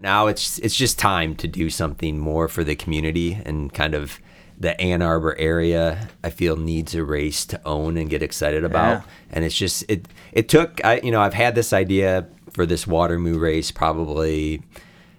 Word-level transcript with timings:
Now 0.00 0.28
it's 0.28 0.58
it's 0.60 0.76
just 0.76 0.98
time 0.98 1.34
to 1.36 1.48
do 1.48 1.70
something 1.70 2.18
more 2.18 2.48
for 2.48 2.62
the 2.62 2.76
community 2.76 3.40
and 3.44 3.72
kind 3.72 3.94
of 3.94 4.20
the 4.58 4.80
Ann 4.80 5.02
Arbor 5.02 5.36
area. 5.38 6.08
I 6.22 6.30
feel 6.30 6.56
needs 6.56 6.94
a 6.94 7.04
race 7.04 7.44
to 7.46 7.60
own 7.64 7.96
and 7.96 8.10
get 8.10 8.22
excited 8.22 8.64
about. 8.64 9.02
Yeah. 9.02 9.02
And 9.30 9.44
it's 9.44 9.56
just 9.56 9.84
it 9.88 10.06
it 10.32 10.48
took 10.48 10.84
I 10.84 11.00
you 11.00 11.10
know 11.10 11.20
I've 11.20 11.34
had 11.34 11.54
this 11.54 11.72
idea 11.72 12.28
for 12.52 12.64
this 12.64 12.84
Watermoo 12.84 13.40
race 13.40 13.70
probably 13.70 14.62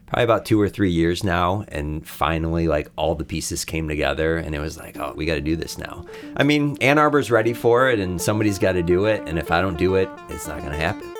probably 0.07 0.23
about 0.23 0.46
two 0.46 0.60
or 0.60 0.68
three 0.68 0.89
years 0.89 1.23
now 1.23 1.64
and 1.68 2.07
finally 2.07 2.68
like 2.68 2.89
all 2.96 3.16
the 3.16 3.23
pieces 3.23 3.64
came 3.64 3.88
together 3.88 4.38
and 4.38 4.55
it 4.55 4.59
was 4.59 4.75
like 4.77 4.98
oh 4.98 5.14
we 5.16 5.23
got 5.23 5.36
to 5.36 5.41
do 5.41 5.55
this 5.55 5.77
now 5.77 6.04
i 6.36 6.43
mean 6.43 6.75
ann 6.82 6.98
arbor's 6.98 7.30
ready 7.30 7.54
for 7.54 7.91
it 7.91 8.00
and 8.00 8.20
somebody's 8.20 8.57
got 8.57 8.71
to 8.71 8.82
do 8.82 9.05
it 9.05 9.21
and 9.27 9.38
if 9.38 9.52
i 9.52 9.61
don't 9.61 9.77
do 9.77 9.93
it 9.93 10.09
it's 10.30 10.48
not 10.48 10.57
going 10.61 10.71
to 10.71 10.77
happen 10.77 11.14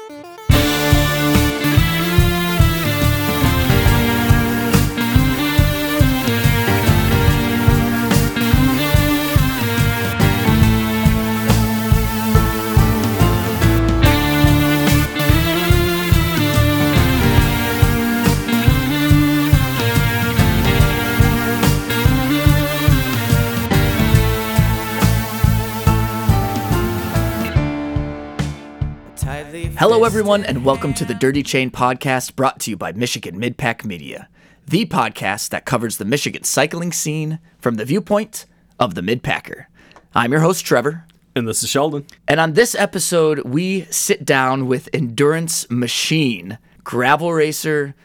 Hello, 29.80 30.04
everyone, 30.04 30.44
and 30.44 30.66
welcome 30.66 30.94
to 30.96 31.06
the 31.06 31.14
Dirty 31.14 31.42
Chain 31.42 31.72
Podcast 31.72 32.36
brought 32.36 32.60
to 32.62 32.72
you 32.72 32.76
by 32.78 32.92
Michigan 32.92 33.40
Midpack 33.40 33.86
Media, 33.86 34.28
the 34.68 34.86
podcast 34.86 35.50
that 35.50 35.66
covers 35.66 35.98
the 35.98 36.04
Michigan 36.05 36.44
cycling 36.44 36.92
scene 36.92 37.40
from 37.60 37.76
the 37.76 37.86
viewpoint 37.86 38.46
of 38.77 38.96
the 38.96 39.02
Midpacker. 39.02 39.66
I'm 40.13 40.32
your 40.34 40.41
host, 40.41 40.66
Trevor, 40.66 41.05
And 41.34 41.48
this 41.48 41.63
is 41.63 41.70
Sheldon. 41.70 42.05
and 42.27 42.41
on 42.41 42.54
this 42.54 42.76
episode, 42.76 43.40
we 43.46 43.86
sit 43.86 44.26
down 44.26 44.68
with 44.68 44.90
endurance 44.94 45.70
machine, 45.70 46.58
gravel 46.84 47.32
racer, 47.34 47.96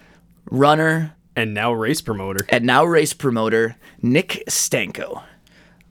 runner, 0.48 1.16
And 1.34 1.54
now 1.54 1.72
race 1.72 2.00
promoter. 2.00 2.46
and 2.50 2.64
now 2.64 2.84
race 2.84 3.12
promoter, 3.12 3.74
Nick 4.00 4.44
Stanko. 4.48 5.24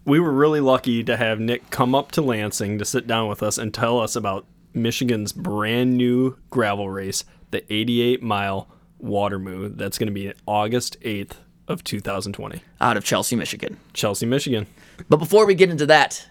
We 0.06 0.20
were 0.20 0.32
really 0.32 0.62
lucky 0.62 1.04
to 1.04 1.18
have 1.18 1.40
Nick 1.42 1.70
come 1.70 1.94
up 1.94 2.12
to 2.14 2.22
Lansing 2.22 2.78
to 2.78 2.86
sit 2.86 3.06
down 3.06 3.28
with 3.28 3.44
us 3.44 3.58
and 3.58 3.74
tell 3.74 4.00
us 4.00 4.16
about 4.16 4.46
Michigan's 4.74 5.32
brand 5.32 5.98
new 5.98 6.38
gravel 6.50 6.90
race, 6.90 7.24
the 7.52 7.64
88 7.72 8.22
mile 8.24 8.68
Watermoo. 9.04 9.76
That's 9.78 9.98
going 9.98 10.08
to 10.08 10.14
be 10.14 10.34
August 10.46 11.00
8th 11.02 11.34
of 11.68 11.84
2020. 11.84 12.62
out 12.82 12.98
of 12.98 13.04
Chelsea, 13.04 13.36
Michigan. 13.36 13.78
Chelsea, 13.94 14.26
Michigan. 14.26 14.68
But 15.10 15.18
before 15.18 15.46
we 15.46 15.56
get 15.56 15.70
into 15.70 15.86
that, 15.88 16.28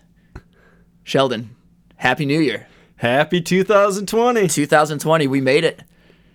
Sheldon, 1.04 1.56
Happy 1.96 2.26
New 2.26 2.40
Year. 2.40 2.66
Happy 2.96 3.40
2020. 3.40 4.46
2020, 4.46 5.26
we 5.26 5.40
made 5.40 5.64
it. 5.64 5.82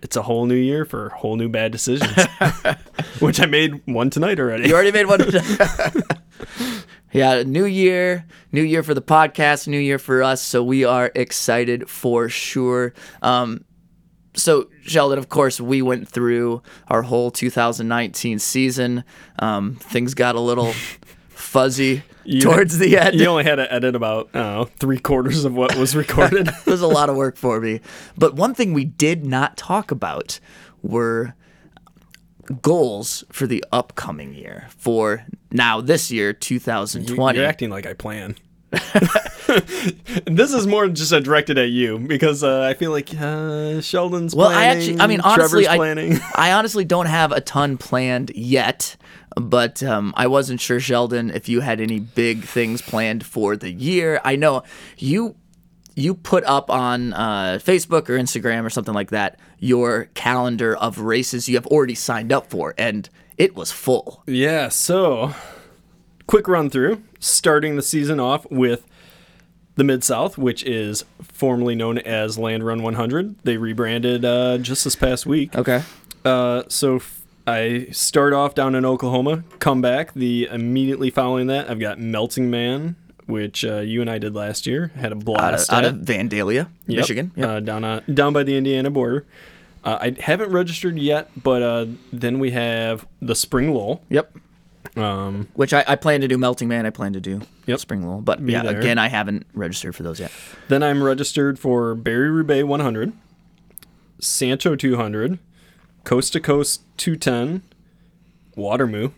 It's 0.01 0.15
a 0.15 0.21
whole 0.21 0.45
new 0.45 0.55
year 0.55 0.85
for 0.85 1.09
whole 1.09 1.37
new 1.37 1.49
bad 1.49 1.71
decisions, 1.71 2.11
which 3.19 3.39
I 3.39 3.45
made 3.45 3.81
one 3.85 4.09
tonight 4.09 4.39
already. 4.39 4.67
You 4.67 4.75
already 4.75 4.91
made 4.91 5.05
one. 5.05 5.21
yeah, 7.17 7.43
new 7.43 7.65
year, 7.65 8.25
new 8.51 8.61
year 8.61 8.83
for 8.83 8.93
the 8.93 9.01
podcast, 9.01 9.67
new 9.67 9.79
year 9.79 9.99
for 9.99 10.21
us. 10.23 10.41
So 10.41 10.63
we 10.63 10.83
are 10.83 11.11
excited 11.15 11.89
for 11.89 12.29
sure. 12.29 12.93
Um, 13.21 13.65
so 14.35 14.69
Sheldon, 14.83 15.17
of 15.17 15.29
course, 15.29 15.59
we 15.59 15.81
went 15.81 16.07
through 16.07 16.61
our 16.89 17.01
whole 17.01 17.31
2019 17.31 18.39
season. 18.39 19.03
Um, 19.39 19.75
things 19.75 20.13
got 20.13 20.35
a 20.35 20.39
little 20.39 20.73
fuzzy 21.29 22.03
towards 22.39 22.77
the 22.77 22.97
end. 22.97 23.19
You 23.19 23.27
only 23.27 23.43
had 23.45 23.55
to 23.55 23.71
edit 23.73 23.95
about 23.95 24.33
know, 24.33 24.65
three 24.77 24.99
quarters 24.99 25.45
of 25.45 25.55
what 25.55 25.75
was 25.75 25.95
recorded. 26.03 26.49
it 26.49 26.65
was 26.65 26.81
a 26.81 26.87
lot 26.87 27.09
of 27.09 27.15
work 27.15 27.37
for 27.37 27.59
me. 27.59 27.81
But 28.17 28.35
one 28.35 28.53
thing 28.53 28.73
we 28.73 28.85
did 28.85 29.25
not 29.25 29.57
talk 29.57 29.91
about 29.91 30.39
were 30.83 31.35
goals 32.61 33.23
for 33.31 33.47
the 33.47 33.63
upcoming 33.71 34.33
year. 34.33 34.67
For 34.77 35.25
now, 35.51 35.81
this 35.81 36.11
year, 36.11 36.33
2020. 36.33 37.37
You're 37.37 37.47
acting 37.47 37.69
like 37.69 37.85
I 37.85 37.93
plan. 37.93 38.35
this 40.25 40.53
is 40.53 40.67
more 40.67 40.89
just 40.89 41.13
uh, 41.13 41.21
directed 41.21 41.57
at 41.57 41.69
you 41.69 41.97
because 41.99 42.43
uh, 42.43 42.63
I 42.63 42.73
feel 42.73 42.91
like 42.91 43.13
uh, 43.17 43.79
Sheldon's 43.79 44.35
well, 44.35 44.49
I 44.49 44.65
actually, 44.65 44.99
I 44.99 45.07
mean, 45.07 45.21
honestly, 45.21 45.63
Trevor's 45.63 45.67
I, 45.67 45.77
planning. 45.77 46.19
I 46.35 46.51
honestly 46.51 46.83
don't 46.83 47.05
have 47.05 47.31
a 47.31 47.39
ton 47.39 47.77
planned 47.77 48.31
yet. 48.35 48.97
But 49.39 49.83
um, 49.83 50.15
I 50.17 50.25
wasn't 50.25 50.59
sure, 50.59 50.79
Sheldon, 50.79 51.29
if 51.29 51.47
you 51.47 51.61
had 51.61 51.79
any 51.79 51.99
big 51.99 52.43
things 52.43 52.81
planned 52.81 53.23
for 53.23 53.55
the 53.55 53.71
year. 53.71 54.19
I 54.25 54.35
know 54.35 54.63
you 54.97 55.35
you 55.97 56.13
put 56.13 56.43
up 56.43 56.69
on 56.69 57.11
uh, 57.13 57.59
Facebook 57.61 58.07
or 58.07 58.17
Instagram 58.17 58.63
or 58.63 58.69
something 58.69 58.93
like 58.93 59.09
that 59.09 59.39
your 59.59 60.05
calendar 60.13 60.75
of 60.77 60.99
races 60.99 61.49
you 61.49 61.55
have 61.55 61.65
already 61.67 61.95
signed 61.95 62.31
up 62.31 62.49
for, 62.51 62.75
and 62.77 63.09
it 63.37 63.55
was 63.55 63.71
full. 63.71 64.21
Yeah, 64.27 64.69
so 64.69 65.33
quick 66.27 66.47
run 66.47 66.69
through. 66.69 67.01
Starting 67.19 67.75
the 67.75 67.81
season 67.81 68.19
off 68.19 68.45
with 68.51 68.85
the 69.73 69.83
Mid 69.83 70.03
South, 70.03 70.37
which 70.37 70.63
is 70.63 71.03
formerly 71.21 71.73
known 71.73 71.97
as 71.97 72.37
Land 72.37 72.63
Run 72.63 72.83
100. 72.83 73.39
They 73.43 73.57
rebranded 73.57 74.23
uh, 74.23 74.59
just 74.59 74.83
this 74.83 74.95
past 74.95 75.25
week. 75.25 75.55
Okay. 75.55 75.81
Uh, 76.23 76.63
so 76.67 76.97
f- 76.97 77.23
I 77.47 77.87
start 77.91 78.33
off 78.33 78.53
down 78.53 78.75
in 78.75 78.85
Oklahoma, 78.85 79.43
come 79.57 79.81
back. 79.81 80.13
The 80.13 80.47
immediately 80.51 81.09
following 81.09 81.47
that, 81.47 81.69
I've 81.69 81.79
got 81.79 81.97
Melting 81.99 82.51
Man, 82.51 82.95
which 83.27 83.63
uh, 83.63 83.77
you 83.81 84.01
and 84.01 84.09
I 84.09 84.17
did 84.17 84.33
last 84.33 84.65
year. 84.65 84.91
Had 84.95 85.11
a 85.11 85.15
Out 85.15 85.19
of, 85.19 85.25
blast 85.25 85.71
out 85.73 85.85
of 85.85 85.95
Vandalia, 85.97 86.67
Yep. 86.87 86.97
Michigan. 86.97 87.31
Yep. 87.35 87.47
uh, 87.47 87.59
down 87.59 87.83
uh, 87.83 88.01
down 88.13 88.33
by 88.33 88.43
the 88.43 88.57
Indiana 88.57 88.89
border. 88.89 89.25
Uh, 89.83 89.97
I 90.01 90.15
haven't 90.19 90.51
registered 90.51 90.97
yet, 90.97 91.29
but 91.41 91.61
uh, 91.61 91.85
then 92.11 92.39
we 92.39 92.51
have 92.51 93.07
the 93.21 93.35
Spring 93.35 93.73
Lull. 93.73 94.01
yep. 94.09 94.35
Um, 94.95 95.47
Which 95.53 95.73
I, 95.73 95.83
I 95.87 95.95
plan 95.95 96.21
to 96.21 96.27
do 96.27 96.37
Melting 96.39 96.67
Man. 96.67 96.85
I 96.87 96.89
plan 96.89 97.13
to 97.13 97.19
do 97.21 97.41
Yep. 97.67 97.79
Spring 97.79 98.07
Lull. 98.07 98.19
But 98.21 98.41
Me 98.41 98.53
yeah, 98.53 98.63
there. 98.63 98.79
again, 98.79 98.97
I 98.97 99.09
haven't 99.09 99.45
registered 99.53 99.95
for 99.95 100.01
those 100.03 100.19
yet. 100.19 100.31
then 100.69 100.81
I'm 100.81 101.03
registered 101.03 101.59
for 101.59 101.93
Barry 101.93 102.31
Roubaix 102.31 102.65
100, 102.65 103.13
Sancho 104.19 104.75
200, 104.75 105.37
Coast 106.03 106.33
to 106.33 106.39
Coast 106.39 106.81
210, 106.97 107.61
Watermoo, 108.57 109.11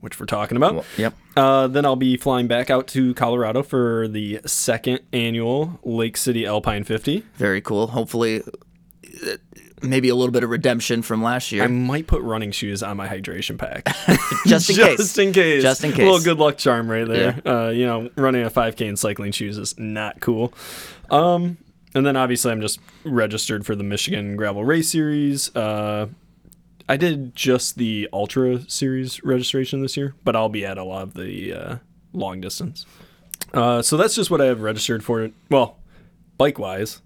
which 0.00 0.18
we're 0.20 0.26
talking 0.26 0.56
about. 0.56 0.84
Yep. 0.96 1.14
Uh, 1.36 1.66
then 1.66 1.84
I'll 1.84 1.96
be 1.96 2.16
flying 2.16 2.46
back 2.46 2.70
out 2.70 2.86
to 2.88 3.14
Colorado 3.14 3.62
for 3.62 4.08
the 4.08 4.40
second 4.46 5.00
annual 5.12 5.80
Lake 5.82 6.16
City 6.16 6.46
Alpine 6.46 6.84
50. 6.84 7.24
Very 7.34 7.60
cool. 7.60 7.88
Hopefully, 7.88 8.42
uh, 8.42 9.36
maybe 9.82 10.08
a 10.08 10.14
little 10.14 10.32
bit 10.32 10.44
of 10.44 10.50
redemption 10.50 11.02
from 11.02 11.22
last 11.22 11.52
year. 11.52 11.62
I 11.62 11.68
might 11.68 12.06
put 12.06 12.22
running 12.22 12.50
shoes 12.50 12.82
on 12.82 12.96
my 12.96 13.08
hydration 13.08 13.58
pack. 13.58 13.84
just 14.46 14.70
in 14.70 14.76
case. 14.84 14.96
Just 14.98 15.18
in 15.18 15.32
case. 15.32 15.62
Just 15.62 15.84
in 15.84 15.92
case. 15.92 16.00
A 16.00 16.04
little 16.04 16.20
good 16.20 16.38
luck 16.38 16.58
charm 16.58 16.90
right 16.90 17.06
there. 17.06 17.40
Uh, 17.46 17.70
you 17.70 17.86
know, 17.86 18.10
running 18.16 18.44
a 18.44 18.50
5K 18.50 18.88
in 18.88 18.96
cycling 18.96 19.32
shoes 19.32 19.58
is 19.58 19.78
not 19.78 20.20
cool. 20.20 20.52
Um, 21.10 21.58
and 21.94 22.04
then 22.04 22.16
obviously 22.16 22.52
I'm 22.52 22.60
just 22.60 22.80
registered 23.04 23.64
for 23.64 23.74
the 23.74 23.84
Michigan 23.84 24.36
Gravel 24.36 24.64
Race 24.64 24.90
Series. 24.90 25.54
Uh, 25.56 26.08
I 26.88 26.96
did 26.96 27.34
just 27.34 27.76
the 27.76 28.08
Ultra 28.12 28.68
Series 28.68 29.22
registration 29.22 29.82
this 29.82 29.96
year, 29.96 30.14
but 30.24 30.34
I'll 30.34 30.48
be 30.48 30.64
at 30.64 30.78
a 30.78 30.84
lot 30.84 31.02
of 31.02 31.14
the 31.14 31.52
uh, 31.52 31.76
long 32.12 32.40
distance. 32.40 32.86
Uh, 33.52 33.82
so 33.82 33.96
that's 33.96 34.14
just 34.14 34.30
what 34.30 34.40
I 34.40 34.46
have 34.46 34.60
registered 34.62 35.04
for. 35.04 35.30
Well, 35.50 35.78
bike 36.38 36.58
wise. 36.58 37.00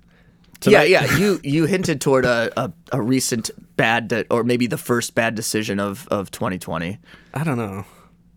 yeah, 0.65 0.83
yeah. 0.83 1.17
You 1.17 1.41
you 1.45 1.67
hinted 1.67 2.01
toward 2.01 2.25
a, 2.25 2.53
a, 2.57 2.73
a 2.93 3.03
recent 3.03 3.51
bad, 3.77 4.09
de- 4.09 4.27
or 4.31 4.45
maybe 4.45 4.67
the 4.67 4.79
first 4.79 5.15
bad 5.15 5.35
decision 5.35 5.81
of, 5.81 6.07
of 6.09 6.31
2020. 6.31 6.99
I 7.35 7.45
don't 7.45 7.59
know. 7.59 7.85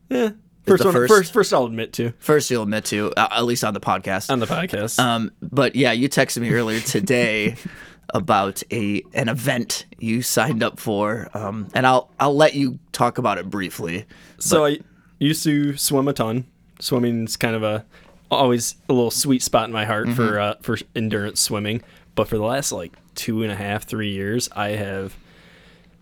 Yeah. 0.09 0.31
First, 0.65 0.83
one, 0.83 0.93
first- 0.93 1.13
first, 1.13 1.33
first 1.33 1.53
I'll 1.53 1.65
admit 1.65 1.93
to 1.93 2.11
First, 2.17 2.49
you'll 2.49 2.63
admit 2.63 2.85
to, 2.85 3.11
uh, 3.15 3.27
at 3.31 3.45
least 3.45 3.63
on 3.63 3.75
the 3.75 3.79
podcast. 3.79 4.31
on 4.31 4.39
the 4.39 4.47
podcast. 4.47 4.97
Um, 4.97 5.31
but 5.39 5.75
yeah, 5.75 5.91
you 5.91 6.09
texted 6.09 6.41
me 6.41 6.49
earlier 6.51 6.79
today 6.79 7.55
about 8.09 8.63
a 8.71 9.03
an 9.13 9.29
event 9.29 9.85
you 9.99 10.21
signed 10.21 10.63
up 10.63 10.79
for, 10.79 11.29
um, 11.33 11.67
and 11.73 11.85
I'll 11.85 12.09
I'll 12.19 12.35
let 12.35 12.53
you 12.53 12.79
talk 12.91 13.17
about 13.17 13.37
it 13.37 13.49
briefly. 13.49 14.05
So 14.39 14.65
I 14.65 14.79
used 15.19 15.43
to 15.43 15.75
swim 15.77 16.07
a 16.07 16.13
ton. 16.13 16.45
Swimming's 16.79 17.37
kind 17.37 17.55
of 17.55 17.63
a 17.63 17.85
always 18.31 18.75
a 18.89 18.93
little 18.93 19.11
sweet 19.11 19.41
spot 19.41 19.65
in 19.67 19.73
my 19.73 19.85
heart 19.85 20.09
for 20.09 20.39
uh, 20.39 20.55
for 20.61 20.77
endurance 20.95 21.39
swimming. 21.39 21.81
But 22.15 22.27
for 22.27 22.37
the 22.37 22.43
last 22.43 22.71
like 22.71 22.93
two 23.15 23.43
and 23.43 23.51
a 23.51 23.55
half, 23.55 23.85
three 23.85 24.11
years, 24.11 24.49
I 24.55 24.69
have 24.69 25.15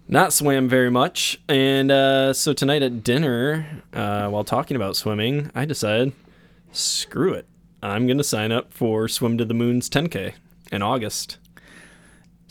not 0.07 0.33
swam 0.33 0.67
very 0.67 0.91
much. 0.91 1.39
And 1.47 1.91
uh, 1.91 2.33
so 2.33 2.53
tonight 2.53 2.83
at 2.83 3.03
dinner, 3.03 3.83
uh, 3.93 4.27
while 4.29 4.43
talking 4.43 4.75
about 4.75 4.95
swimming, 4.95 5.51
I 5.55 5.65
decided, 5.65 6.13
screw 6.71 7.33
it, 7.33 7.47
I'm 7.81 8.07
gonna 8.07 8.23
sign 8.23 8.51
up 8.51 8.73
for 8.73 9.07
Swim 9.07 9.37
to 9.37 9.45
the 9.45 9.53
Moon's 9.53 9.89
10K 9.89 10.33
in 10.71 10.81
August. 10.81 11.37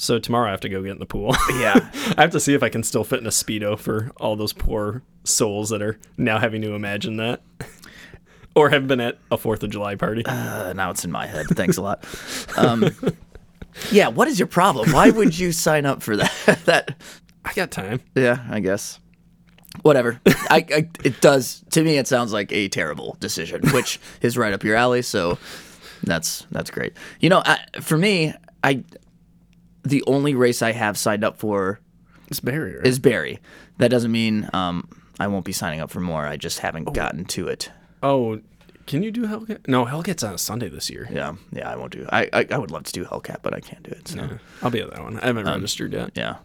So 0.02 0.19
tomorrow 0.19 0.49
I 0.49 0.50
have 0.50 0.60
to 0.62 0.69
go 0.69 0.82
get 0.82 0.90
in 0.90 0.99
the 0.99 1.06
pool. 1.06 1.37
Yeah. 1.50 1.75
I 2.19 2.22
have 2.22 2.32
to 2.32 2.40
see 2.40 2.54
if 2.54 2.62
I 2.64 2.69
can 2.69 2.82
still 2.82 3.04
fit 3.04 3.20
in 3.20 3.26
a 3.26 3.31
speedo 3.31 3.78
for 3.78 4.10
all 4.16 4.34
those 4.34 4.52
poor 4.52 5.00
souls 5.22 5.70
that 5.70 5.81
are 5.81 5.96
now 6.16 6.40
having 6.40 6.60
to 6.62 6.75
imagine 6.75 7.19
that, 7.19 7.40
or 8.56 8.70
have 8.70 8.88
been 8.88 9.00
at 9.00 9.19
a 9.31 9.38
Fourth 9.38 9.62
of 9.62 9.70
July 9.70 9.94
party. 9.94 10.26
Uh, 10.26 10.72
now 10.72 10.90
it's 10.90 11.04
in 11.04 11.12
my 11.12 11.28
head. 11.28 11.46
Thanks 11.50 11.76
a 11.76 11.82
lot. 11.82 12.04
Um, 12.56 12.90
yeah. 13.93 14.08
What 14.08 14.26
is 14.26 14.40
your 14.40 14.49
problem? 14.49 14.90
Why 14.90 15.10
would 15.10 15.38
you 15.38 15.52
sign 15.52 15.87
up 15.87 16.02
for 16.02 16.16
that? 16.16 16.62
that. 16.64 16.96
I 17.44 17.52
got 17.52 17.70
time. 17.70 18.00
Yeah. 18.16 18.44
I 18.50 18.58
guess. 18.58 18.98
Whatever. 19.82 20.20
I, 20.26 20.66
I. 20.69 20.88
It 21.05 21.20
does. 21.20 21.62
To 21.70 21.82
me, 21.84 21.96
it 21.96 22.08
sounds 22.08 22.32
like 22.32 22.50
a 22.50 22.66
terrible 22.66 23.16
decision, 23.20 23.62
which 23.70 24.00
is 24.20 24.37
right 24.37 24.52
up 24.52 24.64
your 24.64 24.75
alley. 24.75 25.02
So 25.02 25.38
that's 26.02 26.44
that's 26.50 26.72
great. 26.72 26.94
You 27.20 27.28
know, 27.28 27.43
I, 27.46 27.60
for 27.81 27.96
me, 27.96 28.34
I 28.64 28.82
the 29.82 30.02
only 30.06 30.34
race 30.34 30.62
I 30.62 30.73
have 30.73 30.96
signed 30.96 31.25
up 31.25 31.38
for 31.38 31.81
It's 32.29 32.40
Barry. 32.40 32.76
Right? 32.76 32.87
is 32.87 32.99
Barry. 32.99 33.40
That 33.79 33.90
doesn't 33.90 34.12
mean 34.12 34.49
um, 34.52 34.88
I 35.19 35.26
won't 35.26 35.44
be 35.44 35.52
signing 35.52 35.81
up 35.81 35.90
for 35.90 36.00
more. 36.00 36.26
I 36.26 36.37
just 36.37 36.61
haven't 36.61 36.93
gotten 36.93 37.25
to 37.26 37.49
it. 37.49 37.70
oh, 38.02 38.40
can 38.84 39.05
you 39.05 39.12
do 39.12 39.23
Hellcat? 39.26 39.69
No, 39.69 39.84
Hellcat's 39.87 40.25
on 40.25 40.34
a 40.34 40.38
Sunday 40.38 40.69
this 40.69 40.90
year. 40.90 41.08
Yeah, 41.11 41.34
yeah, 41.52 41.70
I 41.70 41.76
won't 41.76 41.93
do. 41.93 42.05
I 42.11 42.29
I, 42.32 42.46
I 42.50 42.58
would 42.58 42.73
love 42.73 42.82
to 42.84 42.93
do 42.93 43.05
Hellcat, 43.05 43.38
but 43.43 43.55
I 43.55 43.61
can't 43.61 43.82
do 43.84 43.93
it. 43.93 44.08
So 44.08 44.17
yeah, 44.17 44.38
I'll 44.61 44.70
be 44.70 44.81
at 44.81 44.90
that 44.90 45.02
one. 45.05 45.20
I 45.20 45.26
haven't 45.26 45.46
registered 45.46 45.93
yet. 45.93 46.40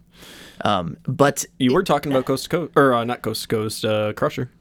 Um, 0.62 0.98
but 1.04 1.46
You 1.60 1.74
were 1.74 1.84
talking 1.84 2.12
about 2.12 2.26
Coast 2.26 2.44
to 2.46 2.50
Coast, 2.50 2.72
or 2.76 2.94
uh, 2.94 3.04
not 3.04 3.22
Coast 3.24 3.42
to 3.44 3.48
Coast, 3.48 3.84
uh, 3.86 4.14
Crusher. 4.14 4.52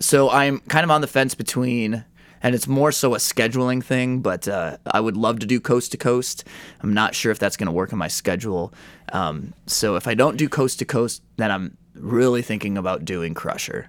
so 0.00 0.30
I'm 0.30 0.58
kind 0.60 0.84
of 0.84 0.90
on 0.90 1.00
the 1.00 1.06
fence 1.06 1.34
between, 1.34 2.04
and 2.44 2.54
it's 2.54 2.68
more 2.68 2.92
so 2.92 3.14
a 3.14 3.18
scheduling 3.18 3.82
thing. 3.82 4.20
But 4.20 4.46
uh, 4.46 4.76
I 4.86 5.00
would 5.00 5.16
love 5.16 5.40
to 5.40 5.46
do 5.46 5.58
coast 5.58 5.90
to 5.92 5.96
coast. 5.96 6.44
I'm 6.80 6.92
not 6.92 7.14
sure 7.14 7.32
if 7.32 7.38
that's 7.40 7.56
going 7.56 7.66
to 7.66 7.72
work 7.72 7.90
in 7.90 7.98
my 7.98 8.06
schedule. 8.06 8.72
Um, 9.12 9.54
so 9.66 9.96
if 9.96 10.06
I 10.06 10.14
don't 10.14 10.36
do 10.36 10.48
coast 10.48 10.78
to 10.80 10.84
coast, 10.84 11.22
then 11.38 11.50
I'm 11.50 11.76
really 11.94 12.42
thinking 12.42 12.76
about 12.76 13.04
doing 13.04 13.34
Crusher. 13.34 13.88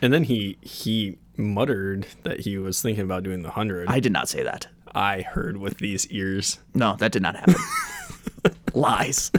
And 0.00 0.12
then 0.12 0.24
he 0.24 0.56
he 0.62 1.18
muttered 1.36 2.06
that 2.22 2.40
he 2.40 2.58
was 2.58 2.80
thinking 2.80 3.04
about 3.04 3.24
doing 3.24 3.42
the 3.42 3.50
hundred. 3.50 3.88
I 3.88 3.98
did 3.98 4.12
not 4.12 4.28
say 4.28 4.42
that. 4.44 4.68
I 4.94 5.22
heard 5.22 5.56
with 5.56 5.78
these 5.78 6.06
ears. 6.08 6.60
No, 6.74 6.96
that 6.96 7.12
did 7.12 7.22
not 7.22 7.34
happen. 7.36 7.56
Lies. 8.72 9.32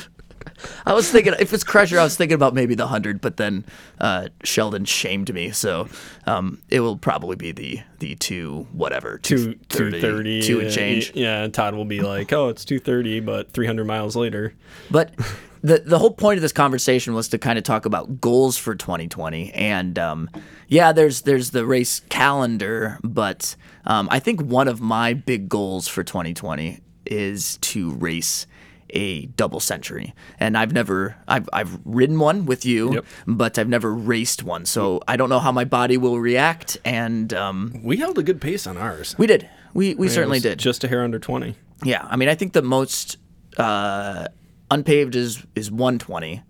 I 0.85 0.93
was 0.93 1.09
thinking 1.11 1.33
if 1.39 1.53
it's 1.53 1.63
Crusher, 1.63 1.99
I 1.99 2.03
was 2.03 2.15
thinking 2.15 2.35
about 2.35 2.53
maybe 2.53 2.75
the 2.75 2.87
hundred, 2.87 3.21
but 3.21 3.37
then 3.37 3.65
uh, 3.99 4.29
Sheldon 4.43 4.85
shamed 4.85 5.33
me, 5.33 5.51
so 5.51 5.87
um, 6.25 6.61
it 6.69 6.79
will 6.79 6.97
probably 6.97 7.35
be 7.35 7.51
the 7.51 7.81
the 7.99 8.15
two 8.15 8.67
whatever 8.71 9.17
Two 9.17 9.55
two 9.69 9.91
thirty, 9.91 10.41
two 10.41 10.59
and 10.61 10.71
change. 10.71 11.11
Yeah, 11.15 11.43
and 11.43 11.53
Todd 11.53 11.75
will 11.75 11.85
be 11.85 12.01
like, 12.01 12.31
"Oh, 12.33 12.49
it's 12.49 12.65
two 12.65 12.79
thirty, 12.79 13.19
but 13.19 13.51
three 13.51 13.65
hundred 13.67 13.85
miles 13.85 14.15
later." 14.15 14.53
But 14.89 15.13
the 15.61 15.79
the 15.79 15.99
whole 15.99 16.11
point 16.11 16.37
of 16.37 16.41
this 16.41 16.53
conversation 16.53 17.13
was 17.13 17.27
to 17.29 17.37
kind 17.37 17.57
of 17.57 17.63
talk 17.63 17.85
about 17.85 18.21
goals 18.21 18.57
for 18.57 18.75
2020, 18.75 19.51
and 19.53 19.97
um, 19.99 20.29
yeah, 20.67 20.91
there's 20.91 21.21
there's 21.21 21.51
the 21.51 21.65
race 21.65 22.01
calendar, 22.09 22.99
but 23.03 23.55
um, 23.85 24.07
I 24.11 24.19
think 24.19 24.41
one 24.41 24.67
of 24.67 24.81
my 24.81 25.13
big 25.13 25.49
goals 25.49 25.87
for 25.87 26.03
2020 26.03 26.81
is 27.05 27.57
to 27.57 27.91
race 27.91 28.47
a 28.91 29.25
double 29.25 29.59
century, 29.59 30.13
and 30.39 30.57
I've 30.57 30.71
never 30.73 31.15
I've 31.27 31.49
I've 31.53 31.79
ridden 31.85 32.19
one 32.19 32.45
with 32.45 32.65
you, 32.65 32.93
Yep. 32.93 33.05
but 33.27 33.59
I've 33.59 33.67
never 33.69 33.93
raced 33.93 34.43
one, 34.43 34.65
so 34.65 35.01
I 35.07 35.17
don't 35.17 35.29
know 35.29 35.39
how 35.39 35.51
my 35.51 35.65
body 35.65 35.97
will 35.97 36.19
react, 36.19 36.77
and 36.85 37.33
um, 37.33 37.81
We 37.83 37.97
held 37.97 38.17
a 38.17 38.23
good 38.23 38.39
pace 38.39 38.65
on 38.67 38.77
ours. 38.77 39.15
we 39.17 39.27
did. 39.27 39.49
We, 39.73 39.93
we 39.95 40.07
It 40.07 40.11
certainly 40.11 40.39
did. 40.39 40.57
Just 40.59 40.83
a 40.83 40.87
hair 40.87 41.03
under 41.03 41.19
twenty. 41.19 41.55
Yeah, 41.83 42.07
I 42.09 42.15
mean, 42.15 42.29
I 42.29 42.35
think 42.35 42.53
the 42.53 42.61
most 42.63 43.17
uh, 43.57 44.27
unpaved 44.71 45.15
is 45.15 45.43
is 45.55 45.69
120, 45.69 46.41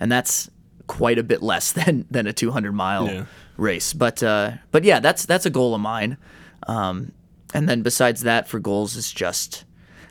and 0.00 0.10
that's 0.10 0.48
quite 0.86 1.18
a 1.18 1.22
bit 1.22 1.42
less 1.42 1.72
than 1.78 2.06
than 2.10 2.26
a 2.26 2.32
200 2.32 2.72
mile 2.72 3.06
Yeah. 3.06 3.24
race. 3.56 3.92
But 3.92 4.22
uh, 4.22 4.52
but 4.70 4.84
yeah, 4.84 5.00
that's 5.00 5.26
that's 5.26 5.46
a 5.46 5.50
goal 5.50 5.74
of 5.74 5.80
mine. 5.80 6.16
Um, 6.68 7.12
and 7.54 7.68
then 7.68 7.82
besides 7.82 8.22
that, 8.22 8.48
for 8.48 8.58
goals 8.60 8.96
is 8.96 9.12
just 9.12 9.64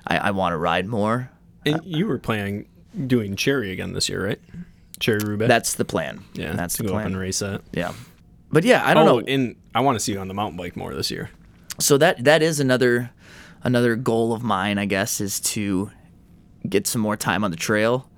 I, 0.06 0.18
I 0.18 0.32
want 0.32 0.54
to 0.54 0.58
ride 0.58 0.86
more. 0.88 1.32
And 1.66 1.82
you 1.84 2.08
were 2.08 2.20
planning 2.20 2.68
doing 3.08 3.36
Cherry 3.36 3.72
again 3.72 3.94
this 3.94 4.08
year, 4.10 4.26
right? 4.26 4.40
Cherry 5.00 5.20
Roubaix. 5.24 5.48
That's 5.48 5.74
the 5.76 5.86
plan. 5.86 6.24
yeah, 6.34 6.54
that's 6.54 6.78
to 6.78 6.84
the 6.84 6.90
go 6.90 6.96
up 6.96 7.02
and 7.02 7.14
plan. 7.14 7.22
race 7.22 7.40
that. 7.40 7.62
Yeah, 7.74 7.94
but 8.52 8.64
yeah, 8.64 8.86
I 8.86 8.94
don't 8.94 9.08
oh, 9.08 9.20
know. 9.20 9.26
and 9.28 9.56
I 9.74 9.82
want 9.82 9.98
to 9.98 10.00
see 10.00 10.14
you 10.14 10.20
on 10.20 10.28
the 10.28 10.34
mountain 10.34 10.58
bike 10.58 10.76
more 10.76 10.94
this 10.94 11.12
year. 11.12 11.30
so 11.80 11.98
that 11.98 12.24
that 12.24 12.42
is 12.42 12.60
another 12.60 13.12
another 13.64 13.96
goal 13.96 14.32
of 14.34 14.44
mine, 14.44 14.78
I 14.78 14.86
guess, 14.86 15.20
is 15.20 15.40
to 15.42 15.92
get 16.68 16.88
some 16.88 17.02
more 17.02 17.18
time 17.18 17.44
on 17.44 17.52
the 17.52 17.58
trail 17.58 18.10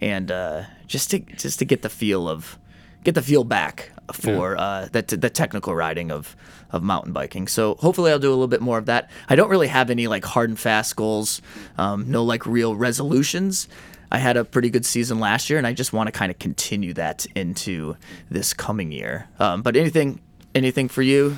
and 0.00 0.30
uh, 0.30 0.62
just 0.86 1.10
to 1.10 1.18
just 1.20 1.58
to 1.58 1.64
get 1.64 1.82
the 1.82 1.88
feel 1.88 2.28
of 2.28 2.58
get 3.04 3.14
the 3.14 3.22
feel 3.22 3.44
back 3.44 3.90
for 4.12 4.56
uh, 4.58 4.88
the 4.92 5.02
the 5.02 5.30
technical 5.30 5.74
riding 5.74 6.10
of 6.10 6.36
of 6.72 6.82
mountain 6.82 7.12
biking. 7.12 7.46
So 7.48 7.74
hopefully 7.76 8.10
I'll 8.10 8.18
do 8.18 8.30
a 8.30 8.32
little 8.34 8.48
bit 8.48 8.60
more 8.60 8.78
of 8.78 8.86
that. 8.86 9.10
I 9.28 9.36
don't 9.36 9.50
really 9.50 9.68
have 9.68 9.90
any 9.90 10.06
like 10.08 10.24
hard 10.24 10.50
and 10.50 10.58
fast 10.58 10.96
goals, 10.96 11.42
um, 11.78 12.10
no 12.10 12.24
like 12.24 12.46
real 12.46 12.74
resolutions. 12.74 13.68
I 14.10 14.18
had 14.18 14.36
a 14.36 14.44
pretty 14.44 14.68
good 14.68 14.84
season 14.84 15.20
last 15.20 15.48
year, 15.48 15.58
and 15.58 15.66
I 15.66 15.72
just 15.72 15.92
want 15.94 16.06
to 16.08 16.12
kind 16.12 16.30
of 16.30 16.38
continue 16.38 16.92
that 16.94 17.26
into 17.34 17.96
this 18.30 18.52
coming 18.52 18.92
year. 18.92 19.28
Um, 19.38 19.62
but 19.62 19.74
anything 19.76 20.20
anything 20.54 20.88
for 20.88 21.02
you? 21.02 21.36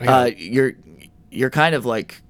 Uh, 0.00 0.30
you're 0.36 0.72
you're 1.30 1.50
kind 1.50 1.74
of 1.74 1.84
like 1.84 2.22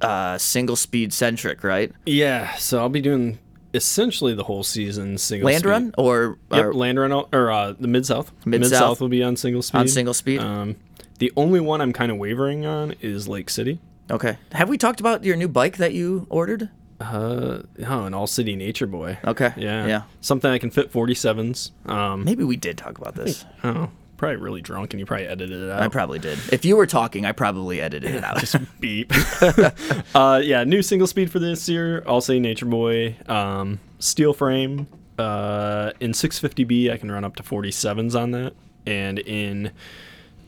uh, 0.00 0.38
single 0.38 0.76
speed 0.76 1.12
centric, 1.12 1.64
right? 1.64 1.92
Yeah, 2.06 2.54
so 2.54 2.78
I'll 2.78 2.88
be 2.88 3.00
doing 3.00 3.38
essentially 3.74 4.34
the 4.34 4.44
whole 4.44 4.62
season 4.62 5.18
single 5.18 5.46
Land 5.46 5.60
speed. 5.60 5.68
run 5.68 5.94
or, 5.98 6.38
Yep, 6.52 6.64
or 6.64 6.74
land 6.74 6.98
run 6.98 7.12
or 7.12 7.50
uh, 7.50 7.72
the 7.78 7.88
mid 7.88 8.06
south. 8.06 8.32
Mid 8.46 8.64
south 8.66 9.00
will 9.00 9.08
be 9.08 9.22
on 9.22 9.36
single 9.36 9.62
speed. 9.62 9.78
on 9.78 9.88
single 9.88 10.14
speed? 10.14 10.40
Um, 10.40 10.76
the 11.18 11.32
only 11.36 11.60
one 11.60 11.80
I'm 11.80 11.92
kind 11.92 12.10
of 12.12 12.18
wavering 12.18 12.64
on 12.66 12.94
is 13.00 13.28
Lake 13.28 13.50
City. 13.50 13.80
okay. 14.10 14.38
Have 14.52 14.68
we 14.68 14.78
talked 14.78 15.00
about 15.00 15.24
your 15.24 15.36
new 15.36 15.48
bike 15.48 15.76
that 15.78 15.92
you 15.92 16.26
ordered? 16.30 16.70
Uh, 17.00 17.62
oh, 17.86 18.04
an 18.06 18.14
all 18.14 18.26
city 18.26 18.56
nature 18.56 18.86
boy. 18.86 19.18
Okay. 19.24 19.52
Yeah. 19.56 19.86
Yeah. 19.86 20.02
Something 20.20 20.50
I 20.50 20.58
can 20.58 20.70
fit 20.70 20.92
47s. 20.92 21.70
Um, 21.88 22.24
Maybe 22.24 22.42
we 22.42 22.56
did 22.56 22.76
talk 22.76 22.98
about 22.98 23.14
this. 23.14 23.44
oh, 23.62 23.88
probably 24.16 24.36
really 24.36 24.60
drunk 24.62 24.92
and 24.92 24.98
you 24.98 25.06
probably 25.06 25.28
edited 25.28 25.62
it 25.62 25.70
out. 25.70 25.80
I 25.80 25.86
probably 25.88 26.18
did. 26.18 26.38
If 26.52 26.64
you 26.64 26.76
were 26.76 26.86
talking, 26.86 27.24
I 27.24 27.30
probably 27.30 27.80
edited 27.80 28.16
it 28.16 28.24
out. 28.24 28.38
Just 28.38 28.56
beep. 28.80 29.12
uh, 30.14 30.40
yeah, 30.42 30.64
new 30.64 30.82
single 30.82 31.06
speed 31.06 31.30
for 31.30 31.38
this 31.38 31.68
year. 31.68 32.02
I'll 32.06 32.20
say 32.20 32.40
Nature 32.40 32.66
Boy. 32.66 33.16
Um, 33.26 33.78
steel 34.00 34.32
frame. 34.34 34.88
Uh, 35.18 35.92
in 36.00 36.12
650B, 36.12 36.90
I 36.92 36.96
can 36.96 37.10
run 37.10 37.24
up 37.24 37.36
to 37.36 37.42
47s 37.42 38.20
on 38.20 38.30
that, 38.32 38.54
and 38.86 39.18
in 39.18 39.72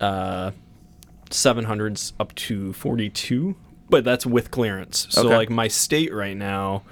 uh, 0.01 0.51
700s 1.31 2.13
up 2.19 2.35
to 2.37 2.73
42. 2.73 3.57
But 3.89 4.05
that's 4.05 4.25
with 4.25 4.51
clearance. 4.51 5.07
So 5.11 5.27
Okay. 5.27 5.37
like 5.37 5.51
my 5.51 5.69
state 5.69 6.15
right 6.15 6.37
now 6.37 6.83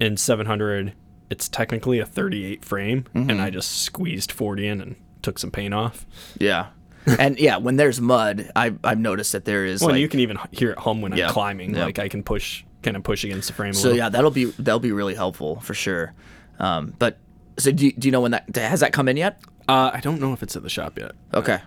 in 0.00 0.16
700, 0.16 0.94
it's 1.30 1.48
technically 1.48 1.98
a 1.98 2.06
38 2.06 2.64
frame, 2.64 3.04
and 3.14 3.40
I 3.40 3.50
just 3.50 3.82
squeezed 3.82 4.32
40 4.32 4.66
in 4.66 4.80
and 4.80 4.96
took 5.22 5.38
some 5.38 5.50
paint 5.50 5.74
off. 5.74 6.06
yeah. 6.38 6.66
And 7.18 7.38
yeah, 7.38 7.58
when 7.58 7.76
there's 7.76 8.00
mud, 8.00 8.50
I, 8.56 8.72
I've 8.82 8.98
noticed 8.98 9.32
that 9.32 9.44
there 9.44 9.66
is 9.66 9.82
Well, 9.82 9.90
like 9.90 10.00
you 10.00 10.08
can 10.08 10.20
even 10.20 10.38
hear 10.52 10.70
it 10.70 10.78
hum 10.78 11.02
when 11.02 11.14
Yeah. 11.14 11.26
I'm 11.26 11.32
climbing. 11.34 11.74
Yeah. 11.74 11.84
Like 11.84 11.98
I 11.98 12.08
can 12.08 12.22
push, 12.22 12.64
kind 12.82 12.96
of 12.96 13.02
push 13.02 13.24
against 13.24 13.48
the 13.48 13.52
frame. 13.52 13.72
A 13.72 13.74
so 13.74 13.88
little. 13.88 13.98
yeah, 13.98 14.08
that'll 14.08 14.30
be 14.30 14.46
that'll 14.46 14.80
be 14.80 14.90
really 14.90 15.14
helpful 15.14 15.60
for 15.60 15.74
sure. 15.74 16.14
Um, 16.58 16.94
but 16.98 17.18
so 17.58 17.72
do 17.72 17.84
you, 17.84 17.92
do 17.92 18.08
you 18.08 18.12
know 18.12 18.22
when 18.22 18.30
that 18.30 18.56
has 18.56 18.80
that 18.80 18.94
come 18.94 19.06
in 19.08 19.18
yet? 19.18 19.38
Uh, 19.68 19.90
I 19.92 20.00
don't 20.00 20.18
know 20.18 20.32
if 20.32 20.42
it's 20.42 20.56
at 20.56 20.62
the 20.62 20.70
shop 20.70 20.98
yet. 20.98 21.12
Okay. 21.34 21.58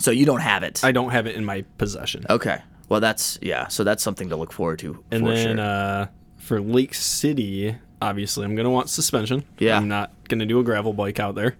So 0.00 0.10
you 0.10 0.26
don't 0.26 0.40
have 0.40 0.62
it. 0.64 0.82
I 0.82 0.90
don't 0.92 1.10
have 1.10 1.26
it 1.26 1.36
in 1.36 1.44
my 1.44 1.62
possession. 1.78 2.24
okay. 2.28 2.62
Well, 2.88 3.00
that's 3.00 3.38
yeah. 3.40 3.68
So 3.68 3.84
that's 3.84 4.02
something 4.02 4.30
to 4.30 4.36
look 4.36 4.52
forward 4.52 4.80
to 4.80 5.04
and 5.12 5.22
for 5.22 5.32
then 5.32 5.56
sure. 5.58 5.64
uh, 5.64 6.06
for 6.38 6.60
Lake 6.60 6.92
City, 6.92 7.76
obviously, 8.02 8.44
I'm 8.44 8.56
gonna 8.56 8.70
want 8.70 8.88
suspension. 8.90 9.44
Yeah. 9.58 9.76
I'm 9.76 9.86
not 9.86 10.10
gonna 10.28 10.46
do 10.46 10.58
a 10.58 10.64
gravel 10.64 10.92
bike 10.92 11.20
out 11.20 11.36
there. 11.36 11.56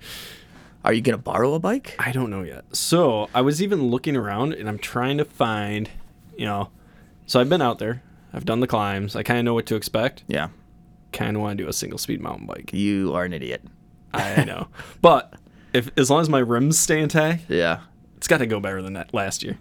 Are 0.85 0.92
you 0.92 1.02
gonna 1.02 1.18
borrow 1.18 1.54
a 1.54 1.61
bike? 1.61 1.94
I 2.00 2.11
don't 2.11 2.30
know 2.30 2.42
yet. 2.42 2.64
So 2.75 3.28
I 3.32 3.42
was 3.42 3.62
even 3.62 3.90
looking 3.90 4.16
around, 4.16 4.54
and 4.54 4.68
I'm 4.68 4.78
trying 4.78 5.18
to 5.18 5.25
find, 5.25 5.88
you 6.37 6.47
know, 6.47 6.70
so 7.26 7.38
I've 7.38 7.49
been 7.49 7.62
out 7.62 7.78
there. 7.78 8.02
I've 8.32 8.44
done 8.44 8.59
the 8.61 8.66
climbs. 8.66 9.14
I 9.14 9.23
kind 9.23 9.38
of 9.38 9.44
know 9.44 9.54
what 9.54 9.66
to 9.66 9.76
expect. 9.76 10.25
Yeah. 10.26 10.49
Kind 11.12 11.37
of 11.37 11.42
want 11.42 11.59
to 11.59 11.64
do 11.64 11.68
a 11.68 11.73
single 11.73 11.99
speed 11.99 12.20
mountain 12.20 12.47
bike. 12.47 12.73
You 12.73 13.12
are 13.14 13.25
an 13.25 13.32
idiot. 13.32 13.62
I 14.12 14.42
know, 14.44 14.66
but 15.00 15.35
if 15.73 15.90
as 15.97 16.11
long 16.11 16.20
as 16.23 16.28
my 16.28 16.40
rims 16.40 16.76
stay 16.78 17.00
intact, 17.00 17.44
Yeah. 17.49 17.80
It's 18.21 18.29
got 18.29 18.39
to 18.39 18.47
go 18.47 18.61
better 18.61 18.83
than 18.83 18.93
that 18.93 19.15
last 19.15 19.43
year. 19.43 19.57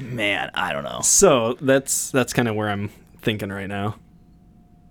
Man, 0.00 0.52
I 0.54 0.72
don't 0.72 0.84
know. 0.84 1.00
So 1.02 1.54
that's 1.60 2.12
that's 2.12 2.32
kind 2.32 2.46
of 2.46 2.54
where 2.54 2.70
I'm 2.70 2.90
thinking 3.20 3.48
right 3.50 3.66
now. 3.68 3.96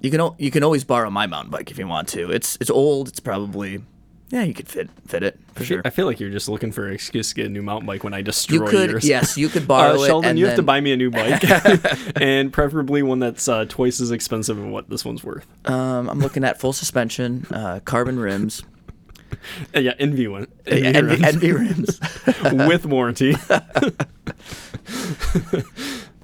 You 0.02 0.12
can 0.12 0.32
you 0.38 0.52
can 0.52 0.62
always 0.64 0.84
borrow 0.84 1.10
my 1.10 1.26
mountain 1.26 1.50
bike 1.52 1.72
if 1.72 1.78
you 1.80 1.88
want 1.88 2.10
to. 2.10 2.30
It's 2.30 2.58
it's 2.60 2.70
old. 2.70 3.08
It's 3.08 3.22
probably 3.22 3.82
Yeah, 4.30 4.44
you 4.44 4.54
could 4.54 4.68
fit 4.68 4.90
fit 5.08 5.24
it 5.24 5.40
for 5.56 5.64
sure. 5.64 5.82
I 5.86 5.90
feel 5.90 6.06
like 6.06 6.20
you're 6.20 6.30
just 6.30 6.50
looking 6.50 6.74
for 6.74 6.86
an 6.88 6.94
excuse 6.94 7.30
to 7.30 7.36
get 7.36 7.46
a 7.46 7.50
new 7.50 7.62
mountain 7.62 7.88
bike 7.88 8.04
when 8.04 8.14
I 8.14 8.22
destroy 8.22 8.66
You 8.66 8.70
could, 8.70 8.90
yours. 8.92 9.08
yes, 9.08 9.38
you 9.38 9.48
could 9.48 9.66
borrow 9.74 10.00
Uh, 10.00 10.04
it. 10.04 10.08
Sheldon, 10.08 10.36
you 10.36 10.48
have 10.48 10.58
to 10.58 10.62
buy 10.64 10.82
me 10.82 10.92
a 10.92 10.98
new 10.98 11.12
bike, 11.12 11.44
and 12.18 12.52
preferably 12.52 13.02
one 13.04 13.20
that's 13.20 13.48
uh, 13.48 13.66
twice 13.70 14.02
as 14.02 14.12
expensive 14.12 14.60
as 14.60 14.66
what 14.66 14.90
this 14.90 15.06
one's 15.06 15.24
worth. 15.24 15.46
Um, 15.70 16.10
I'm 16.10 16.20
looking 16.20 16.44
at 16.44 16.60
full 16.60 16.74
suspension, 16.74 17.46
uh, 17.52 17.80
carbon 17.86 18.20
rims, 18.20 18.64
yeah, 19.74 19.94
ENVE 20.00 20.28
one, 20.28 20.48
ENVE 20.66 20.86
ENVE, 20.88 21.02
rims 21.16 21.24
ENVE 21.28 21.52
rims. 21.52 22.00
with 22.68 22.86
warranty. 22.86 23.36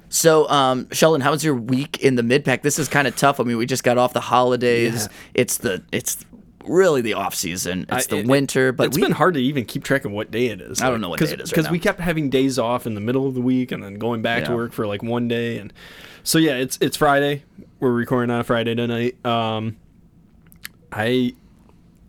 So, 0.08 0.48
um, 0.48 0.88
Sheldon, 0.92 1.20
how 1.20 1.30
was 1.32 1.44
your 1.44 1.54
week 1.54 1.98
in 2.02 2.14
the 2.14 2.22
mid 2.22 2.42
pack? 2.44 2.62
This 2.62 2.78
is 2.78 2.88
kind 2.88 3.06
of 3.06 3.16
tough. 3.16 3.38
I 3.38 3.44
mean, 3.44 3.58
we 3.58 3.66
just 3.66 3.84
got 3.84 3.98
off 3.98 4.14
the 4.14 4.20
holidays. 4.20 5.08
It's 5.34 5.58
the 5.58 5.82
it's 5.92 6.24
really 6.64 7.02
the 7.02 7.12
off 7.14 7.34
season. 7.34 7.84
It's 7.90 8.06
I- 8.06 8.10
the 8.10 8.16
it- 8.18 8.26
winter, 8.26 8.72
but 8.72 8.86
it's 8.86 8.96
we 8.96 9.02
been 9.02 9.12
hard 9.12 9.34
to 9.34 9.42
even 9.42 9.66
keep 9.66 9.84
track 9.84 10.06
of 10.06 10.12
what 10.12 10.30
day 10.30 10.46
it 10.46 10.60
is. 10.62 10.80
I 10.80 10.88
don't 10.88 11.02
know 11.02 11.10
what 11.10 11.20
day 11.20 11.26
it 11.32 11.40
is 11.40 11.50
because 11.50 11.66
now. 11.66 11.72
we 11.72 11.78
kept 11.78 12.00
having 12.00 12.30
days 12.30 12.58
off 12.58 12.86
in 12.86 12.94
the 12.94 13.00
middle 13.00 13.26
of 13.26 13.34
the 13.34 13.42
week 13.42 13.72
and 13.72 13.82
then 13.82 13.94
going 13.94 14.22
back 14.22 14.42
Yeah. 14.44 14.48
to 14.50 14.54
work 14.54 14.72
for 14.72 14.86
like 14.86 15.02
one 15.02 15.28
day, 15.28 15.58
and 15.58 15.70
so 16.22 16.38
yeah, 16.38 16.54
it's 16.54 16.78
it's 16.80 16.96
Friday. 16.96 17.42
We're 17.80 17.92
recording 17.92 18.30
on 18.30 18.40
a 18.40 18.44
Friday 18.44 18.74
tonight. 18.74 19.22
Um, 19.26 19.76
I 20.90 21.34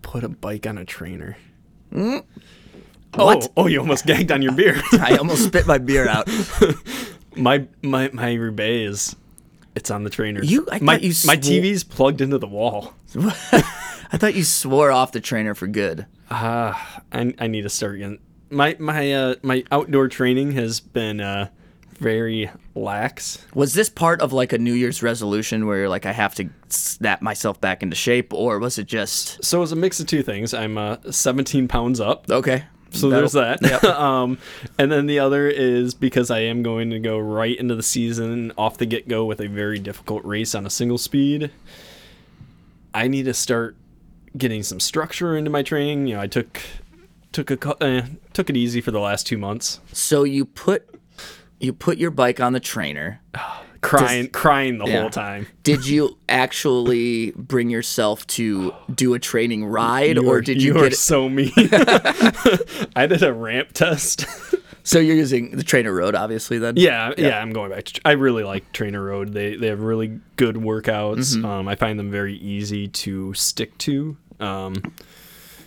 put 0.07 0.23
a 0.23 0.29
bike 0.29 0.65
on 0.65 0.77
a 0.77 0.85
trainer. 0.85 1.37
Hmm? 1.91 2.19
What? 3.13 3.49
Oh, 3.57 3.63
oh, 3.63 3.67
you 3.67 3.79
almost 3.79 4.05
gagged 4.05 4.31
on 4.31 4.41
your 4.41 4.53
beer. 4.53 4.81
I 4.93 5.17
almost 5.17 5.43
spit 5.45 5.67
my 5.67 5.77
beer 5.77 6.07
out. 6.07 6.27
my 7.35 7.67
my 7.83 8.09
my 8.13 8.33
Roubaix 8.33 8.89
is 8.89 9.15
it's 9.75 9.91
on 9.91 10.03
the 10.03 10.09
trainer. 10.09 10.41
You- 10.43 10.65
I 10.71 10.79
my 10.79 10.97
you 10.97 11.13
my 11.25 11.35
TV's 11.35 11.83
plugged 11.83 12.21
into 12.21 12.37
the 12.37 12.47
wall. 12.47 12.93
I 13.15 14.17
thought 14.17 14.35
you 14.35 14.43
swore 14.45 14.91
off 14.91 15.11
the 15.11 15.19
trainer 15.19 15.53
for 15.53 15.67
good. 15.67 16.05
Ah, 16.31 17.01
I, 17.11 17.33
I 17.37 17.47
need 17.47 17.63
to 17.63 17.69
start 17.69 17.95
again. 17.95 18.19
My 18.49 18.77
my 18.79 19.11
uh 19.11 19.35
my 19.43 19.63
outdoor 19.71 20.07
training 20.07 20.53
has 20.53 20.79
been 20.79 21.19
uh 21.19 21.49
very 21.99 22.49
lax. 22.75 23.45
Was 23.53 23.73
this 23.73 23.89
part 23.89 24.21
of 24.21 24.33
like 24.33 24.53
a 24.53 24.57
New 24.57 24.73
Year's 24.73 25.01
resolution 25.03 25.65
where 25.65 25.77
you're 25.79 25.89
like, 25.89 26.05
I 26.05 26.11
have 26.13 26.35
to 26.35 26.49
snap 26.69 27.21
myself 27.21 27.59
back 27.61 27.83
into 27.83 27.95
shape, 27.95 28.33
or 28.33 28.59
was 28.59 28.77
it 28.77 28.87
just 28.87 29.43
So 29.43 29.61
it's 29.63 29.71
a 29.71 29.75
mix 29.75 29.99
of 29.99 30.07
two 30.07 30.23
things. 30.23 30.53
I'm 30.53 30.77
uh 30.77 30.97
17 31.09 31.67
pounds 31.67 31.99
up. 31.99 32.29
okay? 32.29 32.63
So 32.91 33.09
That'll- 33.09 33.29
there's 33.29 33.33
that. 33.33 33.59
Yep. 33.61 33.83
um, 33.99 34.37
and 34.79 34.91
then 34.91 35.07
the 35.07 35.19
other 35.19 35.47
is 35.49 35.93
because 35.93 36.31
I 36.31 36.39
am 36.39 36.63
going 36.63 36.89
to 36.91 36.99
go 36.99 37.19
right 37.19 37.57
into 37.57 37.75
the 37.75 37.83
season 37.83 38.53
off 38.57 38.77
the 38.77 38.85
get 38.85 39.07
go 39.07 39.25
with 39.25 39.41
a 39.41 39.47
very 39.47 39.77
difficult 39.79 40.23
race 40.23 40.55
on 40.55 40.65
a 40.65 40.69
single 40.69 40.97
speed. 40.97 41.51
I 42.93 43.07
need 43.07 43.23
to 43.25 43.33
start 43.33 43.75
getting 44.37 44.63
some 44.63 44.79
structure 44.79 45.35
into 45.35 45.49
my 45.49 45.63
training. 45.63 46.07
You 46.07 46.15
know, 46.15 46.21
I 46.21 46.27
took 46.27 46.61
took 47.33 47.51
a 47.51 47.83
uh, 47.83 48.05
took 48.33 48.49
it 48.49 48.57
easy 48.57 48.81
for 48.81 48.91
the 48.91 48.99
last 48.99 49.27
two 49.27 49.37
months, 49.37 49.79
So 49.91 50.23
you 50.23 50.45
put 50.45 50.87
you 51.59 51.73
put 51.73 51.97
your 51.97 52.11
bike 52.11 52.39
on 52.39 52.53
the 52.53 52.59
trainer. 52.59 53.21
crying 53.81 54.27
crying 54.29 54.79
the 54.79 54.85
Yeah. 54.85 55.01
whole 55.01 55.09
time. 55.09 55.47
Did 55.63 55.85
you 55.87 56.17
actually 56.29 57.31
bring 57.35 57.69
yourself 57.69 58.25
to 58.27 58.73
do 58.93 59.13
a 59.13 59.19
training 59.19 59.65
ride, 59.65 60.17
or 60.17 60.37
are- 60.37 60.41
did 60.41 60.61
you, 60.61 60.73
you 60.73 60.81
get? 60.81 60.93
it? 60.93 60.97
so 60.97 61.29
mean. 61.29 61.51
I 62.95 63.05
did 63.07 63.23
a 63.23 63.33
ramp 63.33 63.69
test. 63.73 64.25
So 64.83 64.99
you're 64.99 65.15
using 65.17 65.51
the 65.51 65.63
trainer 65.63 65.93
road, 65.93 66.15
obviously. 66.15 66.59
Then 66.59 66.75
Yeah, 66.77 67.11
yeah, 67.17 67.39
I'm 67.41 67.51
going 67.51 67.71
back 67.71 67.83
to. 67.85 68.01
I 68.05 68.13
really 68.13 68.43
like 68.45 68.71
Trainer 68.71 69.03
Road. 69.03 69.33
They 69.33 69.55
they 69.57 69.67
have 69.67 69.81
really 69.81 70.19
good 70.37 70.55
workouts. 70.55 71.35
Mm-hmm. 71.35 71.45
Um, 71.45 71.67
I 71.67 71.75
find 71.75 71.99
them 71.99 72.09
very 72.09 72.35
easy 72.37 72.87
to 72.87 73.33
stick 73.33 73.77
to. 73.79 74.15
Um, 74.39 74.75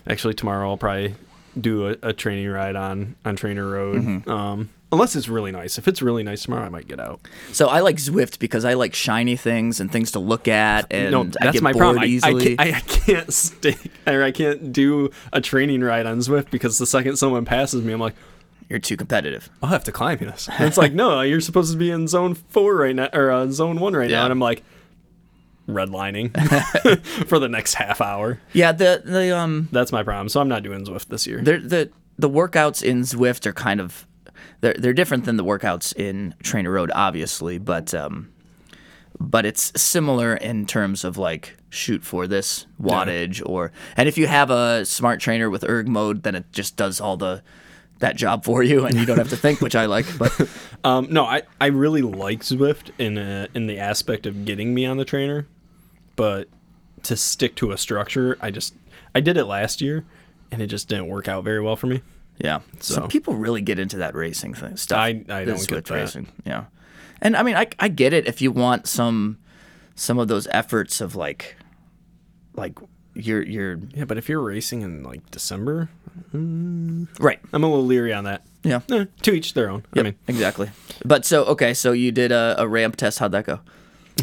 actually, 0.07 0.33
tomorrow 0.35 0.71
I'll 0.71 0.79
probably 0.79 1.15
do 1.59 1.89
a, 1.89 1.97
a 2.03 2.13
training 2.13 2.49
ride 2.49 2.77
on 2.77 3.17
on 3.25 3.37
Trainer 3.37 3.67
Road. 3.69 3.97
Mm-hmm. 4.03 4.31
Um, 4.31 4.71
unless 4.93 5.15
it's 5.15 5.29
really 5.29 5.53
nice. 5.53 5.79
If 5.79 5.87
it's 5.89 6.03
really 6.03 6.23
nice 6.23 6.43
tomorrow, 6.43 6.65
I 6.65 6.69
might 6.69 6.89
get 6.89 6.99
out. 7.01 7.21
So 7.53 7.69
I 7.69 7.81
like 7.81 7.97
Zwift 7.97 8.39
because 8.39 8.65
I 8.65 8.75
like 8.75 8.95
shiny 8.95 9.37
things 9.37 9.81
and 9.81 9.91
things 9.91 10.13
to 10.13 10.19
look 10.19 10.49
at, 10.49 10.87
and 10.93 11.13
no, 11.13 11.23
I 11.23 11.25
that's 11.45 11.53
get 11.53 11.63
my 11.63 11.73
bored 11.73 11.97
problem. 11.97 12.03
I, 12.23 12.29
I, 12.29 12.33
can't, 12.33 12.61
I, 12.61 12.65
I 12.77 12.81
can't 12.81 13.33
stick 13.33 13.79
or 14.07 14.23
I 14.23 14.33
can't 14.33 14.73
do 14.73 15.11
a 15.33 15.41
training 15.41 15.83
ride 15.83 16.07
on 16.07 16.19
Zwift 16.19 16.51
because 16.51 16.79
the 16.79 16.87
second 16.87 17.17
someone 17.17 17.45
passes 17.45 17.83
me, 17.85 17.93
I'm 17.93 18.01
like. 18.01 18.15
You're 18.69 18.79
too 18.79 18.97
competitive. 18.97 19.51
I'll 19.65 19.71
have 19.71 19.83
to 19.83 19.91
climb 19.91 20.19
this. 20.19 20.49
And 20.49 20.69
it's 20.69 20.77
like, 20.77 20.93
no, 20.95 21.23
you're 21.23 21.41
supposed 21.41 21.73
to 21.73 21.77
be 21.77 21.91
in 21.91 22.07
zone 22.07 22.35
four 22.37 22.77
right 22.77 22.95
now, 22.95 23.09
or 23.13 23.29
uh, 23.33 23.49
zone 23.51 23.81
one 23.81 23.95
right 23.97 24.09
Yeah. 24.09 24.19
now. 24.19 24.25
And 24.27 24.33
I'm 24.33 24.39
like, 24.39 24.63
redlining 25.71 26.31
for 27.29 27.39
the 27.39 27.49
next 27.49 27.75
half 27.75 28.01
hour. 28.01 28.41
Yeah, 28.53 28.73
the 28.73 29.03
the 29.05 29.37
um 29.37 29.69
That's 29.73 29.93
my 29.93 30.03
problem. 30.03 30.29
So 30.29 30.41
I'm 30.41 30.49
not 30.49 30.63
doing 30.63 30.85
Zwift 30.85 31.07
this 31.09 31.27
year. 31.27 31.41
the 31.43 31.59
the 31.59 31.91
the 32.19 32.29
workouts 32.29 32.83
in 32.83 33.01
Zwift 33.03 33.47
are 33.47 33.53
kind 33.53 33.81
of 33.81 34.07
they're 34.61 34.75
they're 34.75 34.93
different 34.93 35.25
than 35.25 35.37
the 35.37 35.45
workouts 35.45 35.95
in 35.97 36.35
Trainer 36.43 36.71
Road, 36.71 36.91
obviously, 36.95 37.59
but 37.59 37.95
um 37.95 38.31
but 39.19 39.45
it's 39.45 39.73
similar 39.81 40.35
in 40.35 40.65
terms 40.67 41.05
of 41.05 41.19
like 41.19 41.57
shoot 41.69 42.03
for 42.03 42.27
this 42.27 42.67
wattage 42.81 43.43
or 43.45 43.71
and 43.97 44.09
if 44.09 44.17
you 44.17 44.27
have 44.27 44.51
a 44.51 44.85
smart 44.87 45.21
trainer 45.21 45.51
with 45.51 45.63
erg 45.69 45.87
mode 45.87 46.23
then 46.23 46.35
it 46.35 46.51
just 46.53 46.75
does 46.77 47.01
all 47.01 47.17
the 47.19 47.43
that 47.99 48.17
job 48.17 48.45
for 48.45 48.63
you 48.63 48.87
and 48.87 48.97
you 48.97 49.05
don't 49.05 49.19
have 49.19 49.29
to 49.29 49.37
think 49.37 49.61
which 49.61 49.77
i 49.77 49.85
like 49.85 50.07
but 50.19 50.33
Um, 50.85 51.09
no, 51.11 51.25
I, 51.25 51.43
I 51.61 51.67
really 51.67 52.01
like 52.03 52.41
Zwift 52.41 52.91
in 52.99 53.19
a, 53.19 53.49
in 53.55 53.67
the 53.67 53.79
aspect 53.79 54.25
of 54.27 54.45
getting 54.47 54.73
me 54.73 54.87
on 54.87 54.97
the 54.97 55.05
trainer, 55.05 55.47
but 56.17 56.49
to 57.05 57.17
stick 57.17 57.55
to 57.57 57.73
a 57.73 57.79
structure, 57.79 58.37
I 58.41 58.51
just 58.51 58.75
I 59.15 59.21
did 59.21 59.37
it 59.37 59.45
last 59.47 59.81
year, 59.81 60.05
and 60.53 60.61
it 60.63 60.67
just 60.69 60.89
didn't 60.89 61.09
work 61.09 61.29
out 61.29 61.45
very 61.45 61.61
well 61.61 61.77
for 61.77 61.87
me. 61.87 62.03
yeah 62.39 62.61
So- 62.81 62.95
some 62.95 63.09
people 63.09 63.35
really 63.35 63.61
get 63.63 63.79
into 63.79 63.97
that 63.99 64.15
racing 64.15 64.55
thing 64.55 64.77
stuff 64.77 64.99
I- 64.99 65.25
I 65.29 65.45
don't 65.45 65.67
get 65.69 65.85
that. 65.87 65.95
racing 65.95 66.29
yeah 66.47 66.65
and 67.21 67.37
i 67.37 67.43
mean 67.43 67.55
I, 67.57 67.67
I 67.79 67.89
get 67.89 68.13
it 68.15 68.27
if 68.27 68.41
you 68.41 68.51
want 68.51 68.87
some 68.87 69.37
some 69.95 70.19
of 70.19 70.29
those 70.29 70.47
efforts 70.51 71.03
of 71.03 71.15
like 71.17 71.57
like 72.55 72.79
you're 73.15 73.43
you're 73.43 73.79
Yeah, 73.95 74.05
but 74.07 74.17
if 74.17 74.29
you're 74.29 74.41
racing 74.41 74.81
in 74.83 75.03
like 75.03 75.31
December, 75.31 75.89
right 76.33 77.41
I'm 77.53 77.63
a 77.65 77.69
little 77.69 77.85
leery 77.85 78.13
on 78.15 78.25
that. 78.25 78.43
yeah 78.63 78.81
Eh, 78.91 79.05
to 79.23 79.33
each 79.33 79.53
their 79.55 79.69
own. 79.69 79.85
I 79.95 80.03
mean, 80.03 80.15
exactly 80.29 80.71
but 81.05 81.25
so 81.27 81.45
okay 81.45 81.75
so 81.75 81.93
you 81.93 82.13
did 82.13 82.33
a, 82.33 82.55
a 82.59 82.67
ramp 82.69 82.97
test 82.97 83.19
how'd 83.19 83.33
that 83.33 83.45
go 83.47 83.61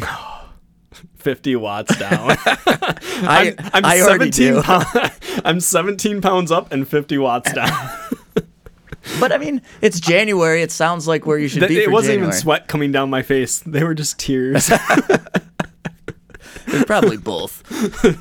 50 1.16 1.56
watts 1.56 1.96
down. 1.98 2.30
i 2.46 3.54
I'm, 3.58 3.70
I'm 3.74 3.84
i 3.84 4.00
already 4.00 4.32
17 4.32 4.54
do 4.54 4.62
pound- 4.62 5.12
I'm 5.44 5.60
17 5.60 6.20
pounds 6.20 6.50
up 6.50 6.72
and 6.72 6.86
50 6.88 7.18
watts 7.18 7.52
down. 7.52 7.70
but 9.20 9.32
i 9.32 9.38
mean 9.38 9.62
it's 9.80 10.00
january 10.00 10.60
it 10.62 10.70
sounds 10.70 11.08
like 11.08 11.24
where 11.26 11.38
you 11.38 11.48
should 11.48 11.60
Th- 11.60 11.68
be 11.70 11.78
it 11.78 11.90
wasn't 11.90 12.12
January. 12.14 12.28
even 12.28 12.40
sweat 12.40 12.68
coming 12.68 12.92
down 12.92 13.10
my 13.10 13.22
face. 13.22 13.60
They 13.60 13.82
were 13.84 13.94
just 13.94 14.18
tears. 14.18 14.70
it's 16.66 16.84
probably 16.84 17.16
both 17.16 17.62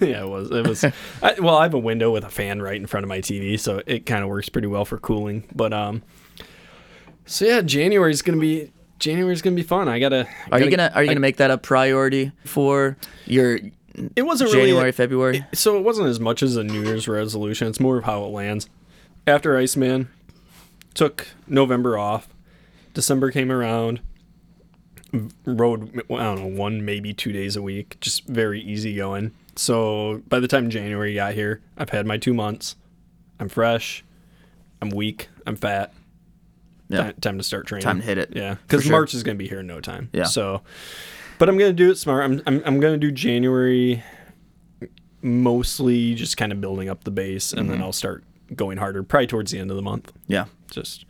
yeah, 0.01 0.21
it 0.23 0.27
was. 0.27 0.51
It 0.51 0.67
was. 0.67 0.83
I, 0.83 1.35
well, 1.39 1.57
I 1.57 1.63
have 1.63 1.73
a 1.73 1.79
window 1.79 2.11
with 2.11 2.23
a 2.23 2.29
fan 2.29 2.61
right 2.61 2.75
in 2.75 2.85
front 2.87 3.03
of 3.03 3.07
my 3.09 3.19
TV, 3.19 3.59
so 3.59 3.81
it 3.85 4.05
kind 4.05 4.23
of 4.23 4.29
works 4.29 4.49
pretty 4.49 4.67
well 4.67 4.85
for 4.85 4.97
cooling. 4.97 5.43
But 5.55 5.73
um, 5.73 6.03
so 7.25 7.45
yeah, 7.45 7.61
January 7.61 8.11
is 8.11 8.21
gonna 8.21 8.37
be 8.39 8.71
January's 8.99 9.41
gonna 9.41 9.55
be 9.55 9.63
fun. 9.63 9.87
I 9.87 9.99
gotta. 9.99 10.27
are 10.51 10.59
you 10.59 10.65
gotta- 10.65 10.77
gonna 10.77 10.91
are 10.95 11.03
you 11.03 11.09
I- 11.09 11.13
gonna 11.13 11.19
make 11.19 11.37
that 11.37 11.51
a 11.51 11.57
priority 11.57 12.31
for 12.45 12.97
your 13.25 13.59
It 14.15 14.23
wasn't 14.23 14.51
january 14.51 14.73
really. 14.73 14.91
february 14.91 15.45
So 15.53 15.77
it 15.77 15.83
wasn't 15.83 16.07
as 16.09 16.19
much 16.19 16.41
as 16.43 16.55
a 16.55 16.63
New 16.63 16.83
Year's 16.83 17.07
resolution. 17.07 17.67
It's 17.67 17.79
more 17.79 17.97
of 17.97 18.03
how 18.05 18.23
it 18.25 18.29
lands. 18.29 18.69
After 19.25 19.57
Iceman, 19.57 20.07
took 20.93 21.27
November 21.47 21.97
off. 21.97 22.27
December 22.93 23.29
came 23.31 23.51
around. 23.51 23.99
Rode 25.45 25.99
I 26.11 26.23
don't 26.23 26.39
know 26.39 26.59
one 26.59 26.83
maybe 26.83 27.13
two 27.13 27.31
days 27.31 27.55
a 27.55 27.61
week, 27.61 27.97
just 28.01 28.27
very 28.27 28.59
easy 28.61 28.95
going. 28.95 29.31
So 29.55 30.21
by 30.27 30.39
the 30.39 30.47
time 30.47 30.69
January 30.69 31.15
got 31.15 31.33
here, 31.33 31.61
I've 31.77 31.89
had 31.89 32.05
my 32.05 32.17
two 32.17 32.33
months. 32.33 32.75
I'm 33.39 33.47
fresh. 33.49 34.03
I'm 34.81 34.89
weak. 34.89 35.29
I'm 35.45 35.55
fat. 35.55 35.93
Yeah. 36.89 37.11
Ti- 37.11 37.19
Time 37.21 37.37
to 37.37 37.43
start 37.43 37.67
training. 37.67 37.83
Time 37.83 37.99
to 37.99 38.05
hit 38.05 38.17
it, 38.17 38.33
Yeah, 38.35 38.55
because 38.65 38.83
sure. 38.83 38.91
March 38.91 39.13
is 39.13 39.23
gonna 39.23 39.35
be 39.35 39.47
here 39.47 39.59
in 39.59 39.67
no 39.67 39.81
time. 39.81 40.09
Yeah. 40.13 40.23
So, 40.25 40.61
but 41.39 41.49
I'm 41.49 41.57
gonna 41.57 41.73
do 41.73 41.91
it 41.91 41.97
smart. 41.97 42.23
I'm 42.23 42.41
I'm, 42.47 42.61
I'm 42.65 42.79
gonna 42.79 42.97
do 42.97 43.11
January 43.11 44.03
mostly 45.21 46.13
just 46.15 46.37
kind 46.37 46.51
of 46.51 46.61
building 46.61 46.89
up 46.89 47.03
the 47.03 47.11
base, 47.11 47.51
and 47.51 47.63
Mm-hmm. 47.63 47.71
then 47.71 47.81
I'll 47.81 47.91
start 47.93 48.23
going 48.55 48.77
harder 48.77 49.03
probably 49.03 49.27
towards 49.27 49.51
the 49.51 49.59
end 49.59 49.69
of 49.71 49.75
the 49.75 49.81
month. 49.83 50.11
yeah 50.27 50.45
Just 50.71 51.05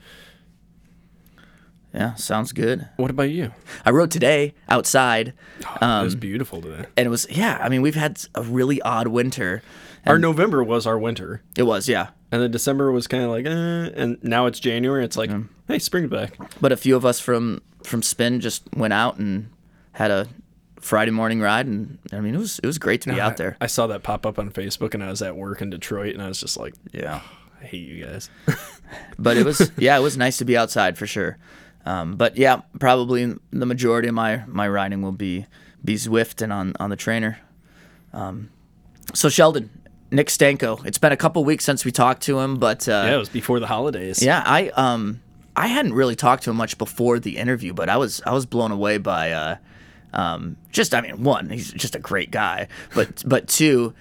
yeah 1.93 2.15
sounds 2.15 2.51
good 2.51 2.88
what 2.98 3.10
about 3.12 3.29
you? 3.29 3.51
i 3.86 3.89
rode 3.91 4.12
today 4.12 4.53
outside 4.69 5.34
it 5.60 5.84
um, 5.84 6.03
was 6.03 6.15
beautiful 6.15 6.62
today. 6.62 6.86
and 6.98 7.05
it 7.05 7.10
was 7.10 7.25
yeah 7.29 7.60
i 7.62 7.69
mean 7.69 7.81
we've 7.84 7.96
had 7.96 8.19
a 8.36 8.41
really 8.41 8.81
odd 8.81 9.07
winter 9.07 9.62
Our 10.08 10.20
November 10.20 10.64
was 10.64 10.88
our 10.88 10.98
winter, 10.98 11.44
it 11.56 11.64
was 11.64 11.88
yeah 11.88 12.10
and 12.32 12.42
then 12.42 12.52
December 12.52 12.92
was 12.92 13.08
kind 13.08 13.24
of 13.24 13.30
like, 13.30 13.46
eh, 13.46 13.50
and 13.96 14.22
now 14.22 14.48
it's 14.48 14.60
January. 14.60 15.06
It's 15.06 15.18
like, 15.18 15.32
hey, 15.68 15.80
spring's 15.80 16.10
back. 16.10 16.38
but 16.60 16.72
a 16.72 16.78
few 16.78 16.96
of 16.96 17.06
us 17.06 17.20
from 17.20 17.62
from 17.84 18.02
spin 18.02 18.42
just 18.42 18.64
went 18.76 18.94
out 18.94 19.18
and 19.18 19.50
had 19.94 20.12
a 20.12 20.28
Friday 20.80 21.12
morning 21.12 21.40
ride, 21.40 21.68
and 21.68 21.98
I 22.12 22.20
mean 22.20 22.36
it 22.36 22.40
was 22.40 22.60
it 22.60 22.66
was 22.66 22.78
great 22.78 23.02
to 23.02 23.14
be 23.14 23.20
out 23.20 23.38
there. 23.38 23.56
I, 23.62 23.66
I 23.66 23.68
saw 23.68 23.88
that 23.88 24.04
pop 24.04 24.26
up 24.26 24.38
on 24.38 24.52
Facebook, 24.52 24.94
and 24.94 25.04
I 25.04 25.10
was 25.10 25.22
at 25.22 25.36
work 25.36 25.62
in 25.62 25.70
Detroit, 25.70 26.14
and 26.14 26.22
I 26.22 26.28
was 26.28 26.40
just 26.40 26.58
like, 26.58 26.74
Yeah. 26.92 27.22
I 27.60 27.66
hate 27.66 27.88
you 27.88 28.06
guys. 28.06 28.30
but 29.18 29.36
it 29.38 29.46
was 29.46 29.72
yeah, 29.78 29.98
it 29.98 30.02
was 30.02 30.16
nice 30.18 30.38
to 30.38 30.46
be 30.46 30.56
outside 30.56 30.98
for 30.98 31.08
sure. 31.08 31.38
Um, 31.86 32.16
but 32.16 32.38
yeah, 32.38 32.62
probably 32.80 33.34
the 33.52 33.66
majority 33.66 34.10
of 34.10 34.14
my 34.14 34.44
my 34.48 34.68
riding 34.68 35.02
will 35.02 35.12
be 35.14 35.48
be 35.84 35.96
Zwift 35.96 36.42
and 36.42 36.54
on 36.54 36.74
on 36.80 36.92
the 36.92 36.96
trainer. 36.96 37.40
Um, 38.14 38.50
so 39.16 39.28
Sheldon, 39.30 39.72
Nick 40.12 40.28
Stanko. 40.28 40.86
It's 40.86 40.98
been 40.98 41.12
a 41.12 41.18
couple 41.18 41.44
weeks 41.44 41.66
since 41.66 41.84
we 41.86 41.92
talked 41.92 42.24
to 42.24 42.40
him, 42.40 42.58
but 42.58 42.88
uh, 42.88 42.92
yeah, 42.92 43.16
it 43.16 43.18
was 43.18 43.30
before 43.30 43.60
the 43.60 43.68
holidays. 43.68 44.22
yeah, 44.24 44.42
I 44.46 44.70
um 44.70 45.22
I 45.56 45.68
hadn't 45.68 45.94
really 45.94 46.16
talked 46.16 46.44
to 46.44 46.50
him 46.52 46.56
much 46.56 46.78
before 46.78 47.20
the 47.20 47.38
interview, 47.38 47.74
but 47.74 47.90
I 47.90 47.98
was 47.98 48.22
I 48.26 48.32
was 48.34 48.46
blown 48.46 48.72
away 48.72 48.98
by 48.98 49.32
uh 49.32 49.56
um 50.14 50.56
just 50.72 50.94
I 50.96 51.02
mean 51.02 51.24
one 51.24 51.50
he's 51.50 51.72
just 51.74 51.96
a 51.96 52.00
great 52.00 52.32
guy, 52.32 52.68
but 52.96 53.24
but 53.28 53.48
two 53.48 53.94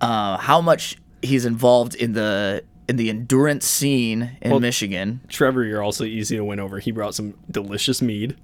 uh 0.00 0.36
how 0.36 0.60
much 0.60 0.96
he's 1.22 1.44
involved 1.44 1.94
in 1.94 2.12
the 2.12 2.62
in 2.88 2.96
the 2.96 3.10
endurance 3.10 3.66
scene 3.66 4.36
in 4.42 4.60
Michigan. 4.60 5.20
Trevor, 5.28 5.64
you're 5.64 5.82
also 5.82 6.04
easy 6.04 6.36
to 6.36 6.44
win 6.44 6.60
over. 6.60 6.78
He 6.78 6.90
brought 6.90 7.14
some 7.14 7.34
delicious 7.50 8.02
mead. 8.02 8.36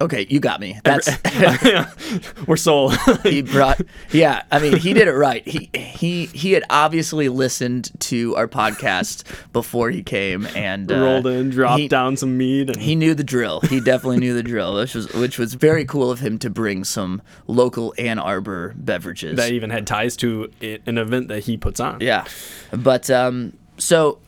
Okay, 0.00 0.26
you 0.30 0.40
got 0.40 0.60
me. 0.60 0.80
That's 0.82 1.08
We're 2.46 2.56
sold. 2.56 2.96
he 3.22 3.42
brought. 3.42 3.82
Yeah, 4.12 4.42
I 4.50 4.58
mean, 4.58 4.76
he 4.78 4.94
did 4.94 5.08
it 5.08 5.12
right. 5.12 5.46
He 5.46 5.68
he 5.74 6.26
he 6.26 6.52
had 6.52 6.64
obviously 6.70 7.28
listened 7.28 7.90
to 8.00 8.34
our 8.36 8.48
podcast 8.48 9.24
before 9.52 9.90
he 9.90 10.02
came 10.02 10.46
and 10.56 10.90
uh, 10.90 10.98
rolled 11.00 11.26
in, 11.26 11.50
dropped 11.50 11.80
he- 11.80 11.88
down 11.88 12.16
some 12.16 12.38
mead, 12.38 12.70
and 12.70 12.80
He 12.80 12.94
knew 12.94 13.14
the 13.14 13.24
drill. 13.24 13.60
He 13.60 13.80
definitely 13.80 14.18
knew 14.20 14.32
the 14.34 14.42
drill, 14.42 14.74
which 14.76 14.94
was 14.94 15.12
which 15.12 15.38
was 15.38 15.52
very 15.54 15.84
cool 15.84 16.10
of 16.10 16.20
him 16.20 16.38
to 16.38 16.48
bring 16.50 16.84
some 16.84 17.20
local 17.46 17.92
Ann 17.98 18.18
Arbor 18.18 18.72
beverages. 18.76 19.36
that 19.36 19.52
even 19.52 19.68
had 19.68 19.86
ties 19.86 20.16
to 20.18 20.50
it, 20.62 20.80
an 20.86 20.96
event 20.96 21.28
that 21.28 21.40
he 21.44 21.56
puts 21.58 21.78
on. 21.78 21.98
yeah, 22.00 22.24
but 22.72 23.10
um, 23.10 23.52
so 23.76 24.18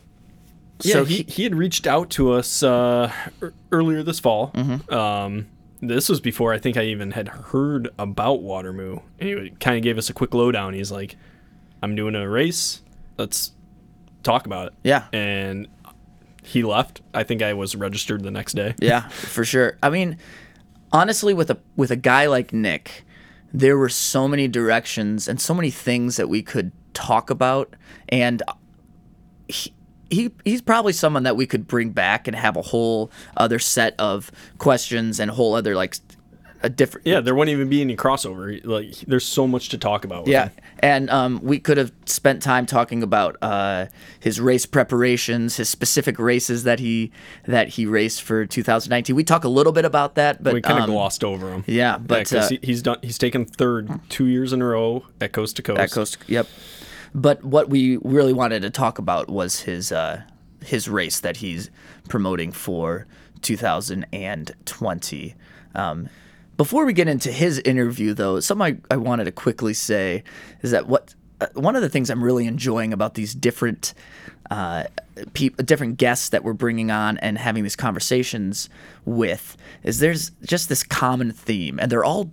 Yeah, 0.81 0.93
so 0.93 1.05
he, 1.05 1.23
he 1.27 1.43
had 1.43 1.55
reached 1.55 1.87
out 1.87 2.11
to 2.11 2.33
us 2.33 2.61
uh, 2.61 3.11
earlier 3.71 4.03
this 4.03 4.19
fall. 4.19 4.51
Mm-hmm. 4.53 4.93
Um, 4.93 5.47
this 5.89 6.09
was 6.09 6.19
before 6.19 6.53
I 6.53 6.59
think 6.59 6.77
I 6.77 6.83
even 6.85 7.11
had 7.11 7.27
heard 7.27 7.89
about 7.99 8.41
Watermoo. 8.41 9.01
And 9.19 9.29
he 9.29 9.49
kind 9.59 9.77
of 9.77 9.83
gave 9.83 9.97
us 9.97 10.09
a 10.09 10.13
quick 10.13 10.33
lowdown. 10.33 10.73
He's 10.73 10.91
like, 10.91 11.15
I'm 11.81 11.95
doing 11.95 12.15
a 12.15 12.27
race. 12.27 12.81
Let's 13.17 13.51
talk 14.23 14.45
about 14.45 14.67
it. 14.67 14.73
Yeah. 14.83 15.07
And 15.13 15.67
he 16.43 16.63
left. 16.63 17.01
I 17.13 17.23
think 17.23 17.41
I 17.41 17.53
was 17.53 17.75
registered 17.75 18.23
the 18.23 18.31
next 18.31 18.53
day. 18.53 18.75
Yeah, 18.79 19.07
for 19.09 19.45
sure. 19.45 19.77
I 19.81 19.89
mean, 19.89 20.17
honestly, 20.91 21.33
with 21.33 21.49
a 21.49 21.57
with 21.75 21.91
a 21.91 21.95
guy 21.95 22.27
like 22.27 22.53
Nick, 22.53 23.05
there 23.53 23.77
were 23.77 23.89
so 23.89 24.27
many 24.27 24.47
directions 24.47 25.27
and 25.27 25.39
so 25.39 25.53
many 25.53 25.71
things 25.71 26.17
that 26.17 26.27
we 26.29 26.41
could 26.41 26.71
talk 26.93 27.29
about, 27.29 27.75
and 28.09 28.43
he. 29.47 29.73
He, 30.09 30.31
he's 30.45 30.61
probably 30.61 30.93
someone 30.93 31.23
that 31.23 31.35
we 31.35 31.47
could 31.47 31.67
bring 31.67 31.89
back 31.89 32.27
and 32.27 32.35
have 32.35 32.55
a 32.55 32.61
whole 32.61 33.11
other 33.35 33.57
set 33.59 33.95
of 33.99 34.31
questions 34.57 35.19
and 35.19 35.31
a 35.31 35.33
whole 35.33 35.55
other 35.55 35.75
like 35.75 35.95
a 36.63 36.69
different 36.69 37.05
Yeah, 37.05 37.19
there 37.19 37.35
wouldn't 37.35 37.53
even 37.53 37.67
be 37.67 37.81
any 37.81 37.95
crossover. 37.97 38.59
Like, 38.65 38.91
there's 39.01 39.25
so 39.25 39.45
much 39.45 39.69
to 39.69 39.77
talk 39.77 40.05
about. 40.05 40.23
With 40.23 40.31
yeah, 40.31 40.45
him. 40.45 40.51
and 40.79 41.09
um, 41.09 41.39
we 41.43 41.59
could 41.59 41.77
have 41.77 41.91
spent 42.05 42.41
time 42.41 42.65
talking 42.65 43.03
about 43.03 43.35
uh, 43.41 43.87
his 44.19 44.39
race 44.39 44.65
preparations, 44.65 45.57
his 45.57 45.67
specific 45.69 46.17
races 46.17 46.63
that 46.63 46.79
he 46.79 47.11
that 47.45 47.67
he 47.69 47.85
raced 47.85 48.21
for 48.21 48.45
2019. 48.45 49.13
We 49.15 49.23
talk 49.25 49.43
a 49.43 49.49
little 49.49 49.73
bit 49.73 49.83
about 49.83 50.15
that, 50.15 50.41
but 50.41 50.53
we 50.53 50.61
kind 50.61 50.77
of 50.79 50.85
um, 50.85 50.91
glossed 50.91 51.23
over 51.23 51.51
him. 51.51 51.65
Yeah, 51.67 51.97
but 51.97 52.29
'cause 52.29 52.33
uh, 52.33 52.49
he, 52.49 52.59
he's 52.63 52.81
done. 52.81 52.97
He's 53.01 53.17
taken 53.17 53.45
third 53.45 53.99
two 54.09 54.27
years 54.27 54.53
in 54.53 54.61
a 54.61 54.65
row 54.65 55.03
at 55.19 55.33
Coast 55.33 55.57
to 55.57 55.61
Coast. 55.61 55.79
At 55.81 55.91
Coast, 55.91 56.17
yep. 56.27 56.47
But 57.15 57.43
what 57.43 57.69
we 57.69 57.97
really 57.97 58.33
wanted 58.33 58.61
to 58.63 58.69
talk 58.69 58.97
about 58.99 59.29
was 59.29 59.61
his 59.61 59.91
uh, 59.91 60.23
his 60.63 60.87
race 60.89 61.19
that 61.19 61.37
he's 61.37 61.69
promoting 62.09 62.51
for 62.51 63.05
2020. 63.41 65.35
Um, 65.75 66.09
before 66.57 66.85
we 66.85 66.93
get 66.93 67.07
into 67.07 67.31
his 67.31 67.59
interview, 67.59 68.13
though, 68.13 68.39
something 68.39 68.81
I, 68.89 68.93
I 68.93 68.97
wanted 68.97 69.25
to 69.25 69.31
quickly 69.31 69.73
say 69.73 70.23
is 70.61 70.71
that 70.71 70.87
what 70.87 71.15
uh, 71.41 71.47
one 71.53 71.75
of 71.75 71.81
the 71.81 71.89
things 71.89 72.09
I'm 72.09 72.23
really 72.23 72.45
enjoying 72.45 72.93
about 72.93 73.15
these 73.15 73.33
different 73.33 73.93
uh, 74.51 74.85
peop 75.33 75.57
different 75.65 75.97
guests 75.97 76.29
that 76.29 76.43
we're 76.43 76.53
bringing 76.53 76.91
on 76.91 77.17
and 77.19 77.37
having 77.37 77.63
these 77.63 77.75
conversations 77.75 78.69
with 79.05 79.57
is 79.83 79.99
there's 79.99 80.31
just 80.45 80.69
this 80.69 80.83
common 80.83 81.31
theme, 81.31 81.79
and 81.79 81.91
they're 81.91 82.03
all 82.05 82.31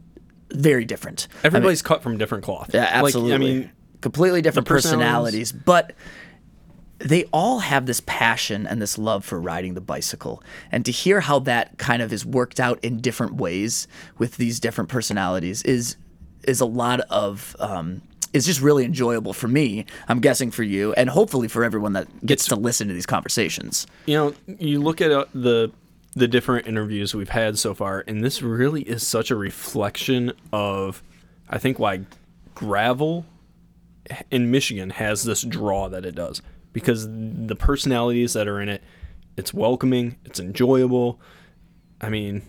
very 0.53 0.85
different. 0.85 1.29
I 1.31 1.49
mean- 1.49 1.57
Everybody's 1.57 1.83
cut 1.83 2.03
from 2.03 2.19
different 2.19 2.45
cloth. 2.45 2.71
yeah, 2.75 2.89
absolutely. 2.93 3.31
Like, 3.33 3.41
I 3.41 3.45
mean, 3.45 3.71
completely 4.01 4.43
different 4.43 4.67
personalities- 4.69 5.53
but 5.53 5.93
they 6.99 7.25
all 7.33 7.61
have 7.61 7.87
this 7.87 8.03
passion 8.05 8.67
and 8.67 8.81
this 8.81 8.99
love 8.99 9.25
for 9.25 9.41
riding 9.41 9.73
the 9.75 9.81
bicycle. 9.81 10.43
And 10.71 10.85
to 10.85 10.93
hear 10.93 11.21
how 11.21 11.39
that 11.41 11.79
kind 11.79 12.03
of 12.03 12.13
is 12.13 12.27
worked 12.27 12.61
out 12.61 12.79
in 12.83 13.01
different 13.01 13.35
ways 13.37 13.89
with 14.19 14.37
these 14.37 14.61
different 14.61 14.91
personalities 14.91 15.63
is 15.63 15.97
is 16.45 16.61
a 16.61 16.67
lot 16.67 17.01
of 17.11 17.57
um, 17.59 18.03
is 18.33 18.47
just 18.47 18.61
really 18.61 18.85
enjoyable 18.85 19.33
for 19.33 19.49
me. 19.49 19.85
I'm 20.09 20.21
guessing 20.21 20.51
for 20.51 20.63
you, 20.63 20.93
and 20.95 21.11
hopefully 21.11 21.49
for 21.49 21.65
everyone 21.65 21.95
that 21.95 22.25
gets 22.25 22.47
to 22.47 22.57
listen 22.57 22.89
to 22.89 22.95
these 22.95 23.07
conversations. 23.07 23.87
you 24.07 24.15
know, 24.15 24.35
you 24.47 24.81
look 24.81 25.01
at 25.01 25.11
uh, 25.11 25.25
the 25.35 25.73
the 26.15 26.29
different 26.29 26.67
interviews 26.67 27.15
we've 27.15 27.29
had 27.31 27.59
so 27.59 27.75
far, 27.75 28.05
and 28.07 28.23
this 28.23 28.43
really 28.43 28.83
is 28.83 29.07
such 29.07 29.31
a 29.31 29.37
reflection 29.37 30.33
of, 30.53 31.03
I 31.49 31.59
think, 31.59 31.79
why 31.79 32.01
gravel 32.55 33.27
in 34.31 34.51
Michigan 34.51 34.91
has 34.91 35.25
this 35.25 35.43
draw 35.43 35.89
that 35.89 36.05
it 36.05 36.15
does 36.15 36.43
because 36.73 37.07
the 37.09 37.57
personalities 37.59 38.33
that 38.33 38.49
are 38.49 38.61
in 38.61 38.69
it, 38.69 38.83
it's 39.37 39.53
welcoming, 39.53 40.17
it's 40.25 40.41
enjoyable. 40.41 41.21
I 42.01 42.09
mean, 42.09 42.43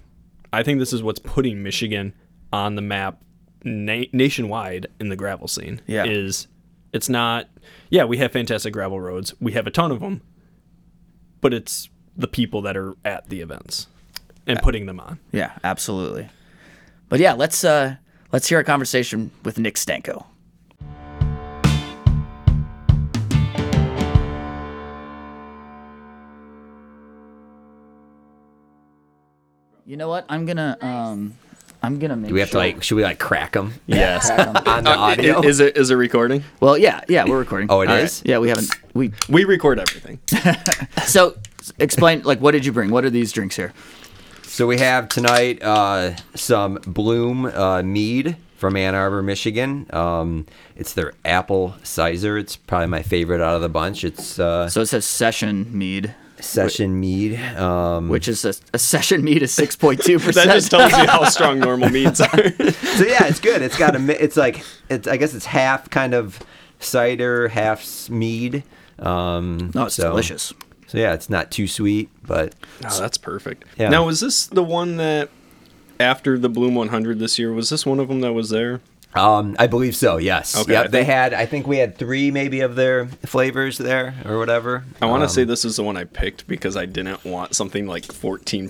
I 0.54 0.64
think 0.64 0.80
this 0.80 0.94
is 0.94 1.02
what's 1.04 1.20
putting 1.20 1.64
Michigan 1.64 2.14
on 2.54 2.76
the 2.76 2.82
map 2.82 3.22
na- 3.64 4.06
nationwide 4.12 4.88
in 5.00 5.10
the 5.10 5.16
gravel 5.16 5.48
scene. 5.48 5.82
Yeah. 5.88 6.06
is 6.06 6.48
it's 6.94 7.10
not. 7.10 7.48
Yeah, 7.90 8.04
we 8.06 8.18
have 8.18 8.32
fantastic 8.32 8.74
gravel 8.74 9.00
roads. 9.00 9.34
We 9.40 9.54
have 9.54 9.68
a 9.68 9.72
ton 9.72 9.92
of 9.92 10.00
them, 10.02 10.22
but 11.40 11.54
it's 11.54 11.90
the 12.18 12.28
people 12.28 12.62
that 12.64 12.76
are 12.76 12.96
at 13.06 13.30
the 13.30 13.42
events 13.42 13.88
and 14.46 14.60
putting 14.62 14.86
them 14.86 15.00
on. 15.00 15.20
Yeah, 15.32 15.52
absolutely. 15.64 16.30
But 17.10 17.20
yeah, 17.20 17.34
let's 17.34 17.64
uh, 17.64 17.96
let's 18.32 18.48
hear 18.48 18.60
a 18.60 18.64
conversation 18.64 19.32
with 19.44 19.58
Nick 19.58 19.76
Stanko. 19.76 20.26
You 29.92 29.98
know 29.98 30.08
what? 30.08 30.26
I'm 30.30 30.46
gonna 30.46 30.78
um, 30.80 31.38
I'm 31.84 32.00
gonna 32.00 32.16
make. 32.16 32.30
Do 32.30 32.34
we 32.34 32.40
have 32.40 32.52
to 32.52 32.58
like? 32.58 32.82
Should 32.82 32.96
we 32.96 33.04
like 33.04 33.20
crack 33.20 33.52
them 33.52 33.74
Yes. 33.88 34.30
on 34.66 34.86
the 34.86 34.90
audio? 34.90 35.42
is 35.42 35.60
it 35.60 35.76
is 35.76 35.92
it 35.92 35.96
recording? 35.96 36.46
Well, 36.62 36.78
yeah, 36.78 37.02
yeah, 37.10 37.26
we're 37.26 37.40
recording. 37.40 37.70
Oh, 37.70 37.82
it 37.82 37.90
All 37.90 37.98
is? 37.98 38.22
Yeah, 38.24 38.40
we 38.40 38.48
haven't. 38.48 38.72
We 38.94 39.12
We 39.28 39.44
record 39.44 39.80
everything. 39.80 40.20
so 41.06 41.36
explain 41.78 42.22
like 42.22 42.40
what 42.40 42.52
did 42.52 42.66
you 42.66 42.72
bring? 42.72 42.90
What 42.90 43.04
are 43.04 43.10
these 43.10 43.34
drinks 43.34 43.58
here? 43.58 43.74
So 44.44 44.66
we 44.66 44.78
have 44.78 45.10
tonight 45.10 45.62
uh, 45.62 46.16
some 46.36 46.76
Bloom 46.88 47.48
uh, 47.48 47.84
mead 47.84 48.38
from 48.56 48.78
Ann 48.78 48.96
Arbor, 48.96 49.22
Michigan. 49.22 49.88
Um, 49.90 50.46
it's 50.78 50.94
their 50.94 51.12
apple 51.26 51.76
cyser. 51.84 52.40
It's 52.40 52.56
probably 52.56 52.88
my 52.88 53.02
favorite 53.02 53.42
out 53.42 53.56
of 53.56 53.62
the 53.62 53.68
bunch. 53.68 54.06
It's 54.06 54.40
uh, 54.40 54.70
So 54.70 54.80
it 54.80 54.86
says 54.86 55.04
session 55.04 55.78
mead, 55.78 56.16
session 56.42 57.00
mead. 57.00 57.40
Um, 57.58 58.10
which 58.10 58.28
is 58.28 58.44
a, 58.46 58.54
a 58.74 58.80
session 58.80 59.24
mead 59.24 59.42
is 59.44 59.52
six 59.54 59.76
point 59.76 60.02
two 60.04 60.20
percent. 60.20 60.48
That 60.48 60.56
just 60.56 60.72
tells 60.72 60.92
you 60.92 61.08
how 61.08 61.24
strong 61.26 61.60
normal 61.60 61.90
meads 61.98 62.20
are. 62.22 62.28
so 62.58 63.06
yeah, 63.06 63.26
it's 63.28 63.40
good. 63.40 63.62
It's 63.62 63.78
got 63.78 63.96
a. 63.96 64.00
mi- 64.00 64.14
It's 64.16 64.38
like 64.38 64.64
it's. 64.90 65.08
I 65.08 65.18
guess 65.18 65.34
it's 65.34 65.46
half 65.46 65.90
kind 65.90 66.14
of 66.14 66.40
cider, 66.80 67.48
half 67.50 68.10
mead. 68.10 68.64
Um, 69.00 69.72
Oh, 69.76 69.86
it's 69.86 69.96
so- 69.96 70.10
delicious. 70.10 70.54
So 70.88 70.98
yeah, 70.98 71.14
it's 71.14 71.30
not 71.30 71.52
too 71.52 71.68
sweet, 71.70 72.10
but 72.28 72.54
Oh, 72.86 73.00
that's 73.00 73.18
perfect. 73.18 73.64
Yeah. 73.78 73.88
Now, 73.88 74.06
was 74.06 74.20
this 74.20 74.46
the 74.48 74.64
one 74.64 74.98
that 74.98 75.30
after 76.02 76.38
the 76.38 76.50
Bloom 76.50 76.76
100 76.76 77.18
this 77.18 77.40
year? 77.40 77.54
Was 77.54 77.70
this 77.70 77.86
one 77.86 78.00
of 78.02 78.10
them 78.10 78.20
that 78.22 78.34
was 78.34 78.50
there? 78.50 78.82
Um, 79.14 79.56
I 79.60 79.68
believe 79.68 79.96
so. 79.96 80.18
Yes. 80.18 80.56
Okay, 80.58 80.72
Yep, 80.74 80.92
they 80.92 81.04
had. 81.04 81.34
I 81.34 81.46
think 81.46 81.68
we 81.68 81.78
had 81.78 81.98
three 81.98 82.32
maybe 82.32 82.62
of 82.62 82.76
their 82.76 83.08
flavors 83.26 83.78
there 83.78 84.14
or 84.26 84.38
whatever. 84.38 84.84
I 85.02 85.06
want 85.08 85.22
to 85.22 85.26
Um, 85.26 85.30
say 85.30 85.44
this 85.44 85.66
is 85.66 85.76
the 85.76 85.84
one 85.84 85.98
I 85.98 86.06
picked 86.06 86.48
because 86.48 86.78
I 86.78 86.86
didn't 86.86 87.24
want 87.26 87.56
something 87.56 87.88
like 87.88 88.04
14% 88.04 88.70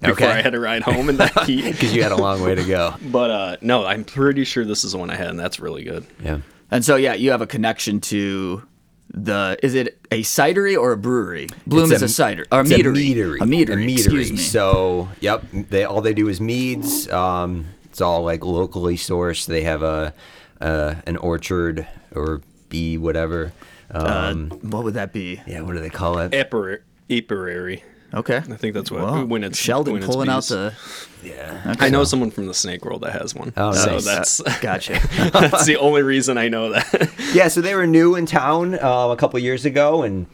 before 0.00 0.12
Okay. 0.12 0.26
I 0.26 0.42
had 0.42 0.52
to 0.52 0.60
ride 0.60 0.82
home 0.82 1.08
in 1.08 1.16
that 1.18 1.38
heat. 1.46 1.62
because 1.64 1.94
you 1.94 2.02
had 2.02 2.12
a 2.12 2.16
long 2.16 2.42
way 2.42 2.54
to 2.54 2.64
go. 2.64 2.94
But 3.02 3.30
uh, 3.30 3.56
no, 3.60 3.84
I'm 3.86 4.04
pretty 4.04 4.44
sure 4.44 4.64
this 4.64 4.84
is 4.84 4.92
the 4.92 4.98
one 4.98 5.10
I 5.10 5.16
had, 5.16 5.28
and 5.28 5.38
that's 5.38 5.60
really 5.60 5.84
good. 5.84 6.04
Yeah. 6.22 6.40
And 6.70 6.84
so 6.84 6.96
yeah, 6.96 7.14
you 7.14 7.30
have 7.30 7.40
a 7.42 7.46
connection 7.46 8.00
to 8.02 8.62
the 9.10 9.56
is 9.62 9.74
it 9.74 9.98
a 10.10 10.22
cidery 10.22 10.76
or 10.76 10.90
a 10.92 10.96
brewery? 10.96 11.46
Bloom 11.66 11.84
It's 11.92 12.02
is 12.02 12.02
a 12.02 12.08
cider 12.08 12.44
or 12.50 12.58
a 12.58 12.62
it's 12.62 12.70
meadery. 12.72 12.90
A 12.90 13.14
meadery. 13.14 13.40
A 13.40 13.44
meadery. 13.76 13.92
Excuse 13.92 14.32
me. 14.32 14.36
So, 14.38 15.08
yep. 15.20 15.44
They 15.52 15.84
all 15.84 16.00
they 16.00 16.12
do 16.12 16.28
is 16.28 16.40
meads. 16.40 17.08
Um, 17.10 17.66
It's 17.96 18.02
all 18.02 18.22
like 18.24 18.44
locally 18.44 18.98
sourced. 18.98 19.46
They 19.46 19.62
have 19.62 19.82
a, 19.82 20.12
a 20.60 20.96
an 21.06 21.16
orchard 21.16 21.86
or 22.14 22.42
bee 22.68 22.98
whatever. 22.98 23.54
Uh, 23.90 24.28
Um, 24.32 24.50
what 24.60 24.84
would 24.84 24.92
that 24.94 25.14
be? 25.14 25.40
yeah, 25.46 25.62
what 25.62 25.72
do 25.72 25.80
they 25.80 25.88
call 25.88 26.18
it? 26.18 26.34
Apiary. 26.34 26.80
apiary. 27.08 27.82
Okay. 28.12 28.36
I 28.36 28.56
think 28.58 28.74
that's 28.74 28.90
what 28.90 29.00
Well, 29.02 29.24
when 29.24 29.42
it's 29.42 29.56
Sheldon 29.58 29.94
when 29.94 30.02
it's 30.02 30.10
pulling 30.12 30.28
out 30.28 30.44
the. 30.44 30.74
Yeah. 31.24 31.74
I 31.80 31.88
know 31.88 32.04
someone 32.04 32.30
from 32.30 32.48
the 32.48 32.52
snake 32.52 32.84
world 32.84 33.00
that 33.00 33.12
has 33.12 33.34
one. 33.34 33.54
Oh, 33.56 33.72
so 33.72 33.92
nice. 33.92 34.04
that's 34.04 34.58
Gotcha. 34.60 35.00
that's 35.32 35.64
the 35.64 35.78
only 35.78 36.02
reason 36.02 36.36
I 36.36 36.48
know 36.48 36.72
that. 36.72 37.10
yeah, 37.32 37.48
so 37.48 37.62
they 37.62 37.74
were 37.74 37.86
new 37.86 38.14
in 38.14 38.26
town 38.26 38.74
um, 38.84 39.10
a 39.10 39.16
couple 39.16 39.38
years 39.38 39.64
ago, 39.64 40.02
and 40.02 40.26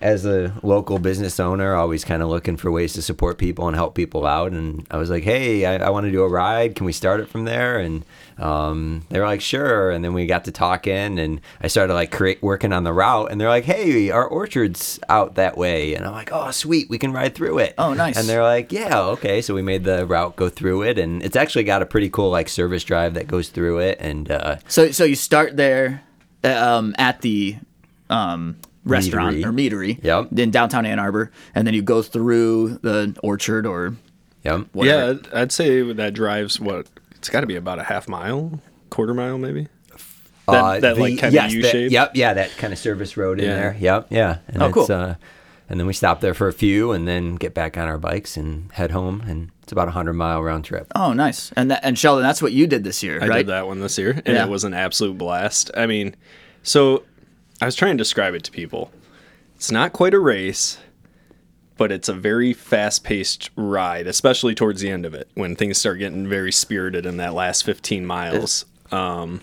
as 0.00 0.26
a 0.26 0.52
local 0.62 0.98
business 0.98 1.40
owner, 1.40 1.74
always 1.74 2.04
kind 2.04 2.22
of 2.22 2.28
looking 2.28 2.56
for 2.56 2.70
ways 2.70 2.92
to 2.94 3.02
support 3.02 3.38
people 3.38 3.66
and 3.66 3.76
help 3.76 3.94
people 3.94 4.26
out. 4.26 4.52
And 4.52 4.86
I 4.90 4.96
was 4.96 5.10
like, 5.10 5.24
hey, 5.24 5.64
I, 5.64 5.86
I 5.86 5.90
want 5.90 6.04
to 6.06 6.12
do 6.12 6.22
a 6.22 6.28
ride. 6.28 6.74
Can 6.74 6.86
we 6.86 6.92
start 6.92 7.20
it 7.20 7.28
from 7.28 7.44
there? 7.44 7.78
And 7.78 8.04
um, 8.38 9.06
they 9.08 9.18
were 9.18 9.26
like, 9.26 9.40
sure. 9.40 9.90
And 9.90 10.04
then 10.04 10.12
we 10.12 10.26
got 10.26 10.44
to 10.44 10.52
talking, 10.52 11.18
and 11.18 11.40
I 11.60 11.68
started 11.68 11.94
like 11.94 12.10
create 12.12 12.42
working 12.42 12.72
on 12.72 12.84
the 12.84 12.92
route. 12.92 13.30
And 13.30 13.40
they're 13.40 13.48
like, 13.48 13.64
hey, 13.64 14.10
our 14.10 14.26
orchard's 14.26 15.00
out 15.08 15.36
that 15.36 15.56
way, 15.56 15.94
and 15.94 16.04
I'm 16.04 16.12
like, 16.12 16.30
oh, 16.32 16.50
sweet, 16.50 16.90
we 16.90 16.98
can 16.98 17.12
ride 17.12 17.34
through 17.34 17.58
it. 17.58 17.74
Oh, 17.78 17.94
nice. 17.94 18.16
And 18.18 18.28
they're 18.28 18.42
like, 18.42 18.72
yeah, 18.72 19.00
okay. 19.00 19.40
So 19.40 19.54
we 19.54 19.62
made 19.62 19.84
the 19.84 20.06
route 20.06 20.36
go 20.36 20.48
through 20.48 20.82
it, 20.82 20.98
and 20.98 21.22
it's 21.22 21.36
actually 21.36 21.64
got 21.64 21.82
a 21.82 21.86
pretty 21.86 22.10
cool 22.10 22.30
like 22.30 22.48
service 22.48 22.84
drive 22.84 23.14
that 23.14 23.26
goes 23.26 23.48
through 23.48 23.78
it, 23.78 23.98
and 24.00 24.30
uh, 24.30 24.56
so 24.68 24.90
so 24.90 25.04
you 25.04 25.16
start 25.16 25.56
there, 25.56 26.02
uh, 26.44 26.76
um, 26.76 26.94
at 26.98 27.22
the 27.22 27.56
um 28.08 28.56
restaurant 28.86 29.36
Meadery. 29.36 29.44
or 29.44 29.52
meadery. 29.52 30.02
Yep. 30.02 30.38
In 30.38 30.50
downtown 30.50 30.86
Ann 30.86 30.98
Arbor, 30.98 31.30
and 31.54 31.66
then 31.66 31.74
you 31.74 31.82
go 31.82 32.00
through 32.00 32.78
the 32.82 33.14
orchard 33.22 33.66
or 33.66 33.94
yeah. 34.44 34.58
whatever. 34.72 35.04
Yeah, 35.04 35.10
I'd- 35.10 35.28
I'd 35.34 35.52
say 35.52 35.82
that 35.92 36.14
drives 36.14 36.58
what 36.58 36.86
it's 37.16 37.28
got 37.28 37.40
to 37.42 37.46
be 37.46 37.56
about 37.56 37.78
a 37.78 37.82
half 37.82 38.08
mile, 38.08 38.60
quarter 38.90 39.12
mile 39.12 39.36
maybe. 39.38 39.68
That, 40.48 40.54
Uh, 40.64 40.80
that 40.80 40.96
like 40.98 41.14
the- 41.16 41.20
kind 41.20 41.34
yes, 41.34 41.50
of 41.50 41.56
U 41.56 41.62
that- 41.62 41.72
shape. 41.72 41.90
Yep, 41.92 42.12
yeah, 42.14 42.32
that 42.34 42.56
kind 42.56 42.72
of 42.72 42.78
service 42.78 43.16
road 43.16 43.40
in 43.40 43.48
there. 43.48 43.76
Yep, 43.80 44.06
yeah. 44.10 44.38
And 44.48 44.62
Oh, 44.62 44.66
it's, 44.66 44.74
cool. 44.74 44.86
Uh, 44.92 45.14
and 45.68 45.80
then 45.80 45.88
we 45.88 45.92
stop 45.92 46.20
there 46.20 46.34
for 46.34 46.46
a 46.46 46.52
few, 46.52 46.92
and 46.92 47.08
then 47.08 47.34
get 47.34 47.52
back 47.52 47.76
on 47.76 47.88
our 47.88 47.98
bikes 47.98 48.36
and 48.36 48.70
head 48.70 48.92
home. 48.92 49.24
And 49.26 49.50
it's 49.64 49.72
about 49.72 49.88
a 49.88 49.90
hundred 49.90 50.12
mile 50.12 50.40
round 50.40 50.64
trip. 50.64 50.86
Oh, 50.94 51.12
nice. 51.12 51.50
And 51.56 51.72
that, 51.72 51.80
and 51.82 51.98
Sheldon, 51.98 52.22
that's 52.22 52.40
what 52.40 52.52
you 52.52 52.68
did 52.68 52.84
this 52.84 53.02
year, 53.02 53.18
I 53.20 53.26
right? 53.26 53.36
did 53.38 53.48
that 53.48 53.66
one 53.66 53.80
this 53.80 53.98
year, 53.98 54.22
and 54.24 54.36
Yeah. 54.36 54.44
it 54.44 54.48
was 54.48 54.62
an 54.62 54.72
absolute 54.74 55.18
blast. 55.18 55.72
I 55.76 55.86
mean, 55.86 56.14
so 56.62 57.02
I 57.60 57.64
was 57.64 57.74
trying 57.74 57.96
to 57.96 58.02
describe 58.02 58.34
it 58.34 58.44
to 58.44 58.50
people. 58.50 58.90
It's 59.54 59.70
not 59.70 59.92
quite 59.92 60.12
a 60.14 60.18
race, 60.18 60.78
but 61.78 61.90
it's 61.90 62.08
a 62.08 62.12
very 62.12 62.52
fast-paced 62.52 63.50
ride, 63.56 64.06
especially 64.06 64.54
towards 64.54 64.80
the 64.82 64.90
end 64.90 65.06
of 65.06 65.14
it 65.14 65.28
when 65.34 65.56
things 65.56 65.78
start 65.78 65.98
getting 65.98 66.28
very 66.28 66.52
spirited 66.52 67.06
in 67.06 67.16
that 67.16 67.32
last 67.34 67.62
15 67.62 68.04
miles. 68.04 68.66
Um, 68.92 69.40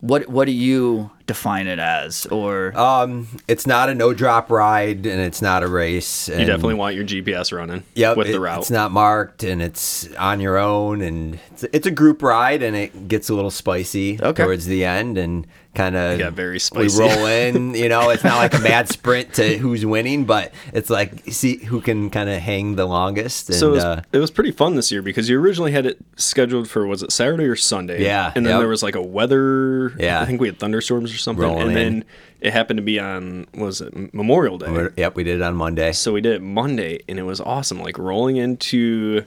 What 0.00 0.28
what 0.28 0.46
do 0.46 0.52
you 0.52 1.10
define 1.26 1.66
it 1.66 1.78
as? 1.78 2.26
Or 2.26 2.76
Um, 2.78 3.28
it's 3.48 3.66
not 3.66 3.88
a 3.88 3.94
no 3.94 4.12
drop 4.12 4.50
ride, 4.50 5.06
and 5.06 5.20
it's 5.20 5.42
not 5.42 5.62
a 5.62 5.68
race. 5.68 6.28
you 6.28 6.36
definitely 6.44 6.74
want 6.74 6.94
your 6.96 7.04
GPS 7.04 7.52
running 7.52 7.82
Yep, 7.94 8.16
with 8.16 8.28
it- 8.28 8.32
the 8.32 8.40
route. 8.40 8.60
It's 8.60 8.70
not 8.70 8.92
marked, 8.92 9.42
and 9.44 9.62
it's 9.62 10.08
on 10.18 10.40
your 10.40 10.58
own, 10.58 11.00
and 11.02 11.38
it's, 11.52 11.64
it's 11.72 11.86
a 11.86 11.90
group 11.90 12.22
ride, 12.22 12.62
and 12.62 12.76
it 12.76 13.08
gets 13.08 13.28
a 13.28 13.34
little 13.34 13.50
spicy 13.50 14.18
Okay. 14.22 14.42
towards 14.42 14.66
the 14.66 14.84
end, 14.84 15.18
and 15.18 15.46
kind 15.74 15.96
of 15.96 16.18
Yeah, 16.20 16.28
very 16.28 16.58
spicy 16.58 16.98
We 16.98 17.08
roll 17.08 17.24
in, 17.26 17.74
you 17.74 17.88
know. 17.88 18.10
It's 18.10 18.24
not 18.24 18.36
like 18.36 18.52
a 18.52 18.58
mad 18.58 18.88
sprint 18.90 19.32
to 19.34 19.56
who's 19.56 19.86
winning, 19.86 20.24
but 20.24 20.52
it's 20.74 20.90
like 20.90 21.32
see 21.32 21.56
who 21.64 21.80
can 21.80 22.10
kind 22.10 22.28
of 22.28 22.40
hang 22.40 22.76
the 22.76 22.84
longest. 22.84 23.48
And, 23.48 23.58
so 23.58 23.68
it 23.68 23.72
was, 23.76 23.84
uh, 23.84 24.02
it 24.12 24.18
was 24.18 24.30
pretty 24.30 24.50
fun 24.50 24.74
this 24.76 24.92
year 24.92 25.00
because 25.00 25.30
you 25.30 25.40
originally 25.40 25.72
had 25.72 25.86
it 25.86 25.96
scheduled 26.16 26.68
for 26.68 26.86
was 26.86 27.02
it 27.02 27.10
Saturday 27.10 27.44
or 27.44 27.56
Sunday? 27.56 28.04
Yeah, 28.04 28.32
and 28.36 28.44
then 28.44 28.52
yep. 28.52 28.60
there 28.60 28.68
was 28.68 28.82
like 28.82 28.94
a 28.96 29.00
weather. 29.02 29.94
Yeah. 29.98 30.20
I 30.20 30.26
think 30.26 30.40
we 30.42 30.48
had 30.48 30.58
thunderstorms 30.58 31.10
or 31.14 31.18
something, 31.18 31.42
Rolling 31.44 31.68
and 31.68 31.70
in. 31.70 31.74
then 31.76 32.04
it 32.40 32.52
happened 32.52 32.78
to 32.78 32.82
be 32.82 32.98
on 33.00 33.46
was 33.54 33.80
it 33.80 34.12
Memorial 34.14 34.58
Day? 34.58 34.70
we're- 34.70 34.90
yep, 34.96 35.14
we 35.16 35.24
did 35.24 35.36
it 35.36 35.42
on 35.42 35.54
Monday. 35.54 35.92
So 35.92 36.12
we 36.12 36.20
did 36.20 36.32
it 36.34 36.42
Monday, 36.42 37.00
and 37.08 37.18
it 37.18 37.22
was 37.24 37.40
awesome. 37.40 37.80
Like 37.80 37.98
rolling 37.98 38.36
into 38.36 39.24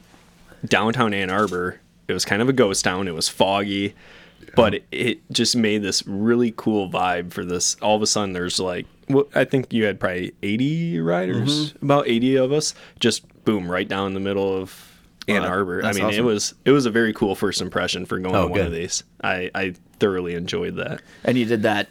downtown 0.66 1.14
Ann 1.14 1.30
Arbor, 1.30 1.80
it 2.08 2.14
was 2.14 2.26
kind 2.26 2.42
of 2.42 2.50
a 2.50 2.54
ghost 2.54 2.84
town. 2.84 3.08
It 3.08 3.14
was 3.16 3.30
foggy, 3.30 3.94
but 4.56 4.76
it, 4.76 4.86
it 4.92 5.32
just 5.32 5.56
made 5.56 5.82
this 5.84 6.06
really 6.08 6.54
cool 6.56 6.90
vibe 6.90 7.32
for 7.32 7.46
this. 7.46 7.76
All 7.82 7.96
of 7.96 8.02
a 8.02 8.08
sudden, 8.08 8.34
there's 8.34 8.60
like, 8.60 8.86
well, 9.10 9.28
I 9.36 9.44
think 9.46 9.72
you 9.74 9.86
had 9.86 10.00
probably 10.00 10.34
80 10.44 11.00
riders, 11.00 11.74
Mm-hmm. 11.74 11.86
about 11.86 12.08
80 12.08 12.36
of 12.38 12.52
us, 12.52 12.74
just 13.00 13.24
boom, 13.46 13.70
right 13.72 13.88
down 13.88 14.08
in 14.08 14.14
the 14.14 14.20
middle 14.20 14.56
of 14.56 14.95
Ann 15.28 15.42
Wow, 15.44 15.50
Arbor. 15.50 15.80
I 15.80 15.88
that's 15.94 15.98
mean, 16.00 16.10
it 16.14 16.24
was 16.24 16.54
it 16.66 16.72
was 16.72 16.86
a 16.86 16.92
very 16.92 17.14
cool 17.14 17.36
first 17.36 17.62
impression 17.62 18.06
for 18.06 18.20
going 18.20 18.36
Oh, 18.36 18.44
to 18.48 18.52
one 18.52 18.60
of 18.62 18.72
these. 18.72 19.04
I 19.24 19.50
I 19.56 19.74
thoroughly 20.00 20.36
enjoyed 20.36 20.76
that. 20.78 21.02
and 21.24 21.38
you 21.38 21.46
did 21.46 21.64
that. 21.64 21.90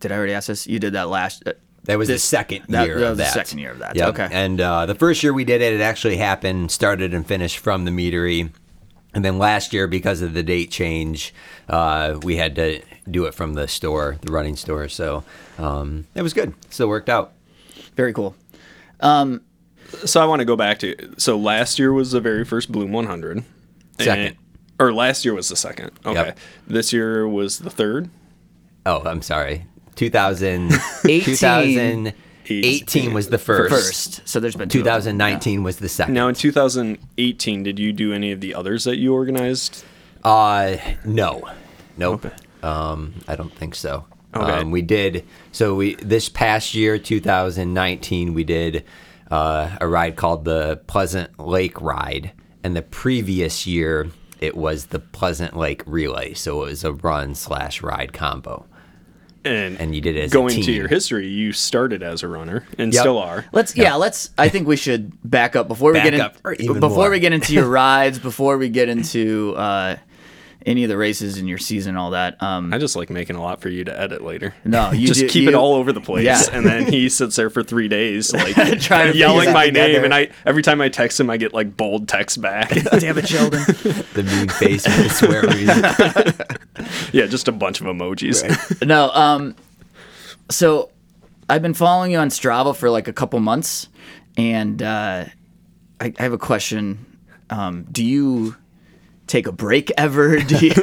Did 0.00 0.12
I 0.12 0.16
already 0.16 0.32
ask 0.32 0.48
this? 0.48 0.66
You 0.66 0.78
did 0.78 0.92
that 0.94 1.08
last. 1.08 1.42
Uh, 1.46 1.52
That 1.84 1.98
was 1.98 2.08
This- 2.08 2.22
the 2.22 2.26
second 2.28 2.62
that- 2.70 2.86
year 2.86 2.98
that 2.98 3.04
of 3.04 3.10
was 3.10 3.18
the 3.18 3.24
that. 3.24 3.32
second 3.34 3.58
year 3.58 3.72
of 3.72 3.78
that. 3.80 3.94
Yep. 3.96 4.08
Okay. 4.08 4.28
And 4.32 4.58
uh, 4.60 4.86
the 4.86 4.94
first 4.94 5.22
year 5.22 5.32
we 5.34 5.44
did 5.44 5.60
it, 5.60 5.74
it 5.74 5.80
actually 5.82 6.16
happened, 6.16 6.70
started 6.70 7.12
and 7.12 7.26
finished 7.26 7.58
from 7.58 7.84
the 7.84 7.90
meadery. 7.90 8.50
And 9.14 9.24
then 9.24 9.38
last 9.38 9.72
year, 9.74 9.86
because 9.86 10.22
of 10.22 10.32
the 10.34 10.42
date 10.42 10.70
change, 10.70 11.32
uh, 11.68 12.18
we 12.22 12.36
had 12.36 12.56
to 12.56 12.80
do 13.10 13.26
it 13.26 13.34
from 13.34 13.52
the 13.54 13.68
store, 13.68 14.16
the 14.22 14.32
running 14.32 14.56
store. 14.56 14.88
So 14.88 15.24
um, 15.58 16.06
it 16.14 16.22
was 16.22 16.32
good. 16.32 16.54
Still 16.70 16.88
worked 16.88 17.08
out. 17.10 17.32
very 17.96 18.12
cool. 18.14 18.34
Um, 19.00 19.42
So 20.04 20.20
I 20.20 20.26
want 20.26 20.40
to 20.40 20.44
go 20.44 20.56
back 20.56 20.78
to 20.80 20.94
so 21.18 21.36
last 21.36 21.78
year 21.78 21.92
was 21.92 22.12
the 22.12 22.20
very 22.20 22.44
first 22.44 22.70
Bloom 22.70 22.92
100. 22.92 23.44
Second. 23.98 24.24
And- 24.24 24.36
or 24.80 24.92
last 24.92 25.24
year 25.24 25.34
was 25.34 25.48
the 25.48 25.56
second. 25.56 25.92
Okay. 26.04 26.14
Yep. 26.14 26.38
This 26.66 26.92
year 26.92 27.28
was 27.28 27.60
the 27.60 27.70
third. 27.70 28.10
Oh, 28.84 29.02
I'm 29.04 29.22
sorry. 29.22 29.66
2000, 29.94 30.72
2018 31.04 32.12
was 33.14 33.26
the 33.26 33.32
the 33.32 33.38
first. 33.38 33.70
first. 33.72 34.28
So 34.28 34.40
there's 34.40 34.56
been 34.56 34.68
two 34.68 34.80
of 34.80 34.84
them. 34.84 34.94
2019 34.94 35.62
was 35.62 35.76
the 35.76 35.88
second. 35.88 36.14
Now 36.14 36.28
in 36.28 36.34
2018, 36.34 37.62
did 37.62 37.78
you 37.78 37.92
do 37.92 38.12
any 38.12 38.32
of 38.32 38.40
the 38.40 38.54
others 38.54 38.84
that 38.84 38.96
you 38.96 39.14
organized? 39.14 39.84
Uh, 40.24 40.76
no, 41.04 41.42
nope. 41.96 42.26
Okay. 42.26 42.34
Um, 42.62 43.14
I 43.28 43.36
don't 43.36 43.54
think 43.54 43.74
so. 43.74 44.06
Okay. 44.34 44.50
Um, 44.52 44.70
we 44.72 44.82
did 44.82 45.24
so 45.52 45.76
we 45.76 45.94
this 45.96 46.28
past 46.28 46.74
year, 46.74 46.98
2019, 46.98 48.34
we 48.34 48.42
did 48.42 48.84
uh, 49.34 49.76
a 49.80 49.88
ride 49.88 50.14
called 50.14 50.44
the 50.44 50.80
Pleasant 50.86 51.40
Lake 51.40 51.80
Ride, 51.80 52.30
and 52.62 52.76
the 52.76 52.82
previous 52.82 53.66
year 53.66 54.08
it 54.40 54.56
was 54.56 54.86
the 54.86 55.00
Pleasant 55.00 55.56
Lake 55.56 55.82
Relay. 55.86 56.34
So 56.34 56.62
it 56.62 56.66
was 56.66 56.84
a 56.84 56.92
run 56.92 57.34
slash 57.34 57.82
ride 57.82 58.12
combo. 58.12 58.64
And 59.44 59.78
And 59.80 59.94
you 59.94 60.00
did 60.00 60.16
it 60.16 60.22
as 60.22 60.30
a 60.30 60.34
going 60.34 60.62
to 60.62 60.72
your 60.72 60.88
history, 60.88 61.26
you 61.26 61.52
started 61.52 62.02
as 62.02 62.22
a 62.22 62.28
runner 62.28 62.64
and 62.78 62.94
Yep. 62.94 63.00
still 63.00 63.18
are. 63.18 63.44
Let's 63.52 63.76
yeah. 63.76 63.96
let's. 63.96 64.30
I 64.38 64.48
think 64.48 64.68
we 64.68 64.76
should 64.76 65.12
back 65.28 65.56
up 65.56 65.66
before 65.66 65.92
we 65.92 66.00
get 66.00 66.14
in, 66.14 66.20
up 66.20 66.36
or 66.44 66.54
before 66.54 66.88
more. 66.88 67.10
we 67.10 67.18
get 67.18 67.32
into 67.32 67.52
your 67.52 67.68
rides, 67.82 68.18
before 68.20 68.56
we 68.56 68.68
get 68.68 68.88
into 68.88 69.54
uh, 69.56 69.96
any 70.66 70.82
of 70.84 70.88
the 70.88 70.96
races 70.96 71.36
in 71.38 71.46
your 71.46 71.58
season, 71.58 71.96
all 71.96 72.10
that. 72.12 72.42
Um, 72.42 72.72
I 72.72 72.78
just 72.78 72.96
like 72.96 73.10
making 73.10 73.36
a 73.36 73.42
lot 73.42 73.60
for 73.60 73.68
you 73.68 73.84
to 73.84 74.00
edit 74.00 74.22
later. 74.22 74.54
No, 74.64 74.90
you 74.92 75.06
just 75.06 75.20
do- 75.20 75.28
keep 75.28 75.48
it 75.48 75.54
all 75.54 75.74
over 75.74 75.92
the 75.92 76.00
place, 76.00 76.24
Yeah. 76.24 76.40
and 76.52 76.64
then 76.64 76.86
he 76.90 77.08
sits 77.08 77.36
there 77.36 77.50
for 77.50 77.62
three 77.62 77.88
days, 77.88 78.32
like 78.34 78.54
Trying 78.80 79.12
to 79.12 79.18
yelling 79.18 79.46
piece 79.46 79.54
my 79.54 79.66
that 79.66 79.72
name. 79.72 79.86
together. 79.88 80.04
And 80.06 80.14
I 80.14 80.28
every 80.46 80.62
time 80.62 80.80
I 80.80 80.88
text 80.88 81.20
him, 81.20 81.28
I 81.30 81.36
get 81.36 81.52
like 81.52 81.76
bold 81.76 82.08
text 82.08 82.40
back. 82.40 82.70
Damn 82.98 83.18
it, 83.18 83.28
Sheldon. 83.28 83.62
The 84.14 84.22
mean 84.26 84.48
face 84.48 84.86
with 84.86 85.04
the 85.04 85.10
swear 85.10 85.42
words. 85.42 87.12
yeah, 87.12 87.26
just 87.26 87.48
a 87.48 87.52
bunch 87.52 87.80
of 87.80 87.86
emojis. 87.86 88.86
no. 88.86 89.10
Um. 89.10 89.56
So, 90.50 90.90
I've 91.48 91.62
been 91.62 91.74
following 91.74 92.12
you 92.12 92.18
on 92.18 92.28
Strava 92.28 92.76
for 92.76 92.90
like 92.90 93.08
a 93.08 93.12
couple 93.12 93.40
months, 93.40 93.88
and 94.36 94.82
uh, 94.82 95.24
I, 96.00 96.12
I 96.18 96.22
have 96.22 96.32
a 96.34 96.38
question. 96.38 97.04
Um, 97.50 97.86
do 97.90 98.04
you 98.04 98.54
take 99.26 99.46
a 99.46 99.52
break 99.52 99.90
ever? 99.96 100.38
Do 100.40 100.66
you? 100.66 100.74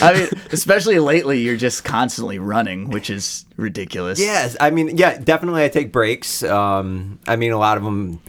I 0.00 0.14
mean, 0.14 0.28
especially 0.50 0.98
lately, 0.98 1.40
you're 1.40 1.56
just 1.56 1.84
constantly 1.84 2.38
running, 2.38 2.90
which 2.90 3.10
is 3.10 3.44
ridiculous. 3.56 4.18
Yes, 4.18 4.56
I 4.60 4.70
mean, 4.70 4.96
yeah, 4.96 5.18
definitely. 5.18 5.64
I 5.64 5.68
take 5.68 5.92
breaks. 5.92 6.42
Um, 6.42 7.18
I 7.26 7.36
mean, 7.36 7.52
a 7.52 7.58
lot 7.58 7.76
of 7.76 7.84
them 7.84 8.20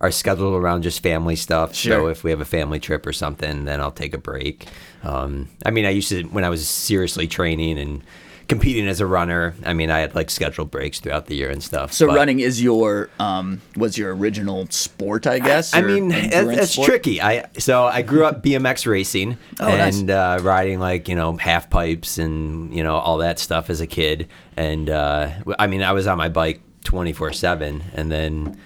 are 0.00 0.10
scheduled 0.10 0.54
around 0.54 0.82
just 0.82 1.02
family 1.02 1.34
stuff. 1.34 1.74
So 1.74 2.06
if 2.06 2.22
we 2.22 2.30
have 2.30 2.40
a 2.40 2.44
family 2.44 2.78
trip 2.78 3.04
or 3.04 3.12
something, 3.12 3.64
then 3.64 3.80
I'll 3.80 3.90
take 3.90 4.14
a 4.14 4.18
break. 4.18 4.66
Um, 5.02 5.48
I 5.66 5.70
mean, 5.70 5.84
I 5.84 5.90
used 5.90 6.08
to 6.10 6.22
when 6.24 6.44
I 6.44 6.50
was 6.50 6.68
seriously 6.68 7.26
training 7.26 7.78
and 7.78 8.02
competing 8.48 8.88
as 8.88 9.00
a 9.00 9.06
runner. 9.06 9.54
I 9.64 9.74
mean, 9.74 9.90
I 9.90 9.98
had 10.00 10.14
like 10.14 10.30
scheduled 10.30 10.70
breaks 10.70 11.00
throughout 11.00 11.26
the 11.26 11.36
year 11.36 11.50
and 11.50 11.62
stuff. 11.62 11.92
So 11.92 12.06
but- 12.06 12.16
running 12.16 12.40
is 12.40 12.62
your 12.62 13.10
um 13.20 13.60
was 13.76 13.96
your 13.98 14.14
original 14.16 14.66
sport, 14.70 15.26
I 15.26 15.38
guess. 15.38 15.74
I 15.74 15.80
or 15.80 15.88
mean, 15.88 16.10
it, 16.10 16.32
it's 16.32 16.72
sport? 16.72 16.86
tricky. 16.88 17.20
I 17.20 17.44
so 17.58 17.84
I 17.84 18.02
grew 18.02 18.24
up 18.24 18.42
BMX 18.42 18.86
racing 18.86 19.36
Oh, 19.60 19.68
nice. 19.68 19.98
and 20.00 20.10
uh, 20.10 20.38
riding 20.42 20.80
like 20.80 21.08
you 21.08 21.14
know 21.14 21.36
half 21.36 21.68
pipes 21.70 22.18
and 22.18 22.74
you 22.74 22.82
know 22.82 22.96
all 22.96 23.18
that 23.18 23.38
stuff 23.38 23.70
as 23.70 23.80
a 23.80 23.86
kid. 23.86 24.28
And 24.56 24.90
uh, 24.90 25.30
I 25.58 25.66
mean, 25.66 25.82
I 25.82 25.92
was 25.92 26.06
on 26.06 26.16
my 26.18 26.28
bike 26.30 26.60
twenty 26.84 27.12
four 27.12 27.32
seven. 27.32 27.84
And 27.94 28.10
then 28.10 28.58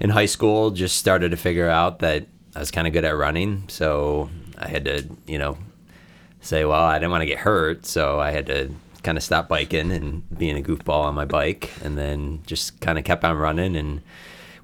in 0.00 0.10
high 0.10 0.26
school, 0.26 0.70
just 0.70 0.96
started 0.96 1.30
to 1.30 1.36
figure 1.36 1.68
out 1.68 1.98
that 2.00 2.26
I 2.54 2.58
was 2.58 2.70
kind 2.70 2.86
of 2.86 2.92
good 2.94 3.04
at 3.04 3.14
running. 3.16 3.64
So 3.68 4.30
I 4.56 4.68
had 4.68 4.86
to 4.86 5.04
you 5.26 5.38
know 5.38 5.58
say, 6.40 6.64
well, 6.64 6.80
I 6.82 6.98
didn't 6.98 7.10
want 7.10 7.22
to 7.22 7.26
get 7.26 7.38
hurt, 7.38 7.84
so 7.86 8.18
I 8.18 8.30
had 8.30 8.46
to 8.46 8.70
kind 9.06 9.16
of 9.16 9.24
stop 9.24 9.48
biking 9.48 9.90
and 9.90 10.28
being 10.36 10.58
a 10.58 10.60
goofball 10.62 11.04
on 11.04 11.14
my 11.14 11.24
bike, 11.24 11.70
and 11.82 11.96
then 11.96 12.42
just 12.46 12.78
kind 12.80 12.98
of 12.98 13.04
kept 13.04 13.24
on 13.24 13.36
running 13.36 13.74
and 13.76 14.02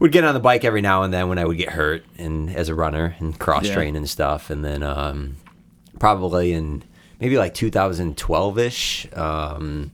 would 0.01 0.13
get 0.13 0.25
on 0.25 0.35
the 0.35 0.41
bike 0.41 0.65
every 0.65 0.81
now 0.83 1.03
and 1.05 1.15
then 1.15 1.29
when 1.29 1.39
I 1.39 1.45
would 1.45 1.57
get 1.57 1.71
hurt 1.71 2.05
and 2.19 2.55
as 2.55 2.69
a 2.69 2.75
runner 2.75 3.15
and 3.21 3.39
cross 3.39 3.67
Yeah. 3.69 3.75
train 3.75 3.97
and 3.97 4.09
stuff, 4.11 4.51
and 4.51 4.65
then 4.65 4.83
um, 4.83 5.37
probably 5.99 6.53
in 6.53 6.83
maybe 7.21 7.39
like 7.39 7.55
2012 7.55 8.59
ish. 8.59 9.07
Um, 9.15 9.93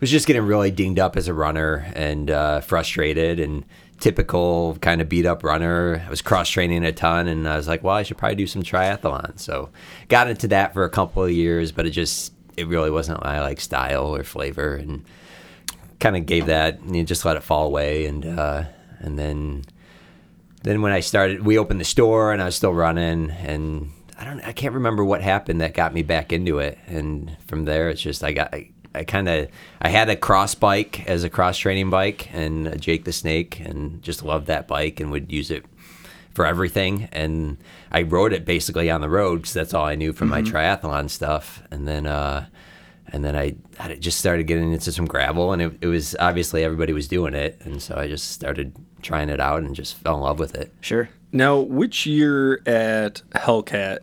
was 0.00 0.10
just 0.10 0.26
getting 0.26 0.42
really 0.42 0.70
dinged 0.72 0.98
up 0.98 1.16
as 1.16 1.28
a 1.28 1.32
runner 1.34 1.90
and 1.94 2.30
uh, 2.30 2.60
frustrated 2.60 3.38
and 3.40 3.64
typical 4.00 4.76
kind 4.82 5.00
of 5.00 5.08
beat 5.08 5.24
up 5.24 5.42
runner. 5.44 6.02
I 6.04 6.10
was 6.10 6.20
cross 6.20 6.50
training 6.50 6.84
a 6.84 6.92
ton 6.92 7.26
and 7.28 7.48
I 7.48 7.56
was 7.56 7.68
like, 7.68 7.82
well, 7.82 7.94
I 7.94 8.02
should 8.02 8.18
probably 8.18 8.34
do 8.34 8.46
some 8.46 8.62
triathlon. 8.62 9.38
So 9.38 9.70
got 10.08 10.28
into 10.28 10.48
that 10.48 10.74
for 10.74 10.84
a 10.84 10.90
couple 10.90 11.22
of 11.24 11.30
years, 11.30 11.72
but 11.72 11.86
it 11.86 11.90
just 11.90 12.32
it 12.56 12.66
really 12.68 12.90
wasn't 12.90 13.22
my 13.22 13.40
like 13.40 13.60
style 13.60 14.14
or 14.14 14.22
flavor 14.24 14.74
and 14.74 15.04
kind 16.00 16.16
of 16.16 16.26
gave 16.26 16.46
that 16.46 16.80
and 16.80 16.94
you 16.94 17.04
just 17.04 17.24
let 17.24 17.36
it 17.36 17.42
fall 17.42 17.66
away 17.66 18.06
and 18.06 18.24
uh, 18.26 18.64
and 19.00 19.18
then 19.18 19.64
then 20.64 20.80
when 20.80 20.92
I 20.92 21.00
started, 21.00 21.44
we 21.44 21.58
opened 21.58 21.78
the 21.78 21.84
store 21.84 22.32
and 22.32 22.40
I 22.40 22.46
was 22.46 22.56
still 22.56 22.72
running, 22.72 23.30
and 23.30 23.92
I 24.18 24.24
don't, 24.24 24.40
I 24.40 24.52
can't 24.52 24.74
remember 24.74 25.04
what 25.04 25.20
happened 25.20 25.60
that 25.60 25.74
got 25.74 25.92
me 25.92 26.02
back 26.02 26.32
into 26.32 26.58
it. 26.58 26.78
And 26.86 27.36
from 27.46 27.66
there, 27.66 27.90
it's 27.90 28.00
just 28.00 28.24
I 28.24 28.32
got, 28.32 28.54
I, 28.54 28.70
I 28.94 29.04
kind 29.04 29.28
of, 29.28 29.48
I 29.82 29.90
had 29.90 30.08
a 30.08 30.16
cross 30.16 30.54
bike 30.54 31.06
as 31.06 31.22
a 31.22 31.28
cross 31.28 31.58
training 31.58 31.90
bike, 31.90 32.32
and 32.32 32.80
Jake 32.80 33.04
the 33.04 33.12
Snake, 33.12 33.60
and 33.60 34.02
just 34.02 34.24
loved 34.24 34.46
that 34.46 34.66
bike 34.66 35.00
and 35.00 35.10
would 35.10 35.30
use 35.30 35.50
it 35.50 35.66
for 36.34 36.46
everything. 36.46 37.08
And 37.12 37.56
I 37.90 38.02
rode 38.02 38.32
it 38.32 38.44
basically 38.44 38.90
on 38.90 39.00
the 39.00 39.08
road 39.08 39.36
because 39.42 39.54
that's 39.54 39.74
all 39.74 39.84
I 39.84 39.94
knew 39.94 40.12
from 40.12 40.28
my 40.28 40.42
triathlon 40.42 41.08
stuff. 41.08 41.62
And 41.70 41.86
then, 41.86 42.06
uh, 42.06 42.46
and 43.08 43.24
then 43.24 43.36
I, 43.36 43.54
I 43.78 43.94
just 43.94 44.18
started 44.18 44.46
getting 44.46 44.72
into 44.72 44.90
some 44.90 45.06
gravel, 45.06 45.52
and 45.52 45.62
it, 45.62 45.72
it 45.82 45.86
was 45.86 46.16
obviously 46.18 46.64
everybody 46.64 46.92
was 46.92 47.06
doing 47.06 47.34
it, 47.34 47.60
and 47.62 47.80
so 47.80 47.96
I 47.96 48.08
just 48.08 48.32
started 48.32 48.74
trying 49.02 49.28
it 49.28 49.38
out 49.40 49.62
and 49.62 49.74
just 49.74 49.94
fell 49.96 50.16
in 50.16 50.20
love 50.22 50.38
with 50.38 50.54
it. 50.54 50.72
Sure. 50.80 51.08
Now, 51.30 51.58
which 51.58 52.06
year 52.06 52.60
at 52.66 53.22
Hellcat 53.32 54.00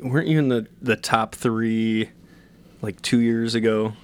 weren't 0.00 0.28
you 0.28 0.38
in 0.38 0.48
the 0.48 0.66
the 0.80 0.96
top 0.96 1.34
three 1.34 2.10
like 2.80 3.02
two 3.02 3.20
years 3.20 3.54
ago? 3.54 3.94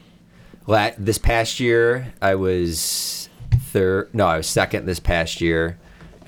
La- 0.66 0.90
this 0.98 1.18
past 1.18 1.60
year, 1.60 2.12
I 2.20 2.34
was 2.34 3.28
third. 3.52 4.12
No, 4.14 4.26
I 4.26 4.36
was 4.36 4.46
second 4.46 4.86
this 4.86 5.00
past 5.00 5.40
year, 5.40 5.78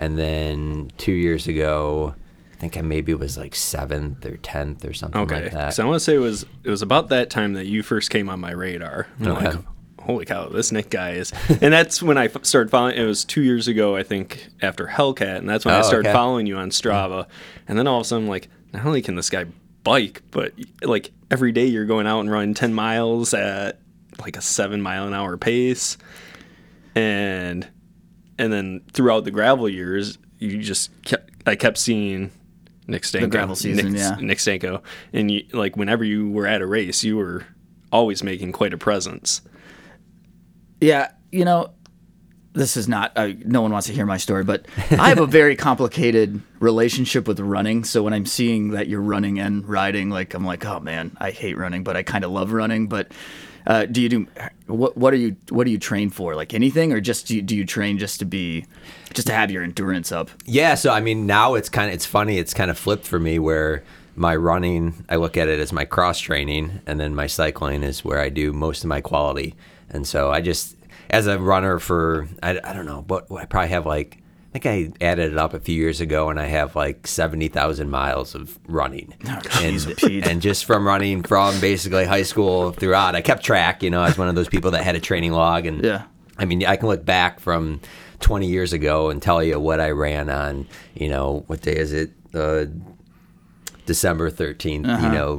and 0.00 0.18
then 0.18 0.90
two 0.98 1.12
years 1.12 1.46
ago, 1.46 2.14
I 2.52 2.56
think 2.56 2.76
I 2.76 2.80
maybe 2.80 3.14
was 3.14 3.38
like 3.38 3.54
seventh 3.54 4.26
or 4.26 4.36
tenth 4.38 4.84
or 4.84 4.92
something 4.92 5.20
Okay, 5.22 5.44
like 5.44 5.52
that. 5.52 5.74
so 5.74 5.84
I 5.84 5.86
want 5.86 5.96
to 5.96 6.04
say 6.04 6.14
it 6.16 6.18
was 6.18 6.44
it 6.64 6.70
was 6.70 6.82
about 6.82 7.08
that 7.10 7.30
time 7.30 7.52
that 7.52 7.66
you 7.66 7.82
first 7.84 8.10
came 8.10 8.28
on 8.28 8.40
my 8.40 8.50
radar. 8.50 9.06
I'm 9.20 9.28
Okay. 9.28 9.46
like, 9.56 9.64
holy 10.00 10.24
cow, 10.24 10.48
this 10.48 10.72
Nick 10.72 10.90
guy 10.90 11.12
is, 11.12 11.32
and 11.48 11.72
that's 11.72 12.02
when 12.02 12.18
I 12.18 12.24
f- 12.24 12.44
started 12.44 12.70
following. 12.70 12.96
It 12.96 13.04
was 13.04 13.24
two 13.24 13.42
years 13.42 13.68
ago, 13.68 13.94
I 13.94 14.02
think, 14.02 14.48
after 14.60 14.86
Hellcat, 14.88 15.36
and 15.38 15.48
that's 15.48 15.64
when 15.64 15.74
I 15.74 15.78
Oh, 15.80 15.82
started 15.82 16.08
okay. 16.08 16.12
following 16.14 16.46
you 16.46 16.56
on 16.56 16.70
Strava. 16.70 17.26
And 17.68 17.78
then 17.78 17.86
all 17.86 17.98
of 18.00 18.02
a 18.02 18.04
sudden, 18.08 18.24
I'm 18.24 18.28
like, 18.30 18.48
not 18.72 18.84
only 18.86 19.02
can 19.02 19.14
this 19.14 19.30
guy 19.30 19.44
bike, 19.84 20.22
but 20.30 20.52
like 20.82 21.10
every 21.30 21.52
day 21.52 21.66
you're 21.66 21.84
going 21.86 22.06
out 22.06 22.20
and 22.20 22.30
running 22.30 22.54
10 22.54 22.74
miles 22.74 23.32
at 23.34 23.78
like 24.20 24.36
a 24.36 24.42
seven 24.42 24.80
mile 24.82 25.06
an 25.06 25.14
hour 25.14 25.36
pace, 25.36 25.96
and 26.94 27.68
and 28.40 28.50
then 28.50 28.80
throughout 28.92 29.24
the 29.24 29.30
gravel 29.30 29.68
years, 29.68 30.16
you 30.38 30.58
just 30.62 30.90
kept, 31.02 31.30
I 31.46 31.54
kept 31.56 31.78
seeing. 31.78 32.32
Nick 32.86 33.02
Stanko, 33.02 33.20
the 33.20 33.26
gravel 33.28 33.54
season, 33.54 33.92
Nick, 33.92 34.00
yeah. 34.00 34.16
Nick 34.18 34.38
Stanko, 34.38 34.82
and 35.12 35.30
you, 35.30 35.44
like 35.52 35.76
whenever 35.76 36.02
you 36.02 36.28
were 36.28 36.46
at 36.46 36.60
a 36.60 36.66
race, 36.66 37.04
you 37.04 37.16
were 37.16 37.46
always 37.92 38.24
making 38.24 38.50
quite 38.50 38.72
a 38.72 38.78
presence. 38.78 39.42
Yeah, 40.80 41.12
you 41.30 41.44
know, 41.44 41.70
this 42.52 42.76
is 42.76 42.88
not. 42.88 43.12
Uh, 43.14 43.28
no 43.44 43.62
one 43.62 43.70
wants 43.70 43.86
to 43.86 43.92
hear 43.92 44.06
my 44.06 44.16
story, 44.16 44.42
but 44.42 44.66
I 44.90 45.10
have 45.10 45.20
a 45.20 45.26
very 45.26 45.54
complicated 45.68 46.40
relationship 46.58 47.28
with 47.28 47.38
running. 47.38 47.84
So 47.84 48.02
when 48.02 48.12
I'm 48.12 48.26
seeing 48.26 48.70
that 48.70 48.88
you're 48.88 49.00
running 49.00 49.38
and 49.38 49.68
riding, 49.68 50.10
like 50.10 50.34
I'm 50.34 50.44
like, 50.44 50.64
oh 50.64 50.80
man, 50.80 51.16
I 51.20 51.30
hate 51.30 51.56
running, 51.56 51.84
but 51.84 51.96
I 51.96 52.02
kind 52.02 52.24
of 52.24 52.32
love 52.32 52.50
running. 52.50 52.88
But 52.88 53.12
uh, 53.70 53.86
do 53.86 54.02
you 54.02 54.08
do 54.08 54.26
what? 54.66 54.96
What 54.96 55.14
are 55.14 55.16
you? 55.16 55.36
What 55.50 55.64
do 55.64 55.70
you 55.70 55.78
train 55.78 56.10
for? 56.10 56.34
Like 56.34 56.52
anything, 56.54 56.92
or 56.92 57.00
just 57.00 57.28
do 57.28 57.36
you, 57.36 57.42
do 57.42 57.54
you 57.54 57.64
train 57.64 57.98
just 57.98 58.18
to 58.18 58.24
be, 58.24 58.66
just 59.14 59.28
to 59.28 59.32
have 59.32 59.52
your 59.52 59.62
endurance 59.62 60.10
up? 60.10 60.28
Yeah, 60.44 60.74
so 60.74 60.90
I 60.90 61.00
mean, 61.00 61.24
now 61.24 61.54
it's 61.54 61.68
kind 61.68 61.88
of 61.88 61.94
it's 61.94 62.04
funny. 62.04 62.38
It's 62.38 62.52
kind 62.52 62.70
of 62.70 62.76
flipped 62.76 63.06
for 63.06 63.20
me 63.20 63.38
where 63.38 63.84
my 64.16 64.34
running, 64.34 65.04
I 65.08 65.16
look 65.16 65.36
at 65.36 65.48
it 65.48 65.60
as 65.60 65.72
my 65.72 65.84
cross 65.84 66.18
training, 66.18 66.80
and 66.84 66.98
then 66.98 67.14
my 67.14 67.28
cycling 67.28 67.84
is 67.84 68.04
where 68.04 68.18
I 68.18 68.28
do 68.28 68.52
most 68.52 68.82
of 68.82 68.88
my 68.88 69.00
quality. 69.00 69.54
And 69.88 70.06
so 70.06 70.32
I 70.32 70.40
just, 70.40 70.76
as 71.08 71.28
a 71.28 71.38
runner 71.38 71.78
for, 71.78 72.28
I, 72.42 72.60
I 72.62 72.72
don't 72.72 72.86
know, 72.86 73.02
but 73.02 73.30
I 73.32 73.44
probably 73.44 73.70
have 73.70 73.86
like, 73.86 74.18
I 74.52 74.58
think 74.58 74.66
I 74.66 75.04
added 75.04 75.30
it 75.30 75.38
up 75.38 75.54
a 75.54 75.60
few 75.60 75.76
years 75.76 76.00
ago, 76.00 76.28
and 76.28 76.40
I 76.40 76.46
have 76.46 76.74
like 76.74 77.06
seventy 77.06 77.46
thousand 77.46 77.88
miles 77.90 78.34
of 78.34 78.58
running, 78.66 79.14
and, 79.60 79.94
Pete. 79.96 80.26
and 80.26 80.42
just 80.42 80.64
from 80.64 80.84
running 80.86 81.22
from 81.22 81.60
basically 81.60 82.04
high 82.04 82.24
school 82.24 82.72
throughout, 82.72 83.14
I 83.14 83.20
kept 83.22 83.44
track. 83.44 83.82
You 83.82 83.90
know, 83.90 84.00
I 84.02 84.08
was 84.08 84.18
one 84.18 84.28
of 84.28 84.34
those 84.34 84.48
people 84.48 84.72
that 84.72 84.82
had 84.82 84.96
a 84.96 85.00
training 85.00 85.32
log, 85.32 85.66
and 85.66 85.84
Yeah. 85.84 86.02
I 86.36 86.46
mean, 86.46 86.64
I 86.66 86.74
can 86.76 86.88
look 86.88 87.04
back 87.04 87.38
from 87.38 87.80
20 88.20 88.46
years 88.48 88.72
ago 88.72 89.10
and 89.10 89.22
tell 89.22 89.42
you 89.42 89.60
what 89.60 89.78
I 89.78 89.90
ran 89.90 90.28
on, 90.30 90.66
you 90.94 91.08
know, 91.08 91.44
what 91.46 91.60
day 91.60 91.76
is 91.76 91.92
it? 91.92 92.10
Uh, 92.34 92.64
December 93.86 94.30
13th, 94.30 94.86
Uh-huh. 94.88 95.06
you 95.06 95.12
know, 95.12 95.34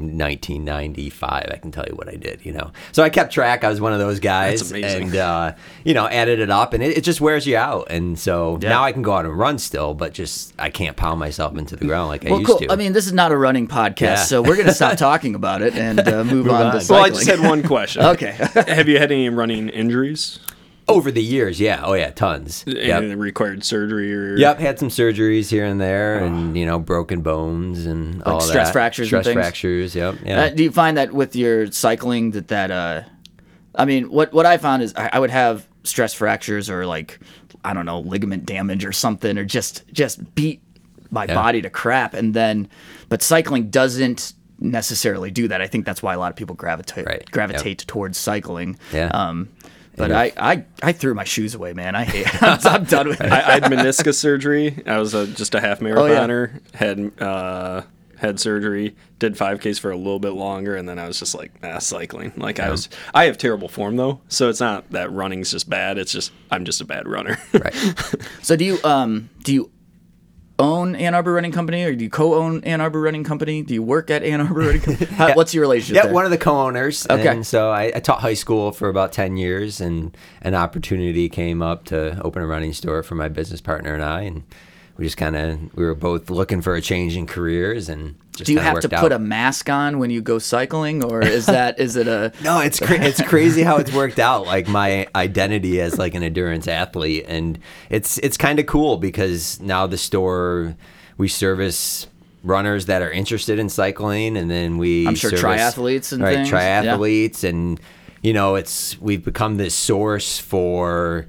1995. 0.56 1.50
I 1.52 1.58
can 1.58 1.72
tell 1.72 1.86
you 1.88 1.96
what 1.96 2.08
I 2.10 2.16
did, 2.16 2.46
you 2.46 2.52
know. 2.52 2.72
So 2.92 3.04
I 3.04 3.10
kept 3.10 3.34
track. 3.34 3.64
I 3.64 3.70
was 3.70 3.80
one 3.82 3.94
of 3.94 4.00
those 4.00 4.20
guys. 4.20 4.60
That's 4.60 4.72
amazing. 4.72 5.04
And, 5.10 5.16
uh, 5.16 5.52
you 5.84 5.94
know, 5.94 6.08
added 6.08 6.40
it 6.40 6.50
up 6.50 6.74
and 6.74 6.84
it, 6.84 6.98
it 6.98 7.02
just 7.04 7.22
wears 7.22 7.46
you 7.48 7.58
out. 7.58 7.88
And 7.90 8.18
so 8.18 8.58
Yeah. 8.62 8.70
now 8.70 8.84
I 8.84 8.92
can 8.92 9.02
go 9.02 9.14
out 9.14 9.26
and 9.26 9.38
run 9.38 9.58
still, 9.60 9.94
but 9.94 10.14
just 10.14 10.54
I 10.60 10.70
can't 10.70 10.96
pound 10.98 11.20
myself 11.20 11.58
into 11.58 11.76
the 11.76 11.86
ground 11.86 12.10
like 12.10 12.26
I 12.26 12.30
used 12.30 12.46
cool. 12.46 12.58
to. 12.60 12.72
I 12.72 12.76
mean, 12.76 12.94
this 12.94 13.08
is 13.08 13.14
not 13.14 13.32
a 13.32 13.38
running 13.38 13.68
podcast, 13.68 14.00
Yeah. 14.02 14.16
so 14.24 14.42
we're 14.42 14.58
gonna 14.58 14.74
stop 14.74 14.98
talking 14.98 15.36
about 15.36 15.62
it 15.62 15.76
and 15.76 16.00
uh, 16.00 16.24
move, 16.24 16.50
on, 16.50 16.68
on. 16.68 16.72
to 16.72 16.78
Well, 16.78 16.82
cycling. 16.82 16.96
Well, 16.98 17.06
I 17.06 17.10
just 17.10 17.28
had 17.28 17.40
one 17.40 17.64
question. 17.64 18.02
okay. 18.14 18.32
Have 18.68 18.88
you 18.88 18.98
had 18.98 19.12
any 19.12 19.30
running 19.30 19.70
injuries? 19.70 20.40
Over 20.88 21.12
the 21.12 21.22
years, 21.24 21.60
yeah. 21.60 21.82
Oh, 21.84 21.94
yeah, 21.94 22.12
tons. 22.12 22.64
Yep. 22.68 23.02
that 23.04 23.18
required 23.18 23.64
surgery 23.64 24.14
or? 24.14 24.36
Yep, 24.38 24.60
had 24.60 24.80
some 24.80 24.90
surgeries 24.90 25.50
here 25.50 25.66
and 25.66 25.80
there, 25.80 26.18
and 26.24 26.58
you 26.58 26.66
know, 26.66 26.80
broken 26.80 27.22
bones 27.22 27.86
and 27.86 28.22
all 28.24 28.42
stress 28.42 28.68
that. 28.70 28.74
fractures 28.74 29.06
and 29.06 29.24
Stress 29.24 29.26
things? 29.26 29.36
fractures. 29.36 29.96
Yep. 29.96 30.16
Yeah. 30.26 30.42
Uh, 30.44 30.50
do 30.50 30.64
you 30.64 30.72
find 30.72 30.98
that 30.98 31.14
with 31.14 31.36
your 31.36 31.72
cycling 31.72 32.32
that 32.32 32.48
that 32.50 32.72
uh, 32.72 33.04
I 33.76 33.86
mean, 33.86 34.10
what 34.12 34.34
what 34.34 34.46
I 34.46 34.58
found 34.58 34.84
is 34.84 34.94
I, 34.96 35.10
I 35.14 35.20
would 35.20 35.30
have 35.32 35.68
stress 35.84 36.14
fractures 36.14 36.70
or 36.70 36.86
like 36.86 37.20
I 37.64 37.74
don't 37.74 37.86
know 37.86 38.00
ligament 38.02 38.46
damage 38.46 38.84
or 38.86 38.92
something 38.92 39.38
or 39.38 39.46
just 39.46 39.84
just 39.94 40.36
beat 40.36 40.62
my 41.10 41.26
Yeah. 41.26 41.36
body 41.36 41.62
to 41.62 41.70
crap, 41.70 42.14
and 42.14 42.34
then 42.34 42.68
but 43.08 43.22
cycling 43.22 43.70
doesn't 43.70 44.34
necessarily 44.60 45.32
do 45.32 45.48
that. 45.48 45.62
I 45.62 45.68
think 45.68 45.86
that's 45.86 46.04
why 46.04 46.14
a 46.14 46.20
lot 46.20 46.30
of 46.32 46.36
people 46.36 46.56
gravitate 46.56 47.06
Right. 47.06 47.30
gravitate 47.32 47.80
towards 47.88 48.18
cycling. 48.18 48.78
Yeah. 48.94 49.08
Um, 49.08 49.50
but 49.96 50.12
I, 50.12 50.32
I, 50.38 50.66
I 50.82 50.92
threw 50.94 51.14
my 51.14 51.24
shoes 51.24 51.54
away, 51.56 51.74
man. 51.74 51.96
I 51.96 52.04
hate. 52.04 52.28
I'm, 52.44 52.60
I'm 52.64 52.84
done 52.86 53.08
with 53.10 53.22
it. 53.22 53.32
I, 53.32 53.38
I 53.40 53.52
had 53.54 53.64
meniscus 53.64 54.16
surgery. 54.16 54.82
I 54.86 54.98
was 55.00 55.14
a, 55.14 55.28
just 55.28 55.54
a 55.56 55.62
half 55.62 55.82
Oh, 55.82 55.86
yeah. 55.86 55.92
marathoner. 55.94 56.62
Had 56.76 57.22
uh, 57.22 57.82
had 58.18 58.40
surgery. 58.40 58.96
Did 59.20 59.36
5Ks 59.36 59.80
for 59.80 59.92
a 59.92 59.98
little 59.98 60.20
bit 60.20 60.32
longer, 60.32 60.76
and 60.76 60.88
then 60.90 60.98
I 60.98 61.08
was 61.08 61.20
just 61.20 61.36
like, 61.36 61.52
ah, 61.64 61.78
cycling. 61.80 62.34
Like 62.38 62.60
I 62.60 62.70
was. 62.72 62.90
I 63.14 63.26
have 63.26 63.38
terrible 63.38 63.68
form 63.68 63.96
though, 63.98 64.22
so 64.30 64.50
it's 64.50 64.60
not 64.60 64.90
that 64.92 65.12
running's 65.12 65.52
just 65.52 65.70
bad. 65.70 65.98
It's 66.00 66.12
just 66.12 66.32
I'm 66.50 66.66
just 66.66 66.82
a 66.82 66.86
bad 66.86 67.08
runner. 67.08 67.38
right. 67.54 67.76
So 68.42 68.56
do 68.56 68.66
you 68.66 68.80
um 68.84 69.30
do 69.44 69.54
you 69.54 69.72
own 70.62 70.96
Ann 70.96 71.14
Arbor 71.14 71.34
Running 71.34 71.52
Company 71.52 71.84
or 71.84 71.96
do 71.96 72.04
you 72.04 72.10
co-own 72.10 72.64
Ann 72.64 72.82
Arbor 72.82 73.02
Running 73.02 73.24
Company? 73.24 73.62
Do 73.62 73.74
you 73.74 73.84
work 73.84 74.10
at 74.10 74.24
Ann 74.24 74.42
Arbor 74.42 74.62
Running 74.62 74.82
Company? 74.82 75.12
How, 75.16 75.34
What's 75.34 75.54
your 75.54 75.62
relationship? 75.62 75.96
Yeah, 75.96 76.04
there? 76.04 76.14
one 76.14 76.26
of 76.26 76.32
the 76.32 76.38
co-owners. 76.38 77.08
Okay. 77.10 77.28
And 77.28 77.46
so 77.46 77.70
I, 77.70 77.92
I 77.96 78.00
taught 78.00 78.22
high 78.22 78.34
school 78.34 78.72
for 78.72 78.90
about 78.90 79.12
ten 79.12 79.38
years, 79.38 79.82
and 79.82 80.16
an 80.42 80.56
opportunity 80.56 81.30
came 81.30 81.62
up 81.62 81.86
to 81.86 82.20
open 82.22 82.42
a 82.42 82.48
running 82.48 82.74
store 82.74 83.04
for 83.04 83.16
my 83.16 83.30
business 83.30 83.62
partner 83.62 83.94
and 83.94 84.04
I, 84.04 84.22
and 84.22 84.44
we 85.02 85.08
just 85.08 85.18
kind 85.18 85.36
of 85.36 85.76
we 85.76 85.84
were 85.84 85.96
both 85.96 86.30
looking 86.30 86.62
for 86.62 86.76
a 86.76 86.82
change 86.82 87.18
in 87.18 87.26
careers, 87.26 87.90
and 87.90 88.16
just 88.34 88.46
do 88.46 88.54
you 88.54 88.60
have 88.60 88.82
to 88.82 88.88
put 88.88 89.12
out. 89.12 89.14
a 89.14 89.18
mask 89.18 89.68
on 89.68 89.98
when 89.98 90.12
you 90.12 90.22
go 90.22 90.38
cycling, 90.38 91.04
or 91.04 91.24
is 91.24 91.46
that 91.48 91.80
is 91.80 91.96
it 91.96 92.08
a 92.08 92.32
No, 92.44 92.60
it's 92.60 92.80
cra- 92.80 93.02
it's 93.02 93.20
crazy 93.24 93.64
how 93.64 93.78
it's 93.78 93.92
worked 93.92 94.20
out. 94.20 94.46
Like 94.46 94.68
my 94.68 95.08
identity 95.16 95.82
as 95.82 95.98
like 95.98 96.14
an 96.14 96.22
endurance 96.22 96.68
athlete, 96.68 97.26
and 97.28 97.58
it's 97.90 98.20
it's 98.20 98.38
kind 98.38 98.60
of 98.60 98.68
cool 98.68 98.98
because 98.98 99.60
now 99.60 99.88
the 99.88 99.98
store 99.98 100.76
we 101.18 101.28
service 101.28 102.06
runners 102.44 102.86
that 102.86 103.02
are 103.02 103.12
interested 103.12 103.58
in 103.58 103.70
cycling, 103.70 104.38
and 104.38 104.52
then 104.52 104.78
we 104.78 105.08
I'm 105.08 105.16
sure 105.16 105.32
service, 105.32 105.44
triathletes 105.44 106.14
and 106.14 106.22
right 106.22 106.36
things, 106.36 106.52
yeah. 106.52 106.84
triathletes, 106.84 107.44
and 107.44 107.82
you 108.22 108.34
know 108.34 108.54
it's 108.54 109.02
we've 109.02 109.26
become 109.26 109.58
this 109.58 109.74
source 109.74 110.38
for 110.38 111.26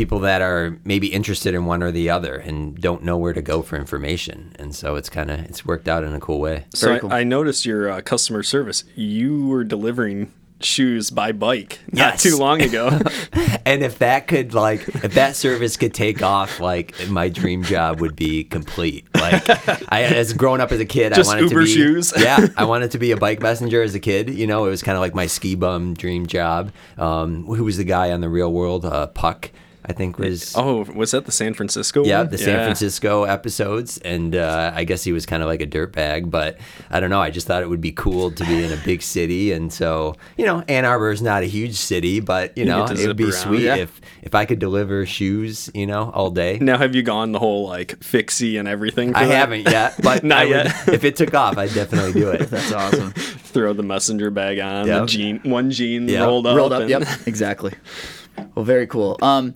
people 0.00 0.18
that 0.20 0.40
are 0.40 0.78
maybe 0.82 1.08
interested 1.08 1.52
in 1.54 1.66
one 1.66 1.82
or 1.82 1.92
the 1.92 2.08
other 2.08 2.36
and 2.36 2.74
don't 2.80 3.02
know 3.02 3.18
where 3.18 3.34
to 3.34 3.42
go 3.42 3.60
for 3.60 3.76
information. 3.76 4.56
And 4.58 4.74
so 4.74 4.96
it's 4.96 5.10
kind 5.10 5.30
of 5.30 5.40
it's 5.40 5.66
worked 5.66 5.88
out 5.88 6.04
in 6.04 6.14
a 6.14 6.20
cool 6.20 6.40
way. 6.40 6.64
So 6.74 6.86
Very 6.86 6.96
I, 6.96 7.00
cool. 7.00 7.12
I 7.12 7.22
noticed 7.22 7.66
your 7.66 7.90
uh, 7.90 8.00
customer 8.00 8.42
service. 8.42 8.82
You 8.94 9.46
were 9.46 9.62
delivering 9.62 10.32
shoes 10.62 11.10
by 11.10 11.32
bike 11.32 11.80
not 11.92 12.12
Yes. 12.14 12.22
too 12.22 12.38
long 12.38 12.62
ago. 12.62 12.98
And 13.66 13.82
if 13.82 13.98
that 13.98 14.26
could 14.26 14.54
like 14.54 14.88
if 15.04 15.12
that 15.14 15.36
service 15.36 15.76
could 15.76 15.92
take 15.92 16.22
off, 16.22 16.60
like 16.60 16.94
my 17.10 17.28
dream 17.28 17.62
job 17.62 18.00
would 18.00 18.16
be 18.16 18.42
complete. 18.44 19.06
Like 19.14 19.44
I 19.92 20.04
as 20.04 20.32
growing 20.32 20.62
up 20.62 20.72
as 20.72 20.80
a 20.80 20.86
kid, 20.86 21.12
Just 21.14 21.28
I 21.30 21.34
wanted 21.34 21.50
Uber 21.50 21.60
to 21.60 21.66
be 21.66 21.72
shoes. 21.74 22.12
yeah, 22.18 22.46
I 22.56 22.64
wanted 22.64 22.90
to 22.92 22.98
be 22.98 23.10
a 23.12 23.18
bike 23.18 23.40
messenger 23.42 23.82
as 23.82 23.94
a 23.94 24.00
kid. 24.00 24.30
You 24.30 24.46
know, 24.46 24.64
it 24.64 24.70
was 24.70 24.82
kind 24.82 24.96
of 24.96 25.00
like 25.02 25.14
my 25.14 25.26
ski 25.26 25.54
bum 25.56 25.92
dream 25.92 26.26
job. 26.26 26.72
Um, 26.96 27.44
who 27.44 27.64
was 27.64 27.76
the 27.76 27.84
guy 27.84 28.12
on 28.12 28.22
the 28.22 28.30
Real 28.30 28.50
World? 28.50 28.84
Uh, 28.86 29.06
Puck, 29.08 29.50
I 29.84 29.92
think 29.92 30.18
was. 30.18 30.54
oh, 30.56 30.84
was 30.94 31.12
that 31.12 31.24
the 31.26 31.32
San 31.32 31.54
Francisco 31.54 32.04
Yeah, 32.04 32.18
one? 32.18 32.28
the 32.30 32.38
San 32.38 32.64
Francisco 32.64 33.24
episodes, 33.24 33.98
and 33.98 34.36
uh, 34.36 34.72
I 34.74 34.84
guess 34.84 35.02
he 35.02 35.12
was 35.12 35.24
kind 35.26 35.42
of 35.42 35.48
like 35.48 35.60
a 35.62 35.66
dirtbag, 35.66 36.30
but 36.30 36.58
I 36.90 37.00
don't 37.00 37.10
know. 37.10 37.20
I 37.20 37.30
just 37.30 37.46
thought 37.46 37.62
it 37.62 37.68
would 37.68 37.80
be 37.80 37.92
cool 37.92 38.30
to 38.30 38.44
be 38.44 38.62
in 38.64 38.72
a 38.72 38.76
big 38.84 39.00
city, 39.16 39.52
and 39.52 39.72
so 39.72 40.16
you 40.36 40.44
know, 40.44 40.62
Ann 40.68 40.84
Arbor 40.84 41.10
is 41.10 41.22
not 41.22 41.42
a 41.42 41.46
huge 41.46 41.74
city, 41.76 42.20
but 42.20 42.56
you 42.58 42.64
You 42.64 42.70
know, 42.70 42.86
get 42.86 43.00
it 43.00 43.06
would 43.06 43.16
be 43.16 43.24
around. 43.24 43.32
sweet 43.32 43.62
Yeah. 43.62 43.76
if 43.76 44.00
if 44.22 44.34
I 44.34 44.44
could 44.44 44.58
deliver 44.58 45.06
shoes, 45.06 45.70
you 45.74 45.86
know, 45.86 46.10
all 46.14 46.30
day. 46.30 46.58
Now, 46.60 46.76
have 46.78 46.94
you 46.94 47.02
gone 47.02 47.32
the 47.32 47.38
whole 47.38 47.66
like 47.66 48.02
fixie 48.04 48.58
and 48.58 48.68
everything? 48.68 49.12
for 49.12 49.18
I 49.18 49.26
that? 49.26 49.34
haven't 49.34 49.62
yet, 49.68 49.94
but 50.02 50.22
Not 50.24 50.38
I 50.38 50.44
would- 50.44 50.50
yet. 50.50 50.88
if 50.88 51.04
it 51.04 51.16
took 51.16 51.32
off, 51.34 51.56
I'd 51.56 51.72
definitely 51.72 52.12
do 52.20 52.30
it. 52.30 52.50
That's 52.50 52.70
awesome. 52.72 53.12
Throw 53.12 53.72
the 53.72 53.82
messenger 53.82 54.30
bag 54.30 54.58
on, 54.60 54.86
Yep. 54.86 55.00
the 55.00 55.06
jean, 55.06 55.40
one 55.44 55.70
jean 55.70 56.06
Yep. 56.08 56.26
rolled 56.26 56.46
up. 56.46 56.56
rolled 56.56 56.72
up. 56.72 56.82
and- 56.82 56.90
Yep, 56.90 57.08
exactly. 57.26 57.72
Well, 58.54 58.64
very 58.64 58.86
cool. 58.86 59.18
Um, 59.22 59.54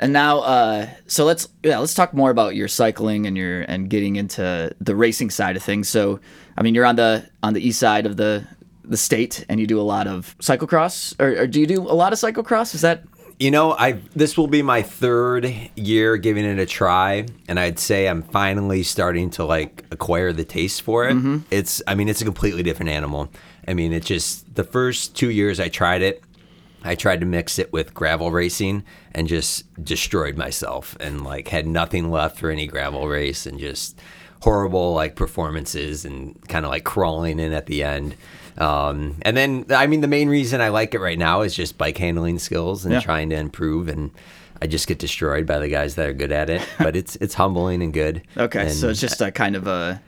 and 0.00 0.12
now, 0.12 0.40
uh, 0.40 0.88
so 1.06 1.24
let's 1.24 1.48
yeah, 1.62 1.78
let's 1.78 1.94
talk 1.94 2.12
more 2.12 2.30
about 2.30 2.54
your 2.56 2.68
cycling 2.68 3.26
and 3.26 3.36
your 3.36 3.62
and 3.62 3.88
getting 3.88 4.16
into 4.16 4.74
the 4.80 4.96
racing 4.96 5.30
side 5.30 5.56
of 5.56 5.62
things. 5.62 5.88
So, 5.88 6.18
I 6.56 6.62
mean, 6.62 6.74
you're 6.74 6.86
on 6.86 6.96
the 6.96 7.28
on 7.42 7.54
the 7.54 7.60
east 7.60 7.78
side 7.78 8.06
of 8.06 8.16
the 8.16 8.44
the 8.82 8.96
state, 8.96 9.46
and 9.48 9.60
you 9.60 9.66
do 9.66 9.80
a 9.80 9.82
lot 9.82 10.06
of 10.06 10.36
cyclocross, 10.40 11.14
or, 11.18 11.42
or 11.42 11.46
do 11.46 11.60
you 11.60 11.66
do 11.66 11.80
a 11.80 11.94
lot 11.94 12.12
of 12.12 12.18
cyclocross? 12.18 12.74
Is 12.74 12.80
that 12.80 13.04
You 13.38 13.50
know, 13.50 13.72
I 13.72 13.92
this 14.14 14.36
will 14.36 14.46
be 14.46 14.62
my 14.62 14.82
third 14.82 15.52
year 15.74 16.16
giving 16.16 16.44
it 16.44 16.58
a 16.58 16.66
try, 16.66 17.26
and 17.48 17.58
I'd 17.58 17.78
say 17.78 18.06
I'm 18.06 18.22
finally 18.22 18.82
starting 18.82 19.30
to 19.30 19.44
like 19.44 19.84
acquire 19.90 20.32
the 20.32 20.44
taste 20.44 20.82
for 20.82 21.08
it. 21.08 21.16
It's, 21.50 21.82
I 21.86 21.94
mean, 21.94 22.08
it's 22.08 22.20
a 22.20 22.24
completely 22.24 22.62
different 22.62 22.90
animal. 22.90 23.28
I 23.66 23.74
mean, 23.74 23.92
it 23.92 24.04
just 24.04 24.54
the 24.54 24.64
first 24.64 25.16
two 25.16 25.30
years 25.30 25.58
I 25.58 25.68
tried 25.68 26.02
it, 26.02 26.22
I 26.84 26.94
tried 26.94 27.20
to 27.20 27.26
mix 27.26 27.58
it 27.58 27.72
with 27.72 27.94
gravel 27.94 28.30
racing 28.30 28.84
and 29.14 29.26
just 29.26 29.64
destroyed 29.82 30.36
myself 30.36 30.96
and 31.00 31.24
like 31.24 31.48
had 31.48 31.66
nothing 31.66 32.10
left 32.10 32.38
for 32.38 32.50
any 32.50 32.66
gravel 32.66 33.08
race 33.08 33.46
and 33.46 33.58
just 33.58 33.98
horrible 34.42 34.92
like 34.92 35.16
performances 35.16 36.04
and 36.04 36.36
kind 36.48 36.64
of 36.66 36.70
like 36.70 36.84
crawling 36.84 37.38
in 37.38 37.52
at 37.52 37.66
the 37.66 37.82
end. 37.82 38.14
Um, 38.58 39.16
and 39.22 39.36
then, 39.36 39.64
I 39.70 39.86
mean, 39.86 40.00
the 40.02 40.06
main 40.08 40.28
reason 40.28 40.60
I 40.60 40.68
like 40.68 40.94
it 40.94 41.00
right 41.00 41.18
now 41.18 41.40
is 41.40 41.54
just 41.54 41.78
bike 41.78 41.96
handling 41.98 42.38
skills 42.38 42.84
and 42.84 42.92
Yeah. 42.92 43.00
trying 43.00 43.30
to 43.30 43.36
improve. 43.36 43.88
And 43.88 44.10
I 44.62 44.66
just 44.66 44.86
get 44.86 44.98
destroyed 44.98 45.46
by 45.46 45.58
the 45.58 45.68
guys 45.68 45.94
that 45.96 46.08
are 46.08 46.12
good 46.12 46.30
at 46.32 46.50
it. 46.50 46.62
But 46.78 46.94
it's 46.94 47.16
it's 47.16 47.34
humbling 47.34 47.82
and 47.82 47.92
good. 47.92 48.22
okay? 48.36 48.68
so 48.68 48.90
it's 48.90 49.00
just 49.00 49.20
a 49.20 49.32
kind 49.32 49.56
of 49.56 49.66
a. 49.66 50.00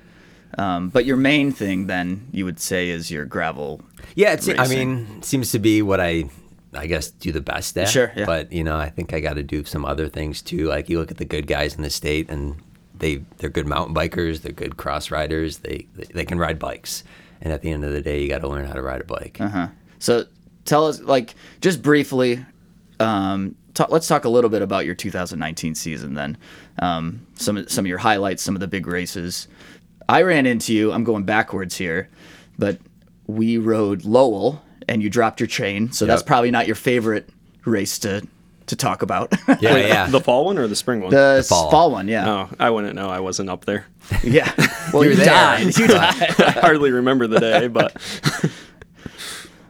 Um, 0.58 0.88
but 0.90 1.04
your 1.04 1.16
main 1.16 1.50
thing, 1.52 1.86
then, 1.86 2.28
you 2.32 2.44
would 2.44 2.60
say, 2.60 2.88
is 2.90 3.10
your 3.10 3.24
gravel. 3.24 3.80
Yeah, 4.14 4.32
it's, 4.32 4.48
I 4.48 4.68
mean, 4.68 5.20
seems 5.22 5.50
to 5.52 5.58
be 5.58 5.82
what 5.82 6.00
I, 6.00 6.30
I 6.76 6.86
guess, 6.86 7.10
do 7.10 7.32
the 7.32 7.40
best 7.40 7.76
at. 7.78 7.88
Sure, 7.88 8.12
yeah. 8.16 8.26
But 8.26 8.52
you 8.52 8.64
know, 8.64 8.76
I 8.76 8.90
think 8.90 9.12
I 9.12 9.20
got 9.20 9.34
to 9.34 9.42
do 9.42 9.64
some 9.64 9.84
other 9.84 10.08
things 10.08 10.42
too. 10.42 10.66
Like 10.66 10.88
you 10.88 10.98
look 10.98 11.10
at 11.10 11.16
the 11.16 11.24
good 11.24 11.46
guys 11.46 11.74
in 11.74 11.82
the 11.82 11.90
state, 11.90 12.28
and 12.30 12.56
they 12.98 13.16
they're 13.38 13.50
good 13.50 13.66
mountain 13.66 13.94
bikers, 13.94 14.42
they're 14.42 14.52
good 14.52 14.76
cross 14.76 15.10
riders, 15.10 15.58
they 15.58 15.86
they, 15.94 16.04
they 16.04 16.24
can 16.24 16.38
ride 16.38 16.58
bikes. 16.58 17.04
And 17.40 17.52
at 17.52 17.62
the 17.62 17.70
end 17.70 17.84
of 17.84 17.92
the 17.92 18.00
day, 18.00 18.22
you 18.22 18.28
got 18.28 18.40
to 18.40 18.48
learn 18.48 18.66
how 18.66 18.74
to 18.74 18.82
ride 18.82 19.00
a 19.00 19.04
bike. 19.04 19.36
Uh-huh. 19.40 19.68
So 19.98 20.24
tell 20.64 20.86
us, 20.86 21.00
like, 21.00 21.34
just 21.60 21.82
briefly, 21.82 22.44
um, 23.00 23.54
ta- 23.74 23.88
let's 23.90 24.08
talk 24.08 24.24
a 24.24 24.28
little 24.28 24.50
bit 24.50 24.62
about 24.62 24.84
your 24.84 24.94
2019 24.94 25.74
season 25.74 26.14
then. 26.14 26.38
Um, 26.80 27.26
some, 27.34 27.68
some 27.68 27.84
of 27.84 27.88
your 27.88 27.98
highlights, 27.98 28.42
some 28.42 28.54
of 28.56 28.60
the 28.60 28.66
big 28.66 28.86
races. 28.86 29.48
I 30.08 30.22
ran 30.22 30.46
into 30.46 30.72
you, 30.74 30.92
I'm 30.92 31.04
going 31.04 31.24
backwards 31.24 31.76
here, 31.76 32.08
but 32.58 32.78
we 33.26 33.58
rode 33.58 34.04
Lowell 34.04 34.62
and 34.88 35.02
you 35.02 35.10
dropped 35.10 35.40
your 35.40 35.46
chain. 35.46 35.92
So 35.92 36.06
that's 36.06 36.22
probably 36.22 36.50
not 36.50 36.66
your 36.66 36.76
favorite 36.76 37.28
race 37.64 37.98
to, 38.00 38.26
to 38.66 38.76
talk 38.76 39.02
about. 39.02 39.32
Yeah, 39.60 39.74
Wait, 39.74 39.88
yeah. 39.88 40.06
The 40.08 40.20
fall 40.20 40.44
one 40.44 40.58
or 40.58 40.66
the 40.66 40.76
spring 40.76 41.00
one? 41.00 41.10
the 41.10 41.44
fall. 41.48 41.70
fall. 41.70 41.90
one, 41.90 42.08
yeah. 42.08 42.28
oh, 42.28 42.48
I 42.58 42.70
wouldn't 42.70 42.94
know. 42.94 43.08
I 43.08 43.20
wasn't 43.20 43.48
up 43.50 43.64
there. 43.64 43.86
Yeah. 44.22 44.52
Well, 44.92 45.04
You 45.04 45.10
you, 45.12 45.18
were 45.18 45.24
died. 45.24 45.64
You 45.78 45.86
died. 45.86 46.40
I 46.40 46.50
hardly 46.60 46.90
remember 46.92 47.26
the 47.26 47.40
day, 47.40 47.68
but 47.68 47.96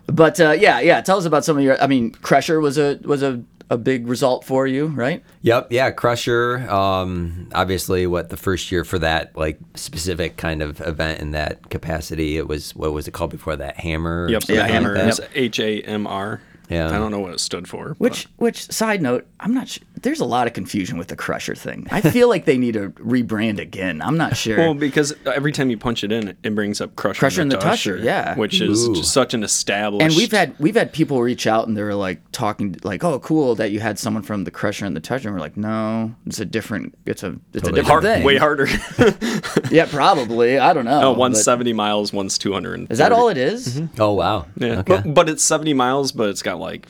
But 0.06 0.40
uh, 0.40 0.52
yeah, 0.52 0.80
yeah. 0.80 1.00
Tell 1.00 1.18
us 1.18 1.24
about 1.24 1.44
some 1.44 1.58
of 1.58 1.64
your. 1.64 1.80
I 1.82 1.86
mean, 1.86 2.12
Crusher 2.12 2.60
was 2.60 2.78
a 2.78 2.98
was 3.04 3.22
a, 3.22 3.42
a 3.68 3.76
big 3.76 4.06
result 4.06 4.44
for 4.44 4.66
you, 4.66 4.86
right? 4.86 5.24
Yep, 5.42 5.72
yeah, 5.72 5.90
Crusher. 5.90 6.68
Um, 6.70 7.48
obviously, 7.54 8.06
what 8.06 8.28
the 8.28 8.36
first 8.36 8.70
year 8.70 8.84
for 8.84 8.98
that 9.00 9.36
like 9.36 9.58
specific 9.74 10.36
kind 10.36 10.62
of 10.62 10.80
event 10.80 11.20
in 11.20 11.32
that 11.32 11.68
capacity, 11.70 12.36
it 12.36 12.46
was 12.48 12.74
what 12.76 12.92
was 12.92 13.08
it 13.08 13.12
called 13.12 13.30
before 13.30 13.56
that? 13.56 13.76
Hammer. 13.78 14.24
or 14.24 14.30
yep, 14.30 14.42
something 14.42 14.56
the 14.56 14.62
like 14.62 14.70
hammer 14.70 14.94
that? 14.94 15.08
is 15.08 15.20
H 15.34 15.60
A 15.60 15.82
M 15.82 16.06
R. 16.06 16.40
Yeah. 16.68 16.88
I 16.88 16.98
don't 16.98 17.10
know 17.10 17.20
what 17.20 17.32
it 17.32 17.40
stood 17.40 17.68
for. 17.68 17.88
but- 17.90 17.98
Which 17.98 18.28
which 18.36 18.70
side 18.70 19.02
note, 19.02 19.26
I'm 19.40 19.54
not 19.54 19.68
sure. 19.68 19.82
There's 20.02 20.20
a 20.20 20.24
lot 20.24 20.46
of 20.46 20.52
confusion 20.52 20.98
with 20.98 21.08
the 21.08 21.16
Crusher 21.16 21.54
thing. 21.54 21.86
I 21.90 22.00
feel 22.00 22.28
like 22.28 22.44
they 22.44 22.58
need 22.58 22.74
to 22.74 22.90
rebrand 22.90 23.58
again. 23.58 24.02
I'm 24.02 24.16
not 24.16 24.36
sure. 24.36 24.58
Well, 24.58 24.74
because 24.74 25.14
every 25.24 25.52
time 25.52 25.70
you 25.70 25.76
punch 25.78 26.04
it 26.04 26.12
in, 26.12 26.36
it 26.42 26.54
brings 26.54 26.80
up 26.80 26.94
Crusher, 26.96 27.18
Crusher 27.20 27.42
and 27.42 27.52
and 27.52 27.60
the 27.62 27.66
Tushar, 27.66 28.02
yeah. 28.02 28.34
which 28.36 28.60
is 28.60 28.86
Ooh. 28.88 28.94
just 28.94 29.12
such 29.12 29.32
an 29.34 29.42
established. 29.42 30.02
and 30.04 30.14
we've 30.14 30.30
had 30.32 30.54
we've 30.60 30.74
had 30.76 30.92
people 30.92 31.22
reach 31.22 31.46
out 31.46 31.66
and 31.66 31.76
they're 31.76 31.94
like 31.94 32.20
talking 32.32 32.76
like, 32.84 33.02
"Oh, 33.04 33.18
cool 33.20 33.54
that 33.56 33.70
you 33.70 33.80
had 33.80 33.98
someone 33.98 34.22
from 34.22 34.44
the 34.44 34.50
Crusher 34.50 34.84
and 34.86 34.94
the 34.94 35.00
Tusher." 35.00 35.28
And 35.28 35.36
we're 35.36 35.40
like, 35.40 35.56
"No, 35.56 36.14
it's 36.26 36.40
a 36.40 36.44
different. 36.44 36.94
It's 37.06 37.22
a 37.22 37.36
it's 37.54 37.62
Totally 37.64 37.80
a 37.80 37.82
different 37.82 37.86
hard, 37.86 38.02
thing." 38.04 38.24
way 38.24 38.36
harder. 38.36 38.66
Yeah, 39.70 39.86
probably. 39.86 40.58
I 40.58 40.72
don't 40.72 40.84
know. 40.84 41.00
no, 41.00 41.12
but- 41.12 41.18
one's 41.18 41.42
seventy 41.42 41.72
miles, 41.72 42.12
one's 42.12 42.38
two 42.38 42.52
hundred. 42.52 42.90
Is 42.90 42.98
that 42.98 43.10
all 43.12 43.28
it 43.28 43.36
is? 43.36 43.80
Mm-hmm. 43.80 44.00
Oh 44.00 44.12
wow. 44.12 44.46
Yeah, 44.56 44.78
Okay. 44.80 44.82
but, 45.02 45.14
but 45.14 45.28
it's 45.28 45.42
seventy 45.42 45.74
miles, 45.74 46.12
but 46.12 46.28
it's 46.28 46.42
got 46.42 46.55
like 46.58 46.88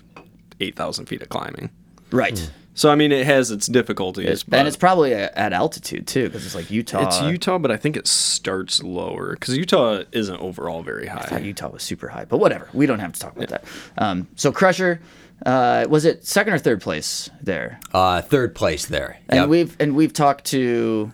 eight 0.61 0.76
thousand 0.76 1.07
feet 1.07 1.22
of 1.22 1.29
climbing. 1.29 1.70
Right. 2.11 2.50
So 2.74 2.90
I 2.90 2.94
mean, 2.94 3.11
it 3.11 3.24
has 3.26 3.50
its 3.50 3.66
difficulties. 3.66 4.42
but 4.42 4.59
and 4.59 4.68
it's 4.68 4.76
probably 4.76 5.14
at 5.14 5.52
altitude 5.55 6.07
too, 6.07 6.24
because 6.26 6.44
it's 6.44 6.55
like 6.55 6.70
Utah. 6.70 7.07
it's 7.07 7.22
Utah, 7.22 7.57
but 7.59 7.70
I 7.70 7.76
think 7.79 7.96
it 7.96 8.07
starts 8.07 8.83
lower 8.83 9.33
because 9.33 9.57
Utah 9.57 10.02
isn't 10.12 10.37
overall 10.40 10.83
very 10.83 11.09
I 11.09 11.14
thought 11.14 11.29
high. 11.31 11.38
Utah 11.38 11.70
was 11.70 11.83
super 11.83 12.09
high, 12.09 12.26
but 12.26 12.37
whatever. 12.38 12.68
We 12.74 12.85
don't 12.87 12.98
have 12.98 13.12
to 13.14 13.20
talk 13.20 13.35
about 13.35 13.48
that. 13.48 13.64
Um, 13.96 14.29
so 14.37 14.52
Crusher, 14.52 15.00
uh, 15.46 15.87
was 15.88 16.05
it 16.05 16.26
second 16.26 16.52
or 16.52 16.59
third 16.59 16.83
place 16.83 17.31
there? 17.42 17.81
Uh, 17.94 18.20
third 18.20 18.55
place 18.55 18.85
there. 18.85 19.20
And 19.31 19.40
Yep. 19.40 19.48
we've 19.48 19.76
and 19.81 19.96
we've 19.96 20.12
talked 20.12 20.44
to 20.46 21.12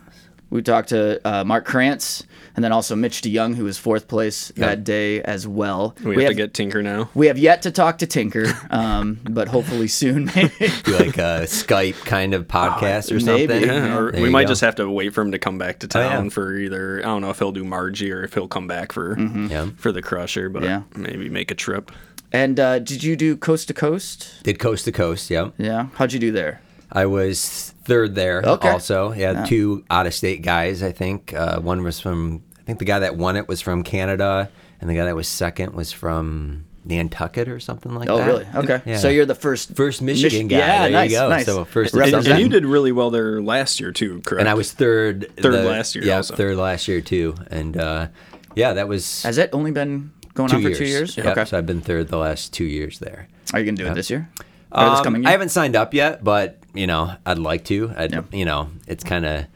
we 0.53 0.63
talked 0.63 0.91
to 0.91 1.21
uh, 1.27 1.43
Mark 1.45 1.65
Krantz 1.65 2.23
and 2.55 2.63
then 2.63 2.71
also 2.73 2.95
Mitch 2.95 3.23
DeYoung, 3.23 3.55
who 3.55 3.65
was 3.65 3.79
fourth 3.79 4.07
place 4.07 4.49
that 4.57 4.85
day 4.85 5.23
as 5.23 5.49
well. 5.49 5.97
We, 6.05 6.23
have, 6.23 6.33
to 6.33 6.35
get 6.35 6.53
Tinker 6.53 6.83
now. 6.83 7.09
we 7.15 7.29
have 7.29 7.39
yet 7.39 7.63
to 7.63 7.71
talk 7.71 7.99
to 7.99 8.07
Tinker, 8.07 8.45
um, 8.71 9.19
but 9.25 9.49
hopefully 9.49 9.89
soon. 9.89 10.27
Maybe. 10.27 10.51
like 10.87 11.17
a 11.17 11.45
Skype 11.49 12.05
kind 12.05 12.35
of 12.35 12.47
podcast 12.47 13.11
or 13.11 13.25
maybe. 13.25 13.53
something. 13.55 13.69
Yeah, 13.69 13.97
or 13.97 14.13
we 14.13 14.29
might 14.29 14.43
go. 14.43 14.49
just 14.49 14.61
have 14.61 14.75
to 14.77 14.91
wait 14.91 15.15
for 15.15 15.23
him 15.23 15.33
to 15.33 15.39
come 15.39 15.57
back 15.57 15.79
to 15.81 15.89
Oh, 15.99 16.01
yeah. 16.03 16.09
town 16.11 16.29
for 16.31 16.55
either 16.55 16.99
I 17.01 17.03
don't 17.05 17.23
know 17.23 17.31
if 17.31 17.39
he'll 17.39 17.53
do 17.53 17.65
Marji 17.65 18.13
or 18.15 18.23
if 18.23 18.35
he'll 18.35 18.47
come 18.49 18.67
back 18.69 18.93
for 18.93 19.19
Yeah. 19.19 19.71
for 19.79 19.91
the 19.91 20.03
Crusher, 20.03 20.51
but 20.51 20.63
Yeah. 20.63 20.83
maybe 20.95 21.29
make 21.31 21.51
a 21.51 21.55
trip. 21.55 21.91
and 22.31 22.61
uh, 22.61 22.79
did 22.79 23.03
you 23.03 23.17
do 23.17 23.37
coast 23.37 23.69
to 23.69 23.75
coast? 23.75 24.43
Did 24.43 24.59
coast 24.59 24.85
to 24.85 24.93
coast. 24.93 25.31
Yep. 25.31 25.55
Yeah. 25.57 25.87
How'd 25.95 26.13
you 26.13 26.19
do 26.21 26.31
there? 26.33 26.61
I 26.91 27.07
was 27.07 27.72
third 27.85 28.15
there 28.15 28.43
Okay. 28.45 28.69
also. 28.69 29.13
Yeah, 29.13 29.45
two 29.45 29.85
out 29.91 30.07
of 30.07 30.15
state 30.15 30.43
guys, 30.43 30.83
I 30.83 30.93
think. 30.93 31.33
Uh, 31.35 31.61
one 31.61 31.83
was 31.83 32.01
from, 32.01 32.43
I 32.59 32.63
think 32.65 32.79
the 32.79 32.85
guy 32.85 33.01
that 33.01 33.17
won 33.17 33.37
it 33.37 33.49
was 33.49 33.61
from 33.61 33.83
Canada, 33.83 34.49
and 34.81 34.89
the 34.89 34.95
guy 34.95 35.05
that 35.05 35.17
was 35.17 35.29
second 35.29 35.75
was 35.75 35.93
from 35.93 36.65
Nantucket 36.85 37.49
or 37.49 37.61
something 37.61 37.95
like 37.95 38.09
Oh, 38.11 38.17
that. 38.19 38.25
Oh, 38.25 38.27
really? 38.27 38.47
Okay. 38.57 38.83
Yeah. 38.85 38.97
So 38.99 39.09
you're 39.09 39.25
the 39.27 39.35
first 39.37 39.75
First 39.77 40.03
Michigan 40.03 40.49
Mich- 40.49 40.51
guy. 40.51 40.59
Yeah, 40.59 40.79
There 40.81 40.89
you 40.89 40.93
nice, 40.95 41.11
go. 41.13 41.29
nice. 41.29 41.47
So 41.47 41.65
first 41.65 41.95
And, 41.95 42.15
and 42.27 42.41
you 42.41 42.49
did 42.49 42.65
really 42.67 42.91
well 42.93 43.11
there 43.11 43.41
last 43.41 43.79
year 43.79 43.93
too, 43.93 44.21
correct? 44.27 44.41
And 44.41 44.49
I 44.49 44.55
was 44.55 44.73
third. 44.73 45.31
Third 45.37 45.65
last 45.65 45.95
year 45.95 46.05
Yeah, 46.05 46.17
also. 46.17 46.35
third 46.35 46.57
last 46.57 46.89
year 46.89 47.01
too. 47.01 47.37
And 47.51 47.77
uh, 47.77 48.09
yeah, 48.57 48.73
that 48.75 48.89
was 48.89 49.23
Has 49.23 49.39
it 49.39 49.51
only 49.53 49.71
been 49.71 50.11
going 50.35 50.51
on 50.53 50.61
for 50.63 50.69
years. 50.69 50.79
two 50.79 50.85
years? 50.87 51.17
Yep, 51.17 51.27
Okay. 51.27 51.45
So 51.45 51.59
I've 51.59 51.67
been 51.67 51.81
third 51.83 52.09
the 52.09 52.17
last 52.19 52.53
two 52.53 52.65
years 52.65 52.99
there. 52.99 53.29
Are 53.53 53.61
you 53.61 53.65
gonna 53.67 53.77
do 53.77 53.87
it 53.87 53.95
this 53.95 54.11
year? 54.11 54.29
Or 54.73 54.85
this 54.91 54.99
Um, 54.99 55.05
coming 55.05 55.23
year? 55.23 55.29
I 55.29 55.33
haven't 55.33 55.51
signed 55.51 55.77
up 55.77 55.95
yet, 55.95 56.25
but 56.25 56.59
you 56.75 56.87
know, 56.87 57.15
I'd 57.27 57.39
like 57.39 57.65
to. 57.67 57.93
I'd, 57.97 58.13
Yeah. 58.13 58.23
You 58.33 58.45
know, 58.45 58.71
it's 58.87 59.05
kind 59.05 59.25
of, 59.27 59.47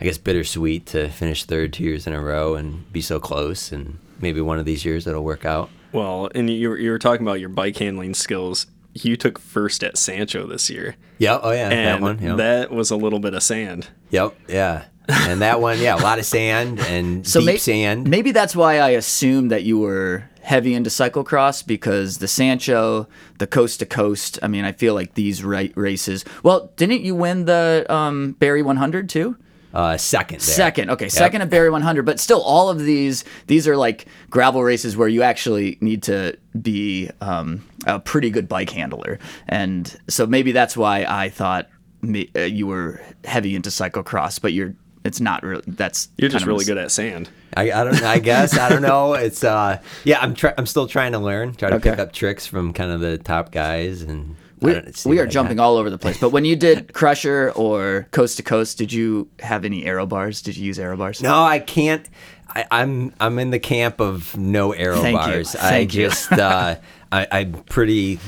I 0.00 0.04
guess, 0.04 0.18
bittersweet 0.18 0.86
to 0.86 1.08
finish 1.08 1.44
third 1.44 1.72
two 1.72 1.84
years 1.84 2.06
in 2.06 2.12
a 2.12 2.20
row 2.20 2.54
and 2.54 2.90
be 2.92 3.00
so 3.00 3.20
close. 3.20 3.72
And 3.72 3.98
maybe 4.20 4.40
one 4.40 4.58
of 4.58 4.64
these 4.64 4.84
years 4.84 5.06
it'll 5.06 5.24
work 5.24 5.44
out. 5.44 5.70
Well, 5.92 6.30
and 6.34 6.50
you 6.50 6.70
were, 6.70 6.78
you 6.78 6.90
were 6.90 6.98
talking 6.98 7.24
about 7.26 7.40
your 7.40 7.48
bike 7.50 7.76
handling 7.76 8.14
skills. 8.14 8.66
you 8.94 9.16
took 9.16 9.38
first 9.38 9.82
at 9.84 9.96
Sancho 9.98 10.46
this 10.46 10.68
year, 10.70 10.96
Yeah. 11.18 11.38
Oh 11.42 11.50
yeah, 11.52 11.68
that 11.68 12.00
one. 12.00 12.18
Yep. 12.20 12.36
that 12.38 12.70
was 12.70 12.90
a 12.90 12.96
little 12.96 13.18
bit 13.20 13.34
of 13.34 13.42
sand. 13.42 13.88
yep. 14.10 14.34
Yeah. 14.48 14.84
And 15.08 15.42
that 15.42 15.60
one, 15.60 15.78
yeah, 15.80 15.96
a 15.96 16.00
lot 16.02 16.18
of 16.18 16.24
sand 16.24 16.80
and 16.80 17.26
So 17.28 17.40
deep 17.40 17.46
may- 17.46 17.56
sand. 17.58 18.08
Maybe 18.08 18.32
that's 18.32 18.56
why 18.56 18.78
I 18.78 18.90
assumed 18.90 19.50
that 19.50 19.62
you 19.64 19.78
were 19.78 20.24
heavy 20.44 20.74
into 20.74 20.90
cyclocross 20.90 21.66
because 21.66 22.18
the 22.18 22.28
Sancho, 22.28 23.08
the 23.38 23.46
coast 23.46 23.80
to 23.80 23.86
coast. 23.86 24.38
I 24.42 24.48
mean, 24.48 24.64
I 24.64 24.72
feel 24.72 24.94
like 24.94 25.14
these 25.14 25.42
ra- 25.42 25.64
races. 25.74 26.24
Well, 26.42 26.70
didn't 26.76 27.00
you 27.00 27.14
win 27.14 27.46
the 27.46 27.86
um, 27.88 28.32
Barry 28.32 28.62
100 28.62 29.08
too? 29.08 29.36
Uh, 29.72 29.96
second. 29.96 30.38
There. 30.38 30.54
Second, 30.54 30.90
okay, 30.90 31.08
second 31.08 31.42
at 31.42 31.50
Barry 31.50 31.68
100, 31.68 32.04
but 32.04 32.20
still, 32.20 32.40
all 32.42 32.70
of 32.70 32.78
these 32.78 33.24
these 33.48 33.66
are 33.66 33.76
like 33.76 34.06
gravel 34.30 34.62
races 34.62 34.96
where 34.96 35.08
you 35.08 35.22
actually 35.22 35.78
need 35.80 36.04
to 36.04 36.38
be 36.62 37.10
um, 37.20 37.66
a 37.84 37.98
pretty 37.98 38.30
good 38.30 38.48
bike 38.48 38.70
handler, 38.70 39.18
and 39.48 39.98
so 40.08 40.28
maybe 40.28 40.52
that's 40.52 40.76
why 40.76 41.04
I 41.08 41.28
thought 41.28 41.68
me, 42.02 42.30
uh, 42.36 42.42
you 42.42 42.68
were 42.68 43.00
heavy 43.24 43.56
into 43.56 43.70
cyclocross, 43.70 44.40
but 44.40 44.52
you're 44.52 44.76
it's 45.04 45.20
not 45.20 45.42
really. 45.42 45.62
That's 45.66 46.08
You're 46.16 46.30
just 46.30 46.46
really 46.46 46.58
mis- 46.58 46.66
good 46.66 46.78
at 46.78 46.90
sand. 46.90 47.28
I, 47.56 47.70
I 47.70 47.84
don't. 47.84 48.02
I 48.02 48.18
guess 48.18 48.58
I 48.58 48.68
don't 48.68 48.82
know. 48.82 49.14
It's 49.24 49.44
uh, 49.44 49.80
yeah. 50.04 50.18
I'm 50.20 50.34
try- 50.34 50.54
I'm 50.58 50.66
still 50.66 50.86
trying 50.88 51.12
to 51.12 51.18
learn. 51.18 51.54
Try 51.54 51.70
to 51.70 51.80
pick 51.80 51.98
up 51.98 52.12
tricks 52.12 52.46
from 52.46 52.72
kind 52.72 52.90
of 52.90 53.00
the 53.00 53.18
top 53.18 53.52
guys, 53.52 54.02
and 54.02 54.34
We, 54.60 54.72
we 55.06 55.18
are 55.18 55.22
I 55.22 55.24
got. 55.26 55.30
jumping 55.32 55.60
all 55.60 55.76
over 55.76 55.90
the 55.90 55.98
place. 55.98 56.18
But 56.18 56.30
when 56.30 56.44
you 56.44 56.56
did 56.56 56.92
Crusher 56.94 57.52
or 57.54 58.08
Coast 58.10 58.38
to 58.38 58.42
Coast, 58.42 58.78
did 58.78 58.92
you 58.92 59.28
have 59.40 59.64
any 59.64 59.84
aero 59.84 60.06
bars? 60.06 60.42
Did 60.42 60.56
you 60.56 60.64
use 60.64 60.78
aero 60.78 60.96
bars? 60.96 61.22
No, 61.22 61.42
I 61.42 61.58
can't. 61.58 62.08
I, 62.48 62.64
I'm 62.70 63.12
I'm 63.20 63.38
in 63.38 63.50
the 63.50 63.58
camp 63.58 64.00
of 64.00 64.36
no 64.36 64.72
aero 64.72 64.96
Thank 65.00 65.14
you. 65.20 65.32
bars. 65.32 65.54
I 65.56 65.58
Thank 65.70 65.94
you. 65.94 66.08
just 66.08 66.32
uh, 66.32 66.76
I, 67.12 67.26
I'm 67.30 67.52
pretty 67.64 68.18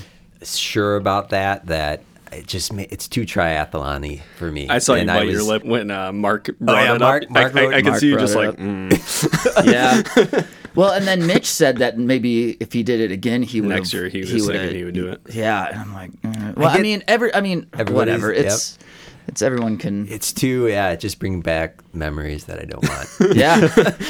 sure 0.43 0.97
about 0.97 1.31
that. 1.31 1.67
That 1.67 2.03
it 2.37 2.47
just 2.47 2.73
it's 2.73 3.09
too 3.09 3.23
triathlon-y 3.23 4.23
for 4.37 4.51
me. 4.51 4.69
I 4.69 4.79
saw 4.79 4.95
you 4.95 5.01
And 5.01 5.09
bite 5.09 5.29
your 5.29 5.43
lip 5.43 5.65
when 5.65 5.91
uh, 5.91 6.13
Mark 6.13 6.49
brought 6.61 6.83
yeah, 6.85 6.95
it 6.95 7.01
Mark- 7.01 7.23
up. 7.25 7.31
Mark 7.31 7.57
I, 7.57 7.61
I, 7.61 7.65
wrote- 7.65 7.75
I 7.75 7.77
could 7.83 7.91
Mark 7.91 8.01
see 8.01 8.09
you 8.09 8.19
just 8.19 8.35
like, 8.35 8.51
mm. 8.57 9.65
yeah. 10.35 10.43
Well, 10.75 10.93
and 10.93 11.07
then 11.07 11.27
Mitch 11.27 11.47
said 11.47 11.79
that 11.79 11.99
maybe 11.99 12.51
if 12.61 12.73
he 12.73 12.83
did 12.83 13.01
it 13.01 13.11
again, 13.11 13.43
he 13.43 13.61
would 13.61 13.71
Next 13.71 13.93
year 13.95 14.09
he 14.09 14.21
was 14.21 14.31
thinking 14.47 14.75
he 14.77 14.85
would 14.85 14.95
do 14.95 15.09
it. 15.09 15.23
Yeah, 15.33 15.69
and 15.69 15.79
I'm 15.81 15.95
like, 15.95 16.11
uh, 16.23 16.53
well, 16.57 16.69
I, 16.69 16.75
get- 16.77 16.83
mean, 16.83 17.03
every, 17.09 17.35
I 17.35 17.41
mean, 17.41 17.67
whatever. 17.89 18.31
It's, 18.33 18.79
it's 19.27 19.41
everyone 19.43 19.79
can. 19.79 20.07
It's 20.09 20.33
too 20.33 20.69
yeah. 20.69 20.91
It 20.91 21.01
just 21.01 21.19
bring 21.19 21.41
back 21.41 21.81
memories 21.95 22.45
that 22.45 22.61
I 22.61 22.65
don't 22.65 22.87
want. 22.87 23.09
Yeah. 23.37 23.67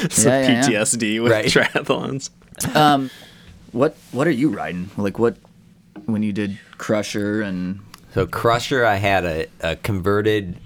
some 0.09 0.31
yeah, 0.31 0.41
yeah, 0.41 0.47
yeah. 0.49 0.61
PTSD 0.83 1.23
with 1.23 1.31
Right. 1.31 1.45
triathlons. 1.45 2.29
Um, 2.75 3.09
what 3.71 3.95
what 4.11 4.27
are 4.27 4.31
you 4.31 4.49
riding? 4.49 4.89
Like 4.97 5.17
what 5.17 5.37
when 6.05 6.21
you 6.21 6.31
did 6.33 6.59
Crusher 6.77 7.41
and 7.41 7.79
So 8.17 8.25
Crusher, 8.25 8.83
I 8.83 8.95
had 8.95 9.25
a, 9.25 9.45
a 9.59 9.75
converted 9.75 10.57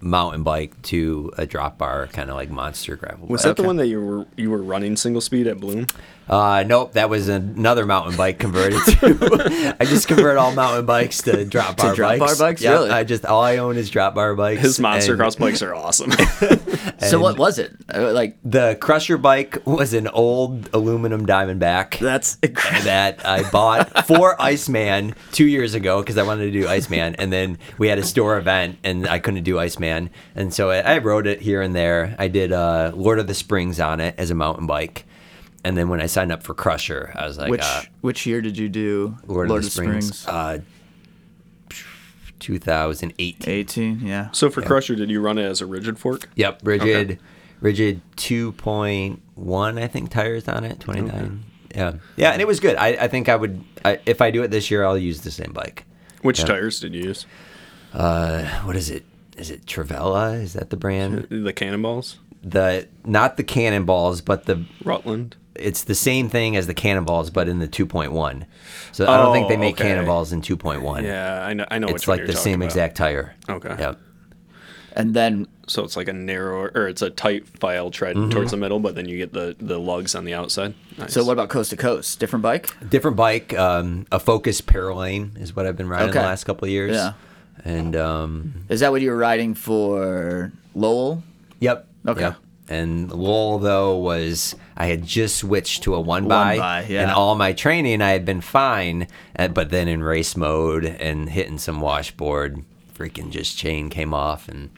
mountain 0.00 0.42
bike 0.42 0.82
to 0.82 1.32
a 1.38 1.46
drop 1.46 1.78
bar, 1.78 2.08
kind 2.08 2.28
of 2.28 2.34
like 2.34 2.50
monster 2.50 2.96
gravel. 2.96 3.28
Was 3.28 3.44
bike. 3.44 3.54
that 3.54 3.62
the 3.62 3.66
one 3.68 3.76
that 3.76 3.86
you 3.86 4.04
were 4.04 4.26
you 4.36 4.50
were 4.50 4.60
running 4.60 4.96
single 4.96 5.20
speed 5.20 5.46
at 5.46 5.60
Bloom? 5.60 5.86
Uh, 6.28 6.62
nope, 6.66 6.92
that 6.92 7.08
was 7.08 7.28
another 7.28 7.86
mountain 7.86 8.16
bike 8.16 8.38
converted 8.38 8.80
to. 9.00 9.76
I 9.80 9.84
just 9.84 10.08
convert 10.08 10.36
all 10.36 10.52
mountain 10.52 10.84
bikes 10.86 11.22
to 11.22 11.44
drop 11.44 11.76
bar 11.76 11.86
bikes. 11.88 11.96
drop 11.96 12.18
bikes. 12.18 12.38
bar 12.38 12.48
bikes? 12.48 12.62
Yep, 12.62 12.72
Really? 12.72 12.90
I 12.90 13.04
just 13.04 13.24
all 13.24 13.42
I 13.42 13.56
own 13.56 13.76
is 13.76 13.88
drop 13.90 14.14
bar 14.14 14.34
bikes. 14.34 14.60
His 14.60 14.78
monster 14.78 15.12
and 15.12 15.20
cross 15.20 15.36
bikes 15.36 15.62
are 15.62 15.74
awesome. 15.74 16.10
so 16.98 17.20
what 17.20 17.38
was 17.38 17.58
it? 17.58 17.74
Uh, 17.92 18.12
like 18.12 18.36
The 18.44 18.76
Crusher 18.80 19.16
bike 19.16 19.58
was 19.66 19.94
an 19.94 20.08
old 20.08 20.68
aluminum 20.74 21.26
Diamondback. 21.26 21.98
that's 21.98 22.36
that 22.36 23.24
I 23.26 23.48
bought 23.50 24.06
for 24.06 24.40
Iceman 24.40 25.14
two 25.32 25.46
years 25.46 25.74
ago 25.74 26.00
because 26.02 26.18
I 26.18 26.22
wanted 26.24 26.52
to 26.52 26.60
do 26.60 26.68
Iceman, 26.68 27.14
and 27.16 27.32
then 27.32 27.58
we 27.78 27.88
had 27.88 27.98
a 27.98 28.04
store 28.04 28.36
event 28.36 28.78
and 28.84 29.08
I 29.08 29.18
couldn't 29.18 29.44
do 29.44 29.58
Iceman, 29.58 30.10
and 30.34 30.52
so 30.52 30.70
I, 30.70 30.78
I 30.80 30.98
rode 30.98 31.26
it 31.26 31.40
here 31.40 31.62
and 31.62 31.74
there. 31.74 32.14
I 32.18 32.28
did 32.28 32.52
uh, 32.52 32.92
Lord 32.94 33.18
of 33.18 33.26
the 33.26 33.34
Springs 33.34 33.80
on 33.80 34.00
it 34.00 34.14
as 34.18 34.30
a 34.30 34.34
mountain 34.34 34.66
bike, 34.66 35.06
and 35.64 35.76
then 35.76 35.88
when 35.88 36.00
I 36.00 36.06
signed 36.06 36.32
up 36.32 36.42
for 36.42 36.54
Crusher, 36.54 37.12
I 37.14 37.26
was 37.26 37.38
like, 37.38 37.50
which 37.50 37.62
uh, 37.62 37.82
which 38.00 38.26
year 38.26 38.40
did 38.40 38.56
you 38.58 38.68
do 38.68 39.16
Lord, 39.26 39.50
of 39.50 39.62
the 39.62 39.70
Springs, 39.70 40.26
Uh, 40.26 40.58
2018. 42.40 43.52
18, 43.52 44.00
yeah. 44.06 44.30
so 44.32 44.48
for 44.50 44.62
Crusher, 44.62 44.94
did 44.94 45.10
you 45.10 45.20
run 45.20 45.38
it 45.38 45.44
as 45.44 45.60
a 45.60 45.66
rigid 45.66 45.98
fork? 45.98 46.28
Yep, 46.36 46.60
rigid, 46.62 47.18
rigid 47.60 48.00
2.1, 48.16 49.82
I 49.82 49.86
think 49.88 50.10
tires 50.10 50.46
on 50.48 50.64
it, 50.64 50.78
29. 50.80 51.44
Yeah, 51.74 51.94
yeah, 52.16 52.30
and 52.30 52.40
it 52.40 52.46
was 52.46 52.60
good. 52.60 52.76
I, 52.76 52.88
I 52.88 53.08
think 53.08 53.28
I 53.28 53.36
would, 53.36 53.62
I, 53.84 53.98
if 54.06 54.22
I 54.22 54.30
do 54.30 54.42
it 54.42 54.50
this 54.50 54.70
year, 54.70 54.84
I'll 54.84 54.96
use 54.96 55.20
the 55.22 55.30
same 55.30 55.52
bike. 55.52 55.84
Which 56.22 56.40
Yeah. 56.40 56.46
tires 56.46 56.80
did 56.80 56.94
you 56.94 57.02
use? 57.04 57.26
uh 57.94 58.44
what 58.64 58.76
is 58.76 58.90
it 58.90 59.02
is 59.38 59.50
it 59.50 59.64
Teravail 59.64 60.42
is 60.42 60.52
that 60.52 60.68
the 60.68 60.76
brand 60.76 61.26
The 61.30 61.54
Cannonballs, 61.54 62.18
the 62.42 62.86
not 63.06 63.38
the 63.38 63.44
cannonballs 63.44 64.20
but 64.20 64.44
the 64.44 64.66
Rutland. 64.84 65.36
It's 65.58 65.84
the 65.84 65.94
same 65.94 66.28
thing 66.28 66.56
as 66.56 66.66
the 66.66 66.74
cannonballs 66.74 67.30
but 67.30 67.48
in 67.48 67.58
the 67.58 67.68
2.1 67.68 68.46
so 68.92 69.06
i 69.06 69.16
don't 69.16 69.32
think 69.32 69.48
they 69.48 69.56
Oh, 69.56 69.58
make 69.58 69.74
okay. 69.74 69.88
cannonballs 69.88 70.32
in 70.32 70.40
2.1 70.42 71.02
Yeah, 71.02 71.44
I 71.44 71.52
know. 71.54 71.66
I 71.70 71.78
know 71.78 71.88
it's 71.88 72.08
like 72.08 72.26
the 72.26 72.34
same 72.34 72.60
about. 72.62 72.66
exact 72.66 72.96
tire 72.96 73.34
Okay. 73.48 73.74
yep 73.78 73.98
And 74.96 75.14
then 75.14 75.46
So 75.68 75.84
it's 75.84 75.96
like 75.96 76.08
a 76.08 76.12
narrow, 76.14 76.70
or 76.74 76.88
it's 76.88 77.02
a 77.02 77.10
tight 77.10 77.46
file 77.60 77.90
tread 77.90 78.16
Mm-hmm. 78.16 78.30
towards 78.30 78.50
the 78.50 78.56
middle, 78.56 78.80
but 78.80 78.94
then 78.94 79.06
you 79.08 79.16
get 79.18 79.32
the 79.32 79.54
the 79.60 79.78
lugs 79.78 80.14
on 80.14 80.24
the 80.24 80.34
outside. 80.34 80.74
Nice. 80.96 81.12
so 81.12 81.22
what 81.24 81.32
about 81.34 81.50
Coast 81.50 81.70
to 81.70 81.76
Coast? 81.76 82.18
Different 82.18 82.42
bike? 82.42 82.70
different 82.88 83.16
bike 83.16 83.52
um 83.56 84.06
a 84.10 84.18
focus 84.18 84.60
paralane 84.62 85.36
is 85.38 85.54
what 85.54 85.66
i've 85.66 85.76
been 85.76 85.88
riding 85.88 86.08
Okay. 86.10 86.18
the 86.18 86.24
last 86.24 86.44
couple 86.44 86.64
of 86.64 86.70
years 86.72 86.94
Yeah. 86.96 87.12
and 87.64 87.94
um 87.94 88.64
Is 88.68 88.80
that 88.80 88.90
what 88.90 89.00
you 89.02 89.10
were 89.10 89.16
riding 89.30 89.54
for 89.54 90.50
Lowell? 90.74 91.22
Yep. 91.60 91.86
Okay. 92.08 92.20
Yep. 92.22 92.36
And 92.68 93.10
Lowell 93.10 93.58
though 93.58 93.96
was 93.96 94.54
I 94.76 94.86
had 94.86 95.04
just 95.04 95.36
switched 95.36 95.82
to 95.84 95.94
a 95.94 96.00
one 96.00 96.24
One 96.24 96.28
by, 96.28 96.58
by, 96.58 96.86
yeah. 96.88 97.02
and 97.02 97.10
all 97.10 97.34
my 97.34 97.52
training 97.52 98.02
I 98.02 98.10
had 98.10 98.24
been 98.24 98.40
fine, 98.40 99.06
uh, 99.38 99.48
but 99.48 99.70
then 99.70 99.88
in 99.88 100.02
race 100.02 100.36
mode 100.36 100.84
and 100.84 101.28
hitting 101.30 101.58
some 101.58 101.80
washboard, 101.80 102.62
freaking 102.94 103.30
just 103.30 103.56
chain 103.56 103.88
came 103.88 104.12
off 104.12 104.48
and 104.48 104.70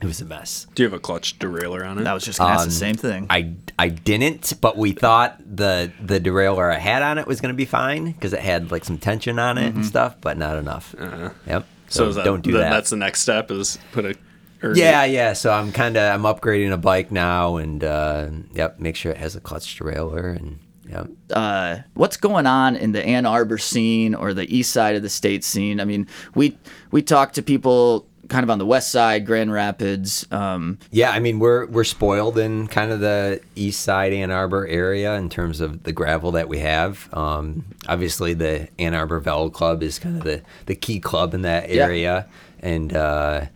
it 0.00 0.06
was 0.06 0.20
a 0.20 0.24
mess. 0.24 0.66
Do 0.76 0.82
you 0.84 0.88
have 0.88 0.92
a 0.96 1.00
clutch 1.00 1.40
derailleur 1.40 1.84
on 1.88 1.98
it? 1.98 2.06
I 2.06 2.14
was 2.14 2.22
just 2.24 2.38
gonna 2.38 2.52
ask 2.52 2.62
Um, 2.62 2.68
the 2.68 2.74
same 2.74 2.94
thing. 2.94 3.26
I 3.30 3.54
I 3.78 3.88
didn't, 3.88 4.52
but 4.60 4.76
we 4.76 4.92
thought 4.92 5.40
the 5.44 5.90
the 6.00 6.20
derailleur 6.20 6.72
I 6.72 6.78
had 6.78 7.02
on 7.02 7.18
it 7.18 7.26
was 7.26 7.40
going 7.40 7.52
to 7.52 7.56
be 7.56 7.64
fine 7.64 8.12
because 8.12 8.32
it 8.32 8.40
had 8.40 8.70
like 8.70 8.84
some 8.84 8.98
tension 8.98 9.38
on 9.40 9.58
it 9.58 9.74
and 9.74 9.84
stuff, 9.84 10.16
but 10.20 10.36
not 10.38 10.56
enough. 10.56 10.94
Uh-huh. 10.98 11.30
Yep. 11.48 11.66
so 11.88 12.10
So, 12.10 12.12
that, 12.12 12.24
don't 12.24 12.42
do 12.42 12.52
the- 12.52 12.58
that. 12.58 12.70
That's 12.70 12.90
the 12.90 12.96
next 12.96 13.22
step 13.22 13.50
is 13.50 13.78
put 13.92 14.04
a. 14.04 14.14
Or 14.62 14.74
Yeah, 14.76 15.04
yeah. 15.04 15.32
So 15.32 15.52
I'm 15.52 15.72
kind 15.72 15.96
of 15.96 16.12
I'm 16.12 16.22
upgrading 16.22 16.72
a 16.72 16.76
bike 16.76 17.10
now, 17.12 17.56
and 17.56 17.82
uh, 17.84 18.28
yep, 18.54 18.78
make 18.80 18.96
sure 18.96 19.12
it 19.12 19.18
has 19.18 19.36
a 19.36 19.40
clutch 19.40 19.78
derailleur, 19.78 20.36
and 20.36 20.58
yep. 20.88 21.08
uh, 21.32 21.78
what's 21.94 22.16
going 22.16 22.46
on 22.46 22.76
in 22.76 22.92
the 22.92 23.04
Ann 23.04 23.26
Arbor 23.26 23.58
scene 23.58 24.14
or 24.14 24.34
the 24.34 24.52
east 24.54 24.72
side 24.72 24.96
of 24.96 25.02
the 25.02 25.08
state 25.08 25.44
scene? 25.44 25.80
I 25.80 25.84
mean, 25.84 26.06
we 26.34 26.58
we 26.90 27.02
talk 27.02 27.32
to 27.34 27.42
people 27.42 28.06
kind 28.28 28.44
of 28.44 28.50
on 28.50 28.58
the 28.58 28.66
west 28.66 28.90
side, 28.90 29.24
Grand 29.24 29.50
Rapids. 29.50 30.26
Um, 30.30 30.78
Yeah, 30.90 31.12
I 31.12 31.18
mean 31.18 31.38
we're 31.38 31.64
we're 31.66 31.84
spoiled 31.84 32.36
in 32.36 32.66
kind 32.66 32.90
of 32.92 33.00
the 33.00 33.40
east 33.56 33.80
side 33.80 34.12
Ann 34.12 34.30
Arbor 34.30 34.66
area 34.66 35.14
in 35.14 35.30
terms 35.30 35.60
of 35.62 35.84
the 35.84 35.92
gravel 35.92 36.32
that 36.32 36.46
we 36.48 36.58
have. 36.58 37.08
Um, 37.14 37.64
obviously, 37.88 38.34
the 38.34 38.68
Ann 38.78 38.92
Arbor 38.94 39.20
Velo 39.20 39.48
Club 39.50 39.82
is 39.82 39.98
kind 39.98 40.16
of 40.18 40.24
the 40.24 40.42
the 40.66 40.74
key 40.74 41.00
club 41.00 41.32
in 41.32 41.42
that 41.42 41.70
Yeah. 41.70 41.84
area, 41.84 42.26
and 42.60 42.94
uh, 42.94 43.46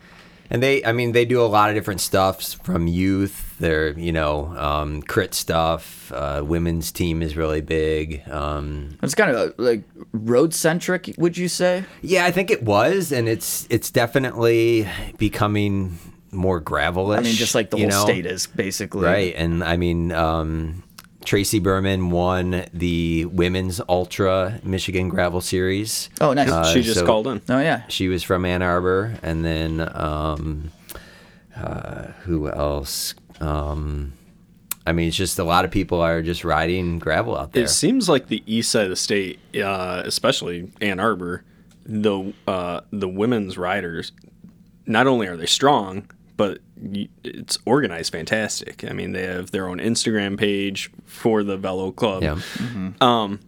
and 0.53 0.62
they, 0.62 0.84
I 0.84 0.92
mean, 0.92 1.12
they 1.12 1.24
do 1.24 1.40
a 1.40 1.48
lot 1.48 1.70
of 1.70 1.74
different 1.74 2.03
stuffs 2.03 2.53
from 2.53 2.86
youth. 2.86 3.57
They're 3.59 3.98
you 3.98 4.12
know 4.12 4.55
um, 4.59 5.00
crit 5.00 5.32
stuff. 5.32 6.12
Uh, 6.12 6.42
women's 6.44 6.92
team 6.92 7.22
is 7.22 7.38
really 7.38 7.62
big. 7.62 8.28
Um, 8.28 8.98
it's 9.03 9.14
kind 9.14 9.34
of 9.34 9.55
like 9.57 9.82
road 10.12 10.53
centric, 10.53 11.14
would 11.16 11.38
you 11.38 11.48
say? 11.48 11.84
Yeah, 12.03 12.26
I 12.26 12.32
think 12.32 12.50
it 12.50 12.62
was, 12.62 13.12
and 13.12 13.30
it's 13.30 13.66
it's 13.70 13.90
definitely 13.90 14.86
becoming 15.16 15.98
more 16.32 16.61
gravelish. 16.61 17.16
I 17.16 17.22
mean, 17.22 17.34
just 17.34 17.55
like 17.55 17.70
the 17.70 17.78
whole 17.78 17.88
know? 17.88 18.05
state 18.05 18.26
is 18.26 18.46
basically 18.46 19.07
right? 19.07 19.34
And 19.34 19.64
I 19.64 19.78
mean, 19.78 20.12
um, 20.12 20.82
Tracy 21.25 21.59
Berman 21.61 22.11
won 22.11 22.64
the 22.73 23.25
women's 23.27 23.81
ultra 23.89 24.61
Michigan 24.64 25.09
gravel 25.09 25.41
series. 25.41 26.11
Oh, 26.20 26.33
nice. 26.33 26.51
Uh, 26.51 26.64
she 26.73 26.83
just 26.83 27.01
so- 27.01 27.07
called 27.07 27.27
in. 27.27 27.41
oh 27.49 27.59
yeah, 27.61 27.83
She 27.89 28.09
was 28.09 28.23
from 28.23 28.45
Ann 28.45 28.62
Arbor, 28.62 29.14
and 29.23 29.45
then 29.45 29.81
um, 29.97 30.70
uh, 31.57 32.09
who 32.25 32.49
else? 32.51 33.14
Um, 33.41 34.12
I 34.87 34.93
mean, 34.93 35.09
it's 35.09 35.16
just 35.16 35.39
a 35.39 35.45
lot 35.45 35.64
of 35.64 35.70
people 35.70 36.01
are 36.01 36.23
just 36.23 36.45
riding 36.45 36.99
gravel 36.99 37.37
out 37.37 37.53
there. 37.53 37.64
It 37.64 37.70
seems 37.70 38.09
like 38.09 38.27
the 38.27 38.43
east 38.47 38.70
side 38.73 38.85
of 38.85 38.91
the 38.91 38.97
state, 38.97 39.39
uh, 39.57 40.03
especially 40.05 40.70
Ann 40.81 40.99
Arbor, 40.99 41.45
the 41.87 42.33
uh, 42.49 42.81
the 42.91 43.09
women's 43.09 43.57
riders, 43.57 44.11
not 44.87 45.07
only 45.07 45.29
are 45.29 45.37
they 45.37 45.47
strong, 45.47 46.11
but 46.37 46.59
it's 47.24 47.59
organized 47.66 48.12
fantastic. 48.12 48.85
I 48.89 48.93
mean, 48.93 49.12
they 49.12 49.22
have 49.22 49.51
their 49.51 49.68
own 49.68 49.78
Instagram 49.78 50.39
page 50.39 50.91
for 51.05 51.43
the 51.43 51.57
Velo 51.57 51.93
Club. 51.93 52.22
yeah. 52.22 52.39
Um, 53.01 53.41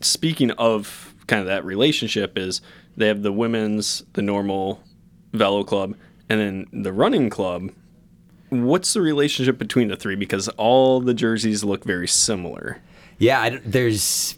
speaking 0.00 0.50
of 0.52 1.14
kind 1.26 1.40
of 1.40 1.46
that 1.46 1.64
relationship 1.64 2.38
is 2.38 2.60
they 2.96 3.08
have 3.08 3.22
the 3.22 3.32
women's, 3.32 4.04
the 4.14 4.22
normal 4.22 4.82
velo 5.32 5.64
club, 5.64 5.94
and 6.28 6.40
then 6.40 6.82
the 6.82 6.92
running 6.92 7.30
club. 7.30 7.70
What's 8.48 8.94
the 8.94 9.00
relationship 9.00 9.58
between 9.58 9.88
the 9.88 9.96
three? 9.96 10.14
Because 10.14 10.48
all 10.50 11.00
the 11.00 11.14
jerseys 11.14 11.64
look 11.64 11.84
very 11.84 12.08
similar. 12.08 12.80
Yeah, 13.18 13.40
I 13.40 13.60
there's 13.64 14.36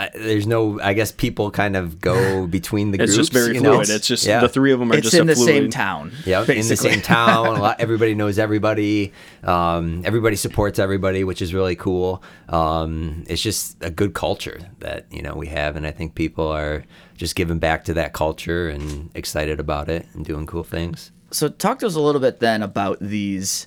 I, 0.00 0.10
there's 0.14 0.46
no. 0.46 0.80
I 0.80 0.94
guess 0.94 1.12
people 1.12 1.50
kind 1.50 1.76
of 1.76 2.00
go 2.00 2.46
between 2.58 2.90
the 2.90 3.02
It's 3.02 3.14
groups. 3.14 3.28
just 3.28 3.32
very 3.32 3.54
you 3.54 3.60
know? 3.60 3.74
fluid. 3.74 3.90
It's 3.90 4.06
just 4.06 4.24
Yeah. 4.24 4.40
the 4.40 4.48
three 4.48 4.72
of 4.72 4.80
them 4.80 4.90
are 4.90 4.96
It's 4.96 5.10
just 5.10 5.14
in 5.14 5.22
a 5.22 5.34
the 5.34 5.36
same 5.36 5.68
town. 5.68 6.12
Yeah, 6.24 6.40
in 6.40 6.66
the 6.66 6.76
same 6.76 7.02
town. 7.02 7.46
A 7.56 7.60
lot, 7.60 7.80
everybody 7.86 8.14
knows 8.14 8.38
everybody. 8.38 9.12
Um, 9.44 10.02
everybody 10.06 10.36
supports 10.36 10.78
everybody, 10.78 11.22
which 11.24 11.42
is 11.42 11.52
really 11.52 11.76
cool. 11.76 12.22
Um, 12.48 13.24
it's 13.28 13.42
just 13.42 13.76
a 13.82 13.90
good 13.90 14.14
culture 14.14 14.58
that 14.78 15.06
you 15.10 15.20
know 15.22 15.34
we 15.34 15.48
have, 15.48 15.76
and 15.76 15.86
I 15.86 15.90
think 15.90 16.14
people 16.14 16.48
are 16.48 16.84
just 17.16 17.34
giving 17.34 17.58
back 17.58 17.84
to 17.84 17.94
that 17.94 18.14
culture 18.14 18.70
and 18.70 19.10
excited 19.14 19.60
about 19.60 19.90
it 19.90 20.06
and 20.14 20.24
doing 20.24 20.46
cool 20.46 20.64
things. 20.64 21.12
So 21.30 21.48
talk 21.48 21.78
to 21.80 21.86
us 21.86 21.94
a 21.94 22.00
little 22.00 22.20
bit 22.22 22.40
then 22.40 22.62
about 22.62 22.98
these 23.00 23.66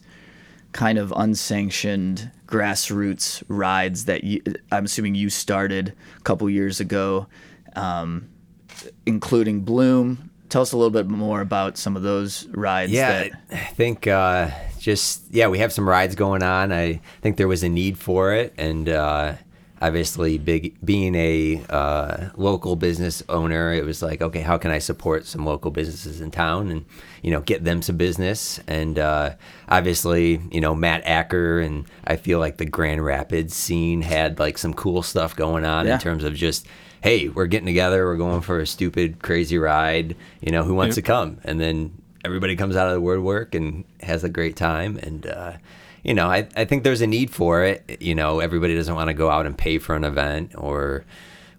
kind 0.72 0.98
of 0.98 1.14
unsanctioned 1.16 2.32
grassroots 2.54 3.44
rides 3.48 4.06
that 4.06 4.24
you, 4.24 4.40
I'm 4.72 4.86
assuming 4.86 5.16
you 5.16 5.32
started 5.32 5.94
a 6.18 6.22
couple 6.22 6.48
years 6.52 6.80
ago, 6.80 7.26
um, 7.76 8.30
including 9.08 9.62
Bloom. 9.62 10.30
Tell 10.50 10.62
us 10.62 10.72
a 10.72 10.78
little 10.78 10.92
bit 10.92 11.08
more 11.08 11.42
about 11.42 11.80
some 11.80 11.96
of 11.98 12.04
those 12.04 12.46
rides. 12.50 12.92
Yeah, 12.92 13.24
that, 13.24 13.32
I 13.52 13.74
think 13.74 14.06
uh, 14.06 14.52
just 14.78 15.24
yeah, 15.32 15.48
we 15.48 15.58
have 15.58 15.74
some 15.74 15.90
rides 15.90 16.14
going 16.14 16.44
on. 16.44 16.72
I 16.72 17.02
think 17.22 17.38
there 17.38 17.48
was 17.48 17.64
a 17.64 17.70
need 17.70 17.98
for 17.98 18.34
it, 18.34 18.54
and 18.56 18.88
uh, 18.88 19.34
obviously, 19.84 20.38
big 20.38 20.76
being 20.84 21.14
a 21.16 21.62
uh, 21.70 22.30
local 22.36 22.76
business 22.76 23.22
owner, 23.28 23.74
it 23.74 23.84
was 23.84 24.02
like, 24.02 24.22
okay, 24.22 24.40
how 24.42 24.58
can 24.58 24.72
I 24.72 24.80
support 24.80 25.26
some 25.26 25.46
local 25.46 25.72
businesses 25.72 26.22
in 26.22 26.32
town 26.32 26.70
and 26.72 26.86
you 27.22 27.32
know 27.32 27.42
get 27.42 27.64
them 27.64 27.82
some 27.82 27.98
business? 27.98 28.60
And 28.68 28.98
uh, 28.98 29.36
obviously, 29.68 30.42
you 30.52 30.62
know 30.62 30.74
Matt 30.74 31.04
Acker 31.06 31.60
and 31.60 31.86
I 32.06 32.16
feel 32.16 32.40
like 32.40 32.58
the 32.58 32.66
Grand 32.66 33.04
Rapids 33.04 33.54
scene 33.54 34.02
had 34.02 34.40
like 34.40 34.58
some 34.58 34.74
cool 34.74 35.04
stuff 35.04 35.36
going 35.36 35.66
on 35.66 35.86
Yeah. 35.86 35.96
in 35.96 36.00
terms 36.00 36.24
of 36.24 36.34
just 36.36 36.66
hey, 37.02 37.28
we're 37.28 37.48
getting 37.48 37.66
together, 37.66 38.06
we're 38.06 38.16
going 38.16 38.40
for 38.40 38.62
a 38.62 38.66
stupid, 38.66 39.22
crazy 39.22 39.58
ride. 39.58 40.16
You 40.40 40.54
know, 40.54 40.64
who 40.64 40.74
wants 40.74 40.96
to 40.96 41.02
come? 41.02 41.38
And 41.44 41.60
then 41.60 42.02
everybody 42.24 42.56
comes 42.56 42.78
out 42.78 42.88
of 42.88 42.94
the 42.94 43.02
woodwork 43.02 43.54
and 43.56 43.84
has 44.02 44.24
a 44.24 44.30
great 44.30 44.56
time. 44.56 44.98
And, 45.04 45.26
uh, 45.28 45.54
you 46.04 46.14
know, 46.14 46.28
I, 46.28 46.48
I 46.56 46.66
think 46.66 46.84
there's 46.84 47.02
a 47.02 47.08
need 47.08 47.32
for 47.32 47.64
it. 47.64 48.02
You 48.02 48.14
know, 48.14 48.40
everybody 48.40 48.76
doesn't 48.76 48.94
want 48.94 49.08
to 49.08 49.14
go 49.14 49.30
out 49.30 49.46
and 49.46 49.58
pay 49.58 49.78
for 49.78 49.96
an 49.96 50.04
event 50.04 50.52
or 50.56 51.06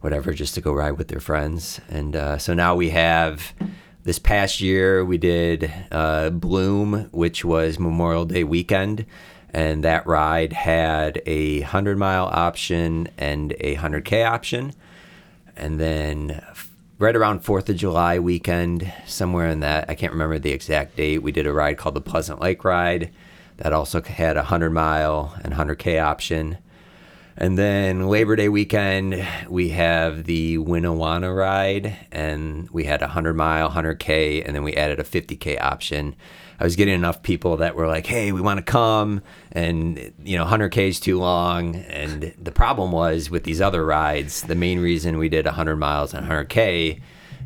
whatever 0.00 0.34
just 0.34 0.54
to 0.54 0.60
go 0.60 0.72
ride 0.72 0.92
with 0.92 1.08
their 1.08 1.20
friends. 1.20 1.80
And 1.88 2.14
uh, 2.14 2.36
so 2.36 2.52
now 2.52 2.74
we 2.74 2.90
have 2.90 3.54
this 4.04 4.18
past 4.18 4.60
year, 4.60 5.02
we 5.02 5.16
did 5.16 5.72
uh, 5.90 6.28
Bloom, 6.28 7.08
which 7.10 7.42
was 7.42 7.78
Memorial 7.78 8.26
Day 8.26 8.44
weekend. 8.44 9.06
And 9.54 9.82
that 9.84 10.06
ride 10.06 10.52
had 10.52 11.22
a 11.24 11.60
100 11.60 11.96
mile 11.96 12.26
option 12.26 13.08
and 13.16 13.52
a 13.60 13.76
100K 13.76 14.28
option. 14.28 14.74
And 15.56 15.80
then 15.80 16.44
right 16.98 17.16
around 17.16 17.44
4th 17.44 17.70
of 17.70 17.76
July 17.76 18.18
weekend, 18.18 18.92
somewhere 19.06 19.48
in 19.48 19.60
that, 19.60 19.88
I 19.88 19.94
can't 19.94 20.12
remember 20.12 20.38
the 20.38 20.50
exact 20.50 20.96
date, 20.96 21.22
we 21.22 21.32
did 21.32 21.46
a 21.46 21.52
ride 21.52 21.78
called 21.78 21.94
the 21.94 22.00
Pleasant 22.02 22.42
Lake 22.42 22.62
Ride 22.62 23.10
that 23.58 23.72
also 23.72 24.02
had 24.02 24.36
a 24.36 24.40
100 24.40 24.70
mile 24.70 25.34
and 25.42 25.54
100K 25.54 26.02
option. 26.02 26.58
And 27.36 27.58
then 27.58 28.08
Labor 28.08 28.36
Day 28.36 28.48
weekend, 28.48 29.26
we 29.48 29.70
have 29.70 30.24
the 30.24 30.58
Winnewanna 30.58 31.36
ride, 31.36 31.96
and 32.12 32.70
we 32.70 32.84
had 32.84 33.02
a 33.02 33.06
100 33.06 33.34
mile, 33.34 33.70
100K, 33.70 34.46
and 34.46 34.54
then 34.54 34.62
we 34.62 34.74
added 34.74 35.00
a 35.00 35.04
50K 35.04 35.60
option. 35.60 36.14
I 36.60 36.64
was 36.64 36.76
getting 36.76 36.94
enough 36.94 37.22
people 37.22 37.56
that 37.56 37.74
were 37.74 37.88
like, 37.88 38.06
hey, 38.06 38.30
we 38.30 38.40
want 38.40 38.58
to 38.58 38.62
come, 38.62 39.20
and, 39.50 40.12
you 40.22 40.38
know, 40.38 40.44
100K 40.44 40.88
is 40.88 41.00
too 41.00 41.18
long. 41.18 41.74
And 41.74 42.32
the 42.40 42.52
problem 42.52 42.92
was 42.92 43.30
with 43.30 43.42
these 43.42 43.60
other 43.60 43.84
rides, 43.84 44.42
the 44.42 44.54
main 44.54 44.78
reason 44.78 45.18
we 45.18 45.28
did 45.28 45.44
100 45.44 45.74
miles 45.74 46.14
and 46.14 46.24
100K 46.28 47.00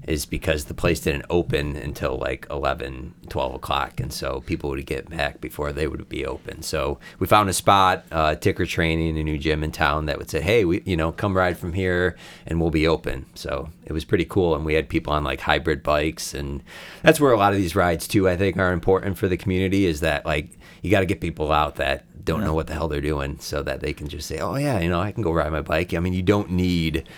is 0.09 0.27
because 0.27 0.65
the 0.65 0.75
place 0.75 1.01
didn't 1.01 1.27
open 1.31 1.77
until 1.77 2.17
like 2.17 2.47
11 2.51 3.15
12 3.29 3.55
o'clock 3.55 4.01
and 4.01 4.13
so 4.13 4.41
people 4.47 4.71
would 4.71 4.85
get 4.87 5.09
back 5.11 5.41
before 5.41 5.73
they 5.73 5.87
would 5.87 6.09
be 6.09 6.25
open. 6.25 6.63
So 6.63 6.99
we 7.19 7.27
found 7.27 7.49
a 7.49 7.53
spot 7.53 8.05
uh, 8.11 8.35
ticker 8.35 8.67
training 8.67 9.19
a 9.19 9.23
new 9.23 9.39
gym 9.39 9.63
in 9.63 9.71
town 9.71 10.07
that 10.07 10.19
would 10.19 10.31
say 10.31 10.41
hey 10.41 10.65
we 10.65 10.83
you 10.85 10.97
know 10.97 11.13
come 11.13 11.37
ride 11.37 11.59
from 11.59 11.75
here 11.75 12.17
and 12.47 12.61
we'll 12.61 12.71
be 12.71 12.89
open. 12.89 13.27
So 13.35 13.71
it 13.85 13.93
was 13.93 14.05
pretty 14.05 14.25
cool 14.25 14.55
and 14.55 14.65
we 14.65 14.75
had 14.75 14.89
people 14.89 15.13
on 15.13 15.25
like 15.25 15.41
hybrid 15.41 15.83
bikes 15.83 16.35
and 16.35 16.63
that's 17.03 17.21
where 17.21 17.33
a 17.33 17.39
lot 17.39 17.53
of 17.53 17.59
these 17.59 17.75
rides 17.75 18.07
too 18.07 18.29
i 18.29 18.37
think 18.37 18.57
are 18.59 18.73
important 18.73 19.17
for 19.17 19.29
the 19.29 19.37
community 19.37 19.87
is 19.87 20.01
that 20.01 20.25
like 20.27 20.59
you 20.83 20.91
got 20.91 21.01
to 21.01 21.07
get 21.07 21.21
people 21.21 21.51
out 21.51 21.77
that 21.77 22.05
don't 22.25 22.45
know 22.45 22.53
what 22.53 22.67
the 22.67 22.75
hell 22.75 22.89
they're 22.89 23.01
doing 23.01 23.39
so 23.39 23.63
that 23.63 23.81
they 23.81 23.93
can 23.93 24.07
just 24.07 24.29
say 24.29 24.39
oh 24.39 24.57
yeah 24.57 24.79
you 24.79 24.89
know 24.89 25.01
i 25.01 25.11
can 25.11 25.23
go 25.23 25.33
ride 25.33 25.51
my 25.51 25.63
bike. 25.63 25.95
I 25.95 26.01
mean 26.01 26.13
you 26.13 26.23
don't 26.23 26.51
need 26.51 27.09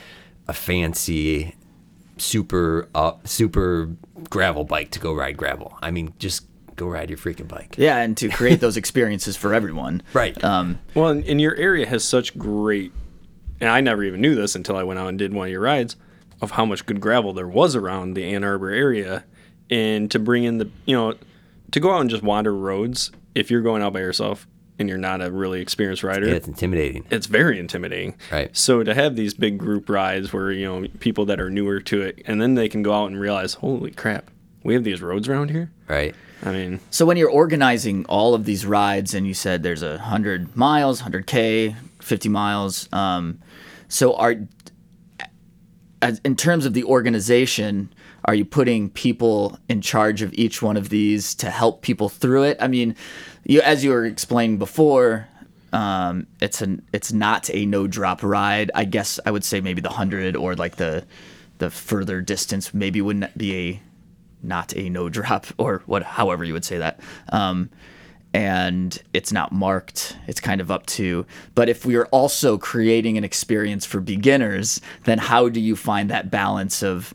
a 0.47 0.53
fancy 0.53 1.55
super 2.21 2.89
uh, 2.95 3.13
super 3.25 3.91
gravel 4.29 4.65
bike 4.65 4.91
to 4.93 5.01
go 5.01 5.13
ride 5.15 5.37
gravel. 5.37 5.77
I 5.83 5.91
mean, 5.91 6.15
just 6.19 6.47
go 6.77 6.87
ride 6.87 7.11
your 7.11 7.19
freaking 7.19 7.49
bike. 7.49 7.75
yeah, 7.77 7.99
and 7.99 8.17
to 8.17 8.29
create 8.29 8.61
those 8.61 8.77
experiences 8.77 9.37
for 9.37 9.53
everyone. 9.55 10.03
Right. 10.15 10.43
Um, 10.43 10.79
Well, 10.95 11.09
and, 11.09 11.25
and 11.27 11.41
your 11.41 11.55
area 11.57 11.87
has 11.87 12.05
such 12.05 12.37
great, 12.39 12.93
and 13.61 13.69
I 13.69 13.81
never 13.81 14.03
even 14.05 14.21
knew 14.21 14.35
this 14.35 14.55
until 14.55 14.77
I 14.77 14.83
went 14.83 14.99
out 14.99 15.09
and 15.09 15.19
did 15.19 15.35
one 15.35 15.47
of 15.49 15.53
your 15.53 15.61
rides, 15.61 15.97
of 16.41 16.53
how 16.53 16.65
much 16.65 16.87
good 16.87 17.01
gravel 17.01 17.33
there 17.33 17.49
was 17.49 17.77
around 17.77 18.15
the 18.15 18.25
Ann 18.35 18.45
Arbor 18.45 18.71
area, 18.71 19.25
and 19.69 20.11
to 20.11 20.19
bring 20.19 20.45
in 20.45 20.59
the, 20.59 20.71
you 20.87 20.97
know, 20.97 21.15
to 21.71 21.81
go 21.81 21.93
out 21.93 22.01
and 22.01 22.11
just 22.11 22.23
wander 22.23 22.55
roads. 22.55 23.13
If 23.35 23.51
you're 23.51 23.61
going 23.61 23.81
out 23.83 23.93
by 23.93 24.01
yourself 24.01 24.49
and 24.81 24.89
you're 24.89 24.99
not 24.99 25.23
a 25.23 25.31
really 25.31 25.61
experienced 25.61 26.03
rider, 26.03 26.27
Yeah, 26.27 26.35
it's 26.35 26.49
intimidating. 26.49 27.05
it's 27.11 27.27
very 27.27 27.59
intimidating. 27.59 28.15
Right. 28.33 28.55
So 28.57 28.83
to 28.83 28.95
have 28.95 29.15
these 29.15 29.35
big 29.35 29.59
group 29.59 29.89
rides 29.89 30.33
where 30.33 30.51
you 30.51 30.65
know 30.67 30.89
people 30.99 31.27
that 31.27 31.39
are 31.41 31.51
newer 31.51 31.81
to 31.81 32.01
it, 32.03 32.21
and 32.27 32.41
then 32.43 32.55
they 32.55 32.69
can 32.69 32.83
go 32.83 32.93
out 32.93 33.07
and 33.07 33.21
realize, 33.21 33.55
holy 33.55 33.93
crap, 33.93 34.31
we 34.65 34.75
have 34.75 34.83
these 34.85 35.01
roads 35.03 35.29
around 35.29 35.51
here. 35.51 35.71
Right. 35.87 36.15
I 36.43 36.53
mean, 36.53 36.81
So 36.91 37.05
when 37.05 37.19
you're 37.19 37.31
organizing 37.31 38.07
all 38.07 38.35
of 38.35 38.47
these 38.47 38.65
rides, 38.65 39.13
and 39.15 39.27
you 39.27 39.35
said 39.35 39.63
there's 39.63 39.83
a 39.83 39.99
hundred 39.99 40.57
miles, 40.57 41.01
hundred 41.01 41.27
k, 41.27 41.77
fifty 42.01 42.31
miles. 42.31 42.89
Um, 42.93 43.41
so 43.89 44.15
are 44.17 44.37
as, 46.03 46.21
in 46.25 46.35
terms 46.37 46.65
of 46.65 46.73
the 46.73 46.85
organization, 46.85 47.93
are 48.25 48.35
you 48.35 48.45
putting 48.45 48.91
people 48.91 49.59
in 49.69 49.81
charge 49.81 50.23
of 50.23 50.33
each 50.35 50.63
one 50.63 50.77
of 50.77 50.89
these 50.89 51.35
to 51.37 51.51
help 51.51 51.83
people 51.83 52.09
through 52.09 52.45
it? 52.45 52.57
I 52.61 52.69
mean, 52.69 52.97
you 53.45 53.61
as 53.63 53.83
you 53.83 53.91
were 53.91 54.05
explaining 54.05 54.59
before, 54.59 55.29
um, 55.73 56.27
it's 56.41 56.61
an 56.61 56.83
it's 56.93 57.13
not 57.13 57.51
a 57.51 57.67
no 57.67 57.87
drop 57.87 58.23
ride. 58.23 58.71
I 58.75 58.85
guess 58.85 59.21
I 59.25 59.31
would 59.31 59.45
say 59.45 59.61
maybe 59.61 59.81
the 59.81 59.91
hundred 59.91 60.37
or 60.37 60.55
like 60.55 60.77
the 60.77 61.05
the 61.59 61.71
further 61.71 62.21
distance 62.21 62.75
maybe 62.75 63.01
wouldn't 63.01 63.37
be 63.39 63.57
a 63.57 63.83
not 64.43 64.75
a 64.77 64.89
no 64.89 65.09
drop 65.09 65.47
or 65.59 65.83
what 65.87 66.03
however 66.03 66.45
you 66.45 66.53
would 66.53 66.65
say 66.65 66.79
that 66.79 67.01
um, 67.31 67.71
and 68.33 69.03
it's 69.13 69.33
not 69.33 69.53
marked 69.53 70.17
it's 70.27 70.41
kind 70.41 70.61
of 70.61 70.71
up 70.71 70.87
to 70.87 71.27
but 71.55 71.69
if 71.69 71.85
we 71.85 71.97
are 71.97 72.07
also 72.07 72.57
creating 72.57 73.19
an 73.19 73.25
experience 73.25 73.85
for 73.85 74.01
beginners 74.01 74.81
then 75.05 75.19
how 75.19 75.49
do 75.49 75.61
you 75.61 75.75
find 75.75 76.09
that 76.09 76.31
balance 76.31 76.83
of 76.83 77.13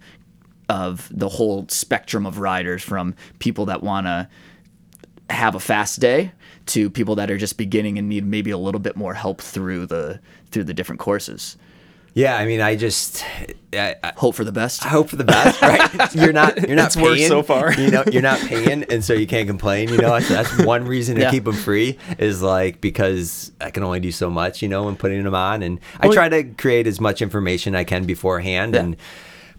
of 0.70 1.07
the 1.11 1.30
whole 1.30 1.68
spectrum 1.70 2.26
of 2.26 2.39
riders 2.39 2.82
from 2.84 3.16
people 3.39 3.66
that 3.68 3.84
want 3.84 4.07
to 4.07 4.28
have 5.30 5.55
a 5.55 5.59
fast 5.59 5.99
day 5.99 6.32
to 6.68 6.89
people 6.89 7.16
that 7.16 7.30
are 7.32 7.38
just 7.38 7.57
beginning 7.57 7.97
and 7.97 8.07
need 8.09 8.26
maybe 8.26 8.51
a 8.51 8.57
little 8.57 8.80
bit 8.80 8.95
more 8.95 9.13
help 9.13 9.41
through 9.41 9.86
the 9.88 10.20
through 10.51 10.63
the 10.63 10.74
different 10.74 10.99
courses 10.99 11.57
Yeah, 12.13 12.38
I 12.38 12.45
mean, 12.45 12.61
I 12.61 12.76
just 12.76 13.24
I, 13.74 13.95
I, 14.03 14.13
hope 14.16 14.36
for 14.36 14.43
the 14.43 14.51
best 14.51 14.86
I 14.86 14.89
hope 14.89 15.09
for 15.09 15.16
the 15.16 15.24
best, 15.24 15.61
right? 15.61 16.16
You're 16.16 16.32
not 16.32 16.57
you're 16.68 16.76
not 16.76 16.88
It's 16.88 16.97
worked 16.97 17.18
paying 17.18 17.28
so 17.28 17.43
far. 17.43 17.74
You 17.74 17.91
know, 17.91 18.03
you're 18.11 18.22
not 18.22 18.39
paying, 18.39 18.84
and 18.84 19.03
so 19.03 19.13
you 19.13 19.28
can't 19.28 19.47
complain. 19.47 19.89
You 19.89 19.97
know, 19.97 20.09
that's, 20.20 20.30
that's 20.30 20.63
one 20.63 20.86
reason 20.86 21.16
to 21.16 21.22
Yeah. 21.24 21.32
keep 21.32 21.43
them 21.43 21.55
free 21.55 21.97
is 22.18 22.41
like 22.41 22.80
because 22.82 23.51
I 23.59 23.70
can 23.72 23.84
only 23.84 23.99
do 23.99 24.11
so 24.11 24.30
much, 24.30 24.61
you 24.61 24.70
know, 24.70 24.84
when 24.84 24.95
putting 24.95 25.24
them 25.24 25.36
on, 25.36 25.61
and 25.61 25.80
I 25.99 26.07
try 26.09 26.30
to 26.30 26.43
create 26.43 26.88
as 26.88 27.01
much 27.01 27.22
information 27.22 27.76
I 27.76 27.84
can 27.84 28.05
beforehand, 28.05 28.76
Yeah. 28.76 28.82
and 28.82 28.95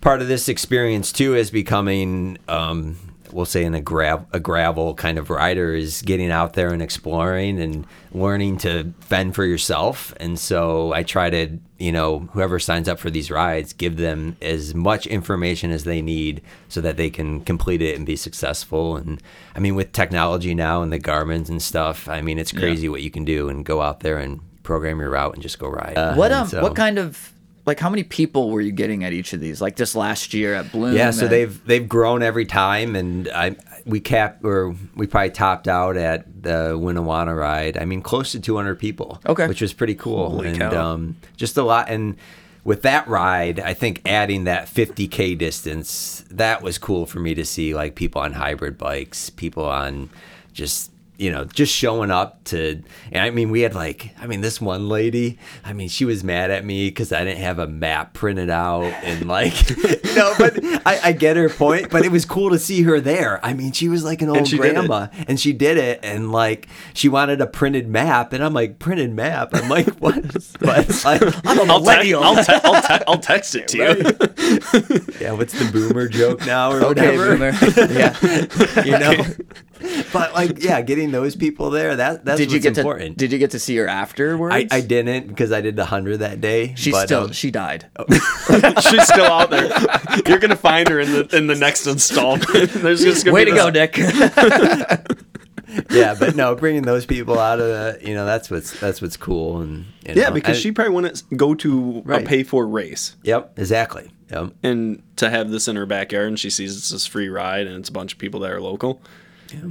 part 0.06 0.22
of 0.22 0.28
this 0.28 0.48
experience 0.48 1.10
too 1.12 1.34
is 1.34 1.50
becoming. 1.50 2.38
Um, 2.48 2.96
We'll 3.32 3.44
say 3.44 3.64
in 3.64 3.74
a 3.74 3.80
grav 3.80 4.24
a 4.32 4.38
gravel 4.38 4.94
kind 4.94 5.18
of 5.18 5.30
rider 5.30 5.74
is 5.74 6.00
getting 6.00 6.30
out 6.30 6.52
there 6.54 6.72
and 6.72 6.80
exploring 6.80 7.60
and 7.60 7.84
learning 8.12 8.58
to 8.58 8.94
fend 9.00 9.34
for 9.34 9.44
yourself. 9.44 10.14
And 10.20 10.38
so 10.38 10.92
I 10.92 11.02
try 11.02 11.28
to, 11.30 11.58
you 11.76 11.90
know, 11.90 12.20
whoever 12.32 12.60
signs 12.60 12.88
up 12.88 13.00
for 13.00 13.10
these 13.10 13.28
rides, 13.30 13.72
give 13.72 13.96
them 13.96 14.36
as 14.40 14.76
much 14.76 15.08
information 15.08 15.72
as 15.72 15.82
they 15.84 16.00
need 16.00 16.40
so 16.68 16.80
that 16.80 16.96
they 16.96 17.10
can 17.10 17.40
complete 17.40 17.82
it 17.82 17.96
and 17.96 18.06
be 18.06 18.16
successful. 18.16 18.96
And 18.96 19.20
I 19.56 19.58
mean, 19.58 19.74
with 19.74 19.92
technology 19.92 20.54
now 20.54 20.80
and 20.82 20.92
the 20.92 21.00
Garmin's 21.00 21.50
and 21.50 21.60
stuff, 21.60 22.08
I 22.08 22.22
mean, 22.22 22.38
it's 22.38 22.52
crazy 22.52 22.88
what 22.88 23.02
you 23.02 23.10
can 23.10 23.24
do 23.24 23.48
and 23.48 23.64
go 23.66 23.82
out 23.82 24.00
there 24.00 24.18
and 24.18 24.40
program 24.62 25.00
your 25.00 25.10
route 25.10 25.34
and 25.34 25.42
just 25.42 25.58
go 25.58 25.68
ride. 25.68 25.96
What 26.14 26.30
um 26.30 26.46
so- 26.46 26.62
what 26.62 26.76
kind 26.76 26.96
of 26.96 27.32
like 27.66 27.80
how 27.80 27.90
many 27.90 28.04
people 28.04 28.50
were 28.50 28.60
you 28.60 28.72
getting 28.72 29.04
at 29.04 29.12
each 29.12 29.32
of 29.32 29.40
these? 29.40 29.60
Like 29.60 29.76
this 29.76 29.94
last 29.94 30.32
year 30.32 30.54
at 30.54 30.70
Bloom. 30.72 30.94
Yeah, 30.94 31.10
so 31.10 31.22
and- 31.22 31.32
they've 31.32 31.66
they've 31.66 31.88
grown 31.88 32.22
every 32.22 32.46
time, 32.46 32.96
and 32.96 33.28
I 33.28 33.56
we 33.84 34.00
capped 34.00 34.44
or 34.44 34.74
we 34.94 35.06
probably 35.06 35.30
topped 35.30 35.68
out 35.68 35.96
at 35.96 36.42
the 36.42 36.76
Winnewanna 36.78 37.36
ride. 37.36 37.76
I 37.76 37.84
mean, 37.84 38.02
close 38.02 38.32
to 38.32 38.40
200 38.40 38.78
people. 38.78 39.20
Okay. 39.26 39.46
which 39.46 39.60
was 39.60 39.72
pretty 39.72 39.94
cool, 39.94 40.30
Holy 40.30 40.48
and 40.48 40.58
cow. 40.58 40.92
um, 40.92 41.16
just 41.36 41.56
a 41.56 41.62
lot. 41.62 41.88
And 41.88 42.16
with 42.64 42.82
that 42.82 43.06
ride, 43.06 43.60
I 43.60 43.74
think 43.74 44.02
adding 44.04 44.42
that 44.44 44.66
50k 44.66 45.38
distance 45.38 46.24
that 46.30 46.62
was 46.62 46.78
cool 46.78 47.06
for 47.06 47.20
me 47.20 47.34
to 47.34 47.44
see, 47.44 47.74
like 47.74 47.94
people 47.94 48.20
on 48.20 48.32
hybrid 48.32 48.76
bikes, 48.76 49.30
people 49.30 49.64
on 49.64 50.10
just 50.52 50.90
you 51.18 51.30
know, 51.30 51.44
just 51.44 51.72
showing 51.72 52.10
up 52.10 52.44
to, 52.44 52.82
and 53.10 53.22
I 53.22 53.30
mean, 53.30 53.50
we 53.50 53.62
had 53.62 53.74
like, 53.74 54.14
I 54.20 54.26
mean, 54.26 54.40
this 54.40 54.60
one 54.60 54.88
lady, 54.88 55.38
I 55.64 55.72
mean, 55.72 55.88
she 55.88 56.04
was 56.04 56.22
mad 56.22 56.50
at 56.50 56.64
me 56.64 56.88
because 56.88 57.12
I 57.12 57.24
didn't 57.24 57.40
have 57.40 57.58
a 57.58 57.66
map 57.66 58.12
printed 58.12 58.50
out 58.50 58.84
and 58.84 59.26
like, 59.26 59.54
no, 60.14 60.34
but 60.38 60.62
I, 60.86 61.00
I 61.04 61.12
get 61.12 61.36
her 61.36 61.48
point, 61.48 61.90
but 61.90 62.04
it 62.04 62.12
was 62.12 62.24
cool 62.24 62.50
to 62.50 62.58
see 62.58 62.82
her 62.82 63.00
there. 63.00 63.44
I 63.44 63.54
mean, 63.54 63.72
she 63.72 63.88
was 63.88 64.04
like 64.04 64.20
an 64.22 64.28
old 64.28 64.52
it. 64.52 64.56
grandma 64.56 65.08
and 65.26 65.40
she 65.40 65.52
did 65.52 65.78
it 65.78 66.00
and 66.02 66.32
like, 66.32 66.68
she 66.92 67.08
wanted 67.08 67.40
a 67.40 67.46
printed 67.46 67.88
map 67.88 68.32
and 68.32 68.44
I'm 68.44 68.52
like, 68.52 68.78
printed 68.78 69.12
map? 69.12 69.50
I'm 69.52 69.68
like, 69.68 69.88
what? 69.98 70.22
But 70.60 71.04
like, 71.04 71.22
I'm 71.46 71.60
a 71.60 71.66
millennial. 71.66 72.22
I'll, 72.22 72.44
te- 72.44 72.60
I'll, 72.62 72.82
te- 72.82 73.04
I'll 73.08 73.18
text 73.18 73.54
it 73.54 73.68
to 73.68 73.78
you. 73.78 75.16
yeah, 75.20 75.32
what's 75.32 75.52
the 75.54 75.70
boomer 75.72 76.08
joke 76.08 76.44
now 76.44 76.72
or 76.72 76.84
okay, 76.84 77.16
whatever? 77.16 77.52
boomer. 77.52 77.92
yeah. 77.92 78.82
You 78.84 78.98
know? 78.98 79.24
But 80.12 80.32
like, 80.34 80.62
yeah, 80.62 80.80
getting 80.82 81.10
those 81.10 81.36
people 81.36 81.70
there, 81.70 81.96
that 81.96 82.24
that's 82.24 82.38
Did 82.38 82.50
you 82.50 82.56
what's 82.56 82.62
get 82.64 82.78
important. 82.78 83.18
to? 83.18 83.24
Did 83.24 83.32
you 83.32 83.38
get 83.38 83.50
to 83.50 83.58
see 83.58 83.76
her 83.76 83.86
afterwards? 83.88 84.54
I, 84.54 84.66
I 84.70 84.80
didn't 84.80 85.28
because 85.28 85.52
I 85.52 85.60
did 85.60 85.76
the 85.76 85.84
hundred 85.84 86.18
that 86.18 86.40
day. 86.40 86.74
she 86.76 86.90
but, 86.90 87.06
still. 87.06 87.24
um, 87.24 87.32
she 87.32 87.50
died. 87.50 87.86
She's 88.10 89.02
still 89.06 89.26
out 89.26 89.50
there. 89.50 89.68
You're 90.26 90.38
gonna 90.38 90.56
find 90.56 90.88
her 90.88 91.00
in 91.00 91.12
the 91.12 91.36
in 91.36 91.46
the 91.48 91.54
next 91.54 91.86
installment. 91.86 92.46
There's 92.72 93.02
just 93.02 93.24
gonna 93.24 93.34
Way 93.34 93.44
be 93.44 93.50
to 93.50 93.56
this- 93.56 93.64
go, 93.64 93.70
Nick. 93.70 93.96
yeah, 95.90 96.14
but 96.18 96.36
no, 96.36 96.54
bringing 96.54 96.82
those 96.82 97.04
people 97.06 97.38
out 97.38 97.60
of 97.60 97.66
the, 97.66 98.08
you 98.08 98.14
know, 98.14 98.24
that's 98.24 98.50
what's 98.50 98.78
that's 98.80 99.02
what's 99.02 99.16
cool, 99.16 99.60
and 99.60 99.84
you 100.06 100.14
Yeah, 100.14 100.30
because 100.30 100.56
I- 100.56 100.60
she 100.60 100.72
probably 100.72 100.94
wouldn't 100.94 101.22
go 101.36 101.54
to 101.56 102.02
Right. 102.04 102.22
a 102.22 102.26
pay 102.26 102.42
for 102.44 102.66
race. 102.66 103.16
Yep, 103.24 103.58
exactly. 103.58 104.10
Yep. 104.30 104.54
and 104.64 105.02
to 105.14 105.30
have 105.30 105.50
this 105.50 105.68
in 105.68 105.76
her 105.76 105.86
backyard 105.86 106.26
and 106.26 106.36
she 106.38 106.50
sees 106.50 106.76
it's 106.76 106.88
this 106.90 107.06
free 107.06 107.28
ride 107.28 107.68
and 107.68 107.76
it's 107.76 107.88
a 107.88 107.92
bunch 107.92 108.12
of 108.12 108.18
people 108.18 108.40
that 108.40 108.50
are 108.50 108.60
local. 108.60 109.00
Yeah. 109.52 109.70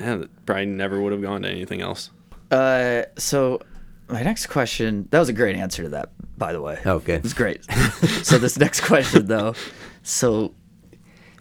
Yeah, 0.00 0.24
probably 0.46 0.66
never 0.66 1.00
would 1.00 1.12
have 1.12 1.22
gone 1.22 1.42
to 1.42 1.48
anything 1.48 1.80
else. 1.80 2.10
Uh, 2.50 3.02
so 3.16 3.60
my 4.08 4.22
next 4.22 4.46
question. 4.46 5.08
That 5.10 5.18
was 5.18 5.28
a 5.28 5.32
great 5.32 5.56
answer 5.56 5.82
to 5.84 5.88
that, 5.90 6.10
by 6.36 6.52
the 6.52 6.60
way. 6.60 6.78
Okay. 6.84 7.14
It's 7.16 7.32
great. 7.32 7.64
so 8.22 8.38
this 8.38 8.58
next 8.58 8.82
question, 8.82 9.26
though. 9.26 9.54
So 10.02 10.54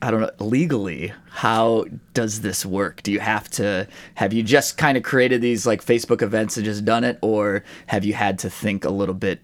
I 0.01 0.09
don't 0.09 0.21
know 0.21 0.31
legally 0.39 1.13
how 1.29 1.85
does 2.13 2.41
this 2.41 2.65
work? 2.65 3.03
Do 3.03 3.11
you 3.11 3.19
have 3.19 3.49
to 3.51 3.87
have 4.15 4.33
you 4.33 4.41
just 4.41 4.77
kind 4.77 4.97
of 4.97 5.03
created 5.03 5.41
these 5.41 5.67
like 5.67 5.83
Facebook 5.83 6.21
events 6.21 6.57
and 6.57 6.65
just 6.65 6.85
done 6.85 7.03
it, 7.03 7.19
or 7.21 7.63
have 7.87 8.03
you 8.03 8.13
had 8.13 8.39
to 8.39 8.49
think 8.49 8.83
a 8.83 8.89
little 8.89 9.15
bit 9.15 9.41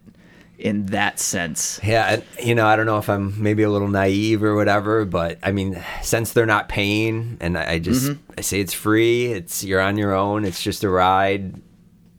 in 0.58 0.88
that 0.88 1.20
sense? 1.20 1.80
Yeah, 1.84 2.14
and, 2.14 2.24
you 2.44 2.56
know, 2.56 2.66
I 2.66 2.76
don't 2.76 2.86
know 2.88 2.98
if 2.98 3.10
I'm 3.10 3.42
maybe 3.42 3.64
a 3.64 3.70
little 3.70 3.88
naive 3.88 4.44
or 4.44 4.56
whatever, 4.56 5.06
but 5.06 5.38
I 5.44 5.52
mean, 5.52 5.84
since 6.02 6.34
they're 6.34 6.46
not 6.46 6.68
paying, 6.70 7.38
and 7.40 7.58
I, 7.58 7.74
I 7.74 7.80
just 7.80 8.12
I 8.38 8.42
say 8.42 8.60
it's 8.60 8.74
free, 8.74 9.28
it's 9.28 9.64
you're 9.64 9.82
on 9.82 9.98
your 9.98 10.14
own, 10.16 10.46
it's 10.46 10.62
just 10.62 10.84
a 10.84 10.90
ride. 10.90 11.62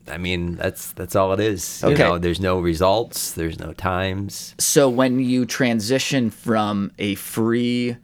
I 0.07 0.17
mean, 0.17 0.55
that's 0.55 0.91
that's 0.93 1.15
all 1.15 1.33
it 1.33 1.39
is. 1.39 1.81
You 1.83 1.89
Okay. 1.89 2.03
know, 2.03 2.17
there's 2.17 2.39
no 2.39 2.59
results, 2.59 3.33
there's 3.33 3.59
no 3.59 3.73
times. 3.73 4.55
So 4.57 4.89
when 4.89 5.19
you 5.19 5.45
transition 5.45 6.29
from 6.31 6.91
a 6.97 7.15
free 7.15 7.95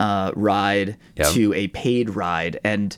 uh, 0.00 0.32
ride 0.34 0.96
Yep. 1.16 1.32
to 1.32 1.54
a 1.54 1.68
paid 1.68 2.10
ride, 2.10 2.58
and 2.64 2.94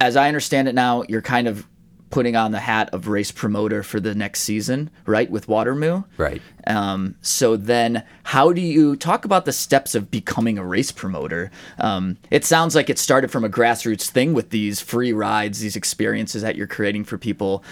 as 0.00 0.16
I 0.16 0.28
understand 0.28 0.66
it 0.68 0.74
now, 0.74 1.04
you're 1.08 1.22
kind 1.22 1.46
of 1.48 1.66
putting 2.10 2.36
on 2.36 2.52
the 2.52 2.60
hat 2.60 2.90
of 2.92 3.08
race 3.08 3.30
promoter 3.30 3.82
for 3.82 4.00
the 4.00 4.14
next 4.14 4.40
season, 4.40 4.90
right? 5.06 5.30
With 5.30 5.46
Watermoo. 5.46 6.04
Right. 6.16 6.42
Um, 6.66 7.14
so 7.22 7.56
then, 7.56 8.04
how 8.24 8.52
do 8.52 8.60
you 8.60 8.96
talk 8.96 9.24
about 9.24 9.44
the 9.44 9.52
steps 9.52 9.94
of 9.94 10.10
becoming 10.10 10.58
a 10.58 10.64
race 10.64 10.92
promoter? 10.92 11.50
Um, 11.78 12.18
it 12.30 12.44
sounds 12.44 12.74
like 12.74 12.90
it 12.90 12.98
started 12.98 13.30
from 13.30 13.44
a 13.44 13.48
grassroots 13.48 14.08
thing 14.08 14.34
with 14.34 14.50
these 14.50 14.80
free 14.80 15.12
rides, 15.12 15.60
these 15.60 15.76
experiences 15.76 16.42
that 16.42 16.56
you're 16.56 16.66
creating 16.66 17.04
for 17.04 17.16
people, 17.16 17.64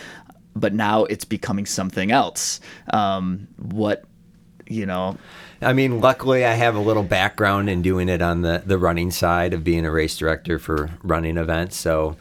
but 0.55 0.72
now 0.72 1.05
it's 1.05 1.24
becoming 1.24 1.66
something 1.66 2.11
else. 2.11 2.61
Um, 2.93 3.49
what, 3.57 4.05
you 4.66 4.86
know, 4.86 5.18
I 5.61 5.72
mean, 5.72 6.01
luckily, 6.01 6.45
I 6.45 6.53
have 6.53 6.76
a 6.76 6.80
little 6.80 7.03
background 7.03 7.68
in 7.68 7.82
doing 7.82 8.09
it 8.09 8.22
on 8.22 8.43
the, 8.43 8.62
the 8.64 8.78
running 8.78 9.11
side 9.11 9.53
of 9.53 9.64
being 9.64 9.84
a 9.84 9.91
race 9.91 10.16
director 10.16 10.59
for 10.59 10.91
running 11.03 11.36
events. 11.36 11.76
So, 11.76 12.16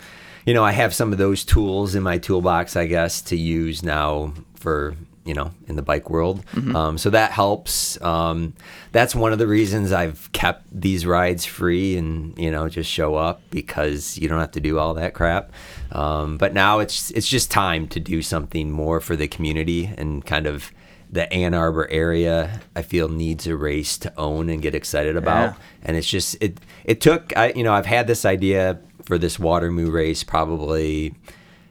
you 0.47 0.53
know, 0.53 0.63
I 0.63 0.71
have 0.71 0.95
some 0.95 1.11
of 1.11 1.17
those 1.17 1.43
tools 1.43 1.93
in 1.93 2.01
my 2.01 2.17
toolbox, 2.17 2.77
I 2.77 2.87
guess, 2.87 3.21
to 3.23 3.35
use 3.35 3.83
now 3.83 4.33
for, 4.55 4.95
you 5.25 5.33
know, 5.33 5.51
in 5.67 5.75
the 5.75 5.81
bike 5.81 6.09
world. 6.09 6.41
Um, 6.73 6.97
so 6.97 7.09
that 7.09 7.31
helps. 7.31 8.01
Um, 8.01 8.53
that's 8.93 9.13
one 9.13 9.33
of 9.33 9.39
the 9.39 9.45
reasons 9.45 9.91
I've 9.91 10.31
kept 10.31 10.63
these 10.71 11.05
rides 11.05 11.43
free 11.43 11.97
and, 11.97 12.37
you 12.39 12.49
know, 12.49 12.69
just 12.69 12.89
show 12.89 13.15
up 13.15 13.41
because 13.51 14.17
you 14.17 14.29
don't 14.29 14.39
have 14.39 14.51
to 14.51 14.61
do 14.61 14.79
all 14.79 14.93
that 14.93 15.13
crap. 15.13 15.51
Um, 15.91 16.37
but 16.37 16.53
now 16.53 16.79
it's 16.79 17.11
it's 17.11 17.27
just 17.27 17.51
time 17.51 17.89
to 17.89 17.99
do 17.99 18.21
something 18.21 18.71
more 18.71 19.01
for 19.01 19.17
the 19.17 19.27
community 19.27 19.93
and 19.97 20.25
kind 20.25 20.47
of 20.47 20.71
the 21.11 21.31
Ann 21.33 21.53
Arbor 21.53 21.89
area 21.89 22.61
I 22.73 22.83
feel 22.83 23.09
needs 23.09 23.47
a 23.47 23.55
race 23.57 23.97
to 23.99 24.13
own 24.17 24.49
and 24.49 24.61
get 24.61 24.75
excited 24.75 25.17
about. 25.17 25.55
Yeah. 25.55 25.63
And 25.83 25.97
it's 25.97 26.07
just 26.07 26.37
it 26.41 26.57
it 26.85 27.01
took 27.01 27.35
I 27.35 27.51
you 27.53 27.63
know 27.63 27.73
I've 27.73 27.85
had 27.85 28.07
this 28.07 28.23
idea 28.23 28.79
for 29.07 29.17
this 29.17 29.37
Watermoo 29.37 29.89
race 29.91 30.21
probably 30.23 31.15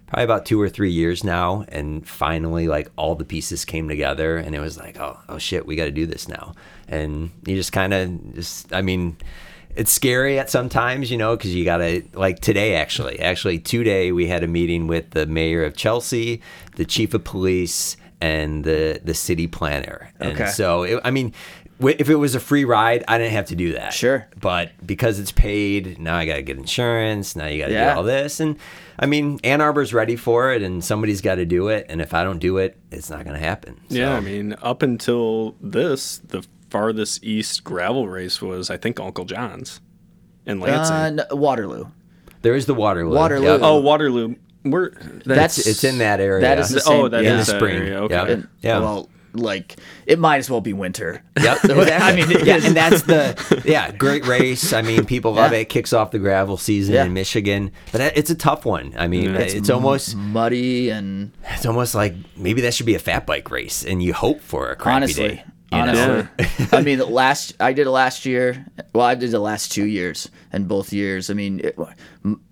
probably 0.06 0.24
about 0.24 0.46
two 0.46 0.58
or 0.60 0.68
three 0.70 0.90
years 0.90 1.22
now 1.22 1.64
and 1.68 2.08
finally 2.08 2.66
like 2.66 2.88
all 2.96 3.14
the 3.14 3.24
pieces 3.24 3.64
came 3.64 3.88
together 3.88 4.38
and 4.38 4.54
it 4.54 4.60
was 4.60 4.78
like 4.78 4.98
oh 4.98 5.18
oh 5.28 5.36
shit 5.36 5.66
we 5.66 5.76
got 5.76 5.84
to 5.84 5.90
do 5.90 6.06
this 6.06 6.28
now 6.28 6.54
and 6.88 7.30
you 7.44 7.54
just 7.56 7.72
kind 7.72 7.92
of 7.92 8.34
just 8.34 8.72
I 8.72 8.80
mean 8.82 9.16
it's 9.74 9.92
scary 9.92 10.38
at 10.38 10.48
sometimes, 10.48 11.10
you 11.10 11.18
know, 11.18 11.36
because 11.36 11.54
you 11.54 11.62
gotta 11.62 12.02
like 12.14 12.40
today 12.40 12.76
actually. 12.76 13.20
Actually, 13.20 13.58
today 13.58 14.10
we 14.10 14.26
had 14.26 14.42
a 14.42 14.46
meeting 14.46 14.86
with 14.86 15.10
the 15.10 15.26
mayor 15.26 15.64
of 15.64 15.76
Chelsea, 15.76 16.40
the 16.76 16.86
chief 16.86 17.12
of 17.12 17.24
police, 17.24 17.98
and 18.18 18.64
the 18.64 18.98
the 19.04 19.12
city 19.12 19.46
planner. 19.46 20.10
And 20.18 20.32
Okay. 20.40 20.48
so 20.48 20.84
it, 20.84 20.98
I 21.04 21.10
mean, 21.10 21.34
if 21.80 22.08
it 22.08 22.14
was 22.16 22.34
a 22.34 22.40
free 22.40 22.64
ride, 22.64 23.04
I 23.08 23.18
didn't 23.18 23.32
have 23.32 23.46
to 23.46 23.56
do 23.56 23.72
that. 23.74 23.92
Sure. 23.92 24.26
But 24.40 24.72
because 24.86 25.18
it's 25.18 25.32
paid, 25.32 25.98
now 25.98 26.16
I 26.16 26.26
gotta 26.26 26.42
get 26.42 26.56
insurance. 26.56 27.36
Now 27.36 27.46
you 27.46 27.58
gotta 27.60 27.72
Yeah. 27.72 27.92
do 27.92 27.98
all 27.98 28.02
this, 28.04 28.40
and 28.40 28.56
I 28.98 29.06
mean, 29.06 29.38
Ann 29.44 29.60
Arbor's 29.60 29.92
ready 29.92 30.16
for 30.16 30.52
it, 30.52 30.62
and 30.62 30.82
somebody's 30.82 31.20
got 31.20 31.34
to 31.34 31.44
do 31.44 31.68
it. 31.68 31.84
And 31.90 32.00
if 32.00 32.14
I 32.14 32.24
don't 32.24 32.38
do 32.38 32.56
it, 32.58 32.78
it's 32.90 33.10
not 33.10 33.24
gonna 33.26 33.38
happen. 33.38 33.78
Yeah, 33.88 34.14
I 34.16 34.20
mean, 34.20 34.54
up 34.62 34.82
until 34.82 35.54
this, 35.60 36.16
the 36.18 36.42
farthest 36.70 37.22
east 37.22 37.62
gravel 37.62 38.08
race 38.08 38.40
was, 38.40 38.70
I 38.70 38.76
think, 38.78 38.98
Uncle 38.98 39.24
John's 39.26 39.80
in 40.46 40.60
Lansing. 40.60 41.20
uh, 41.20 41.24
n- 41.30 41.38
Waterloo. 41.38 41.86
there 42.42 42.54
is 42.54 42.64
the 42.66 42.74
Waterloo. 42.74 43.14
Waterloo. 43.14 43.46
Yep. 43.48 43.60
oh, 43.62 43.80
Waterloo. 43.80 44.36
Where? 44.62 44.92
That's 45.24 45.58
it's 45.66 45.84
in 45.84 45.98
that 45.98 46.18
area. 46.20 46.40
That 46.40 46.58
is 46.58 46.70
the 46.70 46.80
Oh, 46.86 47.02
same. 47.02 47.10
that 47.10 47.22
yeah. 47.22 47.30
in 47.30 47.34
the 47.36 47.40
is 47.42 47.46
that 47.48 47.56
spring. 47.58 47.76
area, 47.76 48.00
okay. 48.02 48.14
Yep. 48.14 48.28
And- 48.28 48.48
yeah. 48.62 48.78
Well, 48.80 49.08
like 49.40 49.76
it 50.06 50.18
might 50.18 50.38
as 50.38 50.50
well 50.50 50.60
be 50.60 50.72
winter. 50.72 51.22
Yep. 51.40 51.58
I 51.64 52.14
mean, 52.14 52.30
yeah, 52.44 52.60
and 52.62 52.76
that's 52.76 53.02
the 53.02 53.62
yeah, 53.64 53.90
great 53.92 54.26
race. 54.26 54.72
I 54.72 54.82
mean, 54.82 55.04
people 55.06 55.32
love 55.34 55.52
Yeah. 55.52 55.58
it. 55.58 55.68
Kicks 55.68 55.92
off 55.92 56.10
the 56.10 56.18
gravel 56.18 56.56
season 56.56 56.94
Yeah. 56.94 57.04
in 57.04 57.12
Michigan, 57.12 57.70
but 57.92 57.98
that- 57.98 58.16
it's 58.16 58.30
a 58.30 58.34
tough 58.34 58.64
one. 58.64 58.94
I 58.96 59.06
mean, 59.08 59.34
it's, 59.34 59.70
almost 59.70 60.16
muddy 60.16 60.90
and 60.90 61.32
it's 61.50 61.66
almost 61.66 61.94
like 61.94 62.14
maybe 62.36 62.60
that 62.62 62.74
should 62.74 62.86
be 62.86 62.94
a 62.94 62.98
fat 62.98 63.26
bike 63.26 63.50
race, 63.50 63.84
and 63.84 64.02
you 64.02 64.12
hope 64.14 64.40
for 64.40 64.70
a 64.70 64.76
crappy 64.76 64.96
honestly, 64.96 65.28
day. 65.28 65.44
honestly, 65.72 66.28
I 66.72 66.82
mean, 66.82 66.98
last 67.00 67.54
I 67.60 67.72
did 67.72 67.86
it 67.86 67.90
last 67.90 68.24
year. 68.26 68.64
Well, 68.94 69.04
I 69.06 69.14
did 69.14 69.30
the 69.30 69.40
last 69.40 69.72
two 69.72 69.84
years, 69.86 70.30
and 70.52 70.68
both 70.68 70.92
years. 70.92 71.28
I 71.30 71.34
mean, 71.34 71.60
it, 71.60 71.76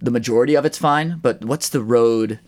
the 0.01 0.11
majority 0.11 0.55
of 0.57 0.65
it's 0.65 0.79
fine. 0.79 1.19
But 1.23 1.45
what's 1.45 1.69
the 1.71 1.81
road? 1.83 2.41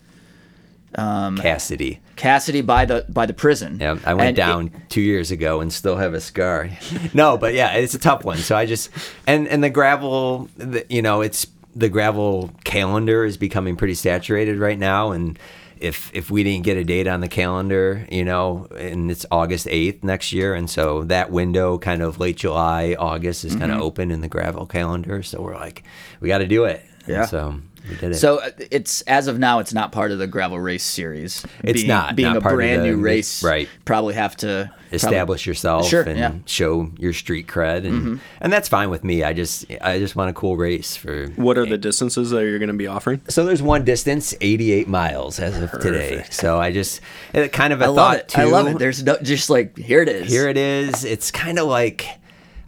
Um, 0.95 1.37
Cassidy. 1.37 2.01
Cassidy 2.17 2.63
by 2.63 2.87
the 2.87 3.05
by 3.09 3.27
the 3.27 3.35
prison. 3.35 3.79
Yeah, 3.81 3.99
I 4.05 4.15
went 4.15 4.29
And 4.29 4.39
it- 4.39 4.41
down 4.41 4.71
two 4.89 5.03
years 5.03 5.31
ago 5.31 5.61
and 5.61 5.73
still 5.73 5.97
have 5.97 6.15
a 6.15 6.21
scar. 6.21 6.71
no, 7.15 7.37
but 7.37 7.55
yeah, 7.55 7.75
it's 7.75 7.95
a 7.95 7.99
tough 7.99 8.25
one. 8.25 8.39
So 8.39 8.57
I 8.57 8.65
just 8.67 8.91
and 9.27 9.47
and 9.49 9.63
the 9.63 9.71
gravel, 9.71 10.49
the, 10.57 10.87
you 10.89 11.03
know, 11.03 11.21
it's 11.21 11.47
the 11.75 11.91
gravel 11.91 12.51
calendar 12.65 13.25
is 13.25 13.37
becoming 13.37 13.77
pretty 13.77 13.95
saturated 13.95 14.59
right 14.59 14.79
now, 14.79 15.11
and 15.11 15.39
if 15.79 16.11
if 16.15 16.31
we 16.31 16.43
didn't 16.43 16.65
get 16.65 16.77
a 16.77 16.85
date 16.85 17.07
on 17.07 17.21
the 17.21 17.29
calendar, 17.29 18.07
you 18.11 18.25
know, 18.25 18.67
and 18.77 19.11
it's 19.11 19.27
August 19.31 19.69
eighth 19.71 20.03
next 20.03 20.33
year, 20.33 20.55
and 20.55 20.71
so 20.71 21.05
that 21.05 21.31
window, 21.31 21.79
kind 21.79 22.03
of 22.03 22.19
late 22.19 22.37
July, 22.37 22.97
August, 22.99 23.45
is 23.45 23.55
kind 23.55 23.71
of 23.71 23.77
mm-hmm. 23.77 23.83
open 23.83 24.11
in 24.11 24.21
the 24.23 24.29
gravel 24.29 24.67
calendar. 24.67 25.23
So 25.23 25.43
we're 25.43 25.55
like, 25.55 25.83
we 26.21 26.29
got 26.29 26.39
to 26.39 26.47
do 26.47 26.65
it. 26.65 26.83
And 27.05 27.09
Yeah. 27.09 27.27
So 27.27 27.61
we 27.89 27.97
did 27.97 28.13
it. 28.13 28.17
So 28.17 28.39
uh, 28.41 28.51
it's 28.71 29.03
as 29.03 29.27
of 29.29 29.39
now, 29.39 29.59
it's 29.59 29.73
not 29.75 29.93
part 29.93 30.11
of 30.13 30.19
the 30.19 30.27
gravel 30.27 30.59
race 30.61 30.85
series. 30.85 31.45
It's 31.63 31.81
being, 31.81 31.89
not, 31.89 32.17
being 32.17 32.29
not 32.29 32.37
a 32.39 32.41
part 32.41 32.55
of 32.55 32.59
brand 32.59 32.83
the- 32.83 32.87
new 32.89 32.97
race. 32.97 33.43
right. 33.43 33.69
Probably 33.85 34.15
have 34.15 34.37
to 34.39 34.73
establish 34.93 35.47
yourself 35.47 35.89
Sure, 35.89 36.03
and 36.03 36.19
yeah. 36.19 36.29
Mm-hmm. 36.31 36.47
show 36.47 36.91
your 36.97 37.13
street 37.13 37.49
cred 37.49 37.85
and 37.87 38.21
and 38.41 38.53
that's 38.53 38.69
fine 38.69 38.89
with 38.89 39.03
me. 39.03 39.25
I 39.25 39.33
just 39.33 39.67
I 39.81 39.99
just 39.99 40.15
want 40.15 40.31
a 40.31 40.33
cool 40.33 40.57
race 40.57 40.95
for 40.97 41.27
What 41.31 41.59
are 41.59 41.67
the 41.67 41.77
distances 41.79 42.31
that 42.31 42.43
you're 42.43 42.59
going 42.61 42.69
to 42.69 42.75
be 42.75 42.87
offering? 42.87 43.21
So 43.29 43.45
there's 43.45 43.63
one 43.63 43.85
distance, 43.85 44.35
88 44.41 44.87
miles 44.89 45.41
as 45.41 45.61
of 45.61 45.73
today. 45.81 46.25
So 46.31 46.59
I 46.61 46.73
just 46.73 47.01
it 47.33 47.53
kind 47.53 47.73
of 47.73 47.81
a 47.81 47.85
I 47.85 47.89
love 47.89 47.97
thought 47.97 48.17
it. 48.19 48.29
too. 48.29 48.41
I 48.41 48.45
love 48.45 48.67
it. 48.69 48.79
There's 48.79 49.03
no 49.03 49.17
just 49.23 49.51
like 49.51 49.77
here 49.77 50.03
it 50.03 50.09
is. 50.09 50.31
Here 50.31 50.49
it 50.49 50.57
is. 50.57 51.05
It's 51.05 51.31
kind 51.33 51.59
of 51.59 51.67
like 51.67 52.07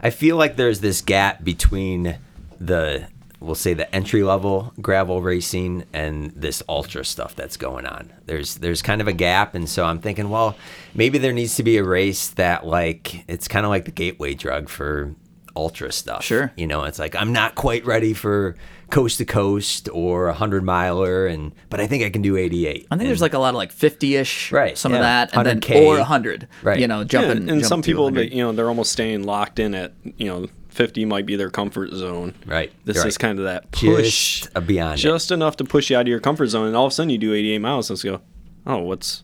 I 0.01 0.09
feel 0.09 0.35
like 0.35 0.55
there's 0.57 0.81
this 0.81 1.01
gap 1.01 1.43
between 1.43 2.17
the 2.59 3.07
we'll 3.39 3.55
say 3.55 3.73
the 3.73 3.93
entry 3.95 4.23
level 4.23 4.73
gravel 4.81 5.21
racing 5.21 5.85
and 5.93 6.31
this 6.35 6.61
ultra 6.67 7.05
stuff 7.05 7.35
that's 7.35 7.57
going 7.57 7.85
on. 7.85 8.11
There's 8.25 8.55
there's 8.55 8.81
kind 8.81 9.01
of 9.01 9.07
a 9.07 9.13
gap 9.13 9.55
and 9.55 9.69
so 9.69 9.85
I'm 9.85 9.99
thinking, 9.99 10.29
well, 10.29 10.55
maybe 10.93 11.17
there 11.17 11.33
needs 11.33 11.55
to 11.55 11.63
be 11.63 11.77
a 11.77 11.83
race 11.83 12.27
that 12.31 12.65
like 12.65 13.23
it's 13.29 13.47
kind 13.47 13.65
of 13.65 13.69
like 13.69 13.85
the 13.85 13.91
gateway 13.91 14.33
drug 14.33 14.69
for 14.69 15.15
ultra 15.55 15.91
stuff. 15.91 16.23
Sure. 16.23 16.51
You 16.55 16.67
know, 16.67 16.83
it's 16.83 16.99
like 16.99 17.15
I'm 17.15 17.33
not 17.33 17.55
quite 17.55 17.85
ready 17.85 18.13
for 18.13 18.55
coast 18.89 19.19
to 19.19 19.25
coast 19.25 19.87
or 19.93 20.25
a 20.25 20.31
100 20.31 20.63
miler 20.63 21.27
and 21.27 21.51
but 21.69 21.79
I 21.79 21.85
think 21.87 22.03
I 22.03 22.09
can 22.09 22.21
do 22.23 22.35
88. 22.37 22.87
I 22.89 22.97
think 22.97 23.07
there's 23.07 23.21
like 23.21 23.33
a 23.33 23.39
lot 23.39 23.49
of 23.49 23.55
like 23.55 23.71
50-ish, 23.73 24.51
Right, 24.51 24.75
some 24.77 24.93
yeah. 24.93 24.97
of 24.97 25.03
that, 25.03 25.35
and 25.37 25.45
then 25.45 25.59
100K. 25.61 25.85
or 25.85 25.97
100. 25.97 26.47
Right. 26.63 26.79
You 26.79 26.87
know, 26.87 26.99
Yeah, 27.01 27.05
jumping. 27.05 27.31
and 27.37 27.47
jumping 27.47 27.63
some 27.65 27.81
people, 27.83 28.05
100. 28.05 28.29
that, 28.31 28.35
you 28.35 28.43
know, 28.43 28.51
they're 28.51 28.67
almost 28.67 28.91
staying 28.91 29.23
locked 29.23 29.59
in 29.59 29.75
at, 29.75 29.93
you 30.17 30.25
know, 30.27 30.47
50 30.69 31.05
might 31.05 31.25
be 31.25 31.35
their 31.35 31.49
comfort 31.49 31.91
zone. 31.91 32.33
Right, 32.45 32.71
This 32.85 32.95
you're 32.97 33.07
is 33.07 33.15
right. 33.15 33.19
kind 33.19 33.39
of 33.39 33.45
that 33.45 33.71
push. 33.71 34.41
just 34.41 34.49
a 34.55 34.61
beyond 34.61 34.99
it. 34.99 35.01
just 35.03 35.31
enough 35.31 35.57
to 35.57 35.63
push 35.63 35.89
you 35.89 35.97
out 35.97 36.01
of 36.01 36.07
your 36.07 36.19
comfort 36.19 36.47
zone, 36.47 36.67
and 36.67 36.75
all 36.75 36.85
of 36.85 36.91
a 36.91 36.95
sudden 36.95 37.09
you 37.09 37.17
do 37.17 37.33
88 37.33 37.57
miles. 37.59 37.89
Let's 37.89 38.03
go. 38.03 38.21
Oh, 38.65 38.77
what's 38.77 39.23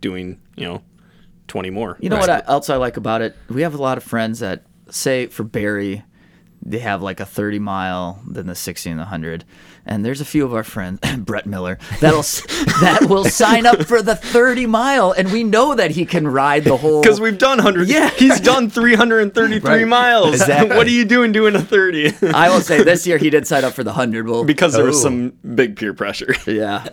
doing? 0.00 0.40
You 0.56 0.64
know, 0.66 0.82
20 1.48 1.70
more. 1.70 1.96
You 2.00 2.08
know 2.08 2.16
Right. 2.16 2.28
what 2.28 2.48
I, 2.48 2.50
else 2.52 2.70
I 2.70 2.76
like 2.76 2.96
about 2.96 3.22
it? 3.22 3.36
We 3.48 3.62
have 3.62 3.74
a 3.74 3.82
lot 3.82 3.98
of 3.98 4.04
friends 4.04 4.40
that 4.40 4.62
say 4.90 5.26
for 5.26 5.44
Barry, 5.44 6.02
they 6.64 6.78
have 6.78 7.02
like 7.02 7.20
a 7.20 7.26
30 7.26 7.58
mile, 7.58 8.20
then 8.26 8.46
the 8.46 8.54
60 8.54 8.90
and 8.90 8.98
the 8.98 9.04
100. 9.04 9.44
And 9.88 10.04
there's 10.04 10.20
a 10.20 10.24
few 10.24 10.44
of 10.44 10.52
our 10.52 10.64
friends, 10.64 10.98
Brett 11.18 11.46
Miller, 11.46 11.78
that'll 12.00 12.22
that 12.80 13.06
will 13.08 13.24
sign 13.24 13.66
up 13.66 13.84
for 13.84 14.02
the 14.02 14.16
30 14.16 14.66
mile, 14.66 15.12
and 15.12 15.30
we 15.32 15.44
know 15.44 15.76
that 15.76 15.92
he 15.92 16.04
can 16.04 16.26
ride 16.26 16.64
the 16.64 16.76
whole. 16.76 17.02
Because 17.02 17.20
we've 17.20 17.38
done 17.38 17.58
100. 17.58 17.88
Yeah. 17.88 18.10
He's 18.10 18.40
done 18.40 18.68
333 18.68 19.60
Right. 19.60 19.86
miles. 19.88 20.30
Exactly. 20.34 20.76
what 20.76 20.86
are 20.88 20.90
you 20.90 21.04
doing 21.04 21.30
doing 21.30 21.54
a 21.54 21.60
30? 21.62 22.14
I 22.34 22.48
will 22.50 22.60
say 22.60 22.82
this 22.82 23.06
year 23.06 23.16
he 23.18 23.30
did 23.30 23.46
sign 23.46 23.64
up 23.64 23.74
for 23.74 23.84
the 23.84 23.90
100. 23.92 24.28
Well, 24.28 24.44
because 24.44 24.72
there 24.74 24.84
was 24.84 24.96
Oh. 24.98 25.02
some 25.04 25.32
big 25.54 25.76
peer 25.76 25.94
pressure. 25.94 26.34
yeah, 26.46 26.88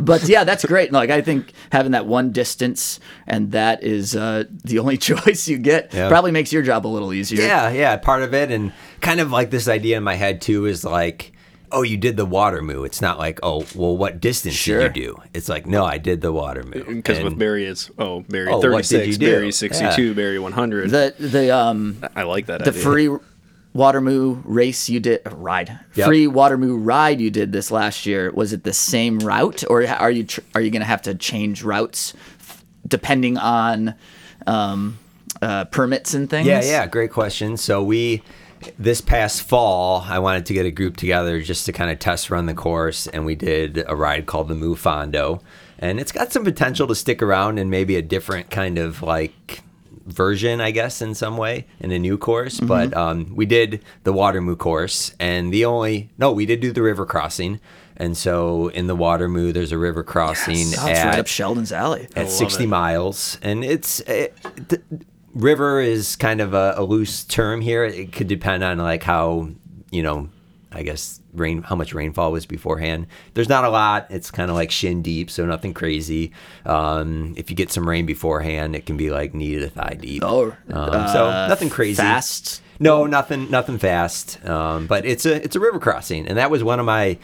but 0.00 0.22
yeah, 0.28 0.44
that's 0.44 0.64
great. 0.64 0.92
Like 0.92 1.10
I 1.10 1.20
think 1.22 1.52
having 1.72 1.92
that 1.92 2.06
one 2.06 2.30
distance 2.30 3.00
and 3.26 3.50
that 3.52 3.82
is 3.82 4.14
uh, 4.14 4.44
the 4.64 4.78
only 4.78 4.96
choice 5.08 5.48
you 5.48 5.58
get 5.58 5.92
Yeah. 5.92 6.08
probably 6.08 6.30
makes 6.30 6.52
your 6.52 6.62
job 6.62 6.86
a 6.86 6.88
little 6.88 7.12
easier. 7.12 7.42
Yeah, 7.42 7.70
yeah, 7.70 7.96
part 7.96 8.22
of 8.22 8.32
it, 8.32 8.50
and 8.52 8.72
kind 9.00 9.18
of 9.20 9.32
like 9.32 9.50
this 9.50 9.66
idea 9.68 9.96
in 9.96 10.04
my 10.04 10.14
head 10.14 10.40
too 10.40 10.66
is 10.66 10.84
like, 10.84 11.32
oh, 11.72 11.82
you 11.82 11.96
did 11.96 12.16
the 12.16 12.26
Watermoo. 12.26 12.84
It's 12.86 13.00
not 13.00 13.18
like, 13.18 13.40
oh, 13.42 13.66
well, 13.74 13.96
what 13.96 14.20
distance 14.20 14.54
Sure. 14.54 14.80
did 14.80 14.96
you 14.96 15.02
do? 15.14 15.16
It's 15.34 15.48
like, 15.48 15.66
no, 15.66 15.84
I 15.84 15.98
did 15.98 16.20
the 16.20 16.32
Watermoo. 16.32 16.86
Because 16.86 17.18
with 17.18 17.26
And- 17.28 17.38
Barry, 17.38 17.66
it's 17.66 17.90
oh 17.98 18.20
Barry 18.28 18.48
Oh, 18.50 18.60
36, 18.60 19.18
you? 19.18 19.26
Barry 19.28 19.52
62, 19.52 20.14
Barry 20.14 20.38
100. 20.38 20.90
The 20.90 21.14
the 21.18 21.54
um 21.54 22.02
I 22.16 22.22
like 22.24 22.46
that. 22.46 22.64
the 22.64 22.70
idea. 22.70 22.82
free 22.82 23.08
Watermoo 23.76 24.40
race 24.44 24.88
you 24.88 24.98
did 24.98 25.20
uh, 25.26 25.30
ride 25.36 25.78
Yep. 25.94 26.06
free 26.08 26.26
Watermoo 26.26 26.78
ride 26.80 27.20
you 27.20 27.30
did 27.30 27.52
this 27.52 27.70
last 27.70 28.06
year 28.06 28.30
was 28.32 28.52
it 28.52 28.64
the 28.64 28.72
same 28.72 29.18
route 29.20 29.62
or 29.68 29.86
are 29.86 30.10
you 30.10 30.24
tr- 30.24 30.40
are 30.54 30.60
you 30.60 30.70
going 30.70 30.80
to 30.80 30.86
have 30.86 31.02
to 31.02 31.14
change 31.14 31.62
routes 31.62 32.14
depending 32.86 33.36
on 33.36 33.94
um, 34.46 34.98
uh, 35.42 35.66
permits 35.66 36.14
and 36.14 36.28
things? 36.30 36.46
Yeah, 36.48 36.62
yeah, 36.62 36.86
great 36.86 37.12
question. 37.12 37.56
So 37.56 37.82
we 37.84 38.22
this 38.78 39.00
past 39.00 39.42
fall, 39.42 40.04
I 40.08 40.18
wanted 40.18 40.46
to 40.46 40.54
get 40.54 40.66
a 40.66 40.70
group 40.70 40.96
together 40.96 41.40
just 41.40 41.66
to 41.66 41.72
kind 41.72 41.90
of 41.90 41.98
test 41.98 42.30
run 42.30 42.46
the 42.46 42.54
course, 42.54 43.06
and 43.06 43.24
we 43.24 43.34
did 43.34 43.84
a 43.86 43.96
ride 43.96 44.26
called 44.26 44.48
the 44.48 44.54
Mufondo, 44.54 45.40
and 45.78 46.00
it's 46.00 46.12
got 46.12 46.32
some 46.32 46.44
potential 46.44 46.86
to 46.86 46.94
stick 46.94 47.22
around 47.22 47.58
and 47.58 47.70
maybe 47.70 47.96
a 47.96 48.02
different 48.02 48.50
kind 48.50 48.78
of 48.78 49.02
like 49.02 49.62
version, 50.06 50.60
I 50.60 50.70
guess, 50.70 51.02
in 51.02 51.14
some 51.14 51.36
way 51.36 51.66
in 51.80 51.92
a 51.92 51.98
new 51.98 52.18
course. 52.18 52.56
Mm-hmm. 52.56 52.66
But 52.66 52.96
um, 52.96 53.34
we 53.36 53.46
did 53.46 53.82
the 54.04 54.12
Watermoo 54.12 54.58
course, 54.58 55.14
and 55.20 55.52
the 55.52 55.64
only 55.64 56.10
no, 56.18 56.32
we 56.32 56.46
did 56.46 56.60
do 56.60 56.72
the 56.72 56.82
river 56.82 57.06
crossing. 57.06 57.60
And 57.98 58.16
so 58.16 58.68
in 58.68 58.86
the 58.86 58.96
Watermoo, 58.96 59.52
there's 59.52 59.72
a 59.72 59.78
river 59.78 60.04
crossing 60.04 60.54
it's 60.54 60.78
at 60.78 61.04
right 61.04 61.18
up 61.18 61.26
Sheldon's 61.26 61.72
alley. 61.72 62.08
at 62.14 62.30
60 62.30 62.62
it. 62.62 62.66
miles 62.68 63.38
and 63.42 63.64
it's 63.64 63.98
it, 64.00 64.36
the, 64.68 64.80
river 65.38 65.80
is 65.80 66.16
kind 66.16 66.40
of 66.40 66.52
a, 66.52 66.74
a 66.76 66.82
loose 66.82 67.24
term 67.24 67.60
here. 67.60 67.84
It 67.84 68.12
could 68.12 68.28
depend 68.28 68.62
on 68.64 68.78
like 68.78 69.02
how 69.02 69.48
you 69.90 70.02
know 70.02 70.28
i 70.70 70.82
guess 70.82 71.18
rain 71.32 71.62
how 71.62 71.74
much 71.74 71.94
rainfall 71.94 72.32
was 72.32 72.44
beforehand. 72.44 73.06
There's 73.34 73.48
not 73.48 73.64
a 73.64 73.70
lot. 73.70 74.06
It's 74.10 74.30
kind 74.30 74.50
of 74.50 74.56
like 74.56 74.70
shin 74.70 75.00
deep 75.02 75.30
so 75.30 75.46
nothing 75.46 75.72
crazy. 75.72 76.32
Um, 76.66 77.34
if 77.36 77.48
you 77.48 77.56
get 77.56 77.70
some 77.70 77.88
rain 77.88 78.04
beforehand 78.04 78.76
it 78.76 78.84
can 78.84 78.96
be 78.96 79.10
like 79.10 79.34
knee 79.34 79.58
to 79.58 79.70
thigh 79.70 79.96
deep. 79.98 80.22
Oh, 80.24 80.54
um, 80.70 81.08
so 81.08 81.26
uh, 81.26 81.46
nothing 81.48 81.70
crazy. 81.70 82.02
Fast. 82.02 82.60
no, 82.80 83.06
nothing, 83.06 83.50
nothing 83.50 83.78
fast. 83.78 84.44
Um, 84.44 84.86
but 84.86 85.06
it's 85.06 85.24
a 85.24 85.42
it's 85.42 85.56
a 85.56 85.60
river 85.60 85.78
crossing, 85.78 86.26
and 86.28 86.36
that 86.36 86.50
was 86.50 86.62
one 86.62 86.80
of 86.80 86.86
my 86.86 87.18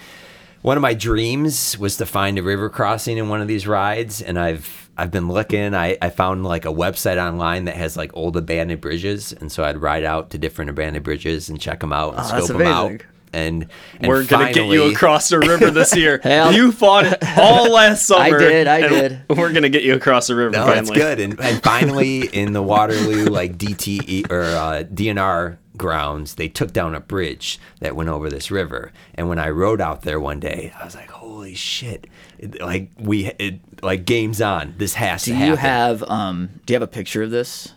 one 0.63 0.79
of 0.79 0.81
my 0.81 0.95
dreams 0.95 1.79
was 1.79 1.99
to 1.99 2.07
find 2.07 2.39
a 2.39 2.43
river 2.43 2.71
crossing 2.71 3.19
in 3.19 3.29
one 3.29 3.43
of 3.43 3.49
these 3.49 3.67
rides, 3.67 4.23
and 4.23 4.39
I've 4.39 4.84
I've 4.97 5.11
been 5.11 5.29
looking. 5.29 5.75
I, 5.75 5.97
I 6.01 6.11
found 6.11 6.45
like 6.45 6.65
a 6.65 6.73
website 6.73 7.17
online 7.25 7.65
that 7.65 7.77
has 7.77 7.97
like 7.97 8.11
old 8.15 8.37
abandoned 8.37 8.81
bridges, 8.81 9.33
and 9.33 9.51
so 9.51 9.65
I'd 9.65 9.79
ride 9.79 10.05
out 10.05 10.31
to 10.31 10.39
different 10.39 10.71
abandoned 10.71 11.05
bridges 11.05 11.49
and 11.49 11.61
check 11.61 11.81
them 11.81 11.93
out 11.93 12.15
and 12.15 12.21
Oh, 12.21 12.31
that's 12.31 12.47
scope 12.47 12.59
them 12.59 12.67
out. 12.67 12.91
And, 13.33 13.67
and 13.99 14.07
We're 14.07 14.25
gonna 14.25 14.53
get 14.53 14.67
you 14.67 14.85
across 14.93 15.29
the 15.29 15.41
river 15.41 15.69
this 15.73 15.97
year. 15.97 16.21
You 16.25 16.71
fought 16.71 17.07
it 17.07 17.19
all 17.37 17.69
last 17.69 18.07
summer. 18.07 18.37
I 18.37 18.39
did, 18.39 18.67
I 18.69 18.89
did. 18.89 19.23
We're 19.29 19.53
gonna 19.53 19.69
get 19.69 19.83
you 19.83 19.95
across 19.95 20.29
the 20.29 20.37
river. 20.37 20.51
No, 20.53 20.65
finally. 20.65 20.77
that's 20.77 20.91
good. 20.91 21.19
And, 21.19 21.41
and 21.41 21.61
finally, 21.61 22.27
in 22.29 22.53
the 22.53 22.63
Waterloo 22.63 23.25
like 23.25 23.59
DTE 23.59 24.31
or 24.31 24.43
uh, 24.43 24.85
DNR 24.85 25.59
grounds, 25.77 26.35
they 26.37 26.49
took 26.49 26.73
down 26.73 26.95
a 26.95 27.01
bridge 27.01 27.59
that 27.81 27.97
went 27.97 28.09
over 28.09 28.31
this 28.31 28.51
river. 28.51 28.93
And 29.15 29.29
when 29.29 29.39
I 29.39 29.51
rode 29.51 29.81
out 29.81 30.03
there 30.03 30.21
one 30.21 30.41
day, 30.41 30.73
I 30.81 30.85
was 30.85 30.95
like, 30.95 31.11
"Holy 31.11 31.55
shit!" 31.55 32.07
It, 32.39 32.61
like 32.61 32.91
we, 32.99 33.27
it, 33.39 33.61
like 33.83 34.05
games 34.05 34.41
on. 34.41 34.75
This 34.79 34.95
has 34.95 35.25
Do 35.25 35.33
to 35.33 35.39
you 35.47 35.57
have 35.57 36.03
um? 36.05 36.61
Do 36.67 36.73
you 36.73 36.77
have 36.77 36.83
a 36.83 36.87
picture 36.93 37.23
of 37.23 37.31
this? 37.31 37.73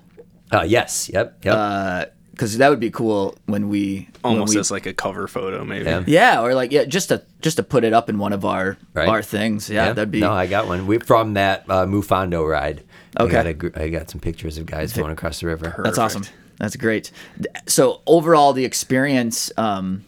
Uh, 0.52 0.62
yes. 0.68 1.10
Yep. 1.14 1.44
Yep. 1.46 2.14
Because 2.32 2.58
that 2.60 2.70
would 2.70 2.80
be 2.80 2.92
cool 2.92 3.36
when 3.48 3.68
we 3.68 4.08
when 4.22 4.34
almost 4.34 4.54
we- 4.54 4.60
as 4.60 4.70
like 4.70 4.86
a 4.86 4.94
cover 4.94 5.28
photo, 5.28 5.66
maybe. 5.66 5.86
Yeah. 5.86 6.04
yeah, 6.06 6.42
or 6.42 6.54
like 6.54 6.72
yeah, 6.72 6.86
just 6.86 7.10
to 7.10 7.24
just 7.42 7.58
to 7.58 7.64
put 7.64 7.84
it 7.84 7.94
up 7.94 8.10
in 8.10 8.20
one 8.20 8.32
of 8.32 8.46
our 8.46 8.78
Right. 8.94 9.08
our 9.10 9.24
things. 9.24 9.70
Yeah, 9.72 9.88
that'd 9.94 10.12
be 10.12 10.20
No, 10.20 10.32
I 10.32 10.46
got 10.46 10.68
one. 10.68 10.86
We 10.86 11.00
from 11.00 11.34
that 11.34 11.66
uh, 11.68 11.86
Mufondo 11.88 12.48
ride. 12.48 12.84
I 13.18 13.24
Okay. 13.24 13.32
got, 13.32 13.48
a, 13.48 13.54
gr- 13.54 13.70
I 13.76 13.90
got 13.90 14.12
some 14.12 14.22
pictures 14.22 14.60
of 14.60 14.68
guys 14.68 14.94
going 14.94 15.12
across 15.12 15.40
the 15.40 15.48
river. 15.48 15.82
That's 15.84 15.98
awesome. 15.98 16.24
That's 16.60 16.76
great. 16.76 17.12
So 17.68 18.02
overall, 18.06 18.54
the 18.54 18.66
experience. 18.66 19.52
Um, 19.58 20.04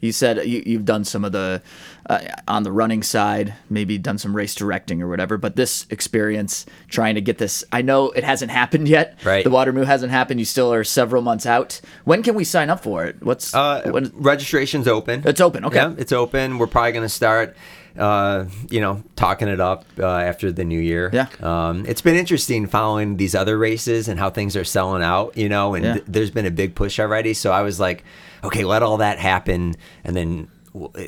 you 0.00 0.10
said 0.10 0.44
you, 0.48 0.62
you've 0.66 0.84
done 0.84 1.04
some 1.04 1.24
of 1.24 1.30
the 1.30 1.62
uh, 2.10 2.18
on 2.48 2.64
the 2.64 2.72
running 2.72 3.04
side, 3.04 3.54
maybe 3.70 3.98
done 3.98 4.18
some 4.18 4.34
race 4.34 4.52
directing 4.52 5.00
or 5.00 5.08
whatever. 5.08 5.38
But 5.38 5.54
this 5.54 5.86
experience, 5.90 6.66
trying 6.88 7.14
to 7.14 7.20
get 7.20 7.38
this, 7.38 7.62
I 7.70 7.82
know 7.82 8.10
it 8.10 8.24
hasn't 8.24 8.50
happened 8.50 8.88
yet. 8.88 9.16
Right. 9.24 9.44
The 9.44 9.50
Watermoo 9.50 9.86
hasn't 9.86 10.10
happened. 10.10 10.40
You 10.40 10.46
still 10.46 10.72
are 10.74 10.82
several 10.82 11.22
months 11.22 11.46
out. 11.46 11.80
When 12.04 12.24
can 12.24 12.34
we 12.34 12.42
sign 12.42 12.68
up 12.68 12.82
for 12.82 13.04
it? 13.04 13.22
What's 13.22 13.54
Uh, 13.54 13.82
when, 13.92 14.10
registration's 14.14 14.88
open. 14.88 15.22
It's 15.24 15.40
open, 15.40 15.64
okay. 15.66 15.76
Yeah, 15.76 15.94
it's 15.96 16.12
open. 16.12 16.58
We're 16.58 16.66
probably 16.66 16.92
going 16.92 17.04
to 17.04 17.08
start, 17.08 17.56
uh, 17.98 18.44
you 18.70 18.80
know, 18.80 19.02
talking 19.16 19.48
it 19.48 19.60
up 19.60 19.84
uh, 19.98 20.06
after 20.06 20.50
the 20.52 20.64
new 20.64 20.80
year. 20.80 21.10
Yeah. 21.12 21.26
Um, 21.40 21.84
it's 21.86 22.00
been 22.02 22.16
interesting 22.16 22.66
following 22.66 23.16
these 23.16 23.34
other 23.34 23.58
races 23.58 24.08
and 24.08 24.18
how 24.18 24.30
things 24.30 24.56
are 24.56 24.64
selling 24.64 25.02
out, 25.02 25.36
you 25.36 25.48
know, 25.48 25.74
and 25.74 25.84
Yeah. 25.84 25.92
th- 25.94 26.04
there's 26.08 26.30
been 26.30 26.46
a 26.46 26.50
big 26.50 26.74
push 26.74 26.98
already. 26.98 27.34
So 27.34 27.52
I 27.52 27.62
was 27.62 27.78
like, 27.80 28.04
okay, 28.44 28.64
let 28.64 28.82
all 28.82 28.96
that 28.98 29.18
happen. 29.18 29.74
And 30.04 30.16
then, 30.16 30.48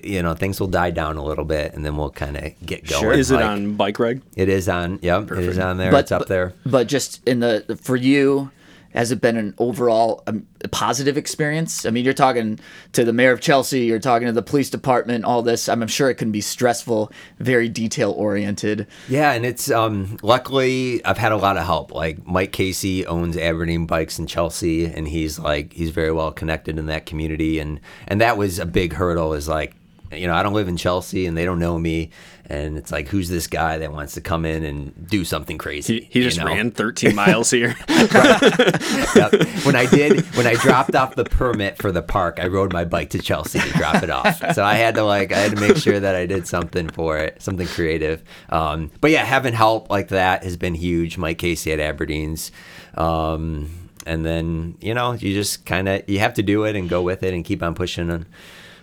you 0.02 0.22
know, 0.22 0.34
things 0.34 0.60
will 0.60 0.66
die 0.68 0.90
down 0.90 1.16
a 1.16 1.24
little 1.24 1.44
bit 1.44 1.72
and 1.74 1.84
then 1.84 1.96
we'll 1.96 2.10
kind 2.10 2.36
of 2.36 2.52
get 2.64 2.86
going. 2.86 3.02
Sure. 3.02 3.12
Is 3.12 3.30
it 3.30 3.36
Like, 3.36 3.44
on 3.46 3.74
bike 3.76 3.98
reg? 3.98 4.20
It 4.36 4.48
is 4.48 4.68
on. 4.68 4.98
Yep. 5.02 5.32
It 5.32 5.38
is 5.38 5.58
on 5.58 5.78
there. 5.78 5.94
it's 5.96 6.12
up 6.12 6.26
there. 6.26 6.52
But 6.66 6.86
just 6.86 7.26
in 7.26 7.40
the 7.40 7.78
for 7.82 7.96
you, 7.96 8.50
has 8.94 9.10
it 9.10 9.20
been 9.20 9.36
an 9.36 9.54
overall 9.58 10.22
um, 10.26 10.46
positive 10.70 11.16
experience? 11.16 11.84
I 11.84 11.90
mean, 11.90 12.04
you're 12.04 12.14
talking 12.14 12.60
to 12.92 13.04
the 13.04 13.12
mayor 13.12 13.32
of 13.32 13.40
Chelsea, 13.40 13.80
you're 13.80 13.98
talking 13.98 14.26
to 14.26 14.32
the 14.32 14.42
police 14.42 14.70
department, 14.70 15.24
all 15.24 15.42
this. 15.42 15.68
I'm 15.68 15.86
sure 15.88 16.08
it 16.10 16.14
can 16.14 16.30
be 16.30 16.40
stressful, 16.40 17.10
very 17.38 17.68
detail 17.68 18.12
oriented. 18.12 18.86
Yeah, 19.08 19.32
and 19.32 19.44
it's 19.44 19.70
um 19.70 20.18
luckily 20.22 21.04
I've 21.04 21.18
had 21.18 21.32
a 21.32 21.36
lot 21.36 21.56
of 21.56 21.64
help. 21.64 21.92
Like 21.92 22.24
Mike 22.26 22.52
Casey 22.52 23.04
owns 23.06 23.36
Aberdeen 23.36 23.86
Bikes 23.86 24.18
in 24.18 24.26
Chelsea 24.26 24.86
and 24.86 25.08
he's 25.08 25.38
like 25.38 25.72
he's 25.72 25.90
very 25.90 26.12
well 26.12 26.32
connected 26.32 26.78
in 26.78 26.86
that 26.86 27.06
community 27.06 27.58
and 27.58 27.80
and 28.06 28.20
that 28.20 28.36
was 28.36 28.58
a 28.58 28.66
big 28.66 28.92
hurdle 28.92 29.34
is 29.34 29.48
like 29.48 29.74
you 30.12 30.26
know, 30.26 30.34
I 30.34 30.42
don't 30.42 30.52
live 30.52 30.68
in 30.68 30.76
Chelsea 30.76 31.26
and 31.26 31.36
they 31.36 31.44
don't 31.44 31.58
know 31.58 31.78
me. 31.78 32.10
And 32.46 32.76
it's 32.76 32.92
like, 32.92 33.08
who's 33.08 33.28
this 33.30 33.46
guy 33.46 33.78
that 33.78 33.92
wants 33.92 34.14
to 34.14 34.20
come 34.20 34.44
in 34.44 34.64
and 34.64 35.08
do 35.08 35.24
something 35.24 35.56
crazy? 35.56 36.00
He, 36.00 36.20
he 36.20 36.22
just 36.22 36.38
know? 36.38 36.46
ran 36.46 36.70
13 36.70 37.14
miles 37.16 37.50
here. 37.50 37.74
Yep. 37.88 39.32
When 39.64 39.74
I 39.76 39.86
did, 39.90 40.20
when 40.36 40.46
I 40.46 40.54
dropped 40.54 40.94
off 40.94 41.14
the 41.14 41.24
permit 41.24 41.78
for 41.78 41.90
the 41.90 42.02
park, 42.02 42.38
I 42.40 42.48
rode 42.48 42.72
my 42.72 42.84
bike 42.84 43.10
to 43.10 43.18
Chelsea 43.18 43.60
to 43.60 43.70
drop 43.70 44.02
it 44.02 44.10
off. 44.10 44.42
So 44.54 44.62
I 44.62 44.74
had 44.74 44.94
to 44.96 45.02
like, 45.04 45.32
I 45.32 45.38
had 45.38 45.56
to 45.56 45.60
make 45.60 45.76
sure 45.76 45.98
that 45.98 46.14
I 46.14 46.26
did 46.26 46.46
something 46.46 46.88
for 46.90 47.16
it, 47.18 47.40
something 47.40 47.66
creative. 47.66 48.22
Um, 48.50 48.90
but 49.00 49.10
yeah, 49.10 49.24
having 49.24 49.54
help 49.54 49.88
like 49.88 50.08
that 50.08 50.44
has 50.44 50.56
been 50.56 50.74
huge. 50.74 51.16
Mike 51.16 51.38
Casey 51.38 51.72
at 51.72 51.80
Aberdeen's. 51.80 52.52
Um, 52.96 53.84
and 54.06 54.24
then 54.24 54.76
you 54.80 54.94
know 54.94 55.12
you 55.12 55.32
just 55.32 55.64
kind 55.64 55.88
of 55.88 56.08
you 56.08 56.18
have 56.18 56.34
to 56.34 56.42
do 56.42 56.64
it 56.64 56.76
and 56.76 56.88
go 56.88 57.02
with 57.02 57.22
it 57.22 57.34
and 57.34 57.44
keep 57.44 57.62
on 57.62 57.74
pushing 57.74 58.10
on, 58.10 58.26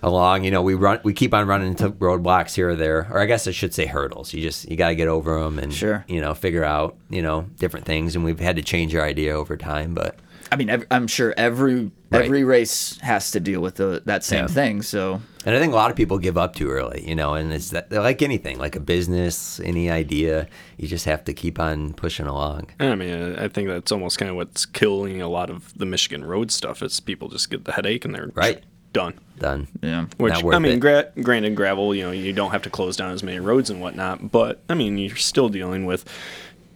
along. 0.04 0.44
You 0.44 0.52
know 0.52 0.62
we 0.62 0.74
run 0.74 1.00
we 1.04 1.14
keep 1.14 1.34
on 1.34 1.48
running 1.48 1.68
into 1.70 1.90
roadblocks 1.92 2.56
here 2.56 2.70
or 2.70 2.76
there, 2.76 3.08
or 3.12 3.20
I 3.20 3.26
guess 3.26 3.48
I 3.48 3.52
should 3.52 3.74
say 3.74 3.86
hurdles. 3.86 4.34
You 4.34 4.42
just 4.42 4.70
you 4.70 4.76
got 4.78 4.90
to 4.90 4.96
get 4.96 5.08
over 5.08 5.40
them 5.42 5.60
and 5.60 5.74
Sure. 5.74 6.06
you 6.08 6.22
know 6.22 6.34
figure 6.34 6.64
out 6.64 6.96
you 7.10 7.22
know 7.22 7.46
different 7.60 7.86
things. 7.86 8.16
And 8.16 8.24
we've 8.26 8.40
had 8.40 8.56
to 8.56 8.62
change 8.64 8.96
our 8.96 9.04
idea 9.06 9.34
over 9.34 9.58
time, 9.58 9.94
but 9.94 10.16
I 10.54 10.58
mean, 10.58 10.70
ev- 10.70 10.86
I'm 10.92 11.08
sure 11.08 11.34
every 11.38 11.92
Right. 12.10 12.26
every 12.26 12.44
race 12.44 12.98
has 13.02 13.32
to 13.32 13.40
deal 13.40 13.62
with 13.62 13.76
the, 13.76 14.02
that 14.06 14.26
same 14.26 14.40
Yeah. 14.44 14.48
thing. 14.48 14.82
So 14.82 15.22
And 15.46 15.56
I 15.56 15.60
think 15.60 15.72
a 15.72 15.78
lot 15.78 15.92
of 15.92 15.96
people 15.96 16.18
give 16.18 16.38
up 16.38 16.56
too 16.56 16.70
early, 16.70 17.08
you 17.08 17.16
know, 17.16 17.36
and 17.36 17.54
it's 17.54 17.70
that 17.70 17.90
like 17.90 18.22
anything, 18.22 18.60
like 18.60 18.76
a 18.76 18.82
business, 18.82 19.62
any 19.64 19.90
idea, 19.90 20.48
you 20.78 20.90
just 20.90 21.06
have 21.06 21.24
to 21.24 21.34
keep 21.34 21.58
on 21.58 21.94
pushing 21.94 22.26
along. 22.28 22.68
I 22.82 22.96
mean, 22.96 23.38
I 23.38 23.48
think 23.48 23.70
that's 23.70 23.94
almost 23.94 24.18
kind 24.20 24.30
of 24.30 24.36
what's 24.36 24.66
killing 24.66 25.22
a 25.22 25.30
lot 25.30 25.50
of 25.50 25.72
the 25.78 25.86
Michigan 25.86 26.26
road 26.26 26.52
stuff. 26.52 26.84
Is 26.84 27.00
people 27.00 27.30
just 27.30 27.50
get 27.50 27.64
the 27.64 27.72
headache 27.72 28.04
and 28.04 28.14
they're 28.14 28.30
Right. 28.36 28.62
Done. 28.94 29.14
Done. 29.40 29.68
yeah, 29.82 30.06
Which 30.18 30.34
Not 30.34 30.44
worth 30.44 30.56
I 30.56 30.60
mean, 30.60 30.74
it. 30.74 30.80
gra- 30.80 31.12
granted, 31.22 31.56
gravel, 31.56 31.96
you 31.96 32.04
know, 32.04 32.12
you 32.12 32.32
don't 32.32 32.52
have 32.52 32.62
to 32.64 32.70
close 32.70 32.96
down 32.96 33.12
as 33.12 33.24
many 33.24 33.40
roads 33.40 33.70
and 33.72 33.82
whatnot, 33.82 34.32
but 34.32 34.62
I 34.70 34.76
mean, 34.76 34.98
you're 35.00 35.16
still 35.16 35.50
dealing 35.50 35.86
with 35.86 36.06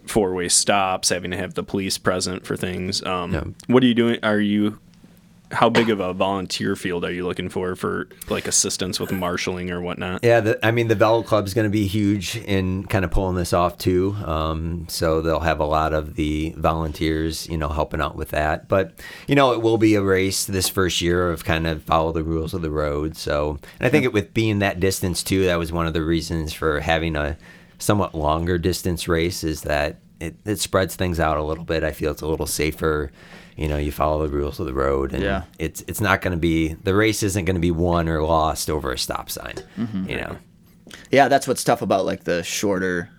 four-way 0.08 0.50
stops, 0.50 1.10
having 1.10 1.32
to 1.32 1.38
have 1.38 1.54
the 1.54 1.64
police 1.64 1.98
present 1.98 2.46
for 2.46 2.56
things. 2.56 3.04
Um, 3.04 3.34
Yeah. 3.34 3.44
What 3.68 3.84
are 3.84 3.88
you 3.88 3.94
doing? 3.94 4.18
Are 4.24 4.40
you? 4.40 4.80
How 5.52 5.70
big 5.70 5.90
of 5.90 6.00
a 6.00 6.14
volunteer 6.14 6.76
field 6.76 7.06
are 7.06 7.12
you 7.12 7.26
looking 7.26 7.50
for 7.50 7.76
for 7.76 8.10
like 8.30 8.48
assistance 8.48 9.00
with 9.00 9.12
marshaling 9.12 9.72
or 9.72 9.82
whatnot? 9.82 10.24
Yeah, 10.24 10.40
the, 10.40 10.66
I 10.66 10.72
mean, 10.72 10.88
the 10.88 10.96
Velo 10.96 11.24
Club's 11.24 11.54
going 11.54 11.66
to 11.66 11.72
be 11.72 11.88
huge 11.88 12.36
in 12.36 12.86
kind 12.86 13.06
of 13.06 13.12
pulling 13.12 13.36
this 13.36 13.54
off 13.54 13.78
too. 13.78 14.16
Um, 14.26 14.88
so 14.90 15.22
they'll 15.22 15.40
have 15.40 15.60
a 15.60 15.66
lot 15.66 15.94
of 15.94 16.16
the 16.16 16.54
volunteers, 16.58 17.48
you 17.48 17.58
know, 17.58 17.70
helping 17.70 18.02
out 18.02 18.16
with 18.16 18.30
that. 18.30 18.68
But 18.68 19.00
you 19.28 19.36
know, 19.36 19.54
it 19.54 19.62
will 19.62 19.78
be 19.78 19.96
a 19.96 20.02
race 20.02 20.46
this 20.46 20.68
first 20.68 21.02
year 21.02 21.30
of 21.30 21.46
kind 21.46 21.68
of 21.68 21.84
follow 21.84 22.12
the 22.12 22.24
rules 22.24 22.54
of 22.54 22.62
the 22.62 22.72
road. 22.72 23.16
So, 23.16 23.60
and 23.80 23.88
I 23.88 23.90
think 23.90 24.06
it 24.06 24.14
with 24.14 24.34
being 24.34 24.60
that 24.60 24.80
distance 24.80 25.24
too, 25.24 25.46
that 25.46 25.60
was 25.60 25.72
one 25.72 25.88
of 25.88 25.94
the 25.94 26.04
reasons 26.04 26.54
for 26.54 26.80
having 26.80 27.16
a 27.16 27.38
somewhat 27.78 28.16
longer 28.16 28.58
distance 28.58 29.08
race 29.08 29.44
is 29.44 29.62
that 29.62 30.00
it, 30.20 30.36
it 30.46 30.60
spreads 30.60 30.96
things 30.96 31.20
out 31.20 31.38
a 31.38 31.44
little 31.44 31.64
bit. 31.66 31.84
I 31.84 31.92
feel 31.92 32.12
it's 32.12 32.22
a 32.22 32.28
little 32.28 32.48
safer. 32.48 33.12
You 33.56 33.68
know, 33.70 33.78
you 33.78 33.92
follow 33.92 34.28
the 34.28 34.34
rules 34.34 34.60
of 34.60 34.66
the 34.66 34.74
road, 34.74 35.14
and 35.14 35.24
Yeah. 35.24 35.44
it's 35.60 35.82
it's 35.88 36.02
not 36.02 36.22
going 36.22 36.32
to 36.34 36.38
be 36.40 36.74
the 36.74 36.94
race 36.94 37.24
isn't 37.24 37.46
going 37.46 37.56
to 37.56 37.62
be 37.62 37.72
won 37.72 38.10
or 38.10 38.22
lost 38.22 38.70
over 38.70 38.92
a 38.92 38.98
stop 38.98 39.30
sign. 39.30 39.56
You 39.78 40.18
know, 40.18 40.38
yeah, 41.12 41.28
that's 41.30 41.48
what's 41.48 41.64
tough 41.64 41.82
about 41.82 42.06
like 42.06 42.26
the 42.26 42.44
shorter. 42.44 43.10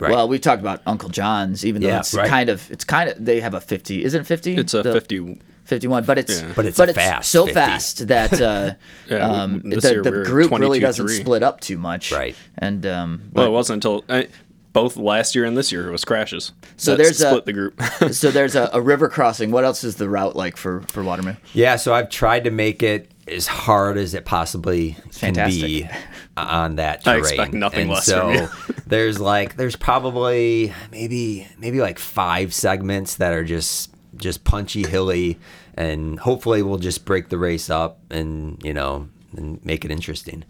Right. 0.00 0.10
Well, 0.10 0.26
we 0.26 0.40
talked 0.40 0.60
about 0.60 0.82
Uncle 0.86 1.08
John's, 1.08 1.64
even 1.64 1.80
though 1.82 1.86
Yeah, 1.88 2.00
it's 2.00 2.12
right. 2.14 2.28
kind 2.28 2.48
of 2.50 2.68
it's 2.72 2.84
kind 2.84 3.08
of 3.10 3.24
they 3.24 3.40
have 3.40 3.54
a 3.54 3.60
fifty. 3.60 4.02
Isn't 4.04 4.22
it 4.22 4.26
fifty? 4.26 4.56
It's 4.56 4.74
a 4.74 4.82
The- 4.82 4.92
50. 4.92 5.40
51 5.66 6.04
but 6.04 6.18
it's 6.18 6.42
Yeah. 6.42 6.52
But 6.54 6.66
it's 6.66 6.78
a 6.78 6.92
fast 6.92 7.30
so 7.30 7.46
50. 7.46 7.54
fast 7.54 8.08
that 8.08 8.38
uh, 8.38 8.74
Yeah, 9.08 9.16
um, 9.30 9.62
the, 9.62 9.76
the 10.04 10.22
group 10.26 10.50
really 10.50 10.78
doesn't 10.78 11.06
22-3. 11.06 11.20
split 11.20 11.42
up 11.42 11.60
too 11.60 11.78
much 11.78 12.12
Right. 12.12 12.36
and 12.58 12.84
um, 12.84 13.30
Well, 13.32 13.46
it 13.46 13.50
wasn't 13.50 13.76
until 13.82 14.04
I, 14.10 14.28
both 14.74 14.98
last 14.98 15.34
year 15.34 15.46
and 15.46 15.56
this 15.56 15.72
year 15.72 15.88
it 15.88 15.92
was 15.92 16.04
crashes. 16.04 16.52
So 16.76 16.90
That 16.90 17.02
there's 17.04 17.20
a- 17.22 17.28
split 17.30 17.46
the 17.46 17.52
group. 17.54 17.80
so 18.10 18.30
there's 18.32 18.54
a, 18.54 18.68
a 18.74 18.82
river 18.82 19.08
crossing 19.08 19.50
what 19.50 19.64
else 19.64 19.82
is 19.84 19.96
the 19.96 20.08
route 20.10 20.36
like 20.36 20.58
for 20.58 20.82
for 20.88 21.02
waterman 21.02 21.38
Yeah, 21.54 21.76
so 21.76 21.94
I've 21.94 22.10
tried 22.10 22.44
to 22.44 22.50
make 22.50 22.82
it 22.82 23.10
as 23.26 23.46
hard 23.46 23.96
as 23.96 24.12
it 24.12 24.26
possibly 24.26 24.98
can 25.18 25.32
be 25.32 25.88
on 26.36 26.76
that 26.76 27.06
I 27.08 27.16
expect 27.16 27.54
nothing 27.54 27.82
and 27.82 27.90
less 27.92 28.04
so 28.04 28.20
from 28.20 28.34
you. 28.34 28.74
there's 28.86 29.18
like 29.18 29.56
there's 29.56 29.76
probably 29.76 30.74
maybe 30.90 31.48
maybe 31.58 31.80
like 31.80 31.98
five 31.98 32.52
segments 32.52 33.16
that 33.16 33.32
are 33.32 33.44
just 33.44 33.90
just 34.16 34.44
punchy, 34.44 34.86
hilly, 34.86 35.38
and 35.76 36.20
hopefully 36.20 36.62
we'll 36.62 36.78
just 36.78 37.04
break 37.04 37.30
the 37.30 37.38
race 37.38 37.70
up 37.70 37.98
and 38.10 38.62
you 38.62 38.74
know 38.74 39.08
and 39.36 39.64
make 39.64 39.84
it 39.86 39.90
interesting. 39.90 40.44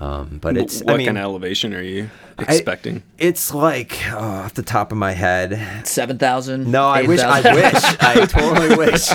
Um, 0.00 0.38
but 0.40 0.56
it's 0.56 0.80
what 0.82 0.94
I 0.94 0.96
mean 0.96 1.06
kind 1.06 1.18
of 1.18 1.22
elevation 1.22 1.74
are 1.74 1.82
you 1.82 2.10
I- 2.38 2.42
expecting? 2.54 3.02
it's 3.18 3.52
like 3.54 4.00
oh, 4.10 4.16
off 4.18 4.54
the 4.54 4.62
top 4.62 4.90
of 4.90 4.98
my 4.98 5.12
head. 5.12 5.86
7000 5.86 6.70
No, 6.70 6.88
I 6.88 7.02
wish. 7.02 7.20
I 7.20 7.40
wish. 7.54 7.74
I 8.00 8.26
totally 8.26 8.74
wish. 8.76 9.10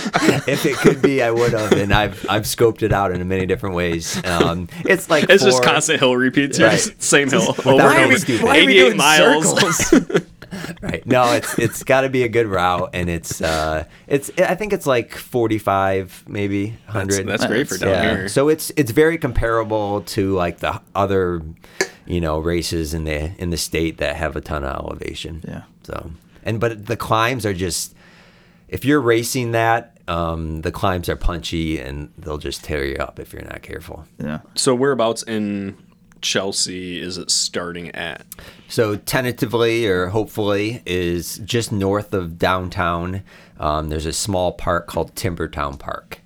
If 0.48 0.66
it 0.66 0.76
could 0.78 1.02
be, 1.02 1.22
I 1.24 1.32
would 1.32 1.52
have. 1.54 1.74
And 1.74 1.92
I've 1.94 2.26
I've 2.30 2.44
scoped 2.44 2.84
it 2.84 2.94
out 2.94 3.12
in 3.12 3.28
many 3.28 3.46
different 3.46 3.76
ways. 3.76 4.24
Um, 4.24 4.70
it's 4.86 5.10
like 5.10 5.26
it's 5.30 5.44
just 5.44 5.64
constant 5.64 6.00
hill 6.00 6.16
repeats. 6.16 6.58
You're 6.60 6.70
Right. 6.70 6.96
same 7.02 7.30
hill 7.30 7.50
over 7.50 7.64
Why 7.76 7.96
and 8.02 8.06
are 8.06 8.08
we- 8.10 8.16
over. 8.38 8.46
why 8.46 8.60
are 8.60 8.66
we 8.66 8.74
88 8.74 8.80
doing 8.86 8.98
miles. 8.98 9.90
circles? 9.90 10.22
Right. 10.82 11.06
No, 11.06 11.34
it's 11.34 11.58
it's 11.58 11.84
got 11.84 12.02
to 12.02 12.10
be 12.10 12.24
a 12.24 12.30
good 12.30 12.48
route, 12.48 12.92
and 12.94 13.10
it's 13.10 13.42
uh, 13.42 13.86
it's 14.08 14.30
I 14.38 14.56
think 14.56 14.74
it's 14.74 14.86
like 14.86 15.16
forty 15.16 15.58
five, 15.58 16.24
maybe 16.28 16.78
hundred. 16.86 17.28
that's 17.28 17.46
great 17.46 17.68
for 17.68 17.78
down 17.78 17.90
yeah. 17.90 18.16
here. 18.16 18.30
So 18.30 18.50
it's 18.50 18.72
it's 18.76 18.92
very 18.92 19.18
comparable 19.18 20.02
to 20.02 20.34
like 20.34 20.60
the 20.60 20.82
other, 20.96 21.42
you 22.06 22.22
know, 22.22 22.40
races 22.40 22.94
in 22.94 23.06
the 23.06 23.32
in 23.42 23.50
the 23.50 23.58
state 23.58 23.98
that 23.98 24.16
have 24.16 24.36
a 24.36 24.42
ton 24.42 24.64
of 24.64 24.76
elevation. 24.76 25.44
Yeah. 25.48 25.64
So 25.84 26.12
and 26.44 26.60
but 26.60 26.86
the 26.86 26.98
climbs 26.98 27.46
are 27.46 27.54
just 27.54 27.96
if 28.68 28.86
you're 28.86 29.02
racing 29.02 29.52
that, 29.52 29.98
um, 30.08 30.62
the 30.62 30.72
climbs 30.72 31.10
are 31.10 31.16
punchy 31.16 31.80
and 31.80 32.12
they'll 32.18 32.38
just 32.38 32.64
tear 32.64 32.86
you 32.86 32.96
up 32.96 33.20
if 33.20 33.34
you're 33.34 33.44
not 33.44 33.62
careful. 33.62 34.06
yeah 34.20 34.40
So 34.56 34.76
whereabouts 34.76 35.24
in 35.24 35.78
Chelsea 36.22 37.00
is 37.02 37.18
it 37.18 37.30
starting 37.32 37.90
at? 37.96 38.26
So 38.68 38.96
tentatively 38.96 39.86
or 39.88 40.08
hopefully 40.08 40.82
is 40.86 41.38
just 41.40 41.72
north 41.72 42.14
of 42.14 42.38
downtown. 42.38 43.24
Um, 43.60 43.90
there's 43.90 44.06
a 44.06 44.14
small 44.14 44.52
park 44.52 44.88
called 44.88 45.16
Timbertown 45.16 45.80
Park, 45.80 46.20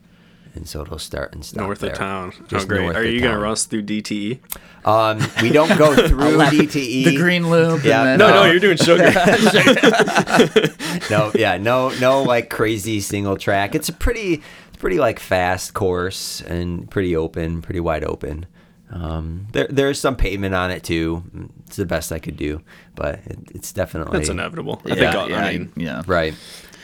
and 0.53 0.67
so 0.67 0.81
it'll 0.81 0.99
start 0.99 1.33
and 1.33 1.45
stop 1.45 1.63
North 1.63 1.79
there. 1.79 1.91
of 1.91 1.97
town. 1.97 2.33
Just 2.47 2.65
oh, 2.65 2.67
great. 2.67 2.81
north 2.81 2.95
Are 2.97 3.03
you 3.03 3.19
going 3.19 3.31
to 3.31 3.37
town. 3.37 3.41
run 3.41 3.55
through 3.55 3.83
DTE? 3.83 4.39
Um, 4.83 5.19
we 5.41 5.49
don't 5.51 5.77
go 5.77 5.95
through 6.07 6.37
DTE. 6.37 7.05
the 7.05 7.15
green 7.15 7.49
loop 7.49 7.83
Yeah. 7.83 8.01
and 8.03 8.09
then, 8.09 8.19
No, 8.19 8.27
Uh, 8.27 8.43
no, 8.45 8.51
you're 8.51 8.59
doing 8.59 8.77
sugar. 8.77 9.03
no, 11.09 11.31
yeah, 11.35 11.57
no, 11.57 11.89
no, 11.99 12.23
like 12.23 12.49
crazy 12.49 12.99
single 12.99 13.37
track. 13.37 13.75
It's 13.75 13.89
a 13.89 13.93
pretty, 13.93 14.41
it's 14.69 14.77
pretty 14.77 14.99
like 14.99 15.19
fast 15.19 15.73
course 15.73 16.41
and 16.41 16.89
pretty 16.89 17.15
open, 17.15 17.61
pretty 17.61 17.79
wide 17.79 18.03
open. 18.03 18.45
Um, 18.91 19.47
there, 19.53 19.67
there's 19.69 19.99
some 19.99 20.15
pavement 20.15 20.53
on 20.53 20.69
it 20.69 20.83
too. 20.83 21.23
It's 21.65 21.77
the 21.77 21.85
best 21.85 22.11
I 22.11 22.19
could 22.19 22.37
do, 22.37 22.61
but 22.95 23.19
it, 23.25 23.39
it's 23.55 23.71
definitely 23.71 24.17
That's 24.17 24.29
inevitable. 24.29 24.81
I 24.85 24.89
yeah, 24.89 25.11
think, 25.11 25.29
yeah, 25.29 25.37
I 25.37 25.57
mean, 25.57 25.73
yeah 25.77 26.03
right. 26.07 26.33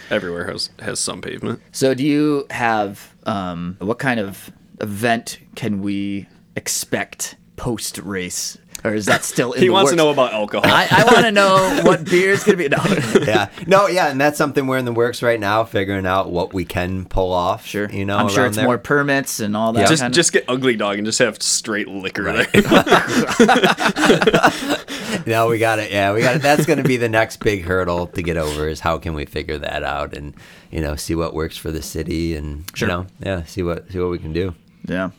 everywhere 0.10 0.50
has, 0.50 0.70
has 0.80 1.00
some 1.00 1.22
pavement. 1.22 1.62
so 1.72 1.94
do 1.94 2.06
you 2.06 2.48
have 2.50 3.14
um, 3.26 3.76
what 3.80 4.00
kind 4.00 4.20
of 4.20 4.52
event 4.80 5.40
can 5.56 5.82
we 5.82 6.28
expect 6.56 7.36
post 7.58 7.98
race 8.00 8.58
or 8.84 8.94
is 8.94 9.06
that 9.08 9.24
still 9.24 9.54
in 9.54 9.60
the 9.60 9.60
works? 9.60 9.62
He 9.62 9.68
the 9.68 9.74
wants 9.74 9.92
to 9.92 9.96
know 9.98 10.10
about 10.12 10.34
alcohol. 10.34 10.70
I, 10.72 10.88
I 10.90 11.04
want 11.06 11.26
to 11.26 11.32
know 11.32 11.82
what 11.84 12.06
beer 12.06 12.32
is 12.32 12.44
going 12.44 12.58
to 12.58 12.70
be. 12.70 12.72
No. 12.76 13.22
yeah. 13.26 13.50
No, 13.66 13.88
yeah, 13.88 14.10
and 14.10 14.20
that's 14.22 14.38
something 14.38 14.68
we're 14.68 14.78
in 14.78 14.86
the 14.86 14.94
works 14.94 15.24
right 15.24 15.40
now, 15.40 15.64
figuring 15.64 16.06
out 16.06 16.30
what 16.32 16.54
we 16.54 16.64
can 16.66 17.06
pull 17.06 17.34
off. 17.34 17.66
Sure. 17.66 17.90
You 17.90 18.06
know, 18.06 18.18
I'm 18.18 18.30
sure 18.30 18.46
it's 18.46 18.58
there. 18.58 18.66
more 18.66 18.78
permits 18.78 19.40
and 19.40 19.58
all 19.58 19.74
that. 19.74 19.82
Yeah. 19.82 19.88
just 19.88 20.02
kind 20.02 20.12
of- 20.12 20.16
just 20.16 20.32
get 20.32 20.46
ugly 20.48 20.76
dog 20.76 20.98
and 20.98 21.06
just 21.06 21.20
have 21.20 21.42
straight 21.42 21.88
liquor 21.88 22.24
Right. 22.24 22.52
there. 22.52 22.62
No, 25.26 25.48
we 25.50 25.58
got 25.58 25.80
it. 25.80 25.92
Yeah, 25.92 26.14
we 26.14 26.22
got 26.22 26.36
it. 26.38 26.42
That's 26.42 26.66
going 26.66 26.78
to 26.78 26.84
be 26.88 26.98
the 26.98 27.10
next 27.10 27.38
big 27.38 27.64
hurdle 27.64 28.08
to 28.08 28.22
get 28.22 28.38
over 28.38 28.68
is 28.68 28.80
how 28.80 28.98
can 28.98 29.14
we 29.14 29.26
figure 29.26 29.58
that 29.58 29.84
out 29.84 30.16
and 30.16 30.34
you 30.72 30.82
know 30.82 30.96
see 30.96 31.16
what 31.16 31.34
works 31.34 31.58
for 31.58 31.72
the 31.72 31.82
city 31.82 32.36
and 32.36 32.64
Sure. 32.76 32.88
you 32.88 32.94
know 32.94 33.08
yeah 33.20 33.44
see 33.44 33.64
what 33.64 33.92
see 33.92 34.00
what 34.00 34.10
we 34.10 34.20
can 34.20 34.34
do. 34.34 34.54
yeah. 34.86 35.10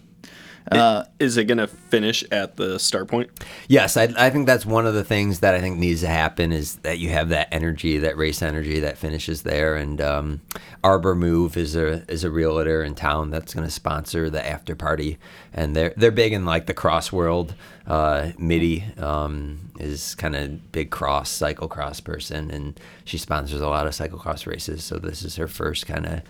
Is 1.18 1.36
it 1.36 1.44
going 1.44 1.58
to 1.58 1.66
finish 1.66 2.24
at 2.30 2.56
the 2.56 2.78
start 2.78 3.08
point? 3.08 3.30
Yes, 3.68 3.96
I, 3.96 4.12
I 4.16 4.30
think 4.30 4.46
that's 4.46 4.66
one 4.66 4.86
of 4.86 4.94
the 4.94 5.04
things 5.04 5.40
that 5.40 5.54
I 5.54 5.60
think 5.60 5.78
needs 5.78 6.00
to 6.02 6.08
happen 6.08 6.52
is 6.52 6.76
that 6.76 6.98
you 6.98 7.08
have 7.10 7.30
that 7.30 7.48
energy, 7.52 7.98
that 7.98 8.16
race 8.16 8.42
energy 8.42 8.80
that 8.80 8.98
finishes 8.98 9.42
there. 9.42 9.76
And 9.76 10.00
um, 10.00 10.40
Arbor 10.84 11.14
Move 11.14 11.56
is 11.56 11.74
a 11.74 12.04
is 12.10 12.24
a 12.24 12.30
realtor 12.30 12.82
in 12.82 12.94
town 12.94 13.30
that's 13.30 13.54
going 13.54 13.66
to 13.66 13.70
sponsor 13.70 14.30
the 14.30 14.46
after 14.46 14.74
party, 14.74 15.18
and 15.52 15.74
they're 15.74 15.94
they're 15.96 16.10
big 16.10 16.32
in 16.32 16.44
like 16.44 16.66
the 16.66 16.74
cross 16.74 17.12
world. 17.12 17.54
Uh, 17.86 18.32
Mitty 18.38 18.84
um, 18.98 19.70
is 19.78 20.14
kind 20.14 20.36
of 20.36 20.72
big 20.72 20.90
cross 20.90 21.30
cyclocross 21.30 22.04
person, 22.04 22.50
and 22.50 22.78
she 23.04 23.16
sponsors 23.16 23.60
a 23.60 23.68
lot 23.68 23.86
of 23.86 23.92
cyclocross 23.92 24.46
races. 24.46 24.84
So 24.84 24.98
this 24.98 25.22
is 25.22 25.36
her 25.36 25.48
first 25.48 25.86
kind 25.86 26.04
of, 26.06 26.20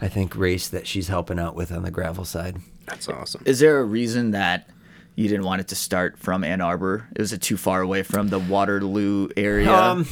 I 0.00 0.08
think, 0.08 0.36
race 0.36 0.68
that 0.68 0.86
she's 0.86 1.08
helping 1.08 1.38
out 1.38 1.54
with 1.54 1.72
on 1.72 1.82
the 1.82 1.90
gravel 1.90 2.24
side. 2.24 2.56
That's 2.86 3.08
awesome. 3.08 3.42
Is 3.44 3.58
there 3.60 3.78
a 3.80 3.84
reason 3.84 4.30
that 4.32 4.68
you 5.16 5.28
didn't 5.28 5.44
want 5.44 5.60
it 5.60 5.68
to 5.68 5.74
start 5.74 6.18
from 6.18 6.44
Ann 6.44 6.60
Arbor? 6.60 7.08
It 7.16 7.20
was 7.20 7.32
it 7.32 7.42
too 7.42 7.56
far 7.56 7.80
away 7.82 8.02
from 8.02 8.28
the 8.28 8.38
Waterloo 8.38 9.28
area? 9.36 9.72
Um, 9.74 10.06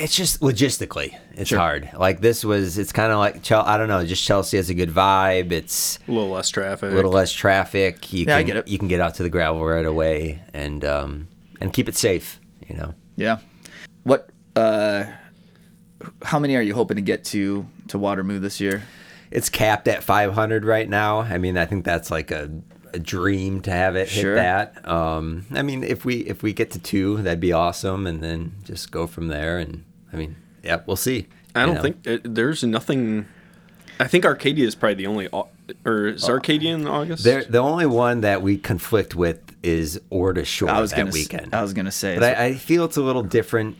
it's 0.00 0.14
just 0.14 0.40
logistically, 0.40 1.16
it's 1.34 1.50
hard. 1.50 1.90
Like 1.96 2.20
this 2.20 2.44
was, 2.44 2.78
it's 2.78 2.92
kind 2.92 3.10
of 3.12 3.18
like 3.18 3.42
Chel- 3.42 3.64
I 3.66 3.76
don't 3.76 3.88
know, 3.88 4.04
just 4.06 4.24
Chelsea 4.24 4.56
has 4.56 4.70
a 4.70 4.74
good 4.74 4.90
vibe. 4.90 5.50
It's 5.52 5.98
A 6.08 6.12
little 6.12 6.30
less 6.30 6.48
traffic. 6.50 6.92
a 6.92 6.94
little 6.94 7.10
less 7.10 7.32
traffic. 7.32 8.12
You 8.12 8.24
Yeah, 8.26 8.36
I 8.36 8.40
can 8.42 8.46
get 8.46 8.56
it. 8.58 8.68
you 8.68 8.78
can 8.78 8.86
get 8.88 9.00
out 9.00 9.16
to 9.16 9.22
the 9.24 9.28
gravel 9.28 9.64
right 9.64 9.84
away 9.84 10.40
and 10.54 10.84
um 10.84 11.28
and 11.60 11.72
keep 11.72 11.88
it 11.88 11.96
safe. 11.96 12.40
You 12.68 12.76
know. 12.76 12.94
yeah. 13.16 13.38
What? 14.04 14.30
Uh, 14.54 15.04
how 16.22 16.38
many 16.38 16.56
are 16.56 16.62
you 16.62 16.74
hoping 16.74 16.96
to 16.96 17.02
get 17.02 17.24
to 17.26 17.66
to 17.88 17.98
Watermoo 17.98 18.40
this 18.40 18.60
year? 18.60 18.82
It's 19.30 19.48
capped 19.50 19.88
at 19.88 20.02
500 20.02 20.64
right 20.64 20.88
now. 20.88 21.20
I 21.20 21.36
mean, 21.38 21.58
I 21.58 21.66
think 21.66 21.84
that's 21.84 22.10
like 22.10 22.30
a, 22.30 22.50
a 22.94 22.98
dream 22.98 23.60
to 23.62 23.70
have 23.70 23.94
it 23.94 24.08
hit 24.08 24.22
Sure. 24.22 24.34
that. 24.36 24.88
Um, 24.88 25.44
I 25.54 25.62
mean, 25.62 25.84
if 25.84 26.04
we 26.04 26.20
if 26.20 26.42
we 26.42 26.52
get 26.52 26.70
to 26.72 26.78
two, 26.78 27.18
that'd 27.18 27.40
be 27.40 27.52
awesome, 27.52 28.06
and 28.06 28.22
then 28.22 28.54
just 28.64 28.90
go 28.90 29.06
from 29.06 29.28
there. 29.28 29.58
And 29.58 29.84
I 30.12 30.16
mean, 30.16 30.36
yeah, 30.62 30.80
we'll 30.86 30.96
see. 30.96 31.26
I 31.54 31.66
don't 31.66 31.74
know. 31.76 31.82
think 31.82 32.06
uh, 32.08 32.18
there's 32.24 32.62
nothing. 32.64 33.26
I 34.00 34.06
think 34.06 34.24
Arcadia 34.24 34.64
is 34.66 34.76
probably 34.76 34.94
the 34.94 35.06
only, 35.08 35.28
au- 35.32 35.48
or 35.84 36.06
is 36.06 36.28
Arcadia 36.28 36.72
in 36.72 36.86
August? 36.86 37.24
They're, 37.24 37.42
the 37.42 37.58
only 37.58 37.84
one 37.86 38.20
that 38.20 38.42
we 38.42 38.56
conflict 38.56 39.16
with 39.16 39.40
is 39.64 40.00
Ore 40.08 40.32
to 40.34 40.44
Shore 40.44 40.70
I 40.70 40.80
was 40.80 40.90
that 40.92 40.98
gonna. 40.98 41.08
s- 41.08 41.14
weekend. 41.14 41.52
I 41.54 41.62
was 41.62 41.74
gonna 41.74 41.90
say 41.90 42.14
but 42.16 42.38
I, 42.38 42.44
I 42.44 42.54
feel 42.54 42.84
it's 42.84 42.96
a 42.96 43.02
little 43.02 43.24
different, 43.24 43.76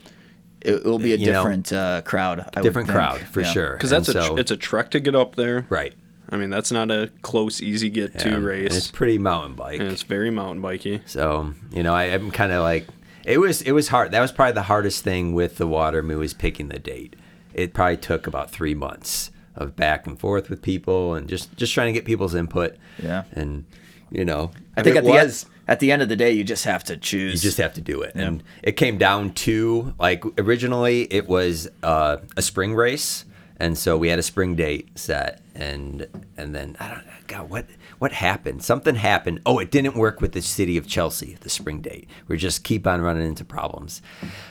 it, 0.61 0.75
it 0.75 0.85
will 0.85 0.99
be 0.99 1.13
a 1.13 1.17
you 1.17 1.27
know, 1.27 1.33
different 1.43 1.73
uh, 1.73 2.01
crowd. 2.03 2.49
I 2.55 2.61
different 2.61 2.89
crowd 2.89 3.19
for 3.21 3.41
Yeah. 3.41 3.51
sure. 3.51 3.73
because 3.73 3.89
that's 3.89 4.07
And 4.09 4.17
a 4.17 4.23
so- 4.23 4.33
tr- 4.35 4.39
it's 4.39 4.51
a 4.51 4.57
trek 4.57 4.91
to 4.91 4.99
get 4.99 5.15
up 5.15 5.35
there. 5.35 5.65
right. 5.69 5.93
I 6.31 6.37
mean, 6.37 6.51
that's 6.51 6.71
not 6.71 6.91
a 6.91 7.09
close, 7.23 7.59
easy 7.59 7.89
get 7.89 8.11
Yeah, 8.13 8.19
to 8.21 8.35
and 8.35 8.45
race, 8.45 8.77
It's 8.77 8.91
pretty 8.91 9.17
mountain 9.17 9.55
bike. 9.55 9.79
and 9.79 9.89
it's 9.91 10.03
very 10.03 10.29
mountain 10.29 10.61
bikey. 10.61 11.01
So 11.07 11.53
you 11.71 11.81
know, 11.81 11.93
I, 11.95 12.03
I'm 12.03 12.29
kind 12.29 12.51
of 12.51 12.61
like 12.61 12.87
it 13.25 13.39
was. 13.39 13.61
It 13.63 13.71
was 13.71 13.87
hard. 13.87 14.11
That 14.11 14.19
was 14.21 14.31
probably 14.31 14.53
the 14.53 14.61
hardest 14.63 15.03
thing 15.03 15.33
with 15.33 15.57
the 15.57 15.67
Watermoo 15.67 16.23
is 16.23 16.33
picking 16.35 16.67
the 16.69 16.77
date. 16.79 17.15
It 17.55 17.73
probably 17.73 17.97
took 17.97 18.27
about 18.27 18.51
three 18.51 18.75
months 18.75 19.31
of 19.55 19.75
back 19.75 20.05
and 20.07 20.19
forth 20.19 20.49
with 20.51 20.61
people 20.61 21.15
and 21.15 21.27
just 21.27 21.55
just 21.57 21.73
trying 21.73 21.87
to 21.87 21.93
get 21.93 22.05
people's 22.05 22.35
input. 22.35 22.75
Yeah. 23.01 23.23
And 23.33 23.65
you 24.11 24.23
know, 24.23 24.51
I 24.77 24.83
think 24.83 24.95
it 24.95 24.99
at 24.99 25.03
the 25.05 25.11
end, 25.13 25.27
was- 25.29 25.45
at 25.69 25.79
the 25.79 25.91
end 25.91 26.01
of 26.01 26.09
the 26.09 26.15
day, 26.15 26.31
you 26.31 26.43
just 26.43 26.65
have 26.65 26.83
to 26.85 26.97
choose. 26.97 27.33
you 27.35 27.47
just 27.47 27.59
have 27.59 27.75
to 27.75 27.81
do 27.81 28.01
it. 28.01 28.13
And 28.15 28.43
it 28.63 28.71
came 28.71 28.97
down 28.97 29.33
to 29.45 29.93
like 29.99 30.25
originally 30.39 31.03
it 31.13 31.27
was 31.29 31.69
uh, 31.83 32.17
a 32.35 32.41
spring 32.41 32.73
race, 32.73 33.23
and 33.57 33.77
so 33.77 33.95
we 33.95 34.09
had 34.09 34.17
a 34.17 34.23
spring 34.23 34.55
date 34.55 34.89
set, 34.97 35.41
and 35.53 36.07
and 36.35 36.55
then 36.55 36.75
I 36.79 36.89
don't 36.89 37.05
God 37.27 37.49
what 37.51 37.67
what 37.99 38.11
happened? 38.11 38.63
Something 38.63 38.95
happened. 38.95 39.41
Oh, 39.45 39.59
it 39.59 39.69
didn't 39.69 39.95
work 39.95 40.19
with 40.21 40.31
the 40.31 40.41
city 40.41 40.75
of 40.75 40.87
Chelsea, 40.87 41.37
the 41.41 41.49
spring 41.49 41.81
date. 41.81 42.09
We 42.27 42.37
just 42.37 42.63
keep 42.63 42.87
on 42.87 43.01
running 43.01 43.27
into 43.27 43.45
problems. 43.45 44.01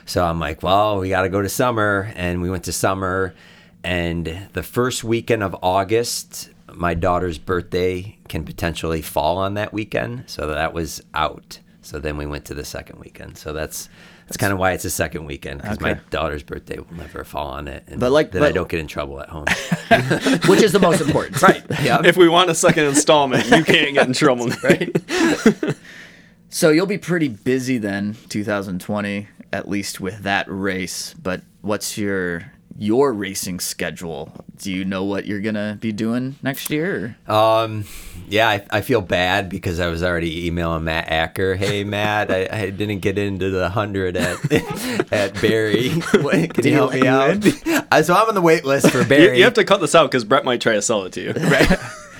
So 0.06 0.24
I'm 0.24 0.38
like, 0.38 0.62
well, 0.62 1.00
we 1.00 1.08
got 1.08 1.22
to 1.22 1.28
go 1.28 1.42
to 1.42 1.48
summer, 1.48 2.12
and 2.14 2.40
we 2.40 2.48
went 2.48 2.64
to 2.64 2.72
summer, 2.72 3.34
and 3.82 4.48
the 4.52 4.62
first 4.62 5.02
weekend 5.02 5.42
of 5.42 5.56
August. 5.62 6.50
My 6.74 6.94
daughter's 6.94 7.38
birthday 7.38 8.18
can 8.28 8.44
potentially 8.44 9.02
fall 9.02 9.38
on 9.38 9.54
that 9.54 9.72
weekend, 9.72 10.24
so 10.26 10.48
that 10.48 10.72
was 10.72 11.02
out. 11.14 11.60
So 11.82 11.98
then 11.98 12.16
we 12.18 12.26
went 12.26 12.44
to 12.46 12.54
the 12.54 12.64
second 12.64 12.98
weekend. 13.00 13.38
So 13.38 13.52
that's 13.54 13.88
that's 14.26 14.36
kind 14.36 14.52
of 14.52 14.58
why 14.58 14.72
it's 14.72 14.84
a 14.84 14.90
second 14.90 15.24
weekend 15.24 15.62
because 15.62 15.80
my 15.80 15.94
daughter's 16.10 16.42
birthday 16.42 16.76
will 16.78 16.94
never 16.94 17.24
fall 17.24 17.46
on 17.48 17.66
it, 17.66 17.84
and 17.86 17.98
But 17.98 18.12
like- 18.12 18.32
that 18.32 18.42
I 18.42 18.52
don't 18.52 18.68
get 18.68 18.80
in 18.80 18.86
trouble 18.86 19.20
at 19.22 19.30
home. 19.30 19.46
which 20.48 20.60
is 20.62 20.72
the 20.72 20.78
most 20.80 21.00
important. 21.00 21.40
right? 21.42 21.64
Yeah. 21.82 22.02
If 22.04 22.18
we 22.18 22.28
want 22.28 22.50
a 22.50 22.54
second 22.54 22.84
installment, 22.84 23.46
you 23.46 23.64
can't 23.64 23.94
get 23.94 24.06
in 24.06 24.12
trouble, 24.12 24.48
right? 24.62 24.94
So 26.50 26.70
you'll 26.70 26.86
be 26.86 26.98
pretty 26.98 27.28
busy 27.28 27.78
then, 27.78 28.16
2020, 28.28 29.28
at 29.52 29.68
least 29.68 30.00
with 30.00 30.22
that 30.24 30.46
race. 30.48 31.14
But 31.14 31.42
what's 31.62 31.96
your 31.98 32.52
your 32.80 33.12
racing 33.12 33.58
schedule? 33.60 34.32
Do 34.56 34.72
you 34.72 34.84
know 34.84 35.04
what 35.04 35.26
you're 35.26 35.40
gonna 35.40 35.76
be 35.80 35.92
doing 35.92 36.36
next 36.42 36.70
year? 36.70 37.16
Um, 37.26 37.84
yeah, 38.28 38.48
I, 38.48 38.64
I 38.70 38.80
feel 38.80 39.00
bad 39.00 39.48
because 39.48 39.80
I 39.80 39.88
was 39.88 40.02
already 40.02 40.46
emailing 40.46 40.84
Matt 40.84 41.08
Acker. 41.08 41.56
Hey, 41.56 41.82
Matt, 41.84 42.30
I, 42.30 42.48
I 42.50 42.70
didn't 42.70 43.00
get 43.00 43.18
into 43.18 43.50
the 43.50 43.68
hundred 43.68 44.16
at 44.16 44.52
at 45.12 45.40
Barry. 45.40 45.90
What, 46.18 46.54
can 46.54 46.64
you 46.66 46.72
help 46.72 46.92
me 46.94 47.06
out? 47.06 47.44
Uh, 47.92 48.02
so 48.02 48.14
I'm 48.14 48.28
on 48.28 48.34
the 48.34 48.42
wait 48.42 48.64
list 48.64 48.90
for 48.90 48.98
You, 48.98 49.04
Barry. 49.04 49.38
you 49.38 49.44
have 49.44 49.54
to 49.54 49.64
cut 49.64 49.80
this 49.80 49.94
out 49.94 50.10
because 50.10 50.24
Brett 50.24 50.44
might 50.44 50.60
try 50.60 50.74
to 50.74 50.82
sell 50.82 51.04
it 51.04 51.12
to 51.14 51.20
you. 51.22 51.32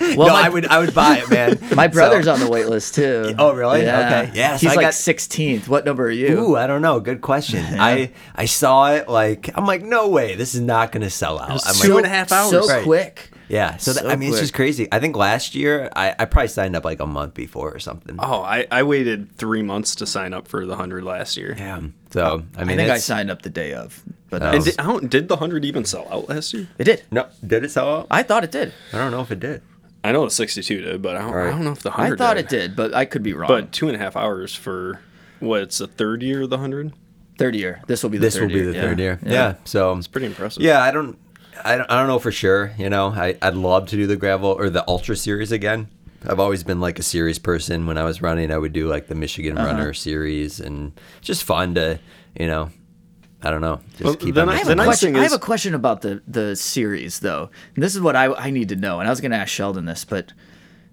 Well, 0.16 0.28
no, 0.28 0.32
my, 0.32 0.46
I 0.46 0.49
would 0.49 0.66
I 0.66 0.78
would 0.78 0.94
buy 0.94 1.18
it, 1.18 1.30
man. 1.30 1.59
my 1.74 1.86
brother's 1.88 2.24
So- 2.24 2.32
on 2.34 2.40
the 2.40 2.49
wait 2.49 2.66
list 2.68 2.94
too. 2.94 3.34
Oh, 3.38 3.53
really? 3.53 3.82
Yeah. 3.82 4.22
Okay. 4.24 4.32
Yeah, 4.38 4.57
He's 4.57 4.70
I 4.70 4.74
like 4.74 4.80
got- 4.86 4.92
16th. 4.94 5.68
What 5.68 5.84
number 5.84 6.05
are 6.07 6.11
you? 6.11 6.38
Ooh, 6.38 6.57
I 6.57 6.66
don't 6.66 6.82
know. 6.82 7.01
Good 7.01 7.20
question. 7.20 7.64
I 7.78 8.11
I 8.34 8.46
saw 8.46 8.92
it 8.92 9.09
like 9.09 9.51
I'm 9.57 9.66
like, 9.66 9.82
no 9.82 10.09
way, 10.09 10.34
this 10.34 10.55
is 10.55 10.61
not 10.61 10.92
gonna 10.92 11.11
sell 11.11 11.38
out. 11.38 11.51
I'm 11.66 11.74
two 11.74 11.88
like, 11.94 12.05
and 12.05 12.07
a 12.07 12.09
half 12.09 12.32
hours. 12.32 12.51
So 12.51 12.66
Right. 12.68 12.82
quick. 12.84 13.30
yeah. 13.49 13.76
So, 13.78 13.92
that, 13.94 14.07
I 14.07 14.16
mean, 14.16 14.30
it's 14.30 14.40
just 14.40 14.55
crazy. 14.55 14.88
I 14.92 14.99
think 15.01 15.16
last 15.16 15.55
year 15.55 15.88
I, 15.94 16.14
I 16.18 16.24
probably 16.26 16.49
signed 16.49 16.76
up 16.76 16.84
like 16.84 17.01
a 17.01 17.07
month 17.07 17.34
before 17.34 17.72
or 17.74 17.78
something. 17.78 18.16
Oh, 18.18 18.42
I, 18.42 18.66
I 18.70 18.82
waited 18.82 19.36
three 19.36 19.62
months 19.62 19.94
to 19.96 20.07
sign 20.07 20.32
up 20.34 20.49
for 20.49 20.64
the 20.66 20.76
hundred 20.76 21.05
last 21.05 21.36
year. 21.36 21.55
Yeah. 21.59 21.80
So 22.11 22.44
I 22.57 22.64
mean, 22.64 22.78
I, 22.78 22.82
think 22.84 22.90
I 22.90 22.99
signed 22.99 23.30
up 23.30 23.42
the 23.42 23.51
day 23.51 23.72
of, 23.74 24.03
but 24.30 24.42
Oh. 24.42 24.46
And 24.51 24.64
did, 24.64 24.78
I 24.78 24.82
don't, 24.84 25.09
did 25.11 25.28
the 25.28 25.36
hundred 25.36 25.64
even 25.64 25.84
sell 25.84 26.07
out 26.11 26.28
last 26.28 26.53
year? 26.55 26.68
it 26.78 26.84
did. 26.84 27.03
No, 27.11 27.26
did 27.46 27.64
it 27.64 27.70
sell 27.70 27.88
out? 28.01 28.07
I 28.11 28.22
thought 28.22 28.44
it 28.44 28.51
did. 28.51 28.72
I 28.92 28.99
don't 28.99 29.11
know 29.11 29.20
if 29.22 29.30
it 29.30 29.40
did. 29.40 29.62
I 30.09 30.12
know 30.12 30.24
the 30.24 30.30
sixty-two 30.30 30.80
did, 30.80 31.02
but 31.02 31.16
I 31.16 31.20
don't, 31.22 31.34
I 31.34 31.50
don't 31.50 31.64
know 31.64 31.72
if 31.72 31.80
the 31.82 31.90
100 31.90 32.02
I 32.02 32.06
hundred. 32.06 32.18
thought 32.18 32.36
it 32.38 32.48
did, 32.48 32.74
but 32.76 32.94
I 32.94 33.04
could 33.04 33.22
be 33.22 33.32
wrong. 33.34 33.48
But 33.48 33.72
two 33.72 33.88
and 33.88 33.96
a 33.96 33.98
half 33.98 34.16
hours 34.16 34.54
for 34.54 35.00
what? 35.40 35.62
It's 35.62 35.78
the 35.78 35.86
third 35.86 36.22
year 36.22 36.42
of 36.42 36.50
the 36.50 36.59
hundred. 36.59 36.92
third 37.38 37.54
year. 37.54 37.82
This 37.86 38.02
will 38.02 38.11
be 38.11 38.18
the 38.18 38.22
This 38.26 38.34
third 38.36 38.42
will 38.44 38.48
be 38.48 38.54
year. 38.56 38.66
the 38.66 38.74
yeah. 38.74 38.80
third 38.82 38.98
year. 38.98 39.18
Yeah. 39.24 39.54
So 39.64 39.96
it's 39.96 40.06
Pretty 40.09 40.26
impressive. 40.26 40.62
Yeah, 40.62 40.82
I 40.82 40.90
don't, 40.90 41.18
I 41.64 41.76
don't, 41.76 41.90
I 41.90 41.98
don't 41.98 42.09
know 42.09 42.18
for 42.18 42.32
sure. 42.32 42.72
You 42.78 42.90
know, 42.90 43.09
I, 43.09 43.36
I'd 43.42 43.54
love 43.54 43.86
to 43.88 43.96
do 43.96 44.06
the 44.06 44.16
gravel 44.16 44.50
or 44.50 44.70
the 44.70 44.84
ultra 44.88 45.14
series 45.16 45.52
again. 45.52 45.88
I've 46.26 46.40
always 46.40 46.64
been 46.64 46.80
like 46.80 46.98
a 46.98 47.02
series 47.04 47.38
person. 47.38 47.86
When 47.86 47.96
I 47.96 48.02
was 48.02 48.20
running, 48.20 48.50
I 48.50 48.59
would 48.59 48.72
do 48.72 48.88
like 48.88 49.06
the 49.06 49.14
Michigan 49.14 49.56
Uh-huh. 49.56 49.68
Runner 49.68 49.94
series, 49.94 50.59
and 50.59 50.92
just 51.20 51.44
fun 51.44 51.74
to, 51.76 52.00
you 52.38 52.46
know, 52.48 52.70
I 53.43 53.51
don't 53.51 53.61
know, 53.61 53.80
just 53.93 54.03
Well, 54.05 54.14
keep 54.16 54.34
then 54.34 54.49
on. 54.49 54.49
I- 54.49 54.53
I 54.55 54.57
have, 54.59 54.66
The 54.66 54.72
a 54.72 54.76
nice 54.76 54.84
question, 54.86 55.12
thing 55.12 55.20
I 55.20 55.22
have 55.22 55.32
a 55.32 55.39
question 55.39 55.74
about 55.74 56.01
the 56.03 56.22
the 56.26 56.57
series 56.57 57.20
though. 57.20 57.51
And 57.74 57.82
this 57.84 57.95
is 57.95 58.01
what 58.01 58.16
I 58.16 58.26
I 58.34 58.51
need 58.51 58.68
to 58.70 58.76
know. 58.76 58.99
And 59.01 59.09
I 59.09 59.11
was 59.12 59.20
going 59.20 59.30
to 59.30 59.36
ask 59.36 59.49
Sheldon 59.49 59.84
this, 59.84 60.05
but 60.05 60.32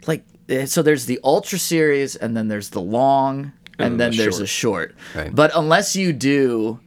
like 0.06 0.24
eh, 0.50 0.66
so 0.66 0.82
there's 0.84 1.06
the 1.08 1.20
ultra 1.24 1.58
series 1.58 2.16
and 2.16 2.38
then 2.38 2.48
there's 2.48 2.70
the 2.70 2.82
long 2.82 3.52
and, 3.80 3.93
And 3.93 4.00
then 4.00 4.12
the 4.12 4.18
there's 4.18 4.36
short. 4.36 4.43
a 4.43 4.48
short. 4.48 4.96
Right. 5.16 5.34
But 5.36 5.52
unless 5.56 5.96
you 5.96 6.14
do 6.14 6.80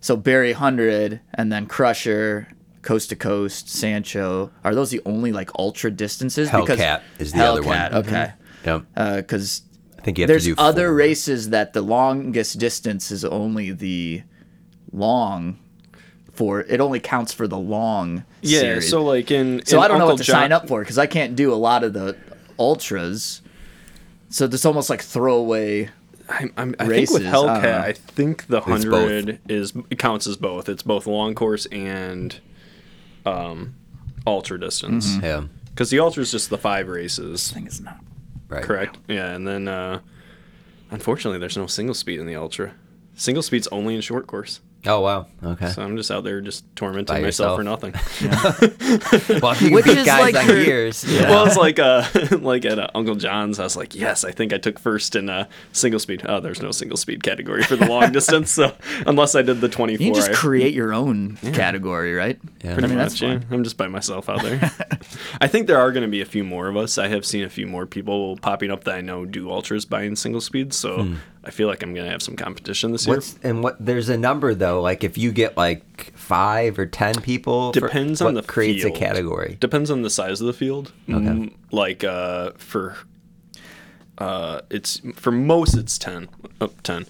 so 0.00 0.16
Barry 0.16 0.52
100 0.52 1.20
and 1.34 1.52
then 1.52 1.66
Crusher 1.66 2.48
Coast 2.82 3.10
to 3.10 3.16
Coast, 3.16 3.68
Sancho, 3.68 4.50
are 4.64 4.74
those 4.74 4.90
the 4.90 5.02
only 5.06 5.30
like 5.32 5.50
ultra 5.58 5.90
distances? 5.90 6.48
Hellcat 6.50 7.02
is 7.18 7.32
the 7.32 7.44
other 7.44 7.62
one. 7.62 7.76
Hellcat, 7.76 7.92
Okay. 7.94 8.32
Yep. 8.64 8.84
Because 9.18 9.62
I 9.98 10.02
think 10.02 10.18
you 10.18 10.22
have 10.24 10.28
there's 10.28 10.44
to 10.44 10.54
do 10.56 10.60
other 10.60 10.88
four. 10.88 10.94
races 10.96 11.50
that 11.50 11.74
the 11.74 11.82
longest 11.82 12.58
distance 12.58 13.10
is 13.12 13.24
only 13.24 13.70
the 13.72 14.22
long 14.92 15.58
for 16.32 16.60
it 16.62 16.80
only 16.80 17.00
counts 17.00 17.32
for 17.32 17.46
the 17.46 17.58
long 17.58 18.24
Yeah. 18.42 18.60
series. 18.60 18.88
So 18.90 19.04
like 19.04 19.30
in 19.30 19.64
so 19.66 19.78
in 19.78 19.82
I 19.84 19.88
don't 19.88 19.98
know 19.98 20.04
Uncle 20.04 20.14
what 20.16 20.18
to 20.18 20.24
John- 20.24 20.34
sign 20.34 20.52
up 20.52 20.68
for 20.68 20.80
because 20.80 20.98
I 20.98 21.06
can't 21.06 21.36
do 21.36 21.52
a 21.52 21.56
lot 21.56 21.84
of 21.84 21.92
the 21.92 22.16
ultras. 22.58 23.42
So 24.28 24.44
it's 24.46 24.64
almost 24.64 24.90
like 24.90 25.02
throwaway. 25.02 25.90
I'm, 26.28 26.52
I'm, 26.56 26.74
I 26.78 26.86
think 26.86 27.10
with 27.10 27.22
races, 27.24 27.26
I. 27.26 27.30
Hellcat, 27.32 27.80
I 27.80 27.92
think 27.92 28.46
the 28.46 28.60
hundred 28.60 29.40
is 29.48 29.72
it 29.90 29.98
counts 29.98 30.28
as 30.28 30.36
both. 30.36 30.68
It's 30.68 30.84
both 30.84 31.06
long 31.08 31.34
course 31.34 31.66
and 31.66 32.38
um, 33.26 33.74
ultra 34.26 34.58
distance. 34.60 35.08
Mm-hmm. 35.14 35.24
Yeah. 35.24 35.44
Because 35.70 35.90
the 35.90 35.98
ultra 35.98 36.22
is 36.22 36.30
just 36.30 36.48
the 36.50 36.58
five 36.58 36.88
races, 36.88 37.50
I 37.50 37.54
think 37.54 37.66
it's 37.66 37.80
not. 37.80 37.98
Right. 38.48 38.62
correct? 38.62 38.98
Yeah, 39.08 39.30
and 39.30 39.46
then 39.46 39.66
uh, 39.68 40.00
unfortunately, 40.90 41.38
there's 41.38 41.56
no 41.56 41.66
single 41.66 41.94
speed 41.94 42.20
in 42.20 42.26
the 42.26 42.36
ultra. 42.36 42.74
Single 43.14 43.42
speed's 43.42 43.66
only 43.68 43.94
in 43.94 44.00
short 44.00 44.26
course. 44.26 44.60
Oh 44.86 45.00
wow. 45.00 45.26
Okay. 45.44 45.68
So 45.72 45.82
I'm 45.82 45.96
just 45.98 46.10
out 46.10 46.24
there 46.24 46.40
just 46.40 46.64
tormenting 46.74 47.14
By 47.14 47.20
myself 47.20 47.58
yourself. 47.58 47.58
for 47.58 47.64
nothing. 47.64 47.92
well, 49.42 49.52
if 49.52 49.60
you 49.62 49.72
Which 49.74 49.86
is 49.86 50.06
guys 50.06 50.32
like 50.32 50.36
on 50.48 50.56
years. 50.56 51.04
you 51.04 51.20
know. 51.22 51.28
Well, 51.30 51.46
it's 51.46 51.56
like 51.56 51.78
uh, 51.78 52.04
like 52.38 52.64
at 52.64 52.78
uh, 52.78 52.88
Uncle 52.94 53.14
John's. 53.14 53.58
I 53.58 53.64
was 53.64 53.76
like, 53.76 53.94
yes, 53.94 54.24
I 54.24 54.30
think 54.32 54.52
I 54.54 54.58
took 54.58 54.78
first 54.78 55.16
in 55.16 55.28
uh, 55.28 55.46
single 55.72 56.00
speed. 56.00 56.22
Oh, 56.24 56.40
there's 56.40 56.62
no 56.62 56.70
single 56.70 56.96
speed 56.96 57.22
category 57.22 57.62
for 57.62 57.76
the 57.76 57.86
long 57.86 58.10
distance. 58.12 58.50
So 58.50 58.74
unless 59.06 59.34
I 59.34 59.42
did 59.42 59.60
the 59.60 59.68
24, 59.68 60.02
You 60.02 60.12
can 60.12 60.14
just 60.14 60.30
I- 60.30 60.34
create 60.34 60.72
your 60.74 60.94
own 60.94 61.36
category, 61.52 62.14
right? 62.14 62.38
Yeah. 62.64 62.70
I 62.70 62.74
Pretty 62.74 62.88
mean, 62.88 62.98
much, 62.98 63.20
that's 63.20 63.20
yeah. 63.20 63.40
I'm 63.50 63.64
just 63.64 63.76
by 63.76 63.86
myself 63.88 64.28
out 64.30 64.42
there. 64.42 64.70
I 65.42 65.46
think 65.46 65.66
there 65.66 65.78
are 65.78 65.92
going 65.92 66.02
to 66.04 66.08
be 66.10 66.20
a 66.22 66.26
few 66.26 66.44
more 66.44 66.68
of 66.68 66.76
us. 66.76 66.96
I 66.98 67.08
have 67.08 67.24
seen 67.26 67.44
a 67.44 67.50
few 67.50 67.66
more 67.66 67.84
people 67.86 68.36
popping 68.38 68.70
up 68.70 68.84
that 68.84 68.94
I 68.94 69.00
know 69.02 69.24
do 69.26 69.50
ultras 69.50 69.84
buying 69.84 70.16
single 70.16 70.40
speed. 70.40 70.72
So 70.72 71.14
I 71.42 71.50
feel 71.50 71.68
like 71.68 71.82
I'm 71.82 71.94
going 71.94 72.04
to 72.04 72.12
have 72.12 72.22
some 72.22 72.36
competition 72.36 72.92
this 72.92 73.06
year. 73.06 73.20
And 73.42 73.62
what? 73.62 73.76
There's 73.84 74.08
a 74.10 74.16
number 74.18 74.54
though. 74.54 74.82
Like 74.82 75.02
if 75.04 75.16
you 75.16 75.32
get 75.32 75.56
like 75.56 76.12
five 76.16 76.78
or 76.78 76.84
ten 76.86 77.14
people, 77.22 77.72
for- 77.72 77.80
Depends 77.80 78.20
on 78.20 78.34
what 78.34 78.42
the 78.46 78.46
creates 78.52 78.82
field. 78.82 78.96
a 78.96 78.98
category. 78.98 79.56
Depends 79.60 79.90
on 79.90 80.02
the 80.02 80.10
size 80.10 80.40
of 80.42 80.46
the 80.46 80.52
field. 80.52 80.92
Mm, 81.08 81.52
like 81.72 82.04
uh, 82.04 82.50
for 82.58 82.96
Uh, 84.18 84.60
it's 84.70 85.00
for 85.14 85.32
most 85.32 85.74
it's 85.76 85.96
ten. 85.98 86.28
Up 86.60 86.82
ten. 86.82 87.06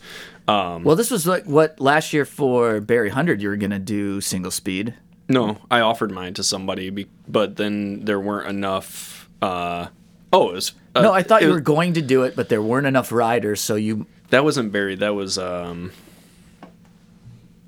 Um, 0.47 0.85
Well, 0.85 0.97
this 0.97 1.11
was 1.11 1.27
like 1.27 1.45
what 1.45 1.81
last 1.81 2.13
year 2.13 2.25
for 2.25 2.81
Barry 2.81 3.11
Hundred 3.11 3.43
you 3.43 3.49
were 3.49 3.57
gonna 3.57 3.79
do 3.81 4.21
single 4.21 4.51
speed. 4.53 4.95
no, 5.29 5.59
I 5.71 5.81
offered 5.81 6.11
mine 6.13 6.35
to 6.35 6.43
somebody, 6.45 6.91
be, 6.91 7.07
but 7.29 7.57
then 7.57 8.05
there 8.05 8.19
weren't 8.21 8.49
enough. 8.49 9.29
Uh, 9.43 9.87
oh, 10.33 10.51
it 10.51 10.55
was. 10.55 10.73
Uh, 10.95 11.03
no, 11.03 11.13
I 11.13 11.23
thought 11.23 11.43
you 11.43 11.49
was- 11.49 11.57
were 11.57 11.61
going 11.61 11.93
to 11.95 12.03
do 12.03 12.23
it, 12.25 12.35
but 12.37 12.49
there 12.49 12.63
weren't 12.63 12.87
enough 12.87 13.11
riders, 13.13 13.61
so 13.61 13.75
you. 13.75 14.07
That 14.31 14.45
wasn't 14.45 14.73
Barry. 14.73 14.95
That 14.97 15.15
was 15.15 15.39
um. 15.39 15.93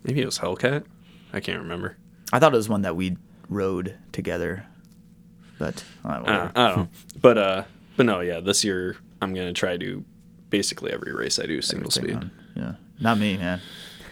Maybe 0.05 0.21
it 0.21 0.27
was 0.27 0.39
Hellcat. 0.39 0.85
I 1.33 1.41
can't 1.41 1.61
remember. 1.63 1.97
I 2.33 2.39
thought 2.39 2.53
it 2.53 2.57
was 2.57 2.69
one 2.69 2.83
that 2.83 2.97
we 2.97 3.17
rode 3.49 3.97
together, 4.13 4.67
but 5.59 5.85
uh, 6.05 6.09
Uh. 6.09 6.51
I 6.55 6.67
don't 6.69 6.77
know. 6.77 6.89
But 7.21 7.39
uh, 7.39 7.65
but 7.97 8.07
no, 8.07 8.21
yeah. 8.21 8.41
This 8.41 8.65
year 8.65 8.97
I'm 9.21 9.35
gonna 9.35 9.53
try 9.53 9.77
to 9.77 10.05
basically 10.51 10.93
every 10.93 11.13
race 11.13 11.39
I 11.39 11.47
do 11.47 11.63
single 11.63 11.91
speed. 11.91 12.19
yeah, 12.57 12.75
not 13.01 13.19
me, 13.19 13.37
man. 13.37 13.61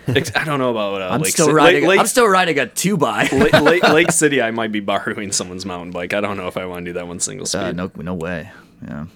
I 0.08 0.44
don't 0.44 0.58
know 0.58 0.70
about 0.70 1.02
uh, 1.02 1.08
I'm 1.14 1.20
Lake 1.20 1.32
still 1.32 1.52
riding. 1.52 1.86
Lake, 1.86 2.00
I'm 2.00 2.06
still 2.06 2.26
riding 2.26 2.58
a 2.58 2.66
two 2.66 2.96
by. 2.96 3.28
Lake, 3.30 3.52
Lake, 3.52 3.82
Lake 3.84 4.10
City. 4.12 4.42
I 4.42 4.50
might 4.50 4.72
be 4.72 4.80
borrowing 4.80 5.30
someone's 5.30 5.64
mountain 5.66 5.92
bike. 5.92 6.14
I 6.14 6.20
don't 6.20 6.36
know 6.36 6.48
if 6.48 6.56
I 6.56 6.64
want 6.66 6.84
to 6.84 6.90
do 6.90 6.94
that 6.94 7.06
one 7.06 7.20
single 7.20 7.46
speed. 7.46 7.60
Uh, 7.60 7.72
no, 7.72 7.90
no 7.96 8.14
way. 8.14 8.50
Yeah. 8.84 9.06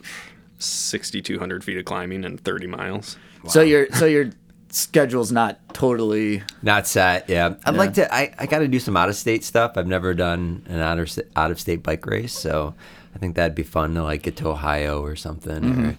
6,200 0.64 1.64
feet 1.64 1.78
of 1.78 1.84
climbing 1.84 2.24
and 2.24 2.40
30 2.40 2.66
miles. 2.66 3.16
So 3.46 3.60
your 3.60 3.88
so 3.92 4.06
your 4.06 4.30
schedule's 4.70 5.32
not 5.32 5.58
totally. 5.74 6.42
Not 6.62 6.86
set, 6.86 7.28
yeah. 7.28 7.54
I'd 7.64 7.74
like 7.74 7.94
to. 7.94 8.12
I, 8.12 8.34
I 8.38 8.46
got 8.46 8.58
to 8.60 8.68
do 8.68 8.80
some 8.80 8.96
out 8.96 9.08
of 9.08 9.16
state 9.16 9.44
stuff. 9.44 9.72
I've 9.76 9.86
never 9.86 10.14
done 10.14 10.64
an 10.68 10.80
out 10.80 10.98
of 10.98 11.18
out 11.36 11.50
of 11.50 11.60
state 11.60 11.82
bike 11.82 12.04
race, 12.06 12.32
so 12.32 12.74
I 13.14 13.18
think 13.18 13.36
that'd 13.36 13.54
be 13.54 13.62
fun 13.62 13.94
to 13.94 14.02
like 14.02 14.22
get 14.22 14.36
to 14.38 14.48
Ohio 14.48 15.02
or 15.02 15.16
something. 15.16 15.62
Mm-hmm. 15.62 15.84
Or, 15.86 15.98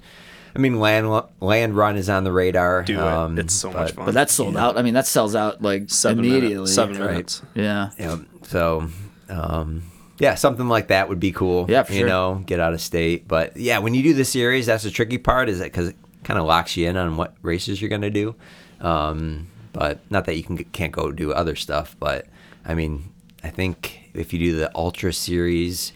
I 0.55 0.59
mean, 0.59 0.80
land 0.80 1.24
land 1.39 1.76
run 1.76 1.97
is 1.97 2.09
on 2.09 2.24
the 2.24 2.32
radar. 2.32 2.84
Do 2.84 2.99
um, 2.99 3.38
it. 3.38 3.45
It's 3.45 3.53
so 3.53 3.72
much 3.72 3.91
fun. 3.91 4.05
But 4.05 4.13
that's 4.13 4.34
sold 4.34 4.57
out. 4.57 4.78
I 4.78 4.82
mean, 4.82 4.93
that 4.93 5.07
sells 5.07 5.36
out 5.36 5.61
like 5.61 5.89
seven 5.89 6.20
immediately. 6.20 6.55
minutes. 6.55 6.74
Seven 6.74 6.97
right? 6.99 7.11
minutes. 7.11 7.41
Yeah. 7.53 7.89
Yeah. 7.97 8.18
So, 8.43 8.89
um, 9.30 9.84
yeah, 10.18 10.36
something 10.36 10.68
like 10.68 10.88
that 10.88 11.09
would 11.09 11.20
be 11.20 11.32
cool. 11.32 11.66
Yeah, 11.70 11.84
for 11.84 11.93
you 11.93 11.99
sure. 11.99 12.07
know, 12.07 12.43
get 12.45 12.59
out 12.59 12.74
of 12.74 12.82
state. 12.82 13.28
But 13.28 13.57
yeah, 13.57 13.80
when 13.80 13.93
you 13.93 14.03
do 14.03 14.13
the 14.13 14.26
series, 14.26 14.66
that's 14.66 14.84
the 14.84 14.91
tricky 14.91 15.18
part. 15.18 15.49
Is 15.49 15.59
that 15.59 15.66
because 15.66 15.89
it 15.89 15.95
kind 16.24 16.39
of 16.39 16.45
locks 16.45 16.78
you 16.78 16.88
in 16.88 16.97
on 16.97 17.18
what 17.18 17.36
races 17.41 17.82
you're 17.82 17.89
gonna 17.89 18.09
do. 18.09 18.36
Um, 18.80 19.47
but 19.74 19.99
not 20.09 20.26
that 20.26 20.38
you 20.38 20.43
can 20.43 20.57
can't 20.57 20.91
go 20.91 21.11
do 21.11 21.34
other 21.34 21.55
stuff. 21.55 21.95
But 21.99 22.28
I 22.66 22.76
mean, 22.76 23.11
I 23.43 23.49
think 23.49 24.09
if 24.13 24.32
you 24.34 24.39
do 24.39 24.55
the 24.57 24.72
Ultra 24.76 25.11
series, 25.11 25.91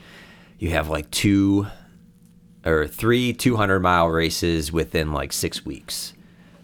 you 0.58 0.72
have 0.72 0.90
like 0.90 1.10
two 1.12 1.68
or 2.66 2.88
three 2.88 3.32
200 3.32 3.80
mile 3.80 4.10
races 4.10 4.72
within 4.72 5.14
like 5.14 5.32
six 5.32 5.66
weeks. 5.66 6.14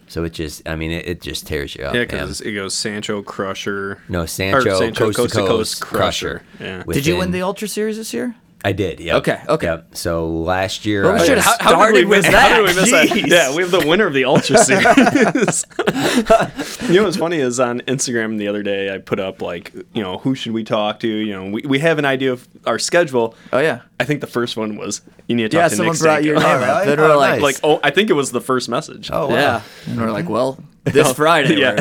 So 0.08 0.24
it 0.24 0.34
just, 0.34 0.68
I 0.68 0.76
mean, 0.76 0.91
it, 0.91 1.08
it 1.08 1.22
just 1.22 1.47
tears 1.47 1.76
you 1.76 1.84
up. 1.84 1.95
Yeah, 1.95 2.01
because 2.01 2.41
it 2.41 2.51
goes 2.51 2.76
Sancho, 2.76 3.22
Crusher. 3.22 4.01
No, 4.08 4.22
or 4.22 4.28
Sancho, 4.28 4.91
coast, 4.91 5.18
to 5.18 5.28
coast, 5.28 5.82
crusher. 5.82 6.43
Yeah. 6.60 6.84
Did 6.88 7.06
you 7.06 7.18
win 7.18 7.32
the 7.32 7.41
Ultra 7.41 7.68
Series 7.68 7.97
this 7.97 8.14
year? 8.14 8.36
I 8.68 8.72
did. 8.72 8.99
Yeah. 8.99 9.18
Okay, 9.18 9.39
okay. 9.47 9.68
Yep. 9.68 9.95
So 9.95 10.28
last 10.28 10.88
year, 10.88 11.03
Well, 11.03 11.13
we 11.13 11.20
I 11.20 11.24
should 11.26 11.36
was- 11.36 11.45
have 11.45 11.55
started 11.61 12.07
with 12.07 12.26
How 12.26 12.32
that. 12.32 12.55
did 12.57 12.61
we 12.68 12.74
miss 12.82 12.89
that? 12.91 13.07
Jeez. 13.09 13.28
Yeah, 13.28 13.55
we 13.55 13.61
have 13.61 13.70
the 13.70 13.88
winner 13.88 14.07
of 14.07 14.13
the 14.13 14.26
Ultra 14.26 14.57
Series. 14.66 15.66
you 16.89 16.95
know 16.95 17.03
what's 17.03 17.18
funny 17.18 17.38
is 17.38 17.59
on 17.59 17.82
Instagram 17.82 18.39
the 18.39 18.47
other 18.47 18.63
day 18.63 18.91
I 18.93 18.97
put 18.97 19.20
up 19.20 19.39
like, 19.41 19.72
you 19.93 20.01
know, 20.01 20.18
who 20.18 20.34
should 20.34 20.51
we 20.53 20.63
talk 20.63 20.99
to? 21.01 21.07
You 21.07 21.34
know, 21.34 21.49
we, 21.51 21.61
we 21.61 21.78
have 21.80 21.99
an 21.99 22.05
idea 22.05 22.32
of 22.32 22.47
our 22.66 22.80
schedule. 22.80 23.36
Oh 23.53 23.59
yeah. 23.59 23.82
I 23.99 24.03
think 24.03 24.22
the 24.22 24.28
first 24.28 24.57
one 24.57 24.78
was 24.78 25.01
you 25.28 25.36
need 25.36 25.43
to 25.43 25.49
talk 25.49 25.57
Yeah, 25.59 25.68
to 25.70 25.76
someone 25.76 25.93
Nick 25.93 26.01
brought 26.01 26.24
your 26.24 26.36
name 26.36 26.43
Oh, 26.45 26.49
up. 26.49 26.86
really? 26.88 26.97
Oh, 27.03 27.18
like, 27.20 27.30
nice. 27.34 27.41
Like, 27.43 27.59
oh, 27.63 27.80
I 27.84 27.91
think 27.91 28.09
it 28.09 28.13
was 28.13 28.32
the 28.32 28.41
first 28.41 28.68
message. 28.68 29.09
oh, 29.13 29.28
wow. 29.28 29.36
yeah. 29.36 29.61
And 29.86 30.01
we're 30.01 30.11
like, 30.11 30.28
well, 30.28 30.57
this 30.86 31.13
Friday 31.13 31.59
Yeah. 31.59 31.76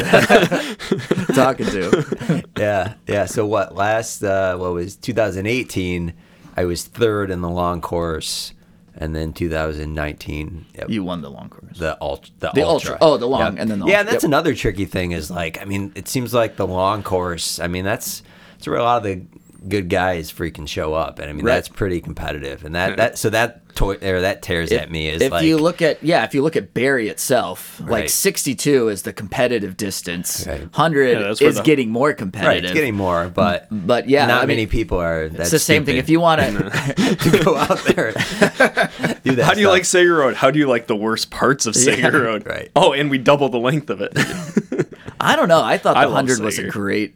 we're 0.91 1.35
talking 1.35 1.66
to. 1.66 2.43
yeah, 2.59 2.95
yeah. 3.07 3.24
So 3.24 3.47
what? 3.47 3.74
Last 3.74 4.22
uh, 4.22 4.57
what 4.59 4.72
was 4.74 4.97
2018? 4.97 6.12
I 6.57 6.64
was 6.64 6.84
third 6.84 7.30
in 7.30 7.40
the 7.40 7.48
long 7.50 7.80
course, 7.80 8.52
and 8.96 9.14
then 9.14 9.32
2019. 9.32 10.66
Yep, 10.74 10.90
You 10.90 11.05
won 11.05 11.20
the 11.22 11.30
long 11.30 11.48
course. 11.48 11.78
the 11.78 11.96
ultra. 12.00 12.32
The, 12.38 12.50
The 12.55 12.62
ultra. 12.66 12.92
ultra. 12.92 12.98
Oh, 13.00 13.16
the 13.16 13.26
long, 13.26 13.59
and 13.59 13.70
then 13.70 13.80
the 13.80 13.86
yeah. 13.86 13.98
ultra. 13.98 14.12
That's 14.12 14.24
Yep. 14.24 14.28
another 14.28 14.55
tricky 14.55 14.84
thing. 14.84 15.12
Is 15.12 15.30
like, 15.30 15.61
I 15.61 15.64
mean, 15.64 15.92
it 15.94 16.09
seems 16.09 16.32
like 16.32 16.57
the 16.57 16.66
long 16.66 17.02
course. 17.02 17.59
I 17.59 17.66
mean, 17.66 17.84
that's 17.84 18.22
that's 18.55 18.66
where 18.68 18.76
a 18.78 18.82
lot 18.82 18.98
of 18.98 19.02
the 19.05 19.22
good 19.68 19.88
guys 19.88 20.32
freaking 20.32 20.68
show 20.68 20.94
up, 20.94 21.18
and 21.18 21.28
I 21.28 21.32
mean, 21.32 21.44
Right. 21.44 21.54
that's 21.54 21.68
pretty 21.68 22.00
competitive, 22.00 22.64
and 22.64 22.74
that 22.74 22.96
that 22.96 23.18
so 23.18 23.30
that 23.30 23.60
toy 23.74 23.94
or 24.02 24.20
that 24.20 24.40
tears 24.40 24.70
at 24.70 24.88
me 24.88 25.08
is 25.08 25.20
if 25.20 25.32
like 25.32 25.44
you 25.44 25.56
look 25.58 25.82
at 25.82 26.02
yeah, 26.02 26.22
if 26.24 26.32
you 26.34 26.42
look 26.42 26.54
at 26.56 26.72
Barry 26.74 27.08
itself, 27.08 27.80
like 27.86 28.08
62 28.08 28.88
is 28.88 29.02
the 29.02 29.12
competitive 29.12 29.76
distance. 29.76 30.46
Right. 30.46 30.60
100 30.60 31.08
Yeah, 31.08 31.18
that's 31.20 31.40
where 31.40 31.50
is 31.50 31.56
the- 31.56 31.62
getting 31.62 31.90
more 31.90 32.08
right, 32.08 32.16
competitive. 32.16 32.64
it's 32.64 32.72
getting 32.74 32.94
more, 32.94 33.28
but 33.34 33.66
but 33.70 34.08
yeah, 34.08 34.26
not 34.26 34.38
I 34.38 34.46
mean, 34.46 34.56
many 34.56 34.66
people 34.66 34.98
are. 34.98 35.24
It's 35.24 35.50
the 35.50 35.58
same 35.58 35.84
thing. 35.84 35.96
If 35.96 36.08
you 36.08 36.20
want 36.20 36.40
to, 36.40 37.16
to 37.30 37.42
go 37.44 37.56
out 37.56 37.82
there, 37.84 38.12
do 39.24 39.34
that. 39.36 39.44
How 39.44 39.54
do 39.54 39.60
you 39.60 39.66
stuff. 39.66 39.72
like 39.72 39.84
Sager 39.84 40.14
Road? 40.14 40.34
How 40.34 40.50
do 40.50 40.58
you 40.58 40.68
like 40.68 40.86
the 40.86 40.96
worst 40.96 41.30
parts 41.30 41.66
of 41.66 41.74
Sager 41.74 42.00
Yeah. 42.12 42.16
Road? 42.16 42.46
Right. 42.46 42.70
Oh, 42.76 42.92
and 42.92 43.10
we 43.10 43.18
double 43.18 43.48
the 43.48 43.58
length 43.58 43.90
of 43.90 44.00
it. 44.00 44.12
I 45.20 45.36
don't 45.36 45.48
know. 45.48 45.62
I 45.62 45.78
thought 45.78 45.94
the 45.94 46.00
I 46.00 46.06
100 46.06 46.40
was 46.40 46.58
a 46.58 46.68
great. 46.68 47.14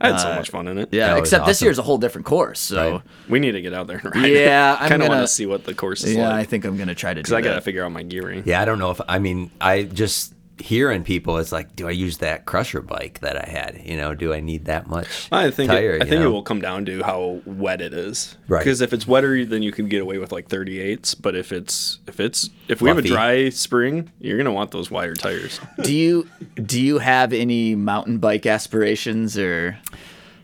I 0.00 0.08
had 0.12 0.20
so 0.20 0.30
Uh, 0.30 0.36
much 0.36 0.50
fun 0.50 0.66
in 0.68 0.78
it. 0.78 0.88
Yeah, 0.92 1.08
That 1.08 1.20
was 1.20 1.28
except 1.28 1.46
this 1.46 1.58
awesome. 1.58 1.66
year's 1.66 1.78
a 1.78 1.82
whole 1.82 1.98
different 1.98 2.26
course. 2.26 2.58
So 2.60 2.92
Right. 2.92 3.02
We 3.28 3.38
need 3.40 3.52
to 3.52 3.60
get 3.60 3.74
out 3.74 3.86
there 3.86 4.00
and 4.02 4.14
ride 4.14 4.26
Yeah, 4.28 4.76
I'm 4.80 4.88
kind 4.88 5.02
of 5.02 5.08
want 5.08 5.18
gonna- 5.18 5.28
see 5.28 5.46
what 5.46 5.64
the 5.64 5.74
course 5.74 6.04
is 6.04 6.14
yeah, 6.14 6.34
I 6.34 6.44
think 6.44 6.64
I'm 6.64 6.76
gonna 6.78 6.94
try 6.94 7.10
to 7.12 7.16
do 7.16 7.20
Because 7.22 7.32
I 7.34 7.42
got 7.42 7.54
to 7.56 7.60
figure 7.60 7.84
out 7.84 7.92
my 7.92 8.02
gearing. 8.02 8.42
Yeah, 8.46 8.62
I 8.62 8.64
don't 8.64 8.78
know 8.78 8.90
if 8.90 9.00
I 9.08 9.18
mean 9.18 9.50
I 9.60 9.82
just 9.82 10.32
hearing 10.60 11.04
people. 11.04 11.38
It's 11.38 11.52
like, 11.52 11.74
do 11.76 11.88
I 11.88 11.92
use 11.92 12.18
that 12.18 12.44
crusher 12.44 12.82
bike 12.82 13.20
that 13.20 13.36
I 13.36 13.48
had? 13.48 13.80
You 13.84 13.96
know, 13.96 14.14
do 14.14 14.32
I 14.32 14.40
need 14.40 14.66
that 14.66 14.86
much? 14.86 15.28
I 15.32 15.50
think 15.50 15.70
tire, 15.70 15.94
it, 15.94 16.02
I 16.02 16.04
you 16.04 16.10
think 16.10 16.22
it 16.22 16.28
will 16.28 16.42
come 16.42 16.60
down 16.60 16.84
to 16.86 17.02
how 17.02 17.40
wet 17.44 17.80
it 17.80 17.92
is. 17.92 18.36
Right. 18.48 18.60
Because 18.60 18.80
if 18.80 18.92
it's 18.92 19.06
wetter, 19.06 19.44
then 19.44 19.62
you 19.62 19.72
can 19.72 19.88
get 19.88 20.02
away 20.02 20.18
with 20.18 20.32
like 20.32 20.48
38s. 20.48 21.20
But 21.20 21.34
if 21.34 21.52
it's 21.52 21.98
if 22.06 22.20
it's 22.20 22.50
if 22.68 22.80
we 22.80 22.88
have 22.88 22.98
a 22.98 23.02
dry 23.02 23.48
spring, 23.50 24.10
you're 24.20 24.38
gonna 24.38 24.52
want 24.52 24.70
those 24.70 24.90
wider 24.90 25.14
tires. 25.14 25.60
do 25.82 25.94
you 25.94 26.28
do 26.54 26.80
you 26.80 26.98
have 26.98 27.32
any 27.32 27.74
mountain 27.74 28.18
bike 28.18 28.46
aspirations 28.46 29.38
or? 29.38 29.78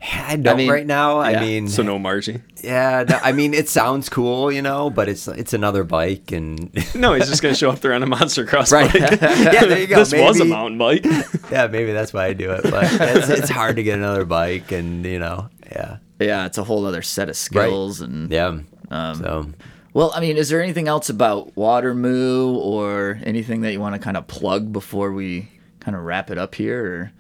I 0.03 0.37
don't 0.37 0.57
mean, 0.59 0.71
right 0.71 0.87
now. 0.87 1.21
yeah. 1.23 1.39
I 1.39 1.45
mean, 1.45 1.69
So 1.69 1.83
no 1.83 1.99
Marji. 1.99 2.43
yeah. 2.63 3.05
no, 3.09 3.19
I 3.23 3.33
mean, 3.33 3.55
it 3.55 3.69
sounds 3.69 4.09
cool, 4.09 4.53
you 4.53 4.63
know, 4.63 4.91
but 4.91 5.09
it's 5.09 5.27
it's 5.29 5.53
another 5.53 5.83
bike, 5.85 6.31
and 6.33 6.71
No, 6.95 7.15
he's 7.15 7.29
just 7.29 7.43
gonna 7.43 7.55
show 7.55 7.71
up 7.71 7.81
there 7.81 7.93
on 7.93 8.03
a 8.03 8.07
monster 8.07 8.45
cross 8.47 8.71
Right. 8.73 8.93
bike. 8.93 9.11
yeah, 9.21 9.65
there 9.65 9.79
you 9.81 9.87
go. 9.87 9.97
this 10.05 10.13
was 10.13 10.41
a 10.41 10.45
mountain 10.45 10.79
bike. 10.79 11.05
Yeah, 11.51 11.67
maybe 11.69 11.93
that's 11.93 12.13
why 12.13 12.27
I 12.27 12.33
do 12.35 12.51
it. 12.53 12.63
But 12.65 12.85
it's, 12.93 13.29
it's 13.29 13.49
hard 13.51 13.77
to 13.77 13.83
get 13.83 13.99
another 13.99 14.25
bike, 14.25 14.71
and 14.73 15.05
you 15.05 15.19
know, 15.19 15.49
yeah, 15.71 15.99
Yeah, 16.21 16.47
it's 16.47 16.59
a 16.59 16.65
whole 16.65 16.85
other 16.87 17.03
set 17.03 17.29
of 17.29 17.37
skills 17.37 18.01
and 18.01 18.31
yeah. 18.31 18.59
Um, 18.91 19.15
so 19.17 19.51
Well, 19.95 20.13
I 20.15 20.21
mean, 20.21 20.37
is 20.37 20.49
there 20.49 20.63
anything 20.63 20.87
else 20.89 21.09
about 21.09 21.55
Watermoo 21.57 22.55
or 22.57 23.19
anything 23.25 23.63
that 23.63 23.73
you 23.73 23.81
want 23.81 23.95
to 23.95 23.99
kind 24.01 24.17
of 24.17 24.27
plug 24.29 24.73
before 24.73 25.11
we 25.13 25.49
kind 25.81 25.97
of 25.97 26.03
wrap 26.05 26.31
it 26.31 26.39
up 26.39 26.55
here? 26.55 27.13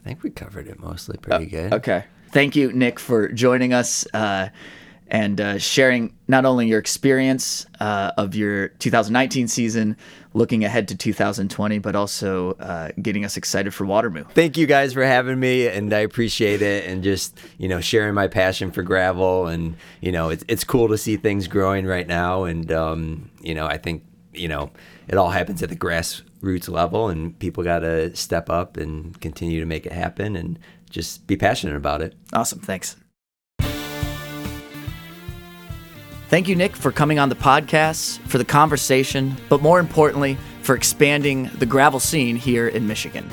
I 0.00 0.08
think 0.08 0.22
we 0.22 0.30
covered 0.30 0.66
it 0.66 0.80
mostly 0.80 1.18
pretty 1.18 1.46
good. 1.46 1.72
Okay. 1.74 2.04
Thank 2.32 2.56
you, 2.56 2.72
Nick, 2.72 2.98
for 2.98 3.28
joining 3.28 3.72
us 3.72 4.06
uh, 4.14 4.48
and 5.08 5.40
uh, 5.40 5.58
sharing 5.58 6.14
not 6.28 6.44
only 6.44 6.68
your 6.68 6.78
experience 6.78 7.66
uh, 7.80 8.12
of 8.16 8.34
your 8.36 8.68
2019 8.68 9.48
season, 9.48 9.96
looking 10.32 10.64
ahead 10.64 10.86
to 10.88 10.96
2020, 10.96 11.80
but 11.80 11.96
also 11.96 12.52
uh, 12.52 12.90
getting 13.02 13.24
us 13.24 13.36
excited 13.36 13.74
for 13.74 13.84
Watermoo. 13.84 14.30
thank 14.30 14.56
you 14.56 14.66
guys 14.66 14.92
for 14.92 15.04
having 15.04 15.40
me 15.40 15.66
and 15.66 15.92
i 15.92 15.98
appreciate 15.98 16.62
it 16.62 16.86
and 16.86 17.02
just 17.02 17.36
you 17.58 17.66
know 17.66 17.80
sharing 17.80 18.14
my 18.14 18.28
passion 18.28 18.70
for 18.70 18.84
gravel 18.84 19.48
and 19.48 19.76
you 20.00 20.12
know 20.12 20.28
it's, 20.28 20.44
it's 20.46 20.62
cool 20.62 20.86
to 20.86 20.96
see 20.96 21.16
things 21.16 21.48
growing 21.48 21.84
right 21.84 22.06
now 22.06 22.44
and 22.44 22.70
um, 22.70 23.28
you 23.40 23.54
know 23.54 23.66
i 23.66 23.76
think 23.76 24.04
you 24.32 24.46
know 24.46 24.70
it 25.08 25.16
all 25.16 25.30
happens 25.30 25.62
at 25.64 25.68
the 25.68 25.74
grassroots 26.40 26.68
level 26.68 27.08
and 27.08 27.38
people 27.38 27.62
got 27.62 27.80
to 27.80 28.14
step 28.16 28.50
up 28.50 28.76
and 28.76 29.20
continue 29.20 29.60
to 29.60 29.66
make 29.66 29.86
it 29.86 29.92
happen 29.92 30.36
and 30.36 30.58
just 30.90 31.26
be 31.26 31.36
passionate 31.36 31.76
about 31.76 32.02
it 32.02 32.14
Awesome. 32.32 32.60
Thanks. 32.60 32.96
Thank 36.28 36.46
you, 36.46 36.54
Nick, 36.54 36.76
for 36.76 36.92
coming 36.92 37.18
on 37.18 37.28
the 37.28 37.34
podcast, 37.34 38.20
for 38.20 38.38
the 38.38 38.44
conversation, 38.44 39.36
but 39.48 39.62
more 39.62 39.80
importantly, 39.80 40.38
for 40.62 40.76
expanding 40.76 41.50
the 41.58 41.66
gravel 41.66 41.98
scene 41.98 42.36
here 42.36 42.68
in 42.68 42.86
Michigan. 42.86 43.28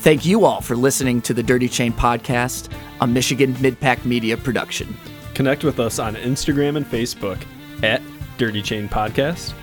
Thank 0.00 0.26
you 0.26 0.44
all 0.44 0.60
for 0.60 0.76
listening 0.76 1.22
to 1.22 1.32
the 1.32 1.42
Dirty 1.42 1.66
Chain 1.66 1.94
Podcast, 1.94 2.70
a 3.00 3.06
Michigan 3.06 3.54
Midpack 3.54 4.04
Media 4.04 4.36
production. 4.36 4.94
Connect 5.32 5.64
with 5.64 5.80
us 5.80 5.98
on 5.98 6.14
Instagram 6.16 6.76
and 6.76 6.84
Facebook 6.84 7.42
at 7.82 8.02
Dirty 8.36 8.60
Chain 8.60 8.86
Podcast. 8.86 9.54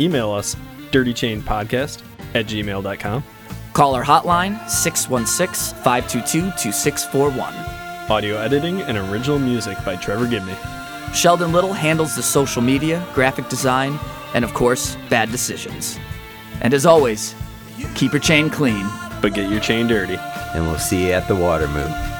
Email 0.00 0.30
us 0.32 0.56
dirtychainpodcast 0.90 2.02
at 2.34 2.46
gmail.com. 2.46 3.24
Call 3.72 3.94
our 3.94 4.04
hotline 4.04 4.68
616 4.68 5.76
522 5.82 6.40
2641. 6.58 7.54
Audio 8.10 8.36
editing 8.38 8.80
and 8.82 8.96
original 8.96 9.38
music 9.38 9.76
by 9.84 9.96
Trevor 9.96 10.26
Gibney. 10.26 10.56
Sheldon 11.14 11.52
Little 11.52 11.72
handles 11.72 12.16
the 12.16 12.22
social 12.22 12.62
media, 12.62 13.06
graphic 13.14 13.48
design, 13.48 13.98
and 14.34 14.44
of 14.44 14.54
course, 14.54 14.96
bad 15.08 15.30
decisions. 15.30 15.98
And 16.60 16.74
as 16.74 16.86
always, 16.86 17.34
keep 17.94 18.12
your 18.12 18.20
chain 18.20 18.50
clean. 18.50 18.86
But 19.22 19.34
get 19.34 19.50
your 19.50 19.60
chain 19.60 19.86
dirty. 19.86 20.16
And 20.54 20.66
we'll 20.66 20.78
see 20.78 21.06
you 21.06 21.12
at 21.12 21.28
the 21.28 21.34
Watermoo. 21.34 22.17